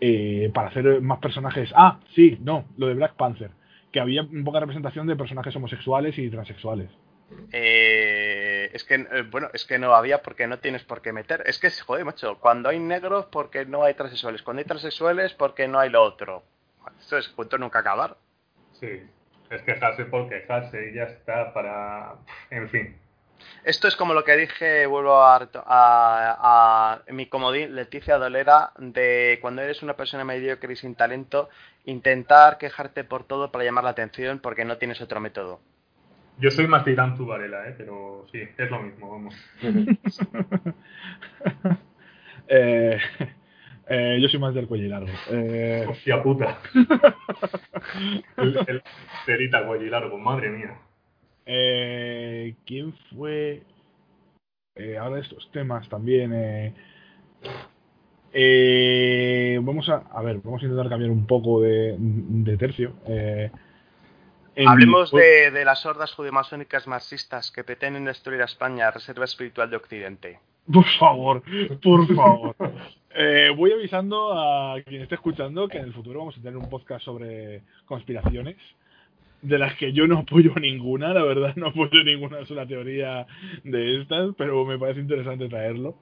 eh, 0.00 0.50
para 0.54 0.68
hacer 0.68 1.00
más 1.00 1.18
personajes. 1.18 1.70
Ah, 1.74 2.00
sí, 2.14 2.38
no, 2.42 2.66
lo 2.76 2.86
de 2.86 2.94
Black 2.94 3.14
Panther, 3.14 3.50
que 3.90 4.00
había 4.00 4.26
poca 4.44 4.60
representación 4.60 5.06
de 5.06 5.16
personajes 5.16 5.54
homosexuales 5.56 6.16
y 6.18 6.30
transexuales. 6.30 6.90
Eh, 7.52 8.70
es 8.72 8.84
que, 8.84 8.94
eh, 8.94 9.22
bueno, 9.30 9.48
es 9.52 9.64
que 9.64 9.78
no 9.78 9.94
había 9.94 10.22
porque 10.22 10.46
no 10.46 10.58
tienes 10.58 10.84
por 10.84 11.02
qué 11.02 11.12
meter. 11.12 11.42
Es 11.46 11.58
que, 11.58 11.70
joder, 11.70 12.04
macho, 12.04 12.38
cuando 12.38 12.68
hay 12.68 12.78
negros, 12.78 13.26
porque 13.26 13.64
no 13.64 13.82
hay 13.82 13.94
transexuales. 13.94 14.42
Cuando 14.42 14.60
hay 14.60 14.66
transexuales, 14.66 15.34
porque 15.34 15.66
no 15.66 15.78
hay 15.78 15.90
lo 15.90 16.02
otro. 16.02 16.44
Esto 17.00 17.18
es 17.18 17.28
cuento 17.28 17.58
nunca 17.58 17.80
acabar. 17.80 18.16
Sí, 18.80 19.02
es 19.50 19.62
quejarse 19.62 20.04
por 20.06 20.28
quejarse 20.28 20.90
y 20.90 20.94
ya 20.94 21.04
está 21.04 21.52
para... 21.52 22.14
En 22.50 22.68
fin. 22.68 22.96
Esto 23.64 23.88
es 23.88 23.96
como 23.96 24.14
lo 24.14 24.24
que 24.24 24.36
dije, 24.36 24.86
vuelvo 24.86 25.22
a, 25.22 25.36
a, 25.36 26.92
a 26.92 27.12
mi 27.12 27.26
comodín, 27.26 27.74
Leticia 27.74 28.16
Dolera, 28.16 28.72
de 28.78 29.38
cuando 29.40 29.62
eres 29.62 29.82
una 29.82 29.94
persona 29.94 30.24
mediocre 30.24 30.72
y 30.72 30.76
sin 30.76 30.94
talento, 30.94 31.48
intentar 31.84 32.58
quejarte 32.58 33.04
por 33.04 33.24
todo 33.24 33.52
para 33.52 33.64
llamar 33.64 33.84
la 33.84 33.90
atención 33.90 34.38
porque 34.38 34.64
no 34.64 34.78
tienes 34.78 35.00
otro 35.00 35.20
método. 35.20 35.60
Yo 36.38 36.50
soy 36.50 36.66
más 36.66 36.84
de 36.84 36.92
Irán 36.92 37.16
Varela, 37.18 37.68
¿eh? 37.68 37.74
pero 37.76 38.26
sí, 38.30 38.42
es 38.56 38.70
lo 38.70 38.80
mismo, 38.80 39.10
vamos. 39.10 39.34
Eh, 42.48 43.00
eh, 43.88 44.18
yo 44.20 44.28
soy 44.28 44.40
más 44.40 44.54
del 44.54 44.66
cuello 44.66 44.88
largo. 44.88 45.08
Eh, 45.30 45.86
Hostia 45.90 46.22
puta. 46.22 46.58
el, 48.36 48.58
el 48.66 48.82
cerita 49.24 49.66
cuello 49.66 49.90
largo, 49.90 50.18
madre 50.18 50.50
mía. 50.50 50.78
eh, 51.46 52.54
¿Quién 52.64 52.92
fue? 53.14 53.62
Eh, 54.74 54.98
ahora 54.98 55.20
estos 55.20 55.50
temas 55.52 55.88
también. 55.88 56.32
eh, 56.34 56.74
eh, 58.32 59.58
vamos 59.62 59.88
a, 59.88 60.02
a 60.12 60.22
ver, 60.22 60.38
vamos 60.42 60.60
a 60.60 60.64
intentar 60.66 60.88
cambiar 60.90 61.10
un 61.10 61.26
poco 61.26 61.62
de, 61.62 61.96
de 61.98 62.56
tercio. 62.56 62.92
eh, 63.06 63.50
en 64.56 64.68
Hablemos 64.68 65.12
de, 65.12 65.50
de 65.50 65.64
las 65.66 65.84
hordas 65.84 66.12
judemasónicas 66.14 66.86
marxistas 66.86 67.50
que 67.50 67.62
pretenden 67.62 68.06
destruir 68.06 68.40
a 68.40 68.46
España, 68.46 68.90
reserva 68.90 69.26
espiritual 69.26 69.68
de 69.70 69.76
Occidente. 69.76 70.40
Por 70.72 70.84
favor, 70.98 71.42
por 71.82 72.14
favor. 72.14 72.56
Eh, 73.18 73.50
voy 73.56 73.72
avisando 73.72 74.32
a 74.38 74.80
quien 74.82 75.02
esté 75.02 75.14
escuchando 75.14 75.68
que 75.68 75.78
en 75.78 75.84
el 75.84 75.92
futuro 75.94 76.18
vamos 76.20 76.36
a 76.36 76.42
tener 76.42 76.56
un 76.56 76.68
podcast 76.68 77.04
sobre 77.04 77.62
conspiraciones, 77.86 78.56
de 79.42 79.58
las 79.58 79.74
que 79.76 79.92
yo 79.92 80.06
no 80.06 80.18
apoyo 80.18 80.52
ninguna, 80.60 81.14
la 81.14 81.22
verdad, 81.22 81.54
no 81.56 81.68
apoyo 81.68 82.02
ninguna 82.04 82.44
sola 82.46 82.66
teoría 82.66 83.26
de 83.64 84.00
estas, 84.02 84.34
pero 84.36 84.64
me 84.64 84.78
parece 84.78 85.00
interesante 85.00 85.48
traerlo. 85.48 85.96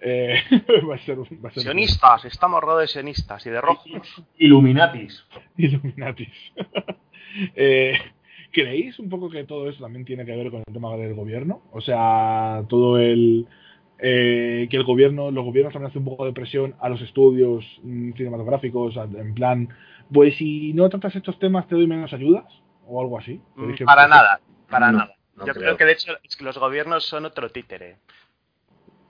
Eh, 0.00 0.40
va 0.88 0.94
a 0.96 0.98
ser, 0.98 1.18
un- 1.18 1.40
va 1.44 1.48
a 1.48 1.52
ser 1.52 1.62
Sionistas, 1.62 2.24
estamos 2.26 2.60
rodeados 2.60 2.82
de 2.82 2.88
sionistas 2.88 3.46
y 3.46 3.50
de 3.50 3.60
rojos. 3.60 4.24
Illuminatis. 4.38 5.24
Illuminatis. 5.56 6.28
Eh, 7.54 7.96
¿Creéis 8.50 8.98
un 8.98 9.08
poco 9.08 9.30
que 9.30 9.44
todo 9.44 9.68
eso 9.70 9.80
también 9.84 10.04
tiene 10.04 10.24
que 10.26 10.34
ver 10.34 10.50
con 10.50 10.64
el 10.66 10.74
tema 10.74 10.96
del 10.96 11.14
gobierno? 11.14 11.62
O 11.72 11.80
sea, 11.80 12.64
todo 12.68 12.98
el. 12.98 13.46
Eh, 14.02 14.66
que 14.70 14.76
el 14.76 14.84
gobierno, 14.84 15.30
los 15.30 15.44
gobiernos 15.44 15.72
también 15.72 15.90
hacen 15.90 16.02
un 16.02 16.08
poco 16.08 16.24
de 16.26 16.32
presión 16.32 16.74
a 16.80 16.88
los 16.88 17.00
estudios 17.02 17.64
mm, 17.82 18.12
cinematográficos, 18.12 18.96
en 18.96 19.34
plan, 19.34 19.68
pues 20.12 20.36
si 20.36 20.72
no 20.74 20.88
tratas 20.88 21.16
estos 21.16 21.38
temas 21.38 21.66
te 21.68 21.74
doy 21.74 21.86
menos 21.86 22.12
ayudas, 22.12 22.44
o 22.86 23.00
algo 23.00 23.18
así. 23.18 23.40
Mm, 23.54 23.60
¿Creéis 23.62 23.78
que- 23.78 23.84
Para 23.84 24.08
nada, 24.08 24.40
para 24.68 24.90
No, 24.90 24.98
nada. 24.98 25.14
no 25.36 25.46
Yo 25.46 25.52
creo. 25.52 25.64
creo 25.64 25.76
que 25.76 25.84
de 25.84 25.92
hecho 25.92 26.12
es 26.22 26.36
que 26.36 26.44
los 26.44 26.58
gobiernos 26.58 27.04
son 27.06 27.24
otro 27.24 27.50
títere. 27.50 27.96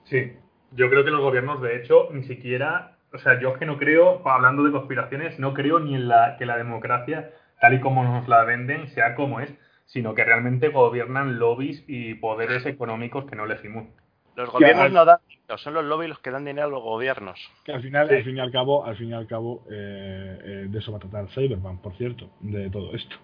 Sí, 0.03 0.33
yo 0.71 0.89
creo 0.89 1.03
que 1.03 1.11
los 1.11 1.21
gobiernos, 1.21 1.61
de 1.61 1.77
hecho, 1.77 2.09
ni 2.11 2.23
siquiera, 2.23 2.97
o 3.13 3.17
sea, 3.17 3.39
yo 3.39 3.49
es 3.53 3.57
que 3.57 3.65
no 3.65 3.77
creo, 3.77 4.27
hablando 4.27 4.63
de 4.63 4.71
conspiraciones, 4.71 5.39
no 5.39 5.53
creo 5.53 5.79
ni 5.79 5.95
en 5.95 6.07
la 6.07 6.35
que 6.37 6.45
la 6.45 6.57
democracia, 6.57 7.31
tal 7.59 7.73
y 7.75 7.79
como 7.79 8.03
nos 8.03 8.27
la 8.27 8.43
venden, 8.43 8.87
sea 8.89 9.15
como 9.15 9.39
es, 9.39 9.53
sino 9.85 10.13
que 10.13 10.23
realmente 10.23 10.69
gobiernan 10.69 11.39
lobbies 11.39 11.83
y 11.87 12.13
poderes 12.15 12.65
económicos 12.65 13.25
que 13.25 13.35
no 13.35 13.45
elegimos. 13.45 13.87
Los 14.35 14.49
gobiernos 14.51 14.85
al- 14.85 14.93
no 14.93 15.05
dan 15.05 15.17
dinero, 15.27 15.57
son 15.57 15.73
los 15.73 15.83
lobbies 15.83 16.09
los 16.09 16.19
que 16.19 16.31
dan 16.31 16.45
dinero 16.45 16.67
a 16.67 16.69
los 16.69 16.81
gobiernos. 16.81 17.39
Que 17.65 17.73
al 17.73 17.81
final, 17.81 18.07
Sí. 18.09 18.15
al 18.15 18.23
fin 18.23 18.37
y 18.37 18.39
al 18.39 18.51
cabo, 18.51 18.85
al 18.85 18.95
fin 18.95 19.09
y 19.09 19.13
al 19.13 19.27
cabo, 19.27 19.63
eh, 19.69 20.39
eh, 20.43 20.65
de 20.69 20.79
eso 20.79 20.91
va 20.91 20.97
a 20.97 21.01
tratar 21.01 21.27
Cyberpunk, 21.29 21.81
por 21.81 21.93
cierto, 21.97 22.29
de 22.39 22.69
todo 22.69 22.93
esto. 22.93 23.15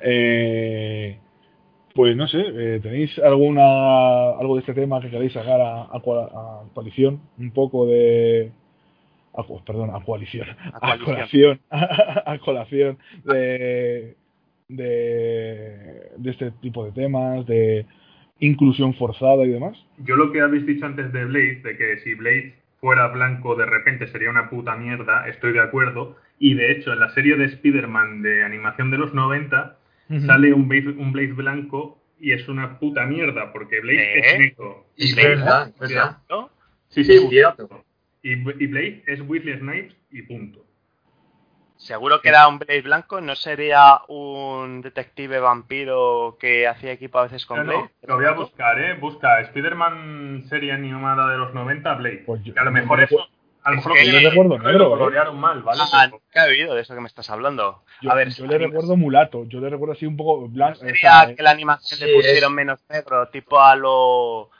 Eh, 0.00 1.18
pues 1.94 2.16
no 2.16 2.26
sé, 2.28 2.40
eh, 2.40 2.80
¿tenéis 2.82 3.18
alguna 3.18 4.30
algo 4.38 4.54
de 4.54 4.60
este 4.60 4.72
tema 4.74 5.00
que 5.00 5.10
queréis 5.10 5.32
sacar 5.32 5.60
a, 5.60 5.82
a, 5.82 6.00
cua- 6.00 6.30
a 6.32 6.62
coalición? 6.74 7.20
Un 7.38 7.50
poco 7.50 7.84
de... 7.86 8.50
a 9.34 9.42
cu- 9.42 9.62
perdón, 9.64 9.90
a 9.94 10.02
coalición. 10.04 10.46
A, 10.72 10.96
coalición. 10.98 11.60
colación. 11.60 11.60
A, 11.70 12.38
colación 12.38 12.98
de, 13.24 14.16
de, 14.68 16.10
de 16.16 16.30
este 16.30 16.50
tipo 16.62 16.84
de 16.84 16.92
temas, 16.92 17.44
de 17.46 17.84
inclusión 18.46 18.92
forzada 18.94 19.44
y 19.44 19.50
demás. 19.50 19.76
Yo 19.98 20.16
lo 20.16 20.32
que 20.32 20.40
habéis 20.40 20.66
dicho 20.66 20.84
antes 20.84 21.12
de 21.12 21.24
Blade, 21.24 21.62
de 21.62 21.76
que 21.76 21.98
si 22.00 22.14
Blade 22.14 22.54
fuera 22.80 23.06
blanco 23.08 23.54
de 23.54 23.64
repente 23.66 24.08
sería 24.08 24.30
una 24.30 24.50
puta 24.50 24.76
mierda, 24.76 25.28
estoy 25.28 25.52
de 25.52 25.60
acuerdo. 25.60 26.16
Y 26.38 26.54
de 26.54 26.72
hecho, 26.72 26.92
en 26.92 26.98
la 26.98 27.10
serie 27.10 27.36
de 27.36 27.44
Spider-Man 27.44 28.22
de 28.22 28.42
animación 28.42 28.90
de 28.90 28.98
los 28.98 29.14
90, 29.14 29.78
sale 30.26 30.52
un 30.52 30.66
Blade, 30.68 30.88
un 30.98 31.12
Blade 31.12 31.32
blanco 31.32 31.98
y 32.20 32.32
es 32.32 32.48
una 32.48 32.78
puta 32.78 33.06
mierda, 33.06 33.52
porque 33.52 33.80
Blade 33.80 34.18
¿Eh? 34.18 34.20
es 34.24 34.38
negro. 34.38 34.86
Es 34.96 35.14
Blade, 35.14 35.28
verdad, 35.28 35.68
es 35.68 35.78
verdad. 35.88 36.18
¿no? 36.28 36.50
Sí, 36.88 37.04
sí, 37.04 37.12
Es 37.14 37.28
cierto. 37.28 37.84
y, 38.22 38.32
y 38.32 38.66
Blade 38.66 39.02
es 39.06 39.20
Snipes 39.20 39.96
y 40.10 40.22
punto. 40.22 40.64
Seguro 41.82 42.20
que 42.20 42.28
era 42.28 42.46
un 42.46 42.60
Blade 42.60 42.82
blanco, 42.82 43.20
no 43.20 43.34
sería 43.34 44.00
un 44.06 44.82
detective 44.82 45.40
vampiro 45.40 46.36
que 46.38 46.68
hacía 46.68 46.92
equipo 46.92 47.18
a 47.18 47.24
veces 47.24 47.44
con 47.44 47.58
No, 47.58 47.64
no, 47.64 47.70
Blade. 47.72 47.90
lo 48.02 48.16
voy 48.16 48.24
a 48.26 48.30
buscar, 48.32 48.78
¿eh? 48.80 48.94
Busca 49.00 49.40
Spider-Man 49.40 50.44
serie 50.48 50.70
animada 50.72 51.28
de 51.32 51.38
los 51.38 51.52
90, 51.52 51.94
Blade. 51.94 52.22
Pues 52.24 52.42
yo- 52.44 52.54
que 52.54 52.60
a 52.60 52.64
lo 52.64 52.70
mejor 52.70 52.98
yo- 53.00 53.04
eso... 53.04 53.28
A 53.64 53.70
lo 53.70 53.76
es 53.78 53.84
mejor 53.84 53.92
que 53.98 54.04
lo 54.06 54.12
yo 54.12 54.18
que- 54.18 54.28
recuerdo 54.30 54.58
lo 54.58 54.64
negro, 54.64 54.86
¿eh? 54.86 54.88
colorearon 54.90 55.38
mal, 55.40 55.62
¿vale? 55.62 55.80
Ah, 55.92 56.06
nunca 56.08 56.46
he 56.46 56.50
oído 56.50 56.74
de 56.74 56.82
eso 56.82 56.94
que 56.94 57.00
me 57.00 57.06
estás 57.06 57.30
hablando. 57.30 57.82
Yo, 58.00 58.10
a 58.10 58.14
ver, 58.14 58.28
yo 58.30 58.46
le 58.46 58.58
recuerdo 58.58 58.96
mulato, 58.96 59.44
yo 59.44 59.60
le 59.60 59.68
recuerdo 59.70 59.92
así 59.94 60.04
un 60.06 60.16
poco 60.16 60.48
blanco. 60.48 60.78
sería 60.80 61.32
que 61.36 61.42
la 61.42 61.50
animación 61.52 61.98
sí, 61.98 62.04
le 62.06 62.14
pusieron 62.14 62.50
es- 62.52 62.56
menos 62.56 62.80
negro, 62.88 63.28
tipo 63.28 63.60
a 63.60 63.74
lo 63.76 64.50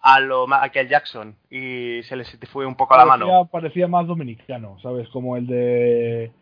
a 0.00 0.20
lo 0.20 0.46
Michael 0.46 0.88
Jackson 0.88 1.36
y 1.50 2.02
se 2.04 2.14
les 2.16 2.36
fue 2.52 2.64
un 2.66 2.76
poco 2.76 2.94
a 2.94 2.98
la 2.98 3.04
mano. 3.04 3.26
parecía, 3.26 3.50
parecía 3.50 3.88
más 3.88 4.06
dominicano, 4.06 4.76
¿sabes? 4.80 5.08
Como 5.10 5.36
el 5.36 5.46
de 5.46 6.32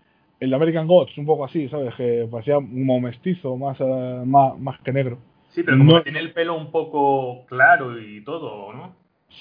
el 0.41 0.51
de 0.51 0.57
American 0.57 0.87
Gods, 0.87 1.17
un 1.19 1.27
poco 1.27 1.45
así, 1.45 1.69
¿sabes? 1.69 1.95
Que 1.95 2.29
parecía 2.31 2.55
como 2.57 3.01
mestizo, 3.01 3.57
más, 3.57 3.77
eh, 3.81 4.23
más, 4.27 4.59
más 4.59 4.81
que 4.81 4.93
negro. 4.93 5.19
Sí, 5.51 5.63
pero 5.63 5.79
como 5.79 5.93
No- 5.93 5.99
que 5.99 6.05
tiene 6.05 6.19
el 6.21 6.33
pelo 6.33 6.55
un 6.55 6.71
poco 6.71 7.47
claro 7.47 7.99
y 8.01 8.23
todo, 8.25 8.73
¿no? 8.73 8.95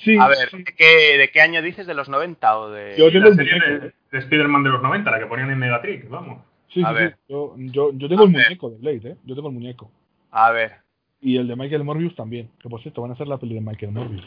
Sí, 0.03 0.17
A 0.19 0.27
ver, 0.27 0.49
sí. 0.49 0.57
¿de 0.63 0.73
qué, 0.75 1.17
¿de 1.17 1.29
qué 1.31 1.41
año 1.41 1.61
dices? 1.61 1.85
¿De 1.87 1.93
los 1.93 2.09
90 2.09 2.59
o 2.59 2.69
de...? 2.69 2.95
Yo 2.97 3.09
tengo 3.11 3.25
la 3.25 3.29
el 3.31 3.35
serie 3.35 3.53
muñeco. 3.59 3.85
de, 3.85 3.93
de 4.11 4.17
Spider-Man 4.19 4.63
de 4.63 4.69
los 4.69 4.81
90, 4.81 5.11
la 5.11 5.19
que 5.19 5.25
ponían 5.25 5.51
en 5.51 5.59
Megatrix, 5.59 6.09
vamos. 6.09 6.43
sí, 6.69 6.81
a 6.83 6.89
sí, 6.89 6.93
ver. 6.95 7.11
sí. 7.11 7.17
Yo, 7.29 7.53
yo, 7.57 7.91
yo 7.93 8.07
tengo 8.09 8.23
A 8.23 8.25
el 8.25 8.31
ver. 8.33 8.45
muñeco 8.45 8.69
de 8.71 8.77
Blade, 8.77 9.09
¿eh? 9.11 9.15
Yo 9.25 9.35
tengo 9.35 9.49
el 9.49 9.53
muñeco. 9.53 9.91
A 10.31 10.51
ver. 10.51 10.73
Y 11.21 11.37
el 11.37 11.47
de 11.47 11.55
Michael 11.55 11.83
Morbius 11.83 12.15
también. 12.15 12.49
Que 12.61 12.69
por 12.69 12.81
cierto, 12.81 13.01
van 13.01 13.11
a 13.11 13.13
hacer 13.13 13.27
la 13.27 13.37
peli 13.37 13.55
de 13.55 13.61
Michael 13.61 13.91
Morbius. 13.93 14.25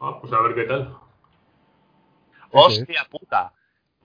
Ah, 0.00 0.18
pues 0.20 0.32
a 0.32 0.40
ver 0.42 0.54
qué 0.54 0.64
tal. 0.64 0.94
Hostia 2.52 3.06
puta. 3.10 3.52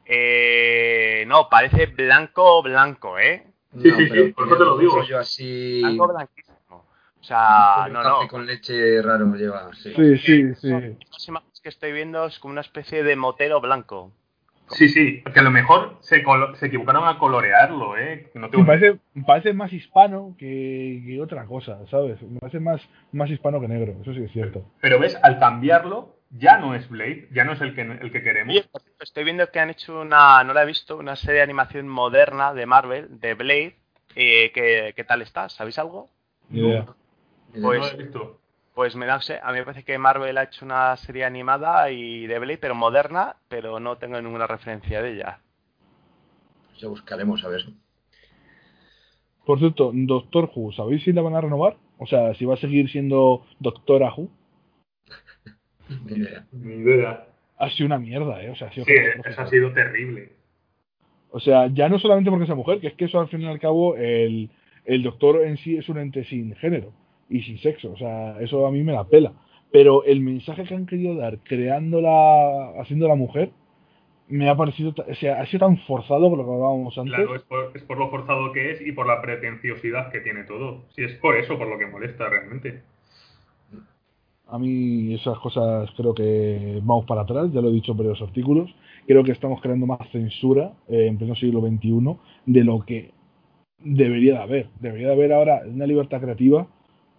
Eh, 0.06 1.26
no, 1.28 1.50
parece 1.50 1.88
blanco, 1.88 2.62
blanco, 2.62 3.18
¿eh? 3.20 3.48
Sí, 3.82 3.88
No, 3.88 3.96
sí, 3.98 4.10
sí, 4.10 4.24
por 4.34 4.48
eso 4.48 4.58
te 4.58 4.66
lo 4.66 4.78
digo. 4.78 4.96
rollo 4.98 5.20
así. 5.20 5.82
Blanco 5.82 6.08
blanquísimo. 6.14 6.86
O 7.20 7.24
sea, 7.26 7.88
no, 7.90 8.02
café 8.04 8.24
no. 8.24 8.28
con 8.28 8.46
leche 8.46 9.02
raro 9.02 9.34
lleva, 9.36 9.70
sí. 9.74 9.94
Sí, 9.96 10.18
sí, 10.18 10.56
sí. 10.56 10.70
Las 11.12 11.28
imágenes 11.28 11.62
que 11.62 11.70
estoy 11.70 11.94
viendo 11.94 12.26
es 12.26 12.38
como 12.40 12.52
una 12.52 12.62
especie 12.62 13.04
de 13.04 13.16
motero 13.16 13.62
blanco. 13.62 14.12
Sí, 14.70 14.88
sí, 14.90 15.22
que 15.34 15.40
a 15.40 15.44
lo 15.44 15.52
mejor 15.52 15.98
se, 16.02 16.24
se 16.56 16.66
equivocaron 16.66 17.08
a 17.08 17.18
colorearlo, 17.20 17.98
¿eh? 17.98 18.32
No 18.34 18.48
Sí, 18.48 18.52
tengo- 18.52 18.66
parece, 18.66 19.00
parece 19.26 19.54
más 19.54 19.72
hispano 19.72 20.36
que, 20.38 21.02
que 21.06 21.22
otra 21.22 21.46
cosa, 21.46 21.80
¿sabes? 21.92 22.22
Me 22.24 22.40
parece 22.40 22.60
más, 22.60 22.82
más 23.12 23.30
hispano 23.30 23.60
que 23.62 23.68
negro, 23.68 23.94
eso 24.02 24.14
sí 24.14 24.24
es 24.24 24.32
cierto. 24.32 24.66
Pero 24.82 25.00
ves, 25.00 25.18
al 25.22 25.38
cambiarlo, 25.40 26.16
ya 26.38 26.58
no 26.58 26.76
es 26.76 26.90
Blade, 26.90 27.28
ya 27.32 27.44
no 27.44 27.54
es 27.54 27.62
el 27.62 27.76
que, 27.76 27.82
el 27.82 28.12
que 28.12 28.24
queremos. 28.24 28.56
Oye, 28.56 28.66
estoy 29.00 29.24
viendo 29.24 29.50
que 29.52 29.60
han 29.60 29.70
hecho 29.70 30.02
una, 30.02 30.44
no 30.44 30.54
la 30.54 30.64
he 30.64 30.66
visto, 30.66 30.98
una 30.98 31.16
serie 31.16 31.38
de 31.38 31.44
animación 31.44 31.88
moderna 31.88 32.54
de 32.54 32.66
Marvel, 32.66 33.20
de 33.20 33.34
Blade. 33.34 33.76
Eh, 34.16 34.52
¿qué, 34.54 34.94
qué 34.96 35.04
tal 35.04 35.22
está? 35.22 35.50
¿Sabéis 35.50 35.80
algo? 35.80 36.10
Ni 36.50 36.60
idea. 36.60 36.86
Y 37.54 37.62
Pues- 37.62 37.80
no 37.82 37.86
lo 37.88 37.94
he 37.94 38.04
visto. 38.04 38.40
Pues 38.74 38.96
me 38.96 39.06
da, 39.06 39.22
sé, 39.22 39.40
a 39.44 39.52
mí 39.52 39.60
me 39.60 39.66
parece 39.66 39.84
que 39.84 40.00
Marvel 40.00 40.36
ha 40.36 40.44
hecho 40.46 40.66
una 40.66 40.98
serie 40.98 41.26
animada 41.26 41.92
y 41.92 42.26
de 42.26 42.40
Blade, 42.40 42.58
pero 42.58 42.74
moderna, 42.74 43.36
pero 43.48 43.80
no 43.80 43.98
tengo 44.00 44.20
ninguna 44.20 44.48
referencia 44.48 45.00
de 45.00 45.14
ella. 45.14 45.40
Ya 46.80 46.88
buscaremos 46.88 47.44
a 47.44 47.50
ver. 47.50 47.62
Por 49.46 49.60
cierto, 49.60 49.92
Doctor 49.94 50.50
Who, 50.56 50.72
¿sabéis 50.72 51.04
si 51.04 51.14
la 51.14 51.22
van 51.22 51.36
a 51.36 51.42
renovar? 51.42 51.78
O 52.00 52.08
sea, 52.08 52.34
si 52.34 52.46
va 52.46 52.56
a 52.56 52.58
seguir 52.58 52.90
siendo 52.90 53.46
Doctora 53.60 54.12
Who. 54.16 54.30
Ni 56.06 56.14
idea. 56.18 56.46
Ni 56.52 56.74
idea. 56.76 57.28
Ha 57.58 57.70
sido 57.70 57.88
una 57.88 58.00
mierda, 58.00 58.44
¿eh? 58.44 58.50
O 58.50 58.56
sea, 58.56 58.68
ha 58.68 58.72
sido 58.74 58.86
Sí, 58.86 58.94
catastrófico. 58.94 59.30
eso 59.30 59.42
ha 59.42 59.48
sido 59.50 59.74
terrible. 59.74 60.30
O 61.32 61.40
sea, 61.40 61.68
ya 61.68 61.90
no 61.90 62.00
solamente 62.00 62.30
porque 62.30 62.46
sea 62.46 62.56
mujer, 62.56 62.80
que 62.80 62.88
es 62.88 62.94
que 62.94 63.06
eso 63.06 63.20
al 63.20 63.28
fin 63.28 63.42
y 63.42 63.48
al 63.48 63.60
cabo 63.60 63.96
el, 63.96 64.50
el 64.86 65.04
doctor 65.04 65.42
en 65.44 65.58
sí 65.58 65.78
es 65.78 65.90
un 65.90 65.98
ente 65.98 66.24
sin 66.26 66.56
género 66.56 66.94
y 67.30 67.42
sin 67.42 67.58
sexo. 67.60 67.92
O 67.92 67.98
sea, 67.98 68.40
eso 68.40 68.66
a 68.68 68.72
mí 68.72 68.84
me 68.84 68.92
la 68.94 69.06
pela. 69.06 69.34
Pero 69.72 70.04
el 70.04 70.20
mensaje 70.22 70.64
que 70.66 70.76
han 70.76 70.86
querido 70.86 71.16
dar 71.16 71.40
creándola, 71.40 72.80
haciendo 72.80 73.08
la 73.08 73.16
mujer, 73.16 73.50
me 74.28 74.48
ha 74.50 74.56
parecido, 74.56 74.94
o 74.96 75.16
sea, 75.16 75.42
ha 75.42 75.46
sido 75.48 75.66
tan 75.66 75.78
forzado 75.80 76.30
por 76.30 76.38
lo 76.38 76.46
que 76.46 76.52
hablábamos 76.52 76.98
antes. 76.98 77.14
Claro, 77.16 77.36
es 77.36 77.42
por, 77.44 77.72
es 77.76 77.84
por 77.84 77.98
lo 77.98 78.10
forzado 78.10 78.52
que 78.52 78.72
es 78.72 78.82
y 78.82 78.92
por 78.92 79.08
la 79.08 79.22
pretenciosidad 79.22 80.12
que 80.12 80.22
tiene 80.22 80.44
todo. 80.44 80.86
Sí, 80.96 81.04
es 81.04 81.14
por 81.16 81.36
eso 81.36 81.58
por 81.58 81.68
lo 81.68 81.78
que 81.80 81.88
molesta 81.88 82.30
realmente. 82.30 82.84
A 84.54 84.60
mí 84.60 85.16
esas 85.16 85.40
cosas 85.40 85.90
creo 85.98 86.14
que 86.14 86.80
vamos 86.84 87.06
para 87.06 87.22
atrás, 87.22 87.52
ya 87.52 87.60
lo 87.60 87.70
he 87.70 87.74
dicho 87.74 87.94
en 87.94 87.98
varios 87.98 88.22
artículos. 88.22 88.70
Creo 89.08 89.24
que 89.24 89.32
estamos 89.32 89.60
creando 89.60 89.88
más 89.88 90.08
censura 90.12 90.74
eh, 90.88 91.08
en 91.08 91.18
pleno 91.18 91.34
siglo 91.34 91.60
XXI 91.60 92.20
de 92.46 92.64
lo 92.64 92.86
que 92.86 93.10
debería 93.80 94.34
de 94.34 94.44
haber. 94.44 94.70
Debería 94.80 95.08
de 95.08 95.14
haber 95.14 95.34
ahora 95.34 95.62
una 95.66 95.88
libertad 95.88 96.22
creativa 96.22 96.68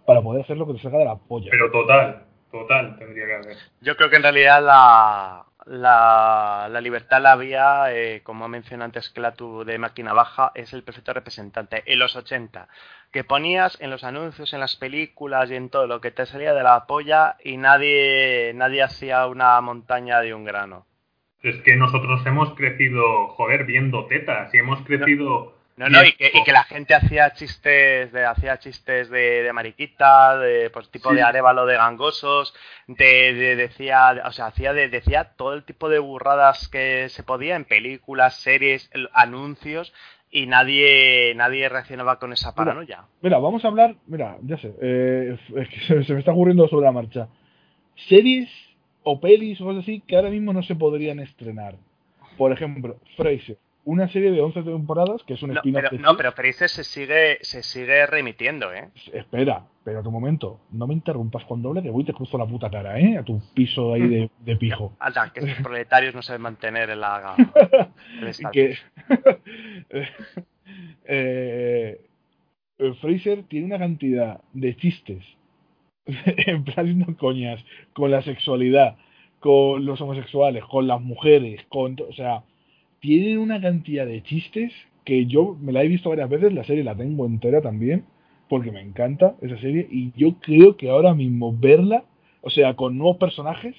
para 0.06 0.22
poder 0.22 0.42
hacer 0.42 0.56
lo 0.56 0.64
que 0.64 0.74
te 0.74 0.78
salga 0.78 0.98
de 0.98 1.06
la 1.06 1.16
polla. 1.16 1.48
Pero 1.50 1.72
total, 1.72 2.22
total 2.52 2.96
tendría 3.00 3.26
que 3.26 3.34
haber. 3.34 3.56
Yo 3.80 3.96
creo 3.96 4.10
que 4.10 4.16
en 4.16 4.22
realidad 4.22 4.64
la, 4.64 5.44
la, 5.66 6.68
la 6.70 6.80
libertad 6.80 7.20
la 7.20 7.32
había, 7.32 7.92
eh, 7.92 8.22
como 8.22 8.48
mencioné 8.48 8.84
antes 8.84 9.10
Clatu 9.10 9.64
de 9.64 9.78
máquina 9.78 10.12
baja, 10.12 10.52
es 10.54 10.72
el 10.72 10.82
perfecto 10.82 11.12
representante. 11.12 11.82
En 11.86 11.98
los 11.98 12.16
80, 12.16 12.68
que 13.12 13.24
ponías 13.24 13.80
en 13.80 13.90
los 13.90 14.04
anuncios, 14.04 14.52
en 14.52 14.60
las 14.60 14.76
películas 14.76 15.50
y 15.50 15.54
en 15.54 15.70
todo 15.70 15.86
lo 15.86 16.00
que 16.00 16.10
te 16.10 16.26
salía 16.26 16.54
de 16.54 16.62
la 16.62 16.86
polla 16.86 17.36
y 17.42 17.56
nadie, 17.56 18.52
nadie 18.54 18.82
hacía 18.82 19.26
una 19.26 19.60
montaña 19.60 20.20
de 20.20 20.34
un 20.34 20.44
grano. 20.44 20.86
Es 21.42 21.56
que 21.62 21.76
nosotros 21.76 22.24
hemos 22.26 22.54
crecido, 22.54 23.28
joder, 23.28 23.64
viendo 23.64 24.06
tetas 24.06 24.52
y 24.54 24.58
hemos 24.58 24.80
crecido... 24.82 25.54
No, 25.76 25.88
no, 25.88 26.04
y 26.04 26.12
que, 26.12 26.30
y 26.32 26.44
que 26.44 26.52
la 26.52 26.62
gente 26.62 26.94
hacía 26.94 27.32
chistes 27.32 28.12
de, 28.12 28.24
hacía 28.24 28.58
chistes 28.60 29.10
de, 29.10 29.42
de 29.42 29.52
mariquita, 29.52 30.38
de 30.38 30.70
pues 30.70 30.88
tipo 30.90 31.10
Sí. 31.10 31.16
de 31.16 31.22
arévalo 31.22 31.66
de 31.66 31.74
gangosos, 31.76 32.54
de, 32.86 33.34
de- 33.34 33.56
decía, 33.56 34.22
o 34.24 34.30
sea, 34.30 34.46
hacía 34.46 34.72
de, 34.72 34.88
decía 34.88 35.32
todo 35.36 35.52
el 35.54 35.64
tipo 35.64 35.88
de 35.88 35.98
burradas 35.98 36.68
que 36.68 37.08
se 37.08 37.24
podía 37.24 37.56
en 37.56 37.64
películas, 37.64 38.36
series, 38.36 38.88
anuncios, 39.12 39.92
y 40.30 40.46
nadie, 40.46 41.32
nadie 41.34 41.68
reaccionaba 41.68 42.18
con 42.20 42.32
esa 42.32 42.54
paranoia. 42.54 43.04
Mira, 43.20 43.38
vamos 43.38 43.64
a 43.64 43.68
hablar, 43.68 43.96
mira, 44.06 44.36
ya 44.42 44.56
sé, 44.58 44.72
eh, 44.80 45.36
es 45.56 45.68
que 45.68 45.80
se, 45.80 46.04
se 46.04 46.12
me 46.12 46.20
está 46.20 46.30
ocurriendo 46.32 46.68
sobre 46.68 46.86
la 46.86 46.92
marcha. 46.92 47.28
Series 48.08 48.48
o 49.02 49.20
pelis 49.20 49.60
o 49.60 49.64
cosas 49.64 49.82
así 49.82 50.02
que 50.06 50.16
ahora 50.16 50.30
mismo 50.30 50.52
no 50.52 50.62
se 50.62 50.74
podrían 50.74 51.20
estrenar. 51.20 51.74
Por 52.36 52.52
ejemplo, 52.52 52.96
Fraser, 53.16 53.58
una 53.84 54.08
serie 54.08 54.30
de 54.30 54.40
11 54.40 54.62
temporadas 54.62 55.22
que 55.24 55.34
es 55.34 55.42
un 55.42 55.50
No, 55.50 55.56
spin-off 55.56 55.92
no, 55.92 56.16
pero 56.16 56.32
Fraser 56.32 56.68
se 56.68 56.84
sigue, 56.84 57.38
se 57.42 57.62
sigue 57.62 58.06
remitiendo, 58.06 58.72
¿eh? 58.72 58.88
Espera, 59.12 59.66
pero 59.84 60.02
tu 60.02 60.10
momento, 60.10 60.60
no 60.72 60.86
me 60.86 60.94
interrumpas 60.94 61.44
con 61.44 61.62
doble 61.62 61.82
que 61.82 61.90
voy 61.90 62.02
y 62.02 62.06
te 62.06 62.14
cruzo 62.14 62.38
la 62.38 62.46
puta 62.46 62.70
cara, 62.70 62.98
¿eh? 62.98 63.18
A 63.18 63.22
tu 63.22 63.40
piso 63.54 63.94
ahí 63.94 64.08
de, 64.08 64.30
de 64.40 64.56
pijo. 64.56 64.96
Anda, 64.98 65.30
que 65.32 65.40
estos 65.44 65.62
proletarios 65.62 66.14
no 66.14 66.22
saben 66.22 66.42
mantener 66.42 66.90
el 66.90 67.02
estatus. 68.26 68.50
que 68.52 68.76
eh, 69.90 72.00
eh, 72.78 72.94
Fraser 73.00 73.44
tiene 73.44 73.66
una 73.66 73.78
cantidad 73.78 74.40
de 74.52 74.76
chistes 74.76 75.24
en 76.06 76.64
plan 76.64 76.98
no 76.98 77.16
coñas 77.16 77.64
con 77.92 78.10
la 78.10 78.22
sexualidad 78.22 78.96
con 79.40 79.84
los 79.84 80.00
homosexuales 80.00 80.64
con 80.64 80.86
las 80.86 81.00
mujeres 81.00 81.64
con 81.68 81.96
o 82.08 82.12
sea 82.12 82.42
tienen 83.04 83.38
una 83.38 83.60
cantidad 83.60 84.06
de 84.06 84.22
chistes 84.22 84.72
que 85.04 85.26
yo 85.26 85.56
me 85.60 85.72
la 85.72 85.82
he 85.82 85.88
visto 85.88 86.08
varias 86.10 86.30
veces 86.30 86.52
la 86.54 86.64
serie 86.64 86.84
la 86.84 86.96
tengo 86.96 87.26
entera 87.26 87.60
también 87.60 88.04
porque 88.48 88.72
me 88.72 88.80
encanta 88.80 89.34
esa 89.42 89.58
serie 89.58 89.86
y 89.90 90.12
yo 90.16 90.36
creo 90.40 90.76
que 90.78 90.90
ahora 90.90 91.14
mismo 91.14 91.54
verla 91.56 92.04
o 92.42 92.50
sea 92.50 92.74
con 92.76 92.96
nuevos 92.98 93.18
personajes 93.18 93.76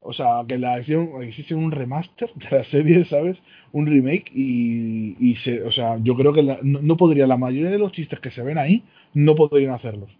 o 0.00 0.12
sea, 0.12 0.44
que 0.48 0.58
la 0.58 0.78
hicieron, 0.80 1.22
hicieron 1.24 1.64
un 1.64 1.72
remaster 1.72 2.30
de 2.34 2.58
la 2.58 2.64
serie, 2.64 3.04
¿sabes? 3.06 3.38
Un 3.72 3.86
remake 3.86 4.30
y, 4.34 5.16
y 5.18 5.36
se, 5.36 5.62
o 5.62 5.72
sea, 5.72 5.96
yo 6.02 6.14
creo 6.16 6.32
que 6.32 6.42
la- 6.42 6.58
no, 6.62 6.80
no 6.82 6.96
podría, 6.96 7.26
la 7.26 7.38
mayoría 7.38 7.70
de 7.70 7.78
los 7.78 7.92
chistes 7.92 8.20
que 8.20 8.30
se 8.30 8.42
ven 8.42 8.58
ahí, 8.58 8.84
no 9.14 9.34
podrían 9.34 9.72
hacerlos. 9.72 10.10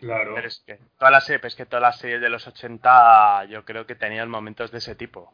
Claro. 0.00 0.34
Pero 0.34 0.48
es 0.48 0.62
que 0.66 0.78
todas 0.98 1.12
las 1.12 1.30
es 1.30 1.56
que 1.56 1.66
todas 1.66 1.82
las 1.82 1.98
series 1.98 2.20
de 2.20 2.30
los 2.30 2.46
80 2.46 3.44
yo 3.46 3.64
creo 3.64 3.86
que 3.86 3.94
tenían 3.94 4.30
momentos 4.30 4.70
de 4.70 4.78
ese 4.78 4.94
tipo. 4.94 5.32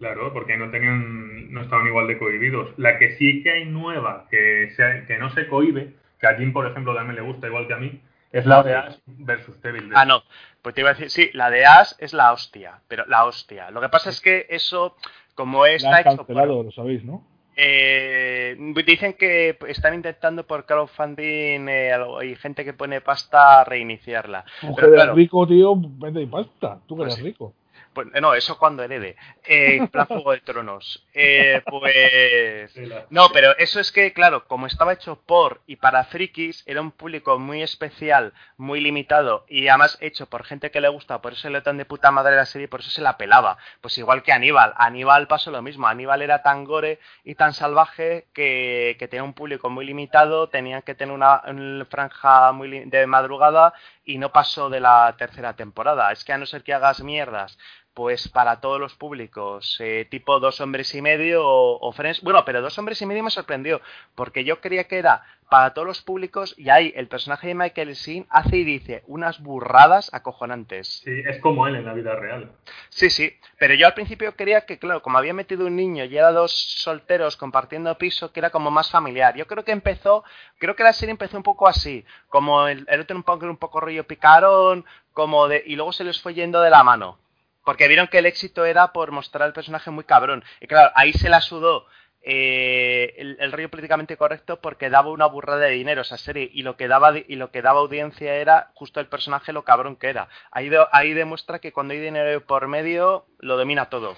Claro, 0.00 0.32
porque 0.32 0.56
no 0.56 0.70
tenían, 0.70 1.52
no 1.52 1.60
estaban 1.60 1.86
igual 1.86 2.06
de 2.08 2.18
cohibidos. 2.18 2.70
La 2.78 2.98
que 2.98 3.12
sí 3.16 3.42
que 3.42 3.50
hay 3.52 3.66
nueva, 3.66 4.26
que, 4.30 4.70
se- 4.74 5.04
que 5.06 5.18
no 5.18 5.30
se 5.30 5.46
cohibe, 5.46 5.92
que 6.18 6.26
a 6.26 6.34
Jim, 6.36 6.54
por 6.54 6.66
ejemplo, 6.66 6.94
también 6.94 7.16
le 7.16 7.22
gusta 7.22 7.46
igual 7.48 7.66
que 7.66 7.74
a 7.74 7.76
mí, 7.76 8.00
es 8.32 8.46
la 8.46 8.62
de 8.62 8.74
Ash 8.74 8.96
versus 9.06 9.60
Devil. 9.60 9.90
Ah, 9.94 10.06
no, 10.06 10.22
pues 10.62 10.74
te 10.74 10.80
iba 10.80 10.90
a 10.90 10.94
decir, 10.94 11.10
sí, 11.10 11.30
la 11.34 11.50
de 11.50 11.66
Ash 11.66 11.92
es 11.98 12.14
la 12.14 12.32
hostia, 12.32 12.80
pero 12.88 13.04
la 13.08 13.26
hostia. 13.26 13.70
Lo 13.70 13.80
que 13.82 13.90
pasa 13.90 14.08
es 14.08 14.20
que 14.22 14.46
eso, 14.48 14.96
como 15.34 15.64
La 15.66 15.72
está 15.74 15.96
han 15.98 16.14
hecho 16.14 16.26
por- 16.26 16.46
lo 16.46 16.70
sabéis, 16.72 17.04
¿no? 17.04 17.26
Eh, 17.56 18.56
dicen 18.86 19.12
que 19.14 19.58
están 19.68 19.92
intentando 19.92 20.46
por 20.46 20.64
crowdfunding 20.64 21.68
eh, 21.68 21.92
y 22.24 22.34
gente 22.36 22.64
que 22.64 22.72
pone 22.72 23.02
pasta 23.02 23.64
reiniciarla. 23.64 24.46
Que 24.62 24.68
Pero 24.74 24.86
eres 24.86 24.96
claro, 24.96 25.14
rico, 25.14 25.46
tío, 25.46 25.74
vende 25.76 26.22
y 26.22 26.26
pasta. 26.26 26.78
Tú 26.88 26.96
que 26.96 27.02
Pues 27.02 27.12
eres 27.14 27.16
sí. 27.18 27.22
rico. 27.24 27.52
Pues, 27.92 28.08
no, 28.20 28.34
eso 28.34 28.58
cuando 28.58 28.82
herede. 28.82 29.16
Eh, 29.44 29.76
en 29.76 29.88
plan 29.88 30.06
Juego 30.06 30.32
de 30.32 30.40
Tronos. 30.40 31.06
Eh, 31.14 31.62
pues 31.66 32.72
No, 33.10 33.28
pero 33.30 33.56
eso 33.58 33.80
es 33.80 33.92
que, 33.92 34.12
claro, 34.12 34.46
como 34.46 34.66
estaba 34.66 34.92
hecho 34.92 35.20
por 35.20 35.60
y 35.66 35.76
para 35.76 36.04
frikis, 36.04 36.62
era 36.66 36.80
un 36.80 36.92
público 36.92 37.38
muy 37.38 37.62
especial, 37.62 38.32
muy 38.56 38.80
limitado 38.80 39.44
y 39.48 39.68
además 39.68 39.98
hecho 40.00 40.26
por 40.26 40.44
gente 40.44 40.70
que 40.70 40.80
le 40.80 40.88
gusta, 40.88 41.20
por 41.20 41.32
eso 41.32 41.48
le 41.50 41.60
tan 41.62 41.78
de 41.78 41.84
puta 41.84 42.10
madre 42.10 42.36
la 42.36 42.46
serie, 42.46 42.68
por 42.68 42.80
eso 42.80 42.90
se 42.90 43.02
la 43.02 43.16
pelaba. 43.16 43.58
Pues 43.80 43.98
igual 43.98 44.22
que 44.22 44.32
Aníbal. 44.32 44.72
Aníbal 44.76 45.26
pasó 45.26 45.50
lo 45.50 45.62
mismo. 45.62 45.86
Aníbal 45.86 46.22
era 46.22 46.42
tan 46.42 46.64
gore 46.64 47.00
y 47.24 47.34
tan 47.34 47.52
salvaje 47.52 48.26
que, 48.32 48.96
que 48.98 49.08
tenía 49.08 49.24
un 49.24 49.34
público 49.34 49.68
muy 49.70 49.84
limitado, 49.84 50.48
tenían 50.48 50.82
que 50.82 50.94
tener 50.94 51.14
una, 51.14 51.42
una 51.46 51.84
franja 51.86 52.52
muy 52.52 52.84
de 52.84 53.06
madrugada 53.06 53.72
y 54.04 54.18
no 54.18 54.32
pasó 54.32 54.70
de 54.70 54.80
la 54.80 55.14
tercera 55.18 55.54
temporada. 55.54 56.12
Es 56.12 56.24
que 56.24 56.32
a 56.32 56.38
no 56.38 56.46
ser 56.46 56.62
que 56.62 56.74
hagas 56.74 57.00
mierdas 57.02 57.58
pues 57.94 58.28
para 58.28 58.60
todos 58.60 58.80
los 58.80 58.94
públicos, 58.94 59.76
eh, 59.80 60.06
tipo 60.10 60.40
dos 60.40 60.60
hombres 60.60 60.94
y 60.94 61.02
medio 61.02 61.46
o, 61.46 61.78
o 61.80 61.92
Friends. 61.92 62.22
Bueno, 62.22 62.44
pero 62.44 62.62
dos 62.62 62.78
hombres 62.78 63.00
y 63.02 63.06
medio 63.06 63.22
me 63.22 63.30
sorprendió, 63.30 63.80
porque 64.14 64.44
yo 64.44 64.60
creía 64.60 64.84
que 64.84 64.98
era 64.98 65.22
para 65.50 65.74
todos 65.74 65.86
los 65.86 66.00
públicos 66.00 66.54
y 66.56 66.70
ahí 66.70 66.92
el 66.94 67.08
personaje 67.08 67.48
de 67.48 67.56
Michael 67.56 67.94
Sheen 67.94 68.26
hace 68.30 68.58
y 68.58 68.64
dice 68.64 69.02
unas 69.08 69.40
burradas 69.42 70.14
acojonantes. 70.14 71.02
Sí, 71.04 71.10
es 71.26 71.40
como 71.40 71.66
él 71.66 71.74
en 71.74 71.84
la 71.84 71.92
vida 71.92 72.14
real. 72.14 72.52
Sí, 72.88 73.10
sí, 73.10 73.36
pero 73.58 73.74
yo 73.74 73.88
al 73.88 73.94
principio 73.94 74.36
creía 74.36 74.64
que, 74.64 74.78
claro, 74.78 75.02
como 75.02 75.18
había 75.18 75.34
metido 75.34 75.66
un 75.66 75.74
niño 75.74 76.04
y 76.04 76.16
era 76.16 76.30
dos 76.30 76.52
solteros 76.52 77.36
compartiendo 77.36 77.98
piso, 77.98 78.32
que 78.32 78.38
era 78.38 78.50
como 78.50 78.70
más 78.70 78.90
familiar. 78.90 79.34
Yo 79.36 79.48
creo 79.48 79.64
que 79.64 79.72
empezó, 79.72 80.22
creo 80.58 80.76
que 80.76 80.84
la 80.84 80.92
serie 80.92 81.10
empezó 81.10 81.36
un 81.36 81.42
poco 81.42 81.66
así, 81.66 82.04
como 82.28 82.68
el, 82.68 82.86
el 82.88 83.00
otro 83.00 83.16
un 83.16 83.24
poco, 83.24 83.46
un 83.46 83.56
poco 83.56 83.80
rollo 83.80 84.06
picarón, 84.06 84.84
como 85.12 85.48
de, 85.48 85.64
y 85.66 85.74
luego 85.74 85.92
se 85.92 86.04
les 86.04 86.22
fue 86.22 86.32
yendo 86.32 86.60
de 86.60 86.70
la 86.70 86.84
mano. 86.84 87.18
Porque 87.64 87.88
vieron 87.88 88.08
que 88.08 88.18
el 88.18 88.26
éxito 88.26 88.64
era 88.64 88.92
por 88.92 89.12
mostrar 89.12 89.46
el 89.46 89.52
personaje 89.54 89.90
muy 89.90 90.04
cabrón. 90.04 90.42
Y 90.60 90.66
claro, 90.66 90.90
ahí 90.94 91.12
se 91.12 91.28
la 91.28 91.40
sudó 91.40 91.86
eh, 92.22 93.14
el, 93.18 93.36
el 93.40 93.52
rollo 93.52 93.70
políticamente 93.70 94.16
correcto 94.16 94.60
porque 94.60 94.90
daba 94.90 95.10
una 95.10 95.26
burrada 95.26 95.60
de 95.66 95.70
dinero 95.72 96.02
esa 96.02 96.18
serie 96.18 96.50
y 96.52 96.62
lo 96.62 96.76
que 96.76 96.86
daba 96.88 97.12
y 97.18 97.36
lo 97.36 97.50
que 97.50 97.62
daba 97.62 97.80
audiencia 97.80 98.34
era 98.36 98.70
justo 98.74 99.00
el 99.00 99.06
personaje 99.06 99.52
lo 99.52 99.64
cabrón 99.64 99.96
que 99.96 100.08
era. 100.08 100.28
Ahí, 100.50 100.68
de- 100.68 100.84
ahí 100.92 101.12
demuestra 101.14 101.58
que 101.58 101.72
cuando 101.72 101.94
hay 101.94 102.00
dinero 102.00 102.40
por 102.46 102.66
medio 102.68 103.26
lo 103.38 103.56
domina 103.56 103.86
todo. 103.88 104.16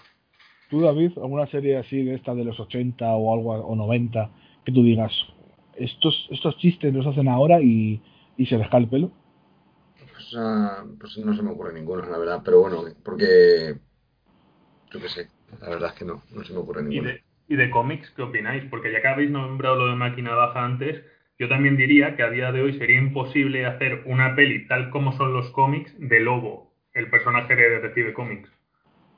¿Tú, 0.70 0.80
David, 0.80 1.12
alguna 1.16 1.46
serie 1.48 1.76
así 1.76 2.02
de 2.02 2.14
esta 2.14 2.34
de 2.34 2.44
los 2.44 2.58
80 2.58 3.06
o 3.14 3.34
algo 3.34 3.52
o 3.52 3.76
90 3.76 4.30
que 4.64 4.72
tú 4.72 4.82
digas, 4.82 5.12
estos, 5.76 6.28
estos 6.30 6.56
chistes 6.58 6.94
los 6.94 7.06
hacen 7.06 7.28
ahora 7.28 7.60
y, 7.60 8.00
y 8.36 8.46
se 8.46 8.56
les 8.56 8.68
cae 8.68 8.80
el 8.80 8.88
pelo? 8.88 9.10
Pues, 10.98 11.18
no 11.18 11.34
se 11.34 11.42
me 11.42 11.50
ocurre 11.50 11.72
ninguno, 11.72 12.02
la 12.08 12.18
verdad. 12.18 12.42
Pero 12.44 12.60
bueno, 12.60 12.84
porque. 13.04 13.76
Yo 14.90 15.00
qué 15.00 15.08
sé. 15.08 15.28
La 15.60 15.68
verdad 15.68 15.90
es 15.90 15.98
que 15.98 16.04
no, 16.04 16.22
no 16.30 16.44
se 16.44 16.52
me 16.52 16.58
ocurre 16.60 16.82
¿Y 16.82 16.84
ninguno. 16.84 17.10
de, 17.10 17.24
¿Y 17.48 17.56
de 17.56 17.70
cómics 17.70 18.10
qué 18.16 18.22
opináis? 18.22 18.64
Porque 18.70 18.92
ya 18.92 19.02
que 19.02 19.08
habéis 19.08 19.30
nombrado 19.30 19.76
lo 19.76 19.86
de 19.86 19.96
máquina 19.96 20.34
baja 20.34 20.64
antes, 20.64 21.04
yo 21.38 21.48
también 21.48 21.76
diría 21.76 22.16
que 22.16 22.22
a 22.22 22.30
día 22.30 22.52
de 22.52 22.62
hoy 22.62 22.78
sería 22.78 22.98
imposible 22.98 23.66
hacer 23.66 24.02
una 24.06 24.36
peli 24.36 24.66
tal 24.68 24.90
como 24.90 25.12
son 25.16 25.32
los 25.32 25.50
cómics 25.50 25.92
de 25.98 26.20
Lobo, 26.20 26.72
el 26.92 27.10
personaje 27.10 27.56
de 27.56 27.68
Detective 27.68 28.12
Comics. 28.12 28.50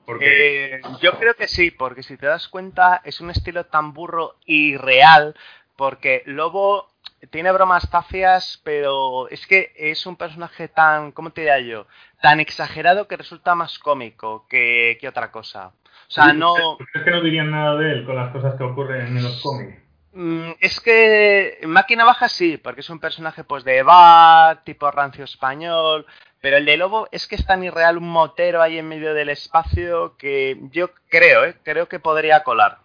Porque... 0.06 0.76
Eh, 0.76 0.80
yo 1.00 1.18
creo 1.18 1.34
que 1.34 1.48
sí, 1.48 1.70
porque 1.70 2.02
si 2.02 2.16
te 2.16 2.26
das 2.26 2.48
cuenta 2.48 3.02
es 3.04 3.20
un 3.20 3.30
estilo 3.30 3.66
tan 3.66 3.92
burro 3.92 4.36
y 4.44 4.76
real, 4.76 5.34
porque 5.76 6.22
Lobo 6.26 6.93
tiene 7.30 7.52
bromas 7.52 7.90
tafias, 7.90 8.60
pero 8.64 9.28
es 9.28 9.46
que 9.46 9.72
es 9.76 10.06
un 10.06 10.16
personaje 10.16 10.68
tan, 10.68 11.12
¿cómo 11.12 11.30
te 11.30 11.42
diría 11.42 11.60
yo? 11.60 11.86
Tan 12.20 12.40
exagerado 12.40 13.09
que 13.09 13.16
resulta 13.16 13.55
más 13.55 13.78
cómico 13.78 14.46
que, 14.48 14.98
que 15.01 15.09
otra 15.09 15.30
cosa. 15.30 15.72
O 16.09 16.10
sea, 16.10 16.32
no... 16.32 16.55
¿Es 16.94 17.02
que 17.02 17.10
no 17.10 17.20
dirían 17.22 17.51
nada 17.51 17.76
de 17.76 17.92
él 17.92 18.05
con 18.05 18.16
las 18.16 18.30
cosas 18.32 18.55
que 18.56 18.64
ocurren 18.64 19.16
en 19.16 19.22
los 19.22 19.40
cómics? 19.42 19.84
Mm, 20.12 20.52
es 20.60 20.80
que 20.80 21.59
Máquina 21.66 22.05
Baja 22.05 22.28
sí, 22.28 22.56
porque 22.56 22.82
es 22.82 22.90
un 22.90 23.01
personaje 23.01 23.42
pues 23.42 23.64
de 23.64 23.82
bar, 23.82 24.62
tipo 24.62 24.88
rancio 24.90 25.24
español, 25.24 26.06
pero 26.40 26.56
el 26.56 26.64
de 26.66 26.76
Lobo 26.76 27.09
es 27.10 27.26
que 27.26 27.34
es 27.34 27.44
tan 27.44 27.64
irreal 27.64 27.98
un 27.98 28.09
motero 28.09 28.62
ahí 28.62 28.78
en 28.78 28.86
medio 28.86 29.12
del 29.12 29.30
espacio 29.30 30.16
que 30.16 30.59
yo 30.70 30.90
creo, 31.09 31.44
¿eh? 31.44 31.56
creo 31.64 31.88
que 31.88 31.98
podría 31.98 32.44
colar. 32.44 32.78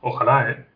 Ojalá, 0.00 0.50
¿eh? 0.50 0.66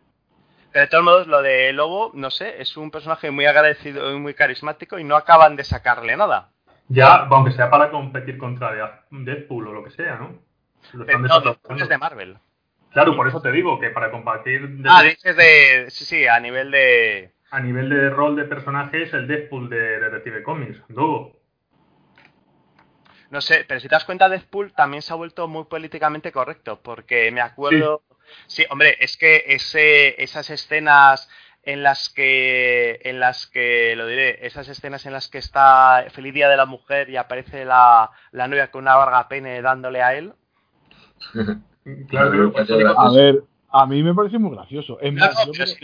Pero 0.77 0.85
de 0.85 0.91
todos 0.91 1.03
modos, 1.03 1.27
lo 1.27 1.41
de 1.41 1.73
Lobo, 1.73 2.11
no 2.13 2.29
sé, 2.29 2.61
es 2.61 2.77
un 2.77 2.91
personaje 2.91 3.31
muy 3.31 3.47
agradecido 3.47 4.15
y 4.15 4.19
muy 4.19 4.35
carismático 4.35 4.99
y 4.99 5.03
no 5.03 5.15
acaban 5.15 5.55
de 5.55 5.63
sacarle 5.63 6.15
nada. 6.15 6.51
Ya, 6.87 7.15
aunque 7.15 7.51
sea 7.51 7.71
para 7.71 7.89
competir 7.89 8.37
contra 8.37 9.01
Deadpool 9.09 9.69
o 9.69 9.73
lo 9.73 9.83
que 9.83 9.89
sea, 9.89 10.17
¿no? 10.17 10.37
Pero 11.03 11.17
no, 11.17 11.39
Deadpool 11.39 11.81
es 11.81 11.89
de 11.89 11.97
Marvel. 11.97 12.37
Claro, 12.91 13.15
por 13.15 13.27
eso 13.27 13.41
te 13.41 13.51
digo 13.51 13.79
que 13.79 13.89
para 13.89 14.11
compartir. 14.11 14.69
Ah, 14.87 15.01
dices 15.01 15.35
de. 15.35 15.87
Sí, 15.89 16.05
sí, 16.05 16.27
a 16.27 16.39
nivel 16.39 16.69
de. 16.69 17.33
A 17.49 17.59
nivel 17.59 17.89
de 17.89 18.11
rol 18.11 18.35
de 18.35 18.43
personajes, 18.43 19.11
el 19.15 19.27
Deadpool 19.27 19.71
de 19.71 19.99
Detective 19.99 20.43
Comics, 20.43 20.79
luego. 20.89 21.39
No 23.31 23.41
sé, 23.41 23.65
pero 23.67 23.79
si 23.79 23.87
te 23.87 23.95
das 23.95 24.05
cuenta, 24.05 24.29
Deadpool 24.29 24.73
también 24.73 25.01
se 25.01 25.11
ha 25.11 25.15
vuelto 25.15 25.47
muy 25.47 25.63
políticamente 25.63 26.31
correcto, 26.31 26.79
porque 26.83 27.31
me 27.31 27.41
acuerdo. 27.41 28.03
Sí, 28.47 28.65
hombre, 28.69 28.97
es 28.99 29.17
que 29.17 29.43
ese, 29.47 30.21
esas 30.21 30.49
escenas 30.49 31.29
en 31.63 31.83
las 31.83 32.09
que, 32.09 32.99
en 33.03 33.19
las 33.19 33.45
que, 33.47 33.93
lo 33.95 34.07
diré, 34.07 34.45
esas 34.45 34.69
escenas 34.69 35.05
en 35.05 35.13
las 35.13 35.27
que 35.27 35.37
está 35.37 36.05
Feliz 36.11 36.33
Día 36.33 36.47
de 36.47 36.57
la 36.57 36.65
Mujer 36.65 37.09
y 37.09 37.17
aparece 37.17 37.65
la, 37.65 38.09
la 38.31 38.47
novia 38.47 38.71
con 38.71 38.83
una 38.83 38.95
varga 38.95 39.27
pene 39.27 39.61
dándole 39.61 40.01
a 40.01 40.15
él. 40.15 40.33
Claro, 42.09 42.53
a 42.97 43.11
ver, 43.13 43.43
a 43.69 43.85
mí 43.85 44.03
me 44.03 44.13
parece 44.13 44.37
muy 44.37 44.55
gracioso. 44.55 44.97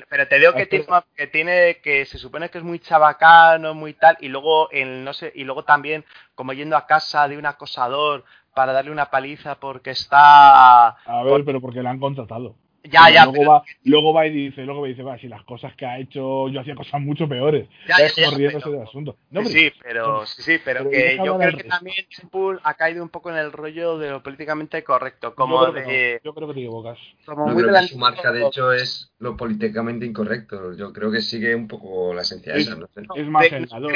pero, 0.10 0.28
te 0.28 0.40
digo 0.40 0.54
que 0.54 0.66
tiene, 0.66 0.86
que 1.16 1.28
tiene, 1.28 1.78
que 1.82 2.06
se 2.06 2.18
supone 2.18 2.50
que 2.50 2.58
es 2.58 2.64
muy 2.64 2.80
chabacano, 2.80 3.74
muy 3.74 3.94
tal, 3.94 4.18
y 4.20 4.28
luego 4.28 4.70
el, 4.72 5.04
no 5.04 5.14
sé, 5.14 5.32
y 5.36 5.44
luego 5.44 5.64
también 5.64 6.04
como 6.36 6.54
yendo 6.54 6.76
a 6.76 6.88
casa 6.88 7.28
de 7.28 7.38
un 7.38 7.46
acosador 7.46 8.26
para 8.54 8.74
darle 8.74 8.92
una 8.92 9.10
paliza 9.10 9.56
porque 9.56 9.92
está. 9.92 10.90
A 10.90 11.24
ver, 11.24 11.44
pero 11.46 11.62
porque 11.62 11.82
le 11.82 11.90
han 11.90 12.00
contratado. 12.00 12.56
Ya, 12.84 13.10
ya. 13.10 13.26
Luego, 13.26 13.50
va, 13.50 13.64
luego 13.86 14.14
va 14.14 14.28
y 14.28 14.32
dice, 14.32 14.64
luego 14.64 14.82
me 14.82 14.90
dice, 14.90 15.04
va, 15.04 15.18
si 15.18 15.30
las 15.30 15.44
cosas 15.44 15.74
que 15.76 15.86
ha 15.86 16.00
hecho, 16.00 16.50
yo 16.50 16.60
hacía 16.60 16.76
cosas 16.76 17.00
mucho 17.00 17.30
peores. 17.30 17.70
Ya, 17.88 17.96
ya, 18.00 18.30
ya 18.30 18.38
del 18.38 18.82
asunto. 18.82 19.16
sí, 19.46 19.72
pero, 19.82 20.26
sí, 20.26 20.42
sí, 20.42 20.58
pero, 20.64 20.90
que 20.90 21.18
yo 21.24 21.38
creo 21.38 21.58
que 21.58 21.64
también 21.64 22.06
Deadpool 22.10 22.60
ha 22.64 22.74
caído 22.74 23.02
un 23.02 23.08
poco 23.10 23.30
en 23.30 23.38
el 23.38 23.54
rollo 23.54 23.98
de 23.98 24.10
lo 24.10 24.22
políticamente 24.22 24.84
correcto. 24.84 25.34
Como 25.34 25.66
yo, 25.66 25.72
creo 25.72 25.88
de, 25.88 26.22
yo 26.26 26.34
creo 26.34 26.48
que 26.50 26.54
te 26.56 26.60
equivocas. 26.60 27.00
Como 27.26 27.48
muy 27.48 27.64
creo 27.64 27.74
que 27.74 27.88
su 27.88 27.98
marca, 27.98 28.34
de 28.34 28.46
hecho, 28.46 28.74
es 28.74 29.14
lo 29.20 29.38
políticamente 29.38 30.06
incorrecto. 30.06 30.74
Yo 30.74 30.92
creo 30.92 31.10
que 31.10 31.22
sigue 31.22 31.56
un 31.56 31.70
poco 31.70 32.14
la 32.14 32.24
esencia 32.24 32.54
es, 32.54 32.68
esa. 32.68 32.76
No 32.76 32.88
sé. 32.88 33.04
Es 33.16 33.28
más, 33.28 33.50
en 33.50 33.68
la 33.70 33.80
2, 33.80 33.94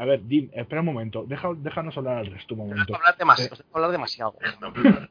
A 0.00 0.06
ver, 0.06 0.26
Dim, 0.26 0.48
espera 0.54 0.80
un 0.80 0.86
momento. 0.86 1.26
Deja, 1.28 1.50
déjanos 1.54 1.94
hablar 1.98 2.16
al 2.16 2.26
resto 2.26 2.54
un 2.54 2.60
momento. 2.60 2.96
Hablar 2.96 3.18
demasiado, 3.18 3.56
eh, 3.56 3.64
hablar 3.74 3.90
demasiado. 3.90 4.34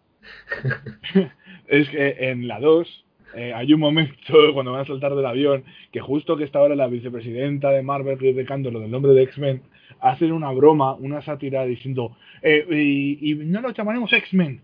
es 1.68 1.90
que 1.90 2.16
en 2.18 2.48
la 2.48 2.60
2 2.60 3.06
eh, 3.36 3.54
hay 3.54 3.72
un 3.72 3.80
momento 3.80 4.34
cuando 4.56 4.72
van 4.72 4.82
a 4.82 4.86
saltar 4.86 5.14
del 5.14 5.28
avión 5.28 5.64
que 5.92 6.00
justo 6.00 6.38
que 6.38 6.44
está 6.44 6.58
ahora 6.58 6.76
la 6.76 6.88
vicepresidenta 6.88 7.70
de 7.70 7.84
Marvel 7.84 8.18
criticando 8.18 8.72
lo 8.72 8.80
del 8.80 8.90
nombre 8.90 9.14
de 9.14 9.22
X-Men, 9.22 9.62
hacen 10.00 10.32
una 10.32 10.50
broma, 10.54 10.96
una 10.96 11.22
sátira 11.22 11.66
diciendo, 11.66 12.18
eh, 12.42 12.66
y, 13.22 13.36
no 13.36 13.62
lo 13.62 13.70
llamaremos 13.70 14.12
X-Men. 14.12 14.62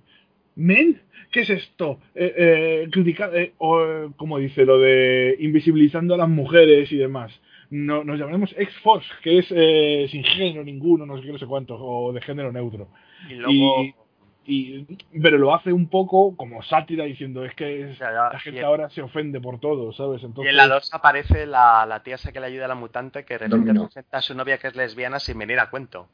¿Men? 0.55 1.01
¿Qué 1.31 1.41
es 1.41 1.51
esto? 1.51 1.99
Eh, 2.15 2.87
criticar, 2.91 3.31
o, 3.59 4.09
como 4.15 4.39
dice, 4.39 4.65
lo 4.65 4.79
de 4.79 5.35
invisibilizando 5.39 6.15
a 6.15 6.17
las 6.17 6.29
mujeres 6.29 6.91
y 6.91 6.97
demás. 6.97 7.31
No, 7.69 8.03
nos 8.03 8.19
llamaremos 8.19 8.53
X-Force, 8.57 9.09
que 9.23 9.39
es 9.39 10.11
sin 10.11 10.23
género 10.23 10.63
ninguno, 10.63 11.05
no 11.05 11.17
sé 11.17 11.23
qué, 11.23 11.31
no 11.31 11.37
sé 11.37 11.45
cuánto, 11.45 11.75
o 11.75 12.13
de 12.13 12.21
género 12.21 12.51
neutro. 12.51 12.87
Y 13.29 13.35
luego 13.35 13.85
y 14.47 14.85
pero 15.21 15.37
lo 15.37 15.55
hace 15.55 15.73
un 15.73 15.89
poco 15.89 16.35
como 16.37 16.61
sátira 16.61 17.05
diciendo 17.05 17.43
es 17.43 17.55
que 17.55 17.95
la 17.99 18.39
gente 18.39 18.63
ahora 18.63 18.89
se 18.89 19.01
ofende 19.01 19.41
por 19.41 19.59
todo, 19.59 19.91
¿sabes? 19.91 20.23
Entonces... 20.23 20.45
Y 20.45 20.49
en 20.49 20.57
la 20.57 20.67
2 20.67 20.93
aparece 20.93 21.47
la, 21.47 21.85
la 21.87 22.03
tía 22.03 22.15
esa 22.15 22.31
que 22.31 22.39
le 22.39 22.45
ayuda 22.45 22.65
a 22.65 22.67
la 22.67 22.75
mutante 22.75 23.25
que 23.25 23.37
repente 23.37 23.73
presenta 23.73 24.17
a 24.19 24.21
su 24.21 24.35
novia 24.35 24.57
que 24.59 24.67
es 24.67 24.75
lesbiana 24.75 25.19
sin 25.19 25.39
venir 25.39 25.59
a 25.59 25.69
cuento. 25.69 26.07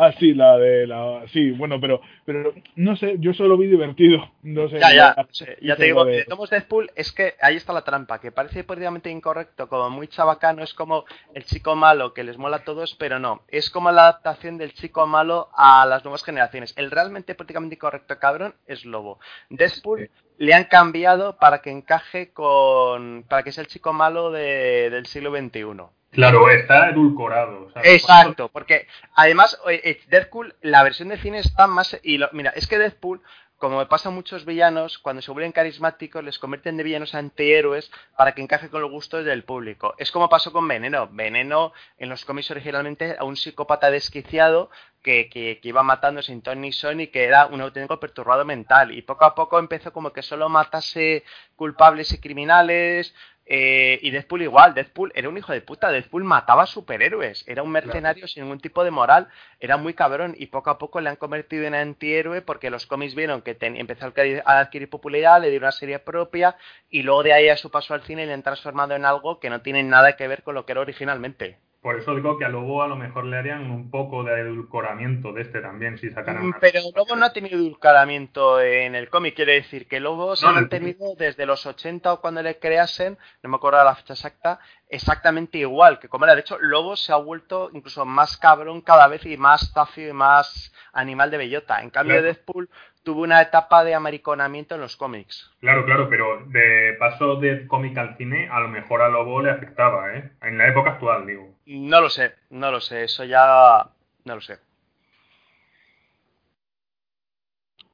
Ah, 0.00 0.12
sí, 0.12 0.32
la 0.32 0.56
de 0.56 0.86
la. 0.86 1.24
Sí, 1.32 1.50
bueno, 1.50 1.80
pero, 1.80 2.00
pero 2.24 2.54
no 2.76 2.94
sé, 2.94 3.16
yo 3.18 3.34
solo 3.34 3.58
vi 3.58 3.66
divertido. 3.66 4.30
No 4.44 4.68
sé. 4.68 4.78
Ya, 4.78 4.94
ya, 4.94 5.16
ya 5.60 5.74
te 5.74 5.86
digo, 5.86 6.04
de 6.04 6.24
Tomos 6.24 6.50
Deadpool 6.50 6.88
es 6.94 7.10
que 7.10 7.34
ahí 7.40 7.56
está 7.56 7.72
la 7.72 7.82
trampa, 7.82 8.20
que 8.20 8.30
parece 8.30 8.62
políticamente 8.62 9.10
incorrecto, 9.10 9.68
como 9.68 9.90
muy 9.90 10.06
chabacano, 10.06 10.62
es 10.62 10.72
como 10.72 11.04
el 11.34 11.44
chico 11.44 11.74
malo 11.74 12.14
que 12.14 12.22
les 12.22 12.38
mola 12.38 12.58
a 12.58 12.64
todos, 12.64 12.94
pero 12.94 13.18
no. 13.18 13.42
Es 13.48 13.70
como 13.70 13.90
la 13.90 14.02
adaptación 14.02 14.56
del 14.56 14.72
chico 14.72 15.04
malo 15.08 15.48
a 15.56 15.84
las 15.84 16.04
nuevas 16.04 16.22
generaciones. 16.22 16.74
El 16.76 16.92
realmente 16.92 17.34
políticamente 17.34 17.74
incorrecto 17.74 18.20
cabrón 18.20 18.54
es 18.68 18.84
Lobo. 18.84 19.18
Deadpool 19.50 20.10
le 20.38 20.54
han 20.54 20.64
cambiado 20.64 21.36
para 21.36 21.60
que 21.60 21.70
encaje 21.70 22.32
con. 22.32 23.24
para 23.28 23.42
que 23.42 23.52
sea 23.52 23.62
el 23.62 23.68
chico 23.68 23.92
malo 23.92 24.30
de, 24.30 24.88
del 24.90 25.06
siglo 25.06 25.30
XXI. 25.36 25.82
Claro, 26.10 26.48
está 26.48 26.88
edulcorado. 26.88 27.68
Exacto, 27.82 28.48
porque 28.48 28.86
además 29.14 29.60
eh, 29.68 30.00
Deadpool, 30.08 30.54
la 30.62 30.82
versión 30.82 31.08
de 31.08 31.18
cine 31.18 31.38
está 31.38 31.66
más... 31.66 32.00
Y 32.02 32.18
mira, 32.32 32.50
es 32.56 32.66
que 32.66 32.78
Deadpool, 32.78 33.20
como 33.58 33.78
me 33.78 33.86
pasa 33.86 34.08
a 34.08 34.12
muchos 34.12 34.44
villanos, 34.44 34.98
cuando 34.98 35.20
se 35.20 35.32
vuelven 35.32 35.52
carismáticos 35.52 36.22
les 36.22 36.38
convierten 36.38 36.76
de 36.76 36.84
villanos 36.84 37.14
antihéroes 37.14 37.90
para 38.16 38.32
que 38.32 38.40
encaje 38.40 38.70
con 38.70 38.80
los 38.80 38.90
gustos 38.90 39.24
del 39.24 39.42
público. 39.42 39.94
Es 39.98 40.12
como 40.12 40.28
pasó 40.28 40.52
con 40.52 40.66
Veneno. 40.68 41.08
Veneno 41.10 41.72
en 41.98 42.08
los 42.08 42.24
cómics 42.24 42.50
originalmente 42.52 43.16
a 43.18 43.24
un 43.24 43.36
psicópata 43.36 43.90
desquiciado 43.90 44.70
que, 45.02 45.28
que, 45.28 45.58
iba 45.62 45.82
matando 45.82 46.22
sin 46.22 46.42
ton 46.42 46.60
ni 46.60 46.72
son 46.72 47.00
y 47.00 47.08
que 47.08 47.24
era 47.24 47.46
un 47.46 47.60
auténtico 47.60 47.98
perturbado 47.98 48.44
mental. 48.44 48.92
Y 48.92 49.02
poco 49.02 49.24
a 49.24 49.34
poco 49.34 49.58
empezó 49.58 49.92
como 49.92 50.12
que 50.12 50.22
solo 50.22 50.48
matase 50.48 51.24
culpables 51.56 52.12
y 52.12 52.20
criminales, 52.20 53.14
eh, 53.50 53.98
y 54.02 54.10
Deadpool 54.10 54.42
igual, 54.42 54.74
Deadpool 54.74 55.10
era 55.14 55.26
un 55.28 55.38
hijo 55.38 55.54
de 55.54 55.62
puta, 55.62 55.90
Deadpool 55.90 56.22
mataba 56.22 56.66
superhéroes, 56.66 57.44
era 57.48 57.62
un 57.62 57.70
mercenario 57.70 58.28
sin 58.28 58.42
ningún 58.42 58.60
tipo 58.60 58.84
de 58.84 58.90
moral, 58.90 59.28
era 59.58 59.78
muy 59.78 59.94
cabrón 59.94 60.34
y 60.36 60.48
poco 60.48 60.68
a 60.68 60.76
poco 60.76 61.00
le 61.00 61.08
han 61.08 61.16
convertido 61.16 61.64
en 61.64 61.74
antihéroe 61.74 62.42
porque 62.42 62.68
los 62.68 62.84
cómics 62.86 63.14
vieron 63.14 63.40
que 63.40 63.56
empezó 63.58 64.12
a 64.44 64.58
adquirir 64.58 64.90
popularidad, 64.90 65.40
le 65.40 65.48
dio 65.48 65.60
una 65.60 65.72
serie 65.72 65.98
propia 65.98 66.56
y 66.90 67.02
luego 67.02 67.22
de 67.22 67.32
ahí 67.32 67.48
a 67.48 67.56
su 67.56 67.70
paso 67.70 67.94
al 67.94 68.02
cine 68.02 68.26
le 68.26 68.34
han 68.34 68.42
transformado 68.42 68.94
en 68.94 69.06
algo 69.06 69.40
que 69.40 69.48
no 69.48 69.62
tiene 69.62 69.82
nada 69.82 70.14
que 70.16 70.28
ver 70.28 70.42
con 70.42 70.54
lo 70.54 70.66
que 70.66 70.72
era 70.72 70.82
originalmente. 70.82 71.58
Por 71.80 71.96
eso 71.96 72.14
digo 72.16 72.36
que 72.38 72.44
a 72.44 72.48
Lobo 72.48 72.82
a 72.82 72.88
lo 72.88 72.96
mejor 72.96 73.24
le 73.24 73.36
harían 73.36 73.70
un 73.70 73.88
poco 73.88 74.24
de 74.24 74.40
edulcoramiento 74.40 75.32
de 75.32 75.42
este 75.42 75.60
también, 75.60 75.96
si 75.96 76.10
sacaran. 76.10 76.48
Mm, 76.48 76.54
pero 76.60 76.80
Lobo 76.94 77.14
no 77.14 77.26
ha 77.26 77.32
tenido 77.32 77.56
edulcoramiento 77.56 78.60
en 78.60 78.96
el 78.96 79.08
cómic, 79.08 79.36
quiere 79.36 79.54
decir 79.54 79.86
que 79.86 80.00
Lobo 80.00 80.34
se 80.34 80.46
ha 80.46 80.68
tenido 80.68 81.14
desde 81.16 81.46
los 81.46 81.66
80 81.66 82.12
o 82.12 82.20
cuando 82.20 82.42
le 82.42 82.58
creasen, 82.58 83.16
no 83.44 83.50
me 83.50 83.56
acuerdo 83.56 83.84
la 83.84 83.94
fecha 83.94 84.14
exacta, 84.14 84.58
exactamente 84.88 85.58
igual 85.58 85.98
que 85.98 86.08
como 86.08 86.24
era. 86.24 86.34
De 86.34 86.40
hecho, 86.40 86.58
Lobo 86.58 86.96
se 86.96 87.12
ha 87.12 87.16
vuelto 87.16 87.70
incluso 87.72 88.04
más 88.04 88.36
cabrón 88.36 88.80
cada 88.80 89.06
vez 89.08 89.24
y 89.26 89.36
más 89.36 89.72
tafio 89.72 90.08
y 90.08 90.12
más 90.12 90.72
animal 90.92 91.30
de 91.30 91.38
bellota. 91.38 91.82
En 91.82 91.90
cambio, 91.90 92.22
Deadpool 92.22 92.68
tuvo 93.02 93.22
una 93.22 93.40
etapa 93.40 93.84
de 93.84 93.94
americonamiento 93.94 94.74
en 94.74 94.80
los 94.80 94.96
cómics. 94.96 95.50
Claro, 95.60 95.84
claro, 95.84 96.08
pero 96.08 96.44
de 96.46 96.94
paso 96.98 97.36
de 97.36 97.66
cómic 97.66 97.96
al 97.96 98.16
cine, 98.16 98.48
a 98.50 98.60
lo 98.60 98.68
mejor 98.68 99.02
a 99.02 99.08
Lobo 99.08 99.42
le 99.42 99.50
afectaba, 99.50 100.14
¿eh? 100.14 100.32
En 100.42 100.58
la 100.58 100.68
época 100.68 100.90
actual, 100.90 101.26
digo. 101.26 101.54
No 101.66 102.00
lo 102.00 102.10
sé, 102.10 102.34
no 102.50 102.70
lo 102.70 102.80
sé, 102.80 103.04
eso 103.04 103.24
ya 103.24 103.88
no 104.24 104.34
lo 104.34 104.40
sé. 104.40 104.58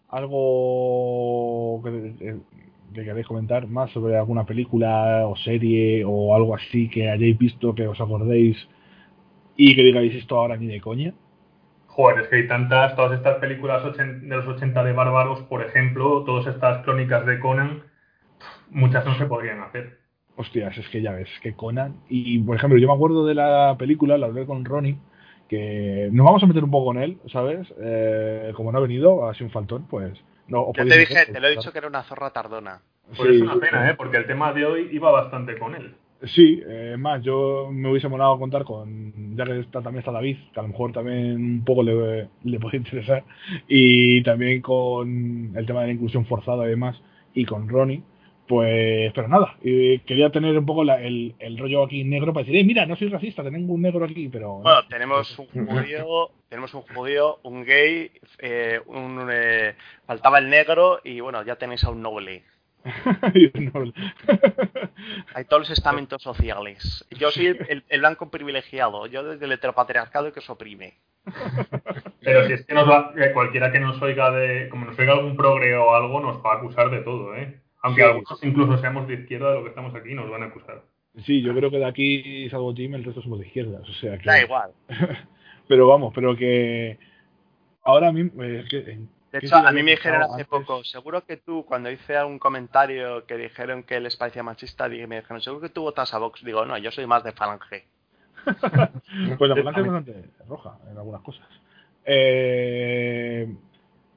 ¿Algo 0.08 1.80
que, 2.94 3.00
que 3.00 3.06
queréis 3.06 3.26
comentar 3.26 3.66
más 3.66 3.90
sobre 3.90 4.16
alguna 4.16 4.44
película 4.44 5.26
o 5.26 5.36
serie 5.36 6.04
o 6.06 6.34
algo 6.34 6.54
así 6.54 6.88
que 6.88 7.10
hayáis 7.10 7.36
visto, 7.36 7.74
que 7.74 7.86
os 7.86 8.00
acordéis 8.00 8.56
y 9.56 9.74
que 9.74 9.82
digáis 9.82 10.14
esto 10.14 10.36
ahora 10.36 10.56
ni 10.56 10.66
de 10.66 10.80
coña? 10.80 11.12
Joder, 11.88 12.24
es 12.24 12.28
que 12.28 12.36
hay 12.36 12.48
tantas, 12.48 12.96
todas 12.96 13.12
estas 13.12 13.38
películas 13.38 13.82
de 13.96 14.36
los 14.36 14.46
80 14.46 14.82
de 14.82 14.92
Bárbaros, 14.92 15.42
por 15.42 15.62
ejemplo, 15.62 16.24
todas 16.24 16.46
estas 16.52 16.82
crónicas 16.84 17.24
de 17.24 17.38
Conan, 17.38 17.84
muchas 18.70 19.04
no 19.04 19.14
se 19.16 19.26
podrían 19.26 19.60
hacer. 19.60 19.98
Hostias, 20.36 20.76
es 20.76 20.88
que 20.88 21.02
ya 21.02 21.12
ves, 21.12 21.28
que 21.40 21.54
Conan. 21.54 22.00
Y 22.08 22.40
por 22.40 22.56
ejemplo, 22.56 22.78
yo 22.78 22.88
me 22.88 22.94
acuerdo 22.94 23.24
de 23.24 23.34
la 23.34 23.76
película, 23.78 24.18
la 24.18 24.26
hablé 24.26 24.44
con 24.44 24.64
Ronnie, 24.64 24.98
que 25.48 26.08
nos 26.10 26.26
vamos 26.26 26.42
a 26.42 26.46
meter 26.46 26.64
un 26.64 26.72
poco 26.72 26.86
con 26.86 26.98
él, 26.98 27.18
¿sabes? 27.26 27.72
Eh, 27.80 28.52
como 28.56 28.72
no 28.72 28.78
ha 28.78 28.82
venido, 28.82 29.28
ha 29.28 29.34
sido 29.34 29.46
un 29.46 29.52
faltón, 29.52 29.86
pues. 29.88 30.18
No, 30.48 30.72
yo 30.72 30.86
te 30.86 30.98
dije, 30.98 31.26
te 31.26 31.40
lo 31.40 31.48
he 31.48 31.52
dicho 31.52 31.72
que 31.72 31.78
era 31.78 31.88
una 31.88 32.02
zorra 32.02 32.30
tardona. 32.30 32.82
Pues 33.16 33.30
es 33.30 33.42
una 33.42 33.56
pena, 33.56 33.90
¿eh? 33.90 33.94
Porque 33.94 34.16
el 34.16 34.26
tema 34.26 34.52
de 34.52 34.64
hoy 34.64 34.88
iba 34.92 35.10
bastante 35.10 35.58
con 35.58 35.74
él. 35.74 35.94
Sí, 36.22 36.62
eh, 36.66 36.96
más, 36.98 37.22
yo 37.22 37.68
me 37.70 37.90
hubiese 37.90 38.08
molado 38.08 38.38
contar 38.38 38.64
con, 38.64 39.36
ya 39.36 39.44
que 39.44 39.60
está, 39.60 39.82
también 39.82 39.98
está 39.98 40.10
David, 40.10 40.38
que 40.52 40.60
a 40.60 40.62
lo 40.62 40.70
mejor 40.70 40.92
también 40.92 41.36
un 41.36 41.64
poco 41.64 41.82
le, 41.82 42.28
le 42.44 42.60
puede 42.60 42.78
interesar, 42.78 43.24
y 43.68 44.22
también 44.22 44.62
con 44.62 45.52
el 45.54 45.66
tema 45.66 45.82
de 45.82 45.88
la 45.88 45.92
inclusión 45.92 46.24
forzada 46.24 46.64
y 46.64 46.70
demás, 46.70 46.96
y 47.34 47.44
con 47.44 47.68
Ronnie, 47.68 48.02
pues, 48.46 49.12
pero 49.14 49.28
nada, 49.28 49.56
quería 49.62 50.30
tener 50.30 50.56
un 50.56 50.66
poco 50.66 50.82
el, 50.82 51.34
el, 51.38 51.58
rollo 51.58 51.84
aquí 51.84 52.04
negro 52.04 52.32
para 52.32 52.44
decir, 52.44 52.60
eh, 52.60 52.64
mira, 52.64 52.86
no 52.86 52.96
soy 52.96 53.08
racista, 53.08 53.42
tengo 53.42 53.72
un 53.72 53.82
negro 53.82 54.04
aquí, 54.04 54.28
pero... 54.28 54.60
Bueno, 54.60 54.80
tenemos 54.88 55.38
un 55.38 55.66
judío, 55.66 56.30
tenemos 56.54 56.72
un 56.72 56.82
judío, 56.82 57.40
un 57.42 57.64
gay, 57.64 58.12
eh, 58.38 58.80
un, 58.86 59.28
eh, 59.28 59.74
faltaba 60.06 60.38
el 60.38 60.48
negro 60.48 61.00
y 61.02 61.18
bueno, 61.18 61.42
ya 61.42 61.56
tenéis 61.56 61.82
a 61.82 61.90
un 61.90 62.00
noble. 62.00 62.44
Hay 65.34 65.44
todos 65.46 65.62
los 65.62 65.70
estamentos 65.70 66.22
sociales. 66.22 67.04
Yo 67.10 67.32
soy 67.32 67.58
el, 67.68 67.98
blanco 67.98 68.30
privilegiado, 68.30 69.08
yo 69.08 69.24
desde 69.24 69.46
el 69.46 69.50
heteropatriarcado 69.50 70.32
que 70.32 70.38
os 70.38 70.48
oprime. 70.48 70.94
Pero 72.20 72.46
si 72.46 72.52
es 72.52 72.64
que 72.64 72.74
nos 72.74 72.88
va, 72.88 73.12
eh, 73.16 73.32
cualquiera 73.32 73.72
que 73.72 73.80
nos 73.80 74.00
oiga 74.00 74.30
de, 74.30 74.68
como 74.68 74.86
nos 74.86 74.96
oiga 74.96 75.14
algún 75.14 75.36
progre 75.36 75.74
o 75.74 75.92
algo, 75.92 76.20
nos 76.20 76.36
va 76.36 76.52
a 76.52 76.56
acusar 76.58 76.88
de 76.90 77.00
todo, 77.00 77.34
¿eh? 77.34 77.58
Aunque 77.82 78.04
algunos 78.04 78.44
incluso 78.44 78.78
seamos 78.78 79.08
de 79.08 79.14
izquierda 79.14 79.50
de 79.50 79.56
lo 79.56 79.64
que 79.64 79.70
estamos 79.70 79.92
aquí, 79.96 80.14
nos 80.14 80.30
van 80.30 80.44
a 80.44 80.46
acusar. 80.46 80.84
Sí, 81.26 81.42
yo 81.42 81.52
creo 81.52 81.72
que 81.72 81.78
de 81.78 81.86
aquí 81.86 82.48
salvo 82.48 82.72
Jim, 82.72 82.94
el 82.94 83.02
resto 83.02 83.22
somos 83.22 83.40
de 83.40 83.46
izquierdas, 83.48 83.88
o 83.88 83.92
sea 83.94 84.16
Da 84.24 84.40
igual. 84.40 84.70
pero 85.68 85.86
vamos, 85.86 86.12
pero 86.14 86.36
que 86.36 86.98
ahora 87.82 88.12
mismo, 88.12 88.42
es 88.42 88.68
que 88.68 88.98
de 89.34 89.40
hecho, 89.40 89.56
a 89.56 89.72
mí 89.72 89.82
me 89.82 89.90
dijeron 89.90 90.22
hace 90.22 90.44
poco, 90.44 90.84
seguro 90.84 91.24
que 91.24 91.38
tú, 91.38 91.64
cuando 91.66 91.90
hice 91.90 92.22
un 92.22 92.38
comentario 92.38 93.26
que 93.26 93.36
dijeron 93.36 93.82
que 93.82 93.98
les 93.98 94.14
parecía 94.14 94.44
machista, 94.44 94.88
me 94.88 95.16
dijeron, 95.16 95.40
seguro 95.40 95.60
que 95.60 95.70
tú 95.70 95.82
votas 95.82 96.14
a 96.14 96.18
Vox. 96.18 96.44
Digo, 96.44 96.64
no, 96.64 96.78
yo 96.78 96.92
soy 96.92 97.08
más 97.08 97.24
de 97.24 97.32
Falange. 97.32 97.84
pues 98.44 99.50
la 99.50 99.56
Falange 99.56 99.80
es 99.80 99.86
bastante 99.86 100.30
roja 100.48 100.78
en 100.88 100.98
algunas 100.98 101.20
cosas. 101.22 101.48
Eh, 102.04 103.52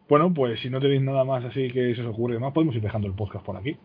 bueno, 0.08 0.32
pues 0.32 0.60
si 0.60 0.70
no 0.70 0.80
tenéis 0.80 1.02
nada 1.02 1.24
más 1.24 1.44
así 1.46 1.72
que 1.72 1.96
se 1.96 2.02
os 2.02 2.14
ocurre 2.14 2.38
más, 2.38 2.54
podemos 2.54 2.76
ir 2.76 2.84
dejando 2.84 3.08
el 3.08 3.16
podcast 3.16 3.44
por 3.44 3.58
aquí. 3.58 3.76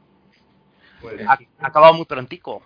Pues, 1.01 1.27
ha 1.27 1.39
acabado 1.61 1.95
muy 1.95 2.05
prontico. 2.05 2.63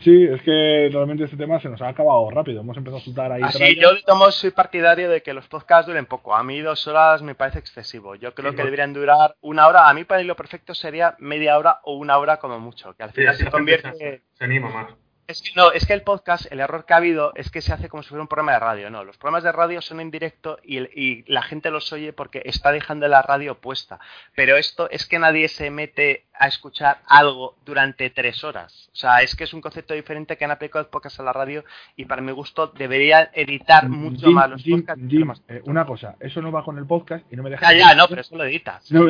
Sí, 0.00 0.24
es 0.24 0.42
que 0.42 0.88
realmente 0.92 1.24
este 1.24 1.36
tema 1.36 1.58
se 1.60 1.68
nos 1.68 1.80
ha 1.80 1.88
acabado 1.88 2.30
rápido. 2.30 2.60
Hemos 2.60 2.76
empezado 2.76 2.98
a 2.98 3.04
soltar 3.04 3.32
ahí. 3.32 3.42
Así, 3.42 3.76
yo 3.76 3.90
tomo, 4.04 4.30
soy 4.30 4.50
partidario 4.50 5.08
de 5.08 5.22
que 5.22 5.32
los 5.32 5.48
podcasts 5.48 5.86
duren 5.86 6.06
poco. 6.06 6.34
A 6.34 6.42
mí 6.42 6.60
dos 6.60 6.86
horas 6.86 7.22
me 7.22 7.34
parece 7.34 7.58
excesivo. 7.58 8.14
Yo 8.14 8.34
creo 8.34 8.54
que 8.54 8.62
deberían 8.62 8.92
durar 8.92 9.36
una 9.40 9.66
hora. 9.66 9.88
A 9.88 9.94
mí 9.94 10.04
para 10.04 10.20
mí 10.20 10.26
lo 10.26 10.36
perfecto 10.36 10.74
sería 10.74 11.16
media 11.18 11.58
hora 11.58 11.80
o 11.84 11.96
una 11.96 12.18
hora 12.18 12.36
como 12.36 12.60
mucho. 12.60 12.94
Que 12.94 13.04
al 13.04 13.12
final 13.12 13.36
se 13.36 13.50
convierte. 13.50 14.22
Se 14.34 14.44
anima 14.44 14.68
más. 14.68 15.05
Es 15.28 15.42
que, 15.42 15.50
no, 15.56 15.72
es 15.72 15.86
que 15.86 15.92
el 15.92 16.02
podcast, 16.02 16.50
el 16.52 16.60
error 16.60 16.84
que 16.84 16.94
ha 16.94 16.98
habido 16.98 17.32
es 17.34 17.50
que 17.50 17.60
se 17.60 17.72
hace 17.72 17.88
como 17.88 18.02
si 18.04 18.10
fuera 18.10 18.22
un 18.22 18.28
programa 18.28 18.52
de 18.52 18.60
radio. 18.60 18.90
No, 18.90 19.02
los 19.02 19.16
programas 19.16 19.42
de 19.42 19.50
radio 19.50 19.82
son 19.82 20.00
en 20.00 20.12
directo 20.12 20.58
y, 20.62 20.78
y, 20.78 21.24
la 21.26 21.42
gente 21.42 21.70
los 21.72 21.92
oye 21.92 22.12
porque 22.12 22.42
está 22.44 22.70
dejando 22.70 23.08
la 23.08 23.22
radio 23.22 23.60
puesta. 23.60 23.98
Pero 24.36 24.56
esto 24.56 24.88
es 24.88 25.04
que 25.06 25.18
nadie 25.18 25.48
se 25.48 25.70
mete 25.70 26.26
a 26.32 26.46
escuchar 26.46 27.00
algo 27.06 27.56
durante 27.64 28.10
tres 28.10 28.44
horas. 28.44 28.88
O 28.92 28.96
sea, 28.96 29.22
es 29.22 29.34
que 29.34 29.44
es 29.44 29.52
un 29.52 29.60
concepto 29.60 29.94
diferente 29.94 30.36
que 30.36 30.44
han 30.44 30.52
aplicado 30.52 30.84
el 30.84 30.90
podcast 30.90 31.18
a 31.18 31.24
la 31.24 31.32
radio 31.32 31.64
y 31.96 32.04
para 32.04 32.22
mi 32.22 32.30
gusto 32.32 32.68
debería 32.68 33.30
editar 33.32 33.88
mucho 33.88 34.30
más 34.30 34.48
los 34.48 34.62
podcasts. 34.62 35.42
Eh, 35.48 35.60
una 35.64 35.84
cosa, 35.84 36.14
eso 36.20 36.40
no 36.40 36.52
va 36.52 36.62
con 36.62 36.78
el 36.78 36.86
podcast 36.86 37.24
y 37.32 37.36
no 37.36 37.42
me 37.42 37.50
deja. 37.50 37.72
Ya, 37.72 37.78
ya, 37.78 37.94
no, 37.94 38.06
pero 38.06 38.20
eso 38.20 38.36
lo 38.36 38.44
editas. 38.44 38.90
No, 38.92 39.02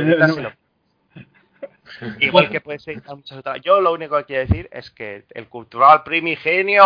Igual 2.21 2.51
que 2.51 2.61
puede 2.61 2.79
ser 2.79 3.03
muchas 3.09 3.39
otras. 3.39 3.61
Yo 3.63 3.81
lo 3.81 3.93
único 3.93 4.17
que 4.19 4.25
quiero 4.25 4.47
decir 4.47 4.69
es 4.73 4.91
que 4.91 5.25
el 5.35 5.49
cultural 5.49 6.03
primigenio. 6.05 6.85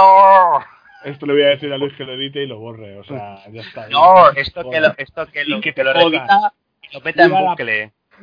Esto 1.04 1.26
le 1.26 1.32
voy 1.32 1.42
a 1.42 1.48
decir 1.48 1.72
a 1.72 1.78
Luis 1.78 1.94
que 1.94 2.04
lo 2.04 2.14
edite 2.14 2.42
y 2.42 2.46
lo 2.46 2.58
borre, 2.58 2.98
o 2.98 3.04
sea, 3.04 3.42
ya 3.50 3.62
está. 3.62 3.88
No, 3.88 4.30
esto 4.30 4.68
que 4.70 4.80
lo, 4.80 4.94
esto 4.98 5.26
que 5.26 5.44
lo, 5.44 5.60
que 5.60 5.72
te 5.72 5.82
lo 5.82 5.92
repita 5.94 6.52
y 6.82 6.94
lo 6.94 7.00
meta 7.00 7.24
en 7.24 7.30
bucle. 7.30 7.92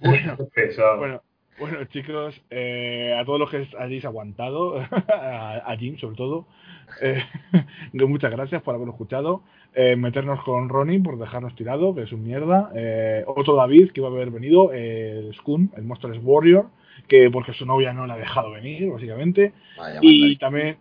bueno, 0.00 0.36
bueno, 0.98 1.22
bueno, 1.60 1.84
chicos, 1.84 2.40
eh, 2.50 3.14
a 3.18 3.24
todos 3.24 3.38
los 3.38 3.50
que 3.50 3.68
hayáis 3.78 4.04
aguantado, 4.04 4.78
a, 5.08 5.76
Jim 5.78 5.98
sobre 5.98 6.16
todo, 6.16 6.46
eh, 7.02 7.22
muchas 7.92 8.30
gracias 8.30 8.62
por 8.62 8.74
haberlo 8.74 8.92
escuchado. 8.92 9.42
Eh, 9.74 9.94
meternos 9.94 10.42
con 10.42 10.68
Ronnie 10.68 10.98
por 10.98 11.16
dejarnos 11.18 11.54
tirado, 11.54 11.94
que 11.94 12.02
es 12.02 12.12
un 12.12 12.24
mierda. 12.24 12.72
Eh, 12.74 13.22
otro 13.26 13.54
David 13.54 13.90
que 13.92 14.00
iba 14.00 14.08
a 14.08 14.12
haber 14.12 14.30
venido, 14.30 14.72
el 14.72 15.32
Skun, 15.34 15.70
el 15.76 15.84
Monsters 15.84 16.18
Warrior, 16.22 16.66
que 17.06 17.30
porque 17.30 17.52
su 17.52 17.66
novia 17.66 17.92
no 17.92 18.06
le 18.06 18.14
ha 18.14 18.16
dejado 18.16 18.50
venir, 18.50 18.90
básicamente. 18.90 19.52
y, 20.02 20.36
también, 20.36 20.78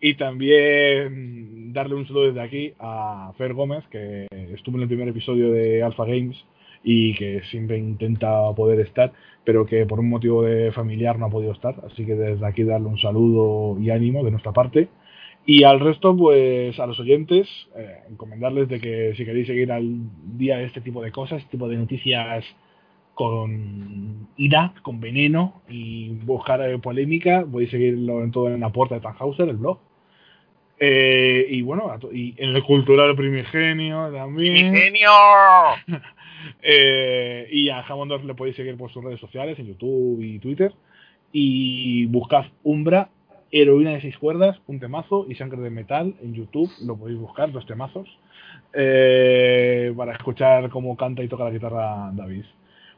y, 0.00 0.14
también 0.14 1.72
darle 1.72 1.96
un 1.96 2.06
saludo 2.06 2.28
desde 2.28 2.40
aquí 2.40 2.72
a 2.78 3.32
Fer 3.36 3.52
Gómez, 3.52 3.84
que 3.88 4.26
estuvo 4.54 4.76
en 4.76 4.82
el 4.82 4.88
primer 4.88 5.08
episodio 5.08 5.50
de 5.52 5.82
Alpha 5.82 6.06
Games 6.06 6.42
y 6.84 7.14
que 7.14 7.42
siempre 7.50 7.78
intenta 7.78 8.52
poder 8.54 8.80
estar, 8.80 9.12
pero 9.44 9.66
que 9.66 9.86
por 9.86 10.00
un 10.00 10.08
motivo 10.08 10.42
de 10.42 10.72
familiar 10.72 11.18
no 11.18 11.26
ha 11.26 11.30
podido 11.30 11.52
estar. 11.52 11.74
Así 11.86 12.04
que 12.04 12.14
desde 12.14 12.46
aquí 12.46 12.64
darle 12.64 12.88
un 12.88 12.98
saludo 12.98 13.80
y 13.80 13.90
ánimo 13.90 14.24
de 14.24 14.30
nuestra 14.30 14.52
parte. 14.52 14.88
Y 15.44 15.64
al 15.64 15.80
resto, 15.80 16.16
pues 16.16 16.78
a 16.78 16.86
los 16.86 17.00
oyentes, 17.00 17.48
eh, 17.76 17.98
encomendarles 18.10 18.68
de 18.68 18.80
que 18.80 19.14
si 19.16 19.24
queréis 19.24 19.48
seguir 19.48 19.72
al 19.72 19.98
día 20.36 20.58
de 20.58 20.64
este 20.64 20.80
tipo 20.80 21.02
de 21.02 21.10
cosas, 21.10 21.38
este 21.38 21.52
tipo 21.52 21.68
de 21.68 21.76
noticias 21.76 22.44
con 23.14 24.28
ira, 24.36 24.72
con 24.82 25.00
veneno 25.00 25.62
y 25.68 26.10
buscar 26.24 26.62
eh, 26.62 26.78
polémica, 26.78 27.44
podéis 27.50 27.70
seguirlo 27.70 28.22
en 28.22 28.30
todo 28.30 28.48
en 28.48 28.60
la 28.60 28.70
puerta 28.70 28.94
de 28.94 29.00
Tannhauser, 29.00 29.48
el 29.48 29.56
blog. 29.56 29.78
Eh, 30.78 31.46
y 31.48 31.62
bueno, 31.62 31.92
y 32.12 32.34
en 32.38 32.56
el 32.56 32.62
cultural 32.62 33.14
primigenio 33.14 34.10
también. 34.12 34.72
¡Primigenio! 34.72 35.10
eh, 36.62 37.48
y 37.50 37.68
a 37.68 37.82
Jamondor 37.82 38.24
le 38.24 38.34
podéis 38.34 38.56
seguir 38.56 38.76
por 38.76 38.92
sus 38.92 39.04
redes 39.04 39.20
sociales, 39.20 39.58
en 39.58 39.66
YouTube 39.66 40.20
y 40.22 40.38
Twitter. 40.38 40.72
Y 41.32 42.06
buscad 42.06 42.44
Umbra 42.62 43.08
Heroína 43.52 43.90
de 43.90 44.00
seis 44.00 44.16
cuerdas, 44.16 44.58
un 44.66 44.80
temazo 44.80 45.26
y 45.28 45.34
Sangre 45.34 45.60
de 45.60 45.70
Metal 45.70 46.14
en 46.22 46.32
YouTube, 46.32 46.70
lo 46.84 46.96
podéis 46.96 47.18
buscar, 47.18 47.52
dos 47.52 47.66
temazos, 47.66 48.08
eh, 48.72 49.92
para 49.94 50.12
escuchar 50.12 50.70
cómo 50.70 50.96
canta 50.96 51.22
y 51.22 51.28
toca 51.28 51.44
la 51.44 51.50
guitarra 51.50 52.10
David. 52.14 52.44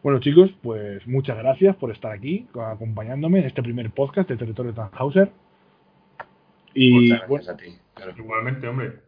Bueno 0.05 0.21
chicos, 0.21 0.51
pues 0.63 1.05
muchas 1.09 1.37
gracias 1.39 1.75
por 1.75 1.91
estar 1.91 2.13
aquí, 2.13 2.47
acompañándome 2.55 3.41
en 3.41 3.47
este 3.47 3.65
primer 3.65 3.91
podcast 3.91 4.29
de 4.29 4.37
Territorio 4.37 4.73
Tannhauser. 4.73 5.33
Y 6.73 7.09
gracias 7.09 7.49
a 7.49 7.57
ti. 7.57 7.77
Igualmente, 8.17 8.69
hombre. 8.69 9.04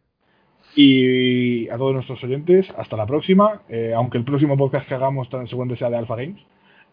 Y 0.78 1.70
a 1.70 1.78
todos 1.78 1.94
nuestros 1.94 2.22
oyentes, 2.22 2.66
hasta 2.76 2.98
la 2.98 3.06
próxima. 3.06 3.62
Eh, 3.70 3.94
aunque 3.96 4.18
el 4.18 4.24
próximo 4.24 4.58
podcast 4.58 4.86
que 4.86 4.94
hagamos 4.94 5.28
tan 5.30 5.48
seguramente 5.48 5.78
sea 5.78 5.88
de 5.88 5.96
Alpha 5.96 6.16
Games, 6.16 6.40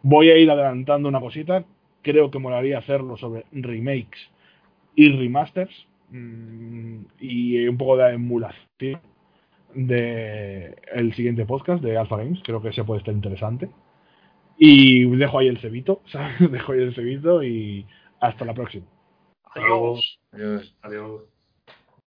voy 0.02 0.30
a 0.30 0.38
ir 0.38 0.50
adelantando 0.50 1.10
una 1.10 1.20
cosita. 1.20 1.66
Creo 2.02 2.32
que 2.32 2.40
molaría 2.40 2.78
hacerlo 2.78 3.18
sobre 3.18 3.46
remakes 3.52 4.20
y 4.96 5.10
remasters 5.10 5.74
mm, 6.12 6.98
y 7.20 7.68
un 7.68 7.78
poco 7.78 7.98
de 7.98 8.14
emulación 8.14 9.02
de 9.74 10.76
el 10.94 11.14
siguiente 11.14 11.46
podcast 11.46 11.84
de 11.84 11.98
Alpha 11.98 12.18
Games. 12.18 12.40
Creo 12.44 12.62
que 12.62 12.72
se 12.72 12.86
puede 12.86 13.00
estar 13.00 13.14
interesante. 13.14 13.70
Y 14.58 15.04
dejo 15.18 15.40
ahí 15.40 15.48
el 15.48 15.60
cebito, 15.60 16.02
Dejo 16.40 16.72
ahí 16.72 16.84
el 16.84 16.96
cebito 16.96 17.44
y 17.44 17.86
hasta 18.22 18.46
la 18.46 18.54
próxima. 18.54 18.86
Adiós. 19.56 20.20
Adiós. 20.32 20.74
Adiós. 20.82 21.33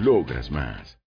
Logras 0.00 0.50
más. 0.50 0.99